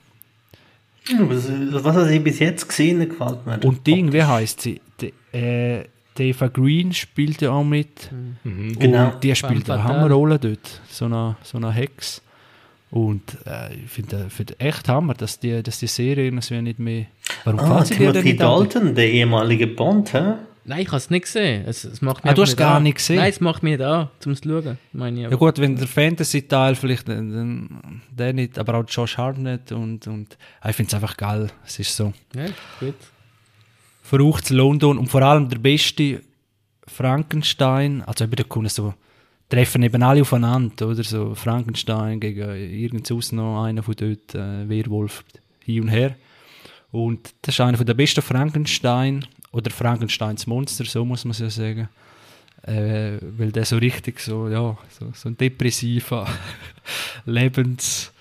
Was, 1.19 1.49
was 1.84 1.95
habe 1.95 2.13
ich 2.13 2.23
bis 2.23 2.39
jetzt 2.39 2.67
gesehen, 2.67 2.99
gefällt 3.09 3.45
mir. 3.45 3.59
Und 3.63 3.86
Ding, 3.88 4.13
wie 4.13 4.23
heißt 4.23 4.61
sie? 4.61 4.79
Die, 4.99 5.13
äh, 5.36 5.86
die 6.17 6.29
Eva 6.29 6.47
Green 6.47 6.93
spielt 6.93 7.41
ja 7.41 7.51
auch 7.51 7.63
mit. 7.63 8.11
Genau. 8.43 9.13
Und 9.13 9.23
die 9.23 9.36
spielt 9.36 9.69
eine. 9.69 9.84
Hammerrolle 9.84 10.38
dort. 10.38 10.82
So 10.89 11.05
eine, 11.05 11.38
so 11.43 11.57
eine 11.57 11.71
Hex. 11.71 12.21
Und 12.91 13.38
äh, 13.45 13.73
ich 13.73 13.89
finde 13.89 14.29
find 14.29 14.59
echt 14.59 14.89
Hammer, 14.89 15.13
dass 15.13 15.39
die, 15.39 15.63
dass 15.63 15.79
die 15.79 15.88
Serie 15.88 16.25
irgendwie 16.25 16.61
nicht 16.61 16.79
mehr. 16.79 17.05
Warum 17.45 17.59
ah, 17.59 17.84
Timothy? 17.84 18.36
Dalton, 18.36 18.93
der 18.93 19.09
ehemalige 19.09 19.67
Bond, 19.67 20.13
hä? 20.13 20.34
Nein, 20.64 20.82
ich 20.82 20.88
habe 20.88 20.97
es 20.97 21.09
nicht 21.09 21.24
gesehen. 21.24 21.64
Es, 21.66 21.84
es 21.84 22.01
macht 22.01 22.24
mich 22.24 22.32
Ah, 22.32 22.36
du 22.36 22.41
hast 22.43 22.55
gar 22.55 22.76
an. 22.78 22.84
nicht 22.84 22.95
gesehen? 22.97 23.16
Nein, 23.18 23.30
es 23.32 23.39
macht 23.41 23.64
mich 23.64 23.78
nicht 23.78 23.82
an, 23.84 24.09
zum 24.20 24.36
zu 24.36 24.47
schauen, 24.47 24.78
meine 24.93 25.24
ich. 25.26 25.30
Ja 25.32 25.36
gut, 25.36 25.57
wenn 25.59 25.76
der 25.76 25.88
Fantasy-Teil 25.88 26.76
vielleicht, 26.76 27.07
dann, 27.09 27.32
dann 27.34 28.01
der 28.12 28.34
nicht, 28.34 28.59
aber 28.59 28.76
auch 28.76 28.86
Josh 28.88 29.18
Hartnett 29.18 29.72
und, 29.72 30.05
und 30.07 30.38
ah, 30.62 30.70
ich 30.70 30.76
finde 30.76 30.89
es 30.89 30.93
einfach 30.93 31.18
geil. 31.18 31.49
Es 31.66 31.80
ist 31.80 31.95
so 31.95 32.14
Ja, 32.36 32.45
gut. 32.80 32.93
verruchtes 34.03 34.51
London 34.51 34.97
und 34.99 35.07
vor 35.07 35.22
allem 35.24 35.49
der 35.49 35.57
beste 35.57 36.22
Frankenstein, 36.86 38.03
also 38.03 38.24
eben 38.26 38.36
da 38.36 38.43
kommen 38.43 38.70
so, 38.70 38.93
treffen 39.49 39.84
eben 39.84 40.01
alle 40.03 40.22
aufeinander, 40.22 40.88
oder 40.88 41.03
so 41.03 41.34
Frankenstein 41.36 42.20
gegen 42.20 42.49
irgendwas 42.55 43.32
noch 43.32 43.64
einer 43.64 43.84
von 43.84 43.95
dort, 43.95 44.36
äh, 44.36 44.70
Werwolf, 44.70 45.24
hin 45.64 45.84
und 45.84 45.89
her. 45.89 46.16
Und 46.91 47.34
das 47.41 47.55
ist 47.55 47.62
einer 47.62 47.78
von 47.78 47.86
der 47.86 47.93
besten 47.93 48.22
Frankenstein, 48.22 49.26
oder 49.52 49.72
Frankensteins 49.72 50.47
Monster, 50.47 50.86
so 50.86 51.06
muss 51.06 51.26
man 51.26 51.32
es 51.32 51.39
ja 51.39 51.49
sagen. 51.49 51.89
Äh, 52.64 53.18
weil 53.38 53.52
der 53.52 53.66
so 53.66 53.78
richtig 53.78 54.20
so, 54.20 54.47
ja, 54.47 54.78
so, 54.97 55.12
so 55.14 55.30
ein 55.30 55.38
depressiver 55.38 56.28
Lebens, 57.26 58.12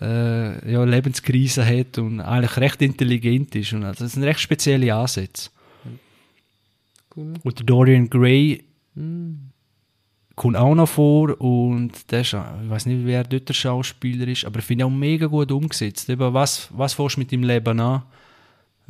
äh, 0.00 0.70
ja, 0.70 0.84
Lebenskrise 0.84 1.64
hat 1.64 1.96
und 1.98 2.20
eigentlich 2.20 2.56
recht 2.58 2.82
intelligent 2.82 3.54
ist. 3.54 3.72
Und 3.72 3.84
also 3.84 4.04
das 4.04 4.12
sind 4.12 4.24
recht 4.24 4.40
spezielle 4.40 4.94
Ansätze. 4.94 5.50
Cool. 7.16 7.34
Und 7.42 7.68
Dorian 7.68 8.08
Gray 8.08 8.64
Hm. 8.94 9.50
kommt 10.34 10.56
auch 10.56 10.74
noch 10.74 10.88
vor 10.88 11.40
und 11.40 12.10
der 12.10 12.22
ist, 12.22 12.32
ich 12.34 12.70
weiß 12.70 12.86
nicht, 12.86 13.04
wer 13.04 13.24
dort 13.24 13.48
der 13.48 13.54
Schauspieler 13.54 14.26
ist, 14.26 14.44
aber 14.44 14.58
ich 14.58 14.64
finde 14.64 14.86
auch 14.86 14.90
mega 14.90 15.26
gut 15.26 15.52
umgesetzt. 15.52 16.08
Eben, 16.08 16.34
was, 16.34 16.68
was 16.72 16.94
fährst 16.94 17.16
du 17.16 17.20
mit 17.20 17.30
dem 17.30 17.42
Leben 17.42 17.78
an, 17.80 18.02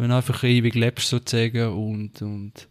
wenn 0.00 0.08
du 0.08 0.16
einfach 0.16 0.42
ewig 0.44 0.74
lebst 0.74 1.10
sozusagen 1.10 1.68
und, 1.68 2.22
und 2.22 2.68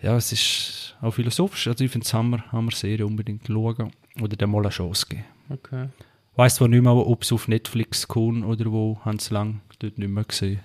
ja, 0.00 0.16
es 0.16 0.30
ist 0.30 0.96
auch 1.00 1.10
philosophisch. 1.10 1.66
Also 1.66 1.82
ich 1.82 1.90
finde 1.90 2.06
es 2.06 2.14
Hammer, 2.14 2.44
Hammer 2.52 2.70
Serie 2.70 3.04
unbedingt 3.04 3.48
schauen 3.48 3.90
oder 4.20 4.36
dem 4.36 4.50
mal 4.50 4.60
eine 4.60 4.68
Chance 4.68 5.06
geben. 5.08 5.24
Okay. 5.50 5.88
Weiß 6.36 6.56
zwar 6.56 6.68
nicht 6.68 6.82
mehr, 6.82 6.94
ob 6.94 7.22
es 7.22 7.32
auf 7.32 7.48
Netflix 7.48 8.06
kommt 8.06 8.44
oder 8.44 8.70
wo, 8.70 9.00
haben 9.04 9.16
es 9.16 9.30
lang 9.30 9.62
dort 9.80 9.98
nicht 9.98 10.08
mehr 10.08 10.22
gesehen. 10.22 10.60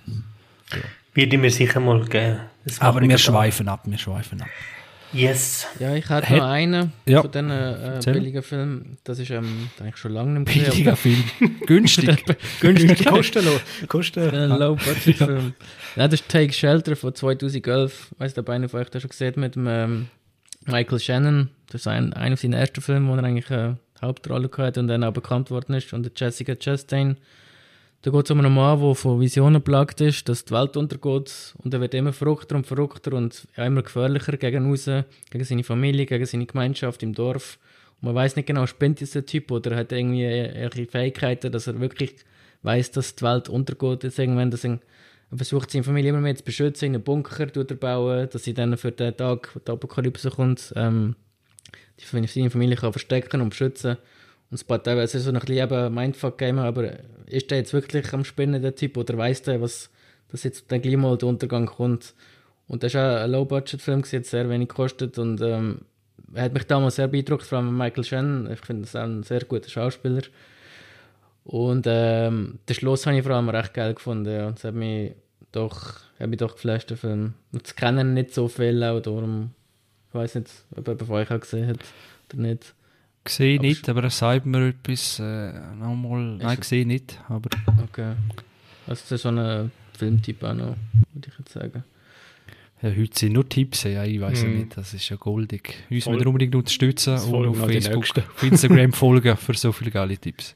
Würde 1.16 1.38
mir 1.40 1.50
sicher 1.50 1.80
mal 1.80 2.06
geben. 2.06 2.40
Aber 2.80 3.02
wir 3.02 3.18
schweifen 3.18 3.68
ab, 3.68 3.82
wir 3.86 3.98
schweifen 3.98 4.42
ab. 4.42 4.50
Yes. 5.12 5.66
Ja, 5.80 5.96
ich 5.96 6.08
hätte 6.10 6.30
Hat- 6.30 6.38
noch 6.38 6.46
einen 6.46 6.94
Ja. 7.08 7.22
von 7.22 7.32
diesen 7.32 7.50
äh, 7.50 8.00
billigen 8.06 8.44
Filmen. 8.44 8.98
Das 9.04 9.18
ist 9.20 9.32
ähm, 9.32 9.70
eigentlich 9.80 9.98
schon 9.98 10.14
lange 10.14 10.40
nicht 10.40 10.56
mehr 10.56 10.70
Billiger 10.70 10.96
Film. 10.96 11.24
Günstig. 11.66 12.24
Günstig. 12.60 13.06
Kostenlos. 13.06 13.62
Kosten. 13.88 14.30
Ein 14.30 14.50
Low-Budget-Film. 14.50 15.54
Nein, 15.96 16.10
das 16.12 16.20
ist 16.22 16.30
Take 16.30 16.54
Shelter 16.54 16.96
von 16.96 17.16
2011. 17.16 18.10
Weißt 18.20 18.38
du, 18.38 18.42
ob 18.42 18.50
einer 18.50 18.70
von 18.70 18.82
euch 18.82 18.90
das 18.90 19.02
schon 19.02 19.10
gesehen 19.10 19.28
hat 19.30 19.38
mit 19.38 19.56
dem 19.56 19.68
ähm, 19.68 20.08
Michael 20.66 21.00
Shannon. 21.00 21.50
Das 21.72 21.82
ist 21.82 21.88
ein, 21.88 22.14
einer 22.14 22.38
seiner 22.38 22.58
ersten 22.58 22.82
Filme, 22.82 23.10
wo 23.12 23.16
er 23.16 23.24
eigentlich 23.24 23.50
eine 23.52 23.78
Hauptrolle 24.02 24.50
hatte 24.58 24.80
und 24.80 24.88
dann 24.88 25.04
auch 25.04 25.14
bekannt 25.14 25.50
worden 25.50 25.74
ist. 25.76 25.92
Und 25.94 26.04
der 26.04 26.12
Jessica 26.16 26.56
Chastain. 26.56 27.18
Da 28.02 28.12
geht 28.12 28.26
es 28.26 28.32
um 28.32 28.40
einen 28.40 28.54
Mann, 28.54 28.80
der 28.80 28.96
von 28.96 29.20
Visionen 29.20 29.62
plagt 29.62 30.00
ist, 30.00 30.30
dass 30.30 30.46
die 30.46 30.54
Welt 30.54 30.78
untergeht. 30.78 31.54
Und 31.58 31.74
er 31.74 31.82
wird 31.82 31.94
immer 31.94 32.14
verrückter 32.14 32.56
und 32.56 32.66
verrückter 32.66 33.14
und 33.14 33.48
immer 33.58 33.82
gefährlicher 33.82 34.38
gegen 34.38 34.70
raus, 34.70 34.90
gegen 35.30 35.44
seine 35.44 35.64
Familie, 35.64 36.06
gegen 36.06 36.26
seine 36.26 36.46
Gemeinschaft 36.46 37.04
im 37.04 37.14
Dorf. 37.14 37.60
Und 38.00 38.08
man 38.08 38.16
weiß 38.16 38.38
nicht 38.38 38.48
genau, 38.48 38.66
spinnt 38.68 39.02
dieser 39.02 39.26
Typ 39.26 39.52
oder 39.52 39.76
hat 39.76 39.92
irgendwie 39.92 40.24
irgendwelche 40.24 40.90
Fähigkeiten, 40.90 41.52
dass 41.52 41.68
er 41.68 41.80
wirklich 41.82 42.16
weiß, 42.64 42.92
dass 42.92 43.16
die 43.16 43.24
Welt 43.24 43.50
untergeht. 43.50 44.04
Jetzt 44.04 44.18
irgendwann, 44.18 44.50
dass 44.50 44.64
er 44.64 44.80
er 45.32 45.38
versucht, 45.38 45.72
seine 45.72 45.84
Familie 45.84 46.10
immer 46.10 46.22
mehr 46.22 46.36
zu 46.36 46.44
beschützen, 46.44 46.88
in 46.88 46.96
einen 46.96 47.04
Bunker 47.04 47.48
er 47.54 47.76
bauen, 47.76 48.30
dass 48.32 48.44
sie 48.44 48.54
dann 48.54 48.78
für 48.78 48.92
den 48.92 49.16
Tag, 49.16 49.54
wo 49.54 49.60
die 49.60 49.72
Apokalypse 49.72 50.32
kommt, 50.32 50.74
ähm, 50.76 51.16
seine 51.98 52.50
Familie 52.50 52.78
kann 52.78 52.94
verstecken 52.94 53.42
und 53.42 53.50
beschützen. 53.50 53.98
Und 54.50 54.56
es 54.60 54.68
war 54.68 54.82
teilweise 54.82 55.20
so 55.20 55.32
ein 55.32 55.40
bisschen 55.40 55.58
eben 55.58 55.94
Mindfuck 55.94 56.38
gegeben, 56.38 56.60
aber 56.60 56.92
ist 57.28 57.52
der 57.52 57.60
jetzt 57.60 57.74
wirklich 57.74 58.12
am 58.14 58.24
Spinnen, 58.24 58.62
der 58.62 58.76
Typ, 58.76 58.98
oder 58.98 59.18
weiß 59.18 59.44
der, 59.44 59.62
was, 59.62 59.90
dass 60.32 60.44
jetzt 60.44 60.72
dann 60.72 60.82
gleich 60.82 60.98
mal 60.98 61.18
der 61.18 61.28
Untergang 61.28 61.68
kommt? 61.68 62.16
Und 62.68 62.84
das 62.84 62.94
war 62.94 63.18
auch 63.18 63.24
ein 63.24 63.32
Low-Budget-Film, 63.32 64.04
hat 64.04 64.26
sehr 64.26 64.50
wenig 64.50 64.70
gekostet 64.70 65.18
und 65.20 65.42
ähm, 65.42 65.82
hat 66.36 66.54
mich 66.54 66.66
damals 66.66 66.96
sehr 66.96 67.08
beeindruckt, 67.08 67.44
vor 67.44 67.60
allem 67.60 67.76
Michael 67.76 68.04
Shannon. 68.04 68.52
Ich 68.52 68.60
finde, 68.60 68.84
das 68.84 68.96
auch 68.96 69.04
ein 69.04 69.24
sehr 69.24 69.42
guter 69.42 69.70
Schauspieler. 69.70 70.22
Und 71.44 71.86
ähm, 71.88 72.60
den 72.68 72.76
Schluss 72.76 73.06
habe 73.06 73.18
ich 73.18 73.24
vor 73.24 73.36
allem 73.36 73.50
recht 73.50 73.74
geil 73.74 73.94
gefunden. 73.94 74.32
Ja. 74.32 74.52
Das 74.52 74.64
hat 74.64 74.76
mich 74.76 75.14
doch, 75.52 75.96
hat 76.20 76.30
mich 76.30 76.38
doch 76.38 76.54
geflasht, 76.54 76.90
der 76.90 76.98
Film. 76.98 77.34
Und 77.52 77.64
das 77.64 77.76
kennen 77.76 78.14
nicht 78.14 78.34
so 78.34 78.48
viele, 78.48 78.92
auch 78.92 79.00
darum, 79.00 79.52
ich 80.10 80.16
weiß 80.16 80.36
nicht, 80.36 80.52
ob 80.76 80.88
jemand 80.88 81.08
von 81.08 81.16
euch 81.16 81.32
auch 81.32 81.40
gesehen 81.40 81.68
hat 81.68 81.80
oder 82.32 82.42
nicht. 82.42 82.76
Gesehen 83.30 83.62
nicht, 83.62 83.88
aber 83.90 84.04
er 84.04 84.10
sagt 84.10 84.46
mir 84.46 84.70
etwas. 84.70 85.20
Äh, 85.20 85.54
nochmal, 85.76 86.38
nein, 86.38 86.58
gesehen 86.60 86.88
nicht. 86.88 87.20
Aber 87.30 87.50
Okay. 87.84 88.14
Also 88.88 89.02
das 89.04 89.12
ist 89.12 89.22
so 89.22 89.30
ein 89.30 89.72
Filmtyp 89.98 90.44
auch 90.44 90.54
noch, 90.54 90.76
würde 91.14 91.28
ich 91.28 91.38
jetzt 91.38 91.54
sagen. 91.54 91.84
ja, 92.82 92.90
heute 92.90 93.20
sind 93.20 93.34
nur 93.34 93.48
Tipps. 93.48 93.84
Ja, 93.84 94.04
ich 94.04 94.20
weiß 94.20 94.42
ja 94.42 94.48
Mhm. 94.48 94.58
nicht, 94.60 94.78
das 94.78 94.94
ist 94.94 95.08
ja 95.10 95.16
goldig. 95.18 95.76
Uns 95.92 96.08
müssen 96.08 96.28
unbedingt 96.28 96.56
unterstützen 96.56 97.14
Das 97.14 97.26
und 97.26 97.48
auf 97.50 97.58
Facebook, 97.60 98.06
auf 98.18 98.44
Instagram 98.44 98.94
folgen 99.04 99.38
für 99.38 99.54
so 99.54 99.72
viele 99.72 99.92
geile 99.92 100.18
Tipps. 100.18 100.56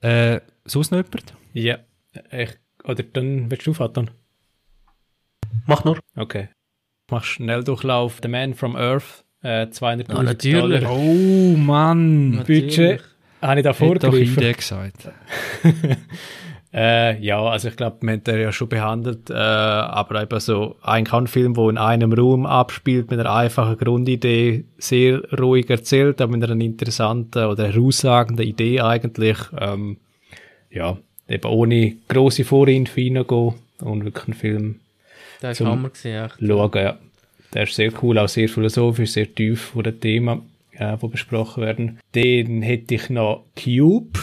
Äh, 0.00 0.40
sonst 0.64 0.90
noch 0.92 0.98
jemand? 0.98 1.34
Ja. 1.52 1.78
Ich, 2.30 2.50
oder 2.84 3.02
dann 3.02 3.50
willst 3.50 3.66
du 3.66 3.74
Vater? 3.74 4.04
Mach 5.66 5.84
nur. 5.84 5.98
Okay. 6.14 6.48
Mach 7.10 7.24
Schnelldurchlauf. 7.24 8.20
The 8.22 8.28
Man 8.28 8.54
from 8.54 8.76
Earth. 8.76 9.23
Äh, 9.44 9.68
200 9.70 10.10
Ah, 10.10 10.22
natürlich. 10.22 10.80
Dollar. 10.82 10.90
Oh 10.92 11.56
Mann! 11.56 12.42
Budget. 12.46 13.00
Habe 13.42 13.60
ich 13.60 13.64
da 13.64 13.72
vorgegriffen? 13.74 14.38
Idee 14.42 14.52
gesagt. 14.54 15.08
Äh, 16.76 17.20
ja, 17.24 17.40
also 17.40 17.68
ich 17.68 17.76
glaube, 17.76 17.98
wir 18.00 18.14
haben 18.14 18.24
den 18.24 18.40
ja 18.40 18.50
schon 18.50 18.68
behandelt, 18.68 19.30
äh, 19.30 19.34
aber 19.34 20.20
eben 20.24 20.40
so 20.40 20.74
ein 20.82 21.06
Film, 21.28 21.54
der 21.54 21.68
in 21.68 21.78
einem 21.78 22.12
Raum 22.12 22.46
abspielt, 22.46 23.12
mit 23.12 23.20
einer 23.20 23.32
einfachen 23.32 23.78
Grundidee, 23.78 24.64
sehr 24.78 25.22
ruhig 25.38 25.70
erzählt, 25.70 26.20
aber 26.20 26.36
mit 26.36 26.42
einer 26.50 26.60
interessanten 26.60 27.44
oder 27.44 27.68
heraussagenden 27.68 28.44
Idee 28.44 28.80
eigentlich. 28.80 29.38
Ähm, 29.56 29.98
ja, 30.72 30.98
eben 31.28 31.48
ohne 31.48 31.92
grosse 32.08 32.42
Vorinfo 32.44 33.00
reingehen 33.04 33.18
und 33.22 34.04
wirklich 34.04 34.24
einen 34.26 34.34
Film 34.34 34.80
ist 35.42 35.58
Zum- 35.58 35.68
Hammer 35.68 35.90
gewesen, 35.90 36.24
echt. 36.24 36.34
schauen. 36.44 36.70
Ja. 36.74 36.98
Der 37.54 37.62
ist 37.62 37.74
sehr 37.74 37.92
cool, 38.02 38.18
auch 38.18 38.28
sehr 38.28 38.48
philosophisch, 38.48 39.12
sehr 39.12 39.32
tief 39.32 39.60
von 39.72 39.84
den 39.84 40.00
Themen, 40.00 40.42
äh, 40.72 40.96
die 40.96 41.08
besprochen 41.08 41.62
werden. 41.62 42.00
Den 42.14 42.62
hätte 42.62 42.96
ich 42.96 43.08
noch 43.08 43.44
Cube. 43.56 44.18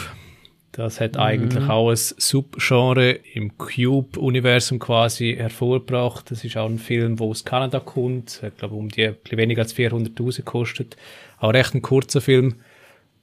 Das 0.72 1.00
hat 1.00 1.18
eigentlich 1.18 1.68
auch 1.68 1.90
ein 1.90 1.96
Subgenre 1.96 3.10
im 3.34 3.58
Cube-Universum 3.58 4.78
quasi 4.78 5.34
hervorgebracht. 5.36 6.30
Das 6.30 6.44
ist 6.44 6.56
auch 6.56 6.68
ein 6.68 6.78
Film, 6.78 7.16
der 7.16 7.26
aus 7.26 7.44
Kanada 7.44 7.78
kommt. 7.78 8.42
Ich 8.46 8.56
glaube, 8.56 8.74
um 8.74 8.88
die 8.88 9.12
weniger 9.30 9.62
als 9.62 9.76
400.000 9.76 10.42
kostet. 10.44 10.96
Auch 11.38 11.52
recht 11.52 11.74
ein 11.74 11.82
kurzer 11.82 12.22
Film, 12.22 12.56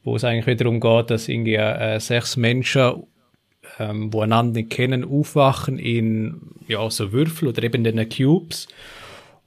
wo 0.03 0.15
es 0.15 0.23
eigentlich 0.23 0.45
wieder 0.45 0.65
darum 0.65 0.79
geht, 0.79 1.09
dass 1.09 1.27
irgendwie 1.27 1.55
äh, 1.55 1.99
sechs 1.99 2.37
Menschen 2.37 3.03
ähm, 3.79 4.11
die 4.11 4.19
einander 4.19 4.59
nicht 4.59 4.69
kennen, 4.69 5.03
aufwachen 5.03 5.79
in 5.79 6.41
ja, 6.67 6.89
so 6.89 7.11
Würfel 7.11 7.47
oder 7.47 7.63
eben 7.63 7.83
in 7.85 7.95
den 7.95 8.09
Cubes. 8.09 8.67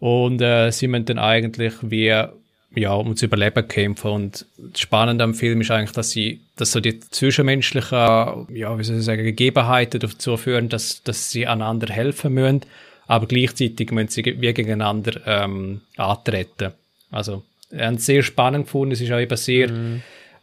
Und 0.03 0.42
äh, 0.42 0.72
sie 0.72 0.88
müssen 0.88 1.05
dann 1.05 1.20
eigentlich 1.20 1.74
wie 1.80 2.07
ja, 2.07 2.96
ums 2.96 3.22
Überleben 3.22 3.68
kämpfen. 3.68 4.11
Und 4.11 4.46
das 4.59 4.80
Spannende 4.80 5.22
am 5.22 5.32
Film 5.32 5.61
ist 5.61 5.70
eigentlich, 5.70 5.92
dass 5.92 6.11
sie, 6.11 6.40
dass 6.57 6.72
so 6.72 6.80
die 6.80 6.98
zwischenmenschlichen, 6.98 8.48
ja, 8.53 8.76
wie 8.76 8.82
soll 8.82 8.98
ich 8.98 9.05
sagen, 9.05 9.22
Gegebenheiten 9.22 10.00
dazu 10.00 10.36
führen, 10.36 10.68
dass, 10.68 11.05
dass 11.05 11.30
sie 11.30 11.46
einander 11.46 11.94
helfen 11.94 12.34
müssen, 12.34 12.62
aber 13.07 13.26
gleichzeitig 13.26 13.92
müssen 13.92 14.09
sie 14.09 14.24
wie 14.24 14.53
gegeneinander 14.53 15.20
ähm, 15.24 15.82
antreten. 15.96 16.72
Also, 17.12 17.44
haben 17.72 17.94
es 17.94 18.07
sehr 18.07 18.24
spannend 18.24 18.64
gefunden. 18.64 18.94
Es 18.94 19.00
ist 19.00 19.12
auch 19.12 19.20
eben 19.20 19.36
sehr 19.36 19.70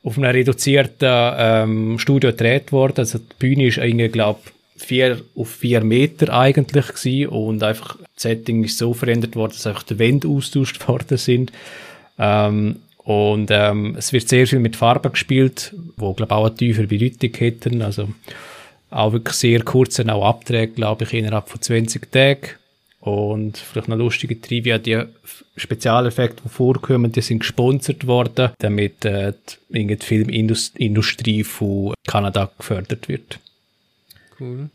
auf 0.04 0.18
einem 0.18 0.32
reduzierten 0.32 1.34
ähm, 1.38 2.00
Studio 2.00 2.32
gedreht 2.32 2.72
worden. 2.72 3.00
Also 3.00 3.18
die 3.18 3.36
Bühne 3.38 3.68
ist 3.68 3.78
irgendwie, 3.78 4.08
glaube 4.08 4.40
vier 4.82 5.22
auf 5.36 5.50
vier 5.50 5.84
Meter 5.84 6.34
eigentlich 6.34 6.88
gewesen 6.88 7.28
und 7.28 7.64
einfach 7.64 7.98
das 8.16 8.24
Setting 8.24 8.64
ist 8.64 8.78
so 8.78 8.94
verändert 8.94 9.36
worden, 9.36 9.54
dass 9.54 9.68
einfach 9.68 9.84
die 9.84 10.00
Wände 10.00 10.28
austauscht 10.28 10.88
worden 10.88 11.18
sind. 11.18 11.52
Ähm, 12.18 12.78
und 12.98 13.50
ähm, 13.52 13.96
es 13.98 14.14
wird 14.14 14.30
sehr 14.30 14.46
viel 14.46 14.60
mit 14.60 14.76
Farben 14.76 15.12
gespielt, 15.12 15.74
wo 15.98 16.14
glaube 16.14 16.36
auch 16.36 16.46
eine 16.46 16.56
tiefere 16.56 16.86
Bedeutung 16.86 17.34
hätten. 17.40 17.82
Also 17.82 18.10
auch 18.92 19.14
wirklich 19.14 19.36
sehr 19.36 19.64
kurze 19.64 20.08
auch 20.14 20.26
Abträge, 20.28 20.74
glaube 20.74 21.06
ich, 21.06 21.14
innerhalb 21.14 21.50
von 21.50 21.62
20 21.62 22.12
Tagen. 22.12 22.50
Und 23.00 23.58
vielleicht 23.58 23.88
noch 23.88 23.98
lustige 23.98 24.40
Trivia, 24.40 24.78
die 24.78 25.02
Spezialeffekte, 25.56 26.44
die 26.44 26.50
vorkommen, 26.50 27.12
die 27.12 27.22
sind 27.22 27.40
gesponsert 27.40 28.06
worden, 28.08 28.52
damit 28.60 29.06
äh, 29.06 29.34
die, 29.70 29.88
die 29.88 29.96
Filmindustrie 29.96 31.44
von 31.44 31.94
Kanada 32.06 32.52
gefördert 32.58 33.08
wird. 33.08 33.40
Cool. 34.40 34.70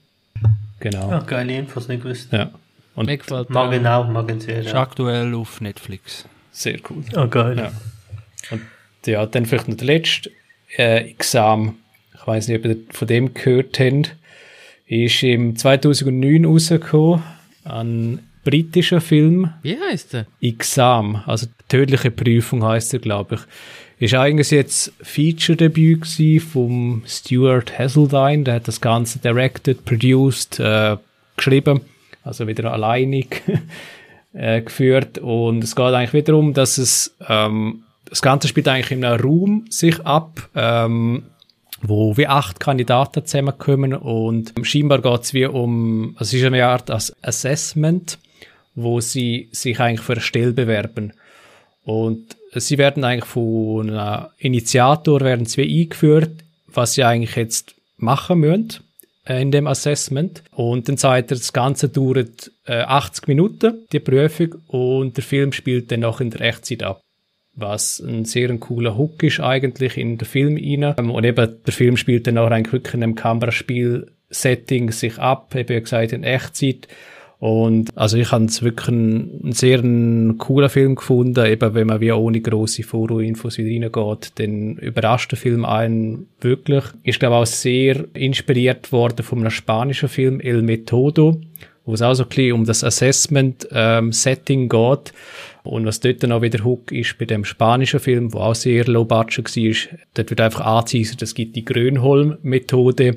Genau. 0.81 1.11
Ja, 1.11 1.19
geile 1.21 1.57
Infos, 1.57 1.89
nicht 1.89 2.03
gewusst. 2.03 2.33
Ja. 2.33 2.51
Und 2.95 3.07
Mir 3.07 3.17
gefällt 3.19 3.51
Mag 3.51 3.71
der 3.71 3.81
ihn 3.81 3.87
auch, 3.87 4.07
mag 4.09 4.31
ihn 4.31 4.41
sehr. 4.41 4.61
Ist 4.61 4.73
Ja, 4.73 4.83
aktuell 4.83 5.35
auf 5.35 5.61
Netflix. 5.61 6.27
sehr 6.53 6.79
cool. 6.91 7.03
ah, 7.15 7.27
geil. 7.27 7.57
Ja. 7.59 7.73
Und 8.51 8.62
ja, 9.07 9.27
dann 9.27 9.47
vielleicht 9.47 9.69
noch 9.69 9.77
der 9.77 9.87
letzte 9.87 10.31
äh, 10.77 11.09
Exam. 11.11 11.77
Ich 12.15 12.27
weiß 12.27 12.49
nicht, 12.49 12.59
ob 12.59 12.65
ihr 12.67 12.77
von 12.91 13.09
dem 13.09 13.35
gehört 13.35 13.79
habt. 13.81 14.15
Ist 14.87 15.23
im 15.23 15.57
2009 15.57 16.45
rausgekommen. 16.45 17.23
Ein 17.65 18.19
britischer 18.45 19.01
Film. 19.01 19.51
Wie 19.62 19.79
heißt 19.79 20.12
der? 20.12 20.27
Exam, 20.41 21.23
also 21.27 21.47
tödliche 21.69 22.11
Prüfung 22.11 22.62
heißt 22.62 22.93
er, 22.93 22.99
glaube 23.01 23.36
ich. 23.36 23.41
Ist 23.99 24.15
eigentlich 24.15 24.51
jetzt 24.51 24.93
Feature-Debüt 25.03 26.07
vom 26.43 27.03
Stuart 27.07 27.79
Hasseldine. 27.79 28.45
Der 28.45 28.55
hat 28.55 28.69
das 28.69 28.81
Ganze 28.81 29.19
directed, 29.19 29.85
produced, 29.85 30.59
äh, 30.61 30.97
geschrieben. 31.37 31.81
Also 32.25 32.47
wieder 32.47 32.73
alleinig 32.73 33.43
äh, 34.33 34.62
geführt. 34.62 35.19
Und 35.19 35.62
es 35.62 35.77
geht 35.77 35.95
eigentlich 35.95 36.12
wieder 36.12 36.33
darum, 36.33 36.55
dass 36.55 36.79
es, 36.79 37.15
ähm, 37.29 37.85
das 38.07 38.21
Ganze 38.21 38.49
spielt 38.49 38.69
eigentlich 38.69 38.91
in 38.91 39.05
einem 39.05 39.21
Raum 39.21 39.65
sich 39.71 40.01
ab, 40.05 40.49
ähm, 40.55 41.25
wo 41.83 42.16
wie 42.16 42.27
acht 42.27 42.61
Kandidaten 42.61 43.27
zusammenkommen 43.27 43.93
und 43.95 44.55
scheinbar 44.62 45.03
geht 45.03 45.21
es 45.23 45.35
wie 45.35 45.45
um, 45.45 46.16
also 46.19 46.37
es 46.37 46.43
ist 46.43 46.47
eine 46.47 46.65
Art 46.66 46.91
Ass- 46.91 47.15
Assessment, 47.23 48.19
wo 48.75 49.01
sie 49.01 49.49
sich 49.53 49.79
eigentlich 49.81 50.01
für 50.01 50.12
eine 50.15 50.23
Stelle 50.23 50.53
bewerben. 50.53 51.12
Und 51.85 52.37
sie 52.60 52.78
werden 52.78 53.05
eigentlich 53.05 53.24
von 53.24 53.90
einem 53.90 54.26
Initiator 54.39 55.20
werden 55.20 55.47
sie 55.47 55.62
eingeführt, 55.62 56.44
was 56.66 56.94
sie 56.94 57.05
eigentlich 57.05 57.36
jetzt 57.36 57.74
machen 57.97 58.40
müssen. 58.40 58.85
äh, 59.26 59.40
in 59.43 59.51
dem 59.51 59.66
Assessment. 59.66 60.43
Und 60.52 60.89
dann 60.89 60.97
sagt 60.97 61.31
er, 61.31 61.36
das 61.36 61.52
Ganze 61.52 61.89
dauert 61.89 62.51
äh, 62.66 62.81
80 62.81 63.28
Minuten, 63.28 63.86
die 63.93 64.01
Prüfung, 64.01 64.56
und 64.66 65.16
der 65.16 65.24
Film 65.24 65.52
spielt 65.52 65.90
dann 65.90 66.01
noch 66.01 66.20
in 66.20 66.31
der 66.31 66.43
Echtzeit 66.43 66.82
ab. 66.82 67.01
Was 67.56 68.01
ein 68.01 68.24
sehr 68.24 68.55
cooler 68.59 68.97
Hook 68.98 69.22
ist 69.22 69.40
eigentlich 69.40 69.97
in 69.97 70.18
den 70.18 70.26
Film 70.26 70.56
rein. 70.56 70.94
Ähm, 70.98 71.10
und 71.10 71.24
eben, 71.24 71.56
der 71.64 71.72
Film 71.72 71.97
spielt 71.97 72.26
dann 72.26 72.39
auch 72.39 72.51
eigentlich 72.51 72.72
wirklich 72.72 72.94
in 72.94 73.02
einem 73.02 73.14
Kameraspiel-Setting 73.14 74.90
sich 74.93 75.18
ab, 75.18 75.55
eben 75.55 75.82
gesagt, 75.82 76.12
in 76.12 76.24
Echtzeit. 76.24 76.89
Und 77.39 77.97
also 77.97 78.16
ich 78.16 78.32
habe 78.32 78.44
es 78.44 78.62
wirklich 78.62 78.89
einen, 78.89 79.52
sehr 79.52 79.81
einen 79.81 80.39
coolen 80.39 80.70
Film 80.70 80.94
gefunden, 80.94 81.44
eben 81.44 81.74
wenn 81.74 81.89
man 81.89 82.01
wie 82.01 82.12
ohne 82.12 82.40
grosse 82.40 82.85
Vorinfos 82.85 83.59
wieder 83.59 83.86
reingeht, 83.86 84.32
dann 84.36 84.77
überrascht 84.77 85.32
der 85.32 85.39
Film 85.39 85.65
einen 85.65 86.27
wirklich. 86.40 86.85
Ist 87.02 87.20
glaube 87.20 87.36
auch 87.36 87.47
sehr 87.47 88.05
inspiriert 88.15 88.93
worden 88.93 89.24
von 89.24 89.40
einem 89.40 89.51
spanischen 89.51 90.09
Film 90.09 90.40
El 90.40 90.62
Metodo, 90.62 91.40
wo 91.85 91.94
es 91.94 92.02
auch 92.02 92.15
so 92.15 92.23
ein 92.23 92.28
bisschen 92.28 92.52
um 92.52 92.65
das 92.65 92.82
Assessment-Setting 92.82 94.62
ähm, 94.62 94.69
geht. 94.69 95.12
Und 95.65 95.86
was 95.86 96.01
dort 96.01 96.23
dann 96.23 96.32
auch 96.32 96.43
wieder 96.43 96.62
Hook 96.62 96.93
ist 96.93 97.19
bei 97.19 97.24
dem 97.24 97.44
spanischen 97.44 98.01
Film, 98.01 98.32
wo 98.32 98.39
auch 98.39 98.55
sehr 98.55 98.85
low 98.85 99.05
budget 99.05 99.56
war, 99.56 99.98
dort 100.15 100.31
wird 100.31 100.40
einfach 100.40 100.61
angezeigt, 100.61 101.20
es 101.23 101.35
gibt 101.35 101.56
die 101.56 101.65
Grönholm-Methode 101.65 103.16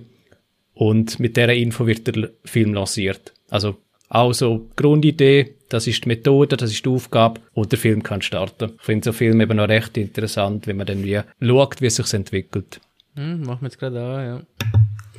und 0.74 1.20
mit 1.20 1.36
dieser 1.38 1.54
Info 1.54 1.88
wird 1.88 2.08
der 2.08 2.30
Film 2.46 2.74
lanciert. 2.74 3.34
Also 3.50 3.78
also 4.10 4.68
Grundidee, 4.76 5.56
das 5.70 5.88
ist 5.88 6.06
die 6.06 6.10
Methode, 6.10 6.56
das 6.58 6.72
ist 6.72 6.86
die 6.86 6.90
Aufgabe 6.90 7.42
und 7.54 7.72
der 7.72 7.80
Film 7.80 8.04
kann 8.04 8.22
starten. 8.22 8.74
Ich 8.78 8.86
finde 8.86 9.06
so 9.06 9.12
Film 9.12 9.42
eben 9.42 9.58
noch 9.58 9.68
recht 9.68 9.98
interessant, 9.98 10.68
wenn 10.68 10.78
man 10.78 10.88
dann 10.88 11.04
wie 11.04 11.20
schaut, 11.42 11.82
wie 11.82 11.88
es 11.88 11.96
sich 11.96 12.14
entwickelt. 12.14 12.80
Hm, 13.16 13.42
machen 13.42 13.62
wir 13.62 13.68
jetzt 13.68 13.80
gerade 13.80 14.02
an, 14.02 14.26
ja. 14.26 14.42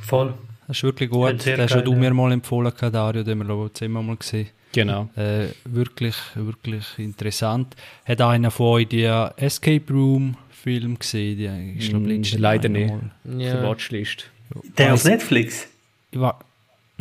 Voll. 0.01 0.33
Das 0.67 0.77
ist 0.77 0.83
wirklich 0.83 1.09
gut. 1.09 1.45
Den 1.45 1.61
hast 1.61 1.75
du 1.75 1.95
mir 1.95 2.13
mal 2.13 2.31
empfohlen, 2.31 2.71
Dario, 2.79 3.23
den 3.23 3.37
wir 3.39 3.45
glaube 3.45 3.71
ich 3.73 3.87
mal 3.87 4.15
gesehen. 4.15 4.49
Genau. 4.71 5.09
Äh, 5.15 5.47
wirklich, 5.65 6.15
wirklich 6.35 6.85
interessant. 6.97 7.75
Hat 8.05 8.21
einer 8.21 8.51
von 8.51 8.67
euch 8.67 8.87
die 8.87 9.03
Escape 9.03 9.91
Room 9.91 10.35
Film 10.51 10.99
gesehen? 10.99 11.37
Die, 11.37 11.79
ich 11.79 11.89
glaube, 11.89 12.07
mm, 12.07 12.23
leider 12.37 12.69
nicht. 12.69 12.93
Ja. 13.37 13.63
Watchlist. 13.63 14.29
Der 14.77 14.93
auf 14.93 15.05
Netflix? 15.05 15.67
Ich 16.11 16.19
war, 16.19 16.39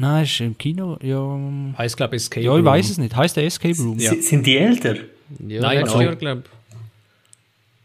Nein, 0.01 0.23
ist 0.23 0.41
im 0.41 0.57
Kino, 0.57 0.97
ja. 1.03 1.39
Heißt, 1.77 1.97
glaube 1.97 2.15
ich, 2.15 2.23
Escape 2.23 2.47
Room. 2.47 2.55
Ja, 2.55 2.61
ich 2.61 2.65
weiß 2.65 2.91
es 2.91 2.99
nicht. 2.99 3.17
Heißt 3.17 3.37
der 3.37 3.45
Escape 3.45 3.77
Room? 3.77 3.99
Ja. 3.99 4.15
Sind 4.15 4.47
die 4.47 4.57
älter? 4.57 4.95
Ja, 5.47 5.61
Nein, 5.61 5.81
letztes 5.81 6.01
Jahr, 6.01 6.15
glaube 6.15 6.43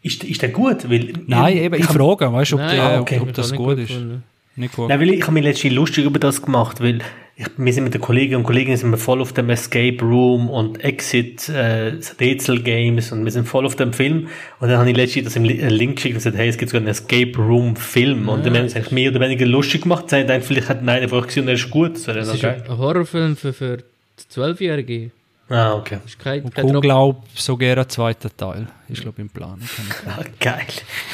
ich. 0.02 0.12
Ist, 0.12 0.22
ist 0.22 0.40
der 0.40 0.50
gut? 0.50 0.88
Weil, 0.88 1.12
Nein, 1.26 1.56
eben, 1.56 1.74
ich 1.74 1.86
frage, 1.86 2.32
weißt 2.32 2.52
du, 2.52 2.56
ob, 2.56 2.68
der, 2.68 3.00
okay. 3.00 3.18
ob 3.20 3.32
das 3.32 3.52
gut 3.52 3.78
ist. 3.78 3.88
Gefunden. 3.88 4.22
Nicht 4.54 4.76
gut. 4.76 4.88
Nein, 4.88 5.00
weil 5.00 5.08
ich, 5.10 5.18
ich 5.18 5.22
habe 5.22 5.32
mich 5.32 5.42
letztens 5.42 5.74
lustig 5.74 6.04
über 6.04 6.20
das 6.20 6.40
gemacht, 6.40 6.80
weil 6.80 7.00
ich, 7.36 7.46
wir 7.56 7.72
sind 7.72 7.84
mit 7.84 7.94
den 7.94 8.00
Kollegen 8.00 8.36
und 8.36 8.44
Kolleginnen 8.44 8.76
sind 8.76 8.90
wir 8.90 8.96
voll 8.96 9.20
auf 9.20 9.32
dem 9.32 9.50
Escape 9.50 9.98
Room 10.00 10.48
und 10.48 10.84
Exit 10.84 11.48
äh, 11.48 11.94
Rätsel 12.20 12.62
Games 12.62 13.10
und 13.10 13.24
wir 13.24 13.32
sind 13.32 13.48
voll 13.48 13.66
auf 13.66 13.74
dem 13.74 13.92
Film 13.92 14.28
und 14.60 14.68
dann 14.68 14.78
habe 14.78 14.90
ich 14.90 14.96
letztens 14.96 15.24
das 15.24 15.36
im 15.36 15.44
Link 15.44 15.96
geschickt 15.96 16.14
und 16.14 16.18
gesagt, 16.18 16.36
hey, 16.36 16.48
es 16.48 16.58
gibt 16.58 16.70
sogar 16.70 16.82
einen 16.82 16.90
Escape 16.90 17.36
Room 17.36 17.74
Film 17.74 18.26
ja, 18.26 18.32
und 18.32 18.40
dann 18.40 18.52
haben 18.52 18.54
wir 18.54 18.62
uns 18.62 18.76
eigentlich 18.76 18.92
mehr 18.92 19.10
oder 19.10 19.20
weniger 19.20 19.46
lustig 19.46 19.82
gemacht, 19.82 20.08
sagen 20.08 20.28
dann 20.28 20.42
vielleicht 20.42 20.68
hat 20.68 20.82
nein 20.82 21.02
einfach 21.02 21.26
gesehen, 21.26 21.46
der 21.46 21.56
ist 21.56 21.70
gut, 21.70 21.94
das 21.94 22.04
das 22.04 22.34
ist 22.34 22.44
ein 22.44 22.68
Horrorfilm 22.68 23.36
für, 23.36 23.52
für 23.52 23.78
Zwölfjährige. 24.16 25.10
Ah, 25.48 25.74
okay. 25.74 25.98
Ist 26.06 26.18
kein, 26.18 26.48
kein 26.50 26.64
und 26.64 26.80
glaube 26.80 27.20
sogar 27.34 27.76
ein 27.76 27.88
zweiter 27.88 28.34
Teil. 28.34 28.66
Ist 28.88 29.02
glaube 29.02 29.20
im 29.20 29.28
Plan. 29.28 29.60
Ah, 30.06 30.22
geil. 30.40 30.64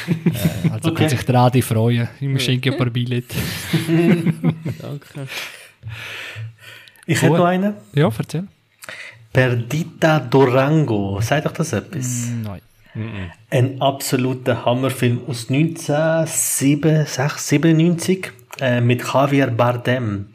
Äh, 0.07 0.69
also 0.69 0.89
okay. 0.89 1.01
kann 1.01 1.09
sich 1.09 1.23
der 1.23 1.35
Adi 1.35 1.61
freuen. 1.61 2.07
Ich 2.19 2.43
schenke 2.43 2.71
ein 2.71 2.77
paar 2.77 2.89
Billette. 2.89 3.35
Danke. 4.81 5.27
Ich 7.05 7.21
hätte 7.21 7.33
noch 7.33 7.45
einen. 7.45 7.75
Ja, 7.93 8.09
erzähl. 8.17 8.47
Perdita 9.33 10.19
Durango. 10.19 11.21
Sagt 11.21 11.45
doch 11.45 11.53
das 11.53 11.71
etwas? 11.73 12.29
Nein. 12.43 12.61
Ein 13.49 13.81
absoluter 13.81 14.65
Hammerfilm 14.65 15.21
aus 15.25 15.49
1997 15.49 18.31
äh, 18.59 18.81
mit 18.81 19.01
Javier 19.01 19.47
Bardem. 19.47 20.25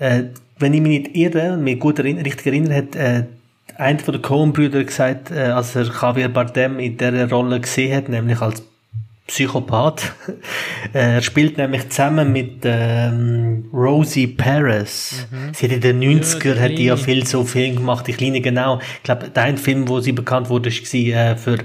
Äh, 0.00 0.24
wenn 0.58 0.74
ich 0.74 0.80
mich 0.80 1.02
nicht 1.02 1.16
irre 1.16 1.56
mich 1.56 1.78
gut 1.78 2.00
erinn 2.00 2.18
richtig 2.18 2.46
erinnere, 2.46 2.78
hat 2.78 2.96
äh, 2.96 3.26
einer 3.76 4.00
von 4.00 4.10
den 4.12 4.22
Coen-Brüdern 4.22 4.86
gesagt, 4.86 5.30
äh, 5.30 5.50
als 5.50 5.76
er 5.76 5.84
Javier 5.84 6.28
Bardem 6.28 6.80
in 6.80 6.98
dieser 6.98 7.30
Rolle 7.30 7.60
gesehen 7.60 7.96
hat, 7.96 8.08
nämlich 8.08 8.40
als 8.40 8.64
Psychopath. 9.30 10.12
er 10.92 11.22
spielt 11.22 11.56
nämlich 11.56 11.88
zusammen 11.88 12.32
mit 12.32 12.62
ähm, 12.64 13.70
Rosie 13.72 14.26
Perez. 14.26 15.26
Mhm. 15.30 15.54
Sie 15.54 15.66
hat 15.66 15.72
in 15.72 15.80
den 15.80 16.00
90er 16.00 16.54
ja, 16.54 16.60
hat 16.60 16.70
die 16.72 16.84
ja 16.86 16.96
viel 16.96 17.24
so 17.24 17.44
Film 17.44 17.76
gemacht, 17.76 18.08
die 18.08 18.12
Kleine 18.12 18.40
genau. 18.40 18.80
Ich 18.96 19.04
glaube, 19.04 19.30
dein 19.32 19.56
Film, 19.56 19.88
wo 19.88 20.00
sie 20.00 20.12
bekannt 20.12 20.48
wurde, 20.48 20.70
war 20.70 20.94
äh, 20.94 21.36
für 21.36 21.58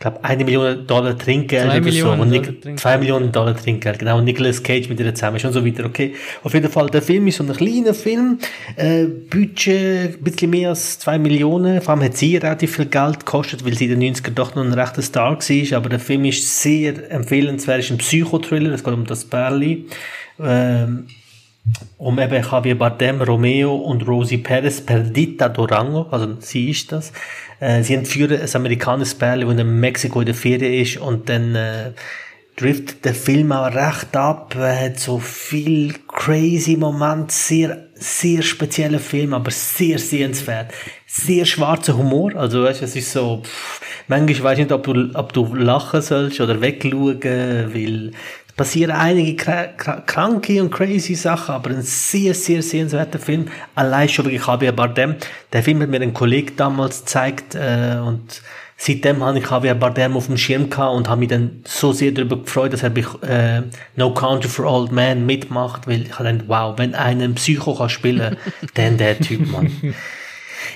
glaube, 0.00 0.24
eine 0.24 0.44
Million 0.44 0.86
Dollar 0.86 1.16
Trinkgeld 1.16 1.66
zwei 1.66 1.76
oder 1.76 1.84
Millionen 1.84 2.16
so. 2.16 2.22
Und 2.22 2.30
Dollar 2.30 2.42
Trinkgeld. 2.42 2.80
zwei 2.80 2.98
Millionen 2.98 3.32
Dollar 3.32 3.56
Trinkgeld, 3.56 3.98
genau. 3.98 4.18
Und 4.18 4.24
Nicolas 4.24 4.62
Cage 4.62 4.88
mit 4.88 4.98
ihr 4.98 5.14
zusammen, 5.14 5.38
schon 5.38 5.52
so 5.52 5.64
weiter, 5.64 5.84
okay. 5.84 6.14
Auf 6.42 6.54
jeden 6.54 6.70
Fall, 6.70 6.88
der 6.88 7.02
Film 7.02 7.26
ist 7.26 7.36
so 7.36 7.44
ein 7.44 7.52
kleiner 7.52 7.92
Film, 7.92 8.38
äh, 8.76 9.04
Budget 9.04 10.16
ein 10.16 10.24
bisschen 10.24 10.50
mehr 10.50 10.70
als 10.70 10.98
zwei 10.98 11.18
Millionen. 11.18 11.82
Vor 11.82 11.94
allem 11.94 12.02
hat 12.02 12.16
sie 12.16 12.36
relativ 12.38 12.76
viel 12.76 12.86
Geld 12.86 13.20
gekostet, 13.20 13.64
weil 13.64 13.74
sie 13.74 13.86
in 13.86 14.00
den 14.00 14.14
90er 14.14 14.30
doch 14.30 14.54
noch 14.54 14.64
ein 14.64 14.72
rechter 14.72 15.02
Star 15.02 15.38
war. 15.38 15.76
Aber 15.76 15.88
der 15.90 16.00
Film 16.00 16.24
ist 16.24 16.62
sehr 16.62 17.10
empfehlenswert, 17.10 17.80
ist 17.80 17.90
ein 17.90 17.98
Psychothriller, 17.98 18.72
es 18.72 18.82
geht 18.82 18.94
um 18.94 19.04
das 19.04 19.26
Bärli. 19.26 19.86
Ähm, 20.42 21.06
um 21.98 22.18
eben 22.18 22.42
Javier 22.42 22.78
Bardem, 22.78 23.20
Romeo 23.22 23.74
und 23.74 24.06
Rosie 24.06 24.38
Perez, 24.38 24.80
Perdita 24.80 25.48
Durango, 25.48 26.06
also 26.10 26.36
sie 26.40 26.70
ist 26.70 26.90
das. 26.92 27.12
Äh, 27.60 27.82
sie 27.82 27.94
entführen 27.94 28.40
ein 28.40 28.48
amerikanisches 28.54 29.14
Pärchen, 29.14 29.48
das 29.48 29.58
in 29.58 29.80
Mexiko 29.80 30.20
in 30.20 30.26
der 30.26 30.34
Ferien 30.34 30.72
ist 30.72 30.96
und 30.96 31.28
dann 31.28 31.54
äh, 31.54 31.92
trifft 32.56 33.04
der 33.06 33.14
Film 33.14 33.52
auch 33.52 33.74
recht 33.74 34.14
ab, 34.16 34.54
hat 34.54 34.98
so 34.98 35.18
viel 35.18 35.94
crazy 36.08 36.76
Momente, 36.76 37.32
sehr, 37.32 37.86
sehr 37.94 38.42
spezieller 38.42 38.98
Film, 38.98 39.32
aber 39.32 39.50
sehr 39.50 39.98
sehenswert. 39.98 40.70
Sehr 41.06 41.46
schwarzer 41.46 41.96
Humor, 41.96 42.36
also 42.36 42.62
weißt, 42.64 42.82
es 42.82 42.96
ist 42.96 43.12
so, 43.12 43.42
pff, 43.42 43.80
manchmal 44.08 44.42
weiß 44.42 44.58
ich 44.58 44.64
nicht, 44.64 44.72
ob 44.72 44.84
du, 44.84 45.10
ob 45.14 45.32
du 45.32 45.54
lachen 45.54 46.02
sollst 46.02 46.40
oder 46.40 46.60
wegschauen, 46.60 47.22
weil 47.22 48.12
passieren 48.60 48.90
einige 48.90 49.36
kranke 50.04 50.62
und 50.62 50.70
crazy 50.70 51.14
Sachen, 51.14 51.54
aber 51.54 51.70
ein 51.70 51.80
sehr, 51.80 52.34
sehr 52.34 52.60
sehenswerter 52.60 53.18
Film. 53.18 53.46
Allein 53.74 54.06
schon 54.06 54.26
wirklich 54.26 54.46
Javier 54.46 54.72
Bardem. 54.72 55.14
Der 55.50 55.62
Film 55.62 55.80
hat 55.80 55.88
mir 55.88 56.02
ein 56.02 56.12
Kollege 56.12 56.52
damals 56.52 57.00
gezeigt 57.00 57.54
äh, 57.54 57.96
und 58.04 58.42
seitdem 58.76 59.24
habe 59.24 59.38
ich 59.38 59.50
Javier 59.50 59.74
Bardem 59.74 60.14
auf 60.14 60.26
dem 60.26 60.36
Schirm 60.36 60.68
gehabt 60.68 60.94
und 60.94 61.08
habe 61.08 61.20
mich 61.20 61.30
dann 61.30 61.62
so 61.64 61.94
sehr 61.94 62.12
darüber 62.12 62.36
gefreut, 62.36 62.74
dass 62.74 62.82
er 62.82 62.90
bei 62.90 63.00
äh, 63.26 63.62
No 63.96 64.12
Country 64.12 64.50
for 64.50 64.66
Old 64.66 64.92
Men 64.92 65.24
mitmacht, 65.24 65.86
weil 65.86 66.02
ich 66.02 66.18
habe 66.18 66.30
gedacht, 66.30 66.44
wow, 66.48 66.78
wenn 66.78 66.94
einen 66.94 67.36
Psycho 67.36 67.74
kann 67.74 67.88
spielen, 67.88 68.36
dann 68.74 68.98
der 68.98 69.18
Typ, 69.18 69.50
Mann. 69.50 69.94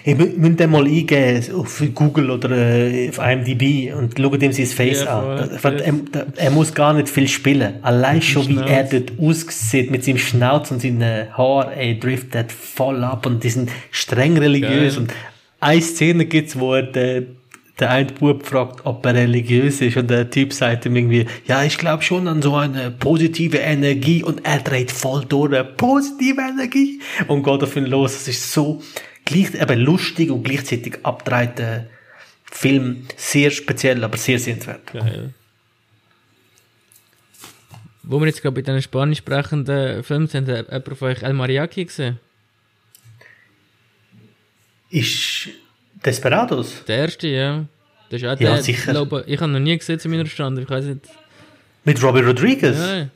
Ich 0.07 0.17
müsst 0.17 0.61
den 0.61 0.71
mal 0.71 0.85
eingeben 0.85 1.43
auf 1.55 1.83
Google 1.95 2.31
oder 2.31 2.51
äh, 2.51 3.09
auf 3.09 3.19
IMDb 3.19 3.91
und 3.95 4.19
schaut 4.19 4.43
ihm 4.43 4.53
sein 4.53 4.67
Face 4.67 5.05
ja, 5.05 5.19
an. 5.19 5.51
Er, 5.63 5.73
er, 5.81 6.27
er, 6.37 6.51
muss 6.51 6.75
gar 6.75 6.93
nicht 6.93 7.09
viel 7.09 7.27
spielen. 7.27 7.77
Allein 7.81 8.21
schon, 8.21 8.47
wie 8.47 8.59
er 8.59 8.85
dort 8.85 9.19
aussieht 9.19 9.91
mit 9.91 10.05
seinem 10.05 10.19
Schnauz 10.19 10.71
und 10.71 10.83
seinen 10.83 11.35
Haaren, 11.35 11.73
ey, 11.73 11.99
driftet 11.99 12.53
voll 12.53 13.03
ab 13.03 13.25
und 13.25 13.43
die 13.43 13.49
sind 13.49 13.71
streng 13.91 14.37
religiös. 14.37 14.97
Geil. 14.97 15.03
Und 15.05 15.15
eine 15.61 15.81
Szene 15.81 16.27
gibt's, 16.27 16.59
wo 16.59 16.75
er 16.75 16.83
den, 16.83 17.37
der 17.81 17.91
eine 17.91 18.13
Bub 18.13 18.45
fragt, 18.45 18.85
ob 18.85 19.07
er 19.07 19.15
religiös 19.15 19.81
ist 19.81 19.97
und 19.97 20.11
der 20.11 20.29
Typ 20.29 20.53
sagt 20.53 20.85
ihm 20.85 20.97
irgendwie, 20.97 21.25
ja, 21.47 21.65
ich 21.65 21.79
glaube 21.79 22.03
schon 22.03 22.29
an 22.29 22.43
so 22.43 22.57
eine 22.57 22.91
positive 22.91 23.57
Energie 23.57 24.23
und 24.23 24.45
er 24.45 24.59
dreht 24.59 24.93
voll 24.93 25.25
durch, 25.27 25.51
positive 25.79 26.43
Energie 26.43 27.01
und 27.27 27.43
geht 27.43 27.63
auf 27.63 27.75
ihn 27.75 27.87
los. 27.87 28.13
Das 28.13 28.29
ist 28.29 28.53
so, 28.53 28.83
gleich, 29.25 29.55
eben 29.55 29.81
lustig 29.81 30.31
und 30.31 30.43
gleichzeitig 30.43 30.99
abgedrehter 31.03 31.87
Film. 32.51 33.07
Sehr 33.17 33.51
speziell, 33.51 34.03
aber 34.05 34.17
sehr 34.17 34.39
sehenswert. 34.39 34.93
Geil. 34.93 35.35
Wo 38.03 38.21
wir 38.21 38.27
jetzt 38.27 38.43
gerade 38.43 38.55
bei 38.55 38.63
diesen 38.63 38.83
spanisch 38.83 39.19
sprechenden 39.19 40.05
Filmen 40.05 40.27
sind, 40.27 40.49
hat 40.49 40.69
jemand 40.69 40.99
von 40.99 41.09
euch 41.09 41.23
El 41.23 41.33
Mariachi 41.33 41.87
gesehen? 41.87 42.21
Ist 44.91 45.49
Desperados? 46.05 46.85
Der 46.87 46.99
erste, 46.99 47.29
ja. 47.29 47.65
Das 48.11 48.21
ist 48.21 48.29
auch 48.29 48.39
ja, 48.39 48.55
der, 48.55 48.63
sicher. 48.63 48.79
Ich, 48.79 48.91
glaube, 48.91 49.25
ich 49.27 49.41
habe 49.41 49.51
noch 49.51 49.59
nie 49.59 49.77
gesehen 49.77 49.99
zu 49.99 50.09
meiner 50.09 50.27
Stand. 50.27 50.59
Ich 50.59 50.69
weiß 50.69 50.85
nicht. 50.85 51.01
Mit 51.85 52.03
Robert 52.03 52.27
Rodriguez? 52.27 52.79
Ja. 52.79 53.09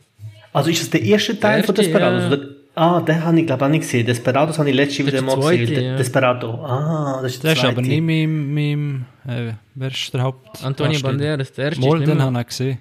Also 0.53 0.71
ist 0.71 0.83
das 0.83 0.91
der 0.91 1.03
erste 1.03 1.39
Teil 1.39 1.41
der 1.41 1.57
erste, 1.59 1.67
von 1.67 1.75
Desperados? 1.75 2.39
Ja. 2.39 2.58
Ah, 2.81 3.01
den 3.01 3.25
habe 3.25 3.41
ich 3.41 3.47
glaube 3.47 3.65
auch 3.65 3.69
nicht 3.69 3.81
gesehen. 3.81 4.07
Desperados 4.07 4.59
habe 4.59 4.71
ich 4.71 4.77
letztes 4.77 5.05
wieder 5.07 5.21
mal 5.23 5.37
gesehen. 5.37 5.83
Ja. 5.85 5.97
Desperado. 5.97 6.65
Ah, 6.65 7.21
das 7.23 7.35
ist 7.35 7.43
der 7.43 7.55
Das 7.55 7.59
ist 7.65 7.69
aber 7.69 7.83
nicht 7.83 8.01
mit 8.03 8.57
dem, 8.57 9.05
äh, 9.27 9.53
wer 9.75 9.91
ist 9.91 10.15
der 10.15 10.23
Haupt? 10.23 10.65
Antonio 10.65 11.01
Banderas, 11.01 11.53
der 11.53 11.65
erste 11.67 11.81
Mal, 11.81 12.01
den 12.01 12.23
habe 12.23 12.41
ich 12.41 12.47
gesehen. 12.47 12.79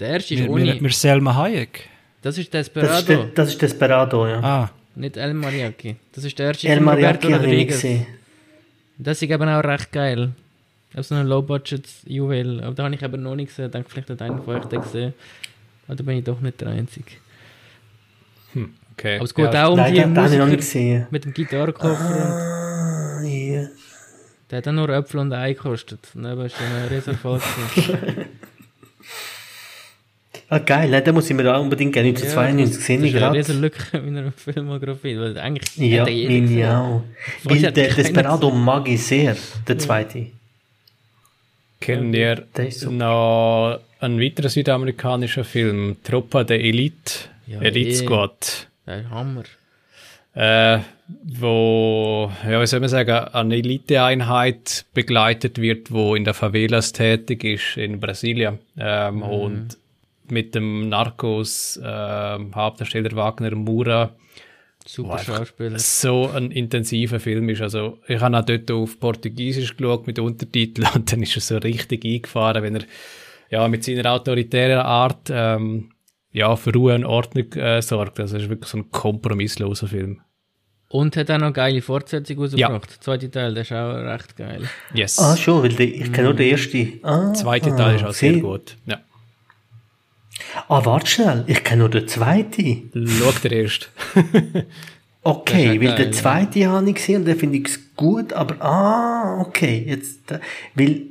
Der 0.00 0.08
erste 0.08 0.34
ist 0.34 0.42
wir, 0.42 0.50
ohne... 0.50 0.64
Wir, 0.64 0.80
wir 0.80 0.90
Selma 0.90 1.34
Hayek. 1.36 1.88
Das 2.22 2.36
ist 2.38 2.52
Das 2.52 2.66
ist, 2.66 2.74
Desperado. 2.74 3.06
de, 3.06 3.34
das 3.34 3.48
ist 3.50 3.62
Desperado, 3.62 4.26
ja. 4.26 4.40
Ah, 4.42 4.70
Nicht 4.96 5.16
El 5.16 5.34
Mariachi. 5.34 5.96
Das 6.12 6.24
ist 6.24 6.38
der 6.38 6.48
erste 6.48 6.68
El 6.68 6.80
Mariachi 6.80 7.30
habe 7.32 7.46
ich 7.46 7.52
nicht 7.56 7.68
gesehen. 7.68 8.06
Das 8.98 9.22
ist 9.22 9.30
eben 9.30 9.48
auch 9.48 9.62
recht 9.64 9.92
geil. 9.92 10.32
Auf 10.96 11.06
so 11.06 11.14
einem 11.14 11.28
Low-Budget-Juwel. 11.28 12.62
Aber 12.64 12.74
da 12.74 12.84
habe 12.84 12.94
ich 12.94 13.02
eben 13.02 13.22
noch 13.22 13.36
nicht 13.36 13.48
gesehen. 13.48 13.66
Ich 13.66 13.72
denke, 13.72 13.88
vielleicht 13.90 14.10
hat 14.10 14.20
einer 14.22 14.42
von 14.42 14.56
euch 14.56 14.64
den 14.64 14.80
gesehen. 14.82 15.14
Aber 15.86 15.96
da 15.96 16.02
bin 16.02 16.18
ich 16.18 16.24
doch 16.24 16.40
nicht 16.40 16.60
der 16.60 16.68
Einzige. 16.68 17.12
Okay. 19.00 19.16
Aber 19.16 19.24
es 19.24 19.34
geht 19.34 19.54
ja. 19.54 19.66
auch 19.66 19.70
um 19.72 19.76
Nein, 19.78 19.94
die 19.94 20.00
den, 20.00 20.14
den 20.14 20.22
habe 20.22 20.32
ich 20.34 20.38
noch 20.38 20.46
nicht 20.46 20.56
Musiker 20.58 20.78
gesehen. 20.80 21.06
mit 21.10 21.24
dem 21.24 21.32
Gitarrenkoffer. 21.32 23.18
Ah, 23.20 23.22
ja. 23.24 23.60
und 23.62 23.70
Der 24.50 24.58
hat 24.58 24.68
auch 24.68 24.72
nur 24.72 24.88
Äpfel 24.90 25.20
und 25.20 25.32
Ei 25.32 25.54
gekostet. 25.54 26.00
Und 26.14 26.26
eben 26.26 26.40
ist 26.44 26.56
ein 26.60 26.88
Riesenerfolg. 26.94 27.42
gewesen. 27.74 27.98
Ah, 30.52 30.58
geil, 30.58 30.90
nein, 30.90 31.04
den 31.04 31.14
muss 31.14 31.30
ich 31.30 31.36
mir 31.36 31.54
auch 31.54 31.60
unbedingt 31.62 31.92
gerne. 31.92 32.08
1992 32.08 32.76
gesehen, 32.78 33.00
das 33.02 33.08
ich 33.10 33.14
ist 33.16 33.22
eine. 33.22 33.38
Riesenlücke 33.38 33.84
in 33.98 34.14
meiner 34.14 34.32
Filmografie. 34.32 35.16
Weil 35.18 35.38
eigentlich 35.38 35.76
Ja, 35.76 36.04
meine 36.04 36.78
auch. 36.78 37.02
Weil 37.44 37.60
der 37.72 37.94
Desperado 37.94 38.50
mag 38.50 38.88
ich 38.88 39.02
sehr, 39.06 39.36
der 39.68 39.78
zweite. 39.78 40.26
Kennen 41.80 42.12
ihr 42.12 42.44
Der 42.56 42.68
ist 42.68 42.80
super. 42.80 42.92
noch 42.92 43.80
einen 44.00 44.20
weiteren 44.20 44.50
südamerikanischen 44.50 45.44
Film, 45.44 45.96
Tropa 46.02 46.42
de 46.44 46.60
Elite, 46.60 47.12
Ja, 47.46 47.60
Elite. 47.62 47.94
Squad, 47.94 48.66
Ist 48.98 49.10
Hammer. 49.10 49.42
äh, 50.34 50.78
wo, 51.24 52.30
ja, 52.48 52.60
wie 52.60 52.66
soll 52.66 52.80
man 52.80 52.88
sagen, 52.88 53.10
eine 53.32 53.56
Eliteeinheit 53.56 54.84
begleitet 54.94 55.58
wird, 55.60 55.90
wo 55.92 56.14
in 56.14 56.24
der 56.24 56.34
Favelas 56.34 56.92
tätig 56.92 57.42
ist 57.44 57.76
in 57.76 57.98
Brasilien 58.00 58.58
ähm, 58.78 59.16
Mhm. 59.16 59.22
und 59.22 59.78
mit 60.28 60.54
dem 60.54 60.88
Narcos 60.88 61.80
ähm, 61.82 62.54
Hauptdarsteller 62.54 63.10
Wagner 63.16 63.54
Mura 63.56 64.10
Super 64.86 65.18
Schauspieler. 65.18 65.78
so 65.78 66.30
ein 66.30 66.50
intensiver 66.52 67.18
Film 67.20 67.48
ist. 67.48 67.60
Also 67.60 67.98
ich 68.06 68.20
habe 68.20 68.38
auch 68.38 68.44
dort 68.44 68.70
auf 68.70 68.98
Portugiesisch 69.00 69.76
geschaut 69.76 70.06
mit 70.06 70.18
Untertiteln 70.20 70.88
und 70.94 71.10
dann 71.12 71.22
ist 71.22 71.36
er 71.36 71.40
so 71.42 71.58
richtig 71.58 72.04
eingefahren, 72.04 72.62
wenn 72.62 72.76
er 72.76 72.82
ja 73.50 73.66
mit 73.68 73.82
seiner 73.84 74.12
autoritären 74.12 74.78
Art 74.80 75.28
ähm, 75.30 75.90
ja 76.32 76.54
für 76.56 76.72
Ruhe 76.72 76.94
und 76.94 77.04
Ordnung 77.04 77.52
äh, 77.54 77.80
sorgt. 77.82 78.20
Also 78.20 78.36
es 78.36 78.44
ist 78.44 78.48
wirklich 78.50 78.70
so 78.70 78.78
ein 78.78 78.90
kompromissloser 78.90 79.86
Film. 79.88 80.20
Und 80.88 81.16
hat 81.16 81.30
auch 81.30 81.38
noch 81.38 81.44
eine 81.46 81.52
geile 81.52 81.82
Fortsetzung 81.82 82.38
rausgebracht. 82.38 82.90
Der 82.90 83.00
zweite 83.00 83.30
Teil, 83.30 83.54
der 83.54 83.62
ist 83.62 83.72
auch 83.72 83.92
recht 83.94 84.36
geil. 84.36 84.68
Yes. 84.92 85.18
Ah, 85.20 85.36
schon, 85.36 85.62
weil 85.62 85.68
der, 85.68 85.86
ich 85.86 86.12
kenne 86.12 86.24
nur 86.28 86.34
den 86.34 86.50
ersten. 86.50 86.98
Ah, 87.04 87.32
Zweite 87.32 87.72
ah, 87.72 87.76
Teil 87.76 87.96
ist 87.96 88.04
auch 88.04 88.12
sehr 88.12 88.34
sie- 88.34 88.40
gut. 88.40 88.76
Ja. 88.86 88.98
Ah, 90.68 90.84
warte 90.84 91.06
schnell, 91.06 91.44
ich 91.46 91.62
kenne 91.62 91.80
nur 91.80 91.90
den 91.90 92.08
zweiten. 92.08 92.90
Schau 93.06 93.30
dir 93.48 93.52
erst. 93.52 93.90
Okay, 95.22 95.66
ja 95.74 95.80
weil 95.80 95.96
geil, 95.96 95.96
den 96.06 96.12
zweiten 96.12 96.66
habe 96.66 96.88
ich 96.88 96.94
gesehen 96.96 97.16
und 97.20 97.24
den 97.26 97.38
finde 97.38 97.58
ich 97.58 97.68
gut, 98.00 98.32
aber 98.32 98.64
ah, 98.64 99.40
okay, 99.42 99.84
jetzt, 99.86 100.32
äh, 100.32 100.40
weil, 100.74 101.02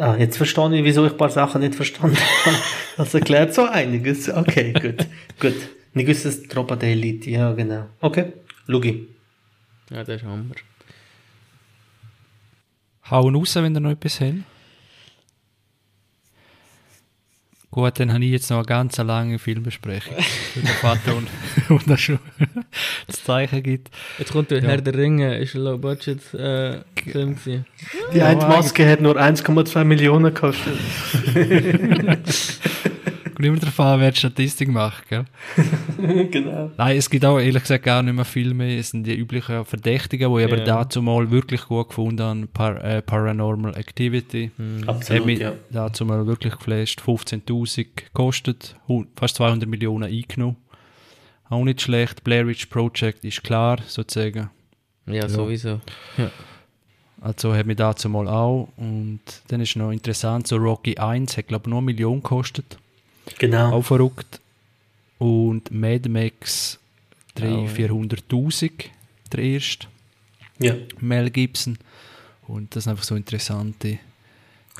ah, 0.00 0.16
jetzt 0.16 0.38
verstehe 0.38 0.74
ich, 0.74 0.82
wieso 0.82 1.04
ich 1.04 1.12
ein 1.12 1.18
paar 1.18 1.28
Sachen 1.28 1.60
nicht 1.60 1.74
verstanden 1.74 2.16
habe. 2.44 2.56
Das 2.96 3.12
erklärt 3.12 3.52
so 3.52 3.66
einiges. 3.66 4.30
Okay, 4.30 4.72
gut, 4.72 5.06
gut. 5.38 5.54
Nicht 5.92 6.06
gewusst, 6.06 6.24
dass 6.24 6.42
Tropa 6.44 6.76
der 6.76 6.90
Elite, 6.90 7.28
ja, 7.30 7.52
genau. 7.52 7.84
Okay, 8.00 8.32
Lugi. 8.66 9.08
Ja, 9.90 10.04
der 10.04 10.16
ist 10.16 10.24
Hammer. 10.24 10.54
hauen 13.10 13.34
raus, 13.34 13.54
wenn 13.56 13.74
ihr 13.74 13.80
noch 13.80 13.90
etwas 13.90 14.20
habt. 14.20 14.34
Gut, 17.78 18.00
dann 18.00 18.12
habe 18.12 18.24
ich 18.24 18.32
jetzt 18.32 18.50
noch 18.50 18.56
eine 18.56 18.66
ganz 18.66 18.96
lange 18.96 19.38
Filmbesprechung. 19.38 20.16
Für 20.52 20.58
den 20.58 20.66
Vater 20.66 21.14
und, 21.14 21.28
und 21.68 21.88
das 21.88 22.00
schon 22.00 22.18
das 23.06 23.22
Zeichen 23.22 23.62
gibt. 23.62 23.90
Jetzt 24.18 24.32
kommt 24.32 24.50
der 24.50 24.62
Herr 24.62 24.78
der 24.78 24.94
Ringe, 24.94 25.38
ist 25.38 25.54
ein 25.54 25.60
Low-Budget-Film 25.60 27.36
gewesen. 27.36 27.66
Die 28.12 28.18
Ja, 28.18 28.26
eine 28.26 28.40
Maske 28.40 28.84
hat 28.84 29.00
nur 29.00 29.16
1,2 29.16 29.84
Millionen 29.84 30.34
gekostet. 30.34 30.76
Kommt 33.38 33.46
immer 33.46 33.58
darauf 33.58 33.78
an, 33.78 34.00
wer 34.00 34.10
die 34.10 34.16
Statistik 34.18 34.68
macht, 34.68 35.08
gell? 35.08 35.24
genau. 36.32 36.72
Nein, 36.76 36.96
es 36.96 37.08
gibt 37.08 37.24
auch 37.24 37.38
ehrlich 37.38 37.62
gesagt 37.62 37.84
gar 37.84 38.02
nicht 38.02 38.14
mehr 38.14 38.24
viel 38.24 38.52
mehr. 38.52 38.76
Es 38.80 38.90
sind 38.90 39.06
die 39.06 39.14
üblichen 39.14 39.64
Verdächtigen, 39.64 40.34
die 40.34 40.40
ich 40.40 40.44
aber 40.44 40.58
Ja. 40.58 40.64
dazu 40.64 41.00
mal 41.00 41.30
wirklich 41.30 41.62
gut 41.66 41.90
gefunden 41.90 42.20
habe. 42.20 42.48
Par 42.48 42.82
äh, 42.82 43.00
Paranormal 43.00 43.76
Activity. 43.76 44.50
Hat 44.80 44.88
Absolut, 44.88 45.26
mich 45.26 45.38
ja. 45.38 45.52
dazu 45.70 46.04
mal 46.04 46.26
wirklich 46.26 46.52
geflasht. 46.56 47.00
15.000 47.00 47.86
gekostet, 47.94 48.74
fast 49.14 49.36
200 49.36 49.68
Millionen 49.68 50.12
eingenommen. 50.12 50.56
Auch 51.48 51.62
nicht 51.62 51.80
schlecht. 51.80 52.24
Blair 52.24 52.44
Witch 52.44 52.66
Project 52.66 53.24
ist 53.24 53.44
klar, 53.44 53.78
sozusagen. 53.86 54.50
Ja, 55.06 55.28
sowieso. 55.28 55.80
Ja. 56.16 56.32
Also 57.20 57.54
hat 57.54 57.66
mich 57.66 57.76
dazu 57.76 58.08
mal 58.08 58.26
auch. 58.26 58.68
Und 58.76 59.20
dann 59.46 59.60
ist 59.60 59.76
noch 59.76 59.92
interessant, 59.92 60.48
so 60.48 60.56
Rocky 60.56 60.98
1 60.98 61.36
hat 61.36 61.46
glaube 61.46 61.66
ich 61.66 61.70
nur 61.70 61.78
eine 61.78 61.86
Million 61.86 62.16
gekostet. 62.16 62.78
Genau. 63.38 63.72
Auch 63.72 63.82
verrückt. 63.82 64.40
Und 65.18 65.70
Mad 65.70 66.08
Max 66.08 66.78
Auch, 67.36 67.42
ja. 67.42 67.48
300.000, 67.48 68.20
400.000, 68.30 68.70
der 69.32 69.40
erste. 69.40 69.86
Ja. 70.60 70.74
Mel 71.00 71.30
Gibson. 71.30 71.78
Und 72.46 72.74
das 72.74 72.84
sind 72.84 72.92
einfach 72.92 73.04
so 73.04 73.14
interessante. 73.14 73.98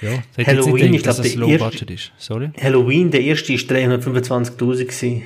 Ja, 0.00 0.22
das 0.36 0.46
Halloween, 0.46 0.94
ich 0.94 1.02
gedacht, 1.02 1.06
dass 1.06 1.16
glaub, 1.16 1.26
es 1.26 1.32
der 1.32 1.40
Low 1.40 1.48
erste- 1.50 1.64
Budget 1.70 1.90
ist. 1.90 2.12
Sorry. 2.18 2.50
Halloween, 2.60 3.10
der 3.10 3.20
erste 3.22 3.52
ist 3.52 3.70
325.000 3.70 4.84
gewesen. 4.84 5.22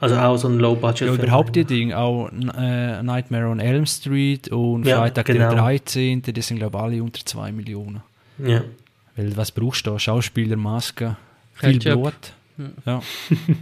Also 0.00 0.16
auch 0.16 0.36
so 0.38 0.48
ein 0.48 0.58
Low-Budget. 0.58 1.08
Ja, 1.08 1.14
überhaupt 1.14 1.54
die 1.54 1.64
Dinge, 1.64 1.96
auch 1.98 2.30
äh, 2.32 3.02
Nightmare 3.02 3.46
on 3.48 3.60
Elm 3.60 3.84
Street 3.86 4.48
und 4.48 4.86
Ja, 4.86 4.96
Freitag 4.98 5.26
genau. 5.26 5.50
der 5.50 5.58
13., 5.62 6.22
die 6.22 6.40
sind 6.40 6.56
glaube 6.56 6.78
ich 6.78 6.82
alle 6.82 7.02
unter 7.02 7.24
2 7.24 7.52
Millionen. 7.52 8.00
Ja. 8.38 8.64
Weil 9.16 9.36
was 9.36 9.52
brauchst 9.52 9.86
du 9.86 9.90
da? 9.90 9.98
Schauspieler, 9.98 10.56
Maske, 10.56 11.16
viel 11.54 11.78
Ketchup. 11.78 12.00
Blut. 12.02 12.32
Ja, 12.86 13.02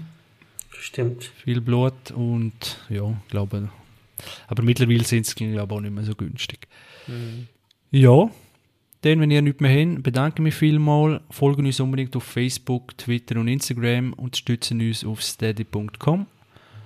Stimmt. 0.81 1.25
viel 1.45 1.61
Blut 1.61 2.11
und 2.13 2.79
ja, 2.89 3.11
ich 3.11 3.29
glaube. 3.31 3.69
Aber 4.47 4.63
mittlerweile 4.63 5.05
sind 5.05 5.27
es 5.27 5.35
glaube 5.35 5.75
auch 5.75 5.81
nicht 5.81 5.95
mehr 5.95 6.05
so 6.05 6.15
günstig. 6.15 6.67
Ja, 7.91 8.31
dann, 9.03 9.21
wenn 9.21 9.31
ihr 9.31 9.43
nichts 9.43 9.61
mehr 9.61 9.95
habt, 9.95 10.03
bedanke 10.03 10.41
ich 10.41 10.45
mich 10.45 10.55
vielmals. 10.55 11.23
Folgen 11.31 11.67
uns 11.67 11.81
unbedingt 11.81 12.15
auf 12.17 12.25
Facebook, 12.25 12.97
Twitter 12.99 13.39
und 13.39 13.49
Instagram 13.49 14.13
und 14.15 14.37
stützen 14.37 14.81
uns 14.81 15.05
auf 15.05 15.23
steady.com. 15.23 16.27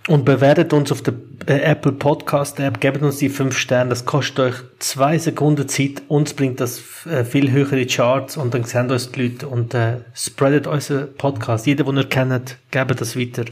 Und 0.08 0.24
bewertet 0.24 0.72
uns 0.72 0.90
auf 0.90 1.02
der 1.02 1.14
äh, 1.46 1.60
Apple 1.60 1.92
Podcast 1.92 2.58
App, 2.58 2.80
gebt 2.80 3.02
uns 3.02 3.18
die 3.18 3.28
5 3.28 3.56
Sterne, 3.56 3.90
das 3.90 4.04
kostet 4.04 4.38
euch 4.40 4.54
zwei 4.80 5.16
Sekunden 5.16 5.68
Zeit, 5.68 6.02
uns 6.08 6.34
bringt 6.34 6.60
das 6.60 7.06
äh, 7.06 7.24
viel 7.24 7.52
höhere 7.52 7.86
Charts 7.86 8.36
und 8.36 8.52
dann 8.52 8.64
sehen 8.64 8.90
uns 8.90 9.12
die 9.12 9.22
Leute 9.22 9.46
und 9.46 9.74
äh, 9.74 9.98
spreadet 10.14 10.66
unseren 10.66 11.14
Podcast. 11.14 11.66
Jeder, 11.66 11.84
den 11.84 11.98
ihr 11.98 12.08
kennt, 12.08 12.56
gebt 12.72 13.00
das 13.00 13.16
weiter. 13.16 13.44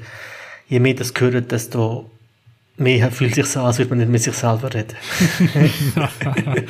Je 0.68 0.80
mehr 0.80 0.94
das 0.94 1.14
gehört, 1.14 1.52
desto 1.52 2.10
mehr 2.76 3.12
fühlt 3.12 3.34
sich 3.34 3.46
so 3.46 3.60
an, 3.60 3.66
als 3.66 3.78
würde 3.78 3.90
man 3.90 3.98
nicht 3.98 4.10
mit 4.10 4.22
sich 4.22 4.34
selber 4.34 4.72
reden. 4.74 4.96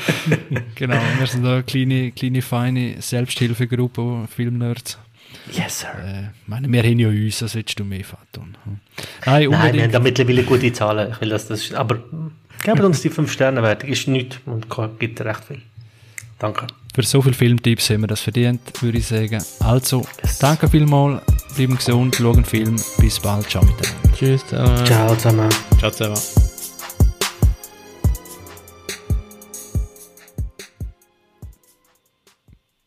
Genau, 0.75 0.99
wir 1.19 1.27
sind 1.27 1.45
eine 1.45 1.63
kleine, 1.63 2.11
kleine 2.13 2.41
feine 2.41 2.97
Selbsthilfegruppe, 3.01 4.27
Filmnerds. 4.35 4.99
Yes, 5.53 5.81
sir. 5.81 5.89
Äh, 6.05 6.21
ich 6.43 6.49
meine, 6.49 6.71
wir 6.71 6.83
haben 6.83 6.99
ja 6.99 7.09
uns, 7.09 7.43
was 7.43 7.55
willst 7.55 7.79
du 7.79 7.85
mehr? 7.85 8.01
Hm. 8.01 8.55
Nein, 9.27 9.49
Nein, 9.51 9.75
wir 9.75 9.83
haben 9.83 9.93
da 9.93 9.99
mittlerweile 9.99 10.43
gute 10.45 10.73
Zahlen. 10.73 11.13
Ich 11.13 11.21
will 11.21 11.31
das, 11.31 11.47
das 11.49 11.73
aber 11.73 11.99
gebt 12.63 12.81
uns 12.81 13.01
die 13.03 13.11
5 13.11 13.31
Sterne 13.31 13.63
Wertung, 13.63 13.91
ist 13.91 14.07
nichts 14.09 14.39
und 14.47 14.67
gibt 14.99 15.21
recht 15.21 15.45
viel. 15.45 15.63
Danke. 16.39 16.67
Für 16.95 17.03
so 17.03 17.23
viele 17.23 17.35
Filmtipps 17.35 17.91
haben 17.91 18.01
wir 18.01 18.09
das 18.09 18.21
verdient, 18.21 18.61
würde 18.81 18.99
ich 18.99 19.07
sagen. 19.07 19.43
Also, 19.61 20.05
danke 20.41 20.69
vielmals, 20.69 21.23
bleiben 21.55 21.77
gesund, 21.77 22.17
schauen 22.17 22.45
Film. 22.45 22.77
Bis 22.99 23.21
bald, 23.21 23.49
ciao 23.49 23.65
miteinander. 23.65 24.13
Tschüss 24.17 24.47
zusammen. 24.47 24.87
Ciao 24.87 25.15
zusammen. 25.15 25.49
Ciao 25.79 25.91
zusammen. 25.91 26.50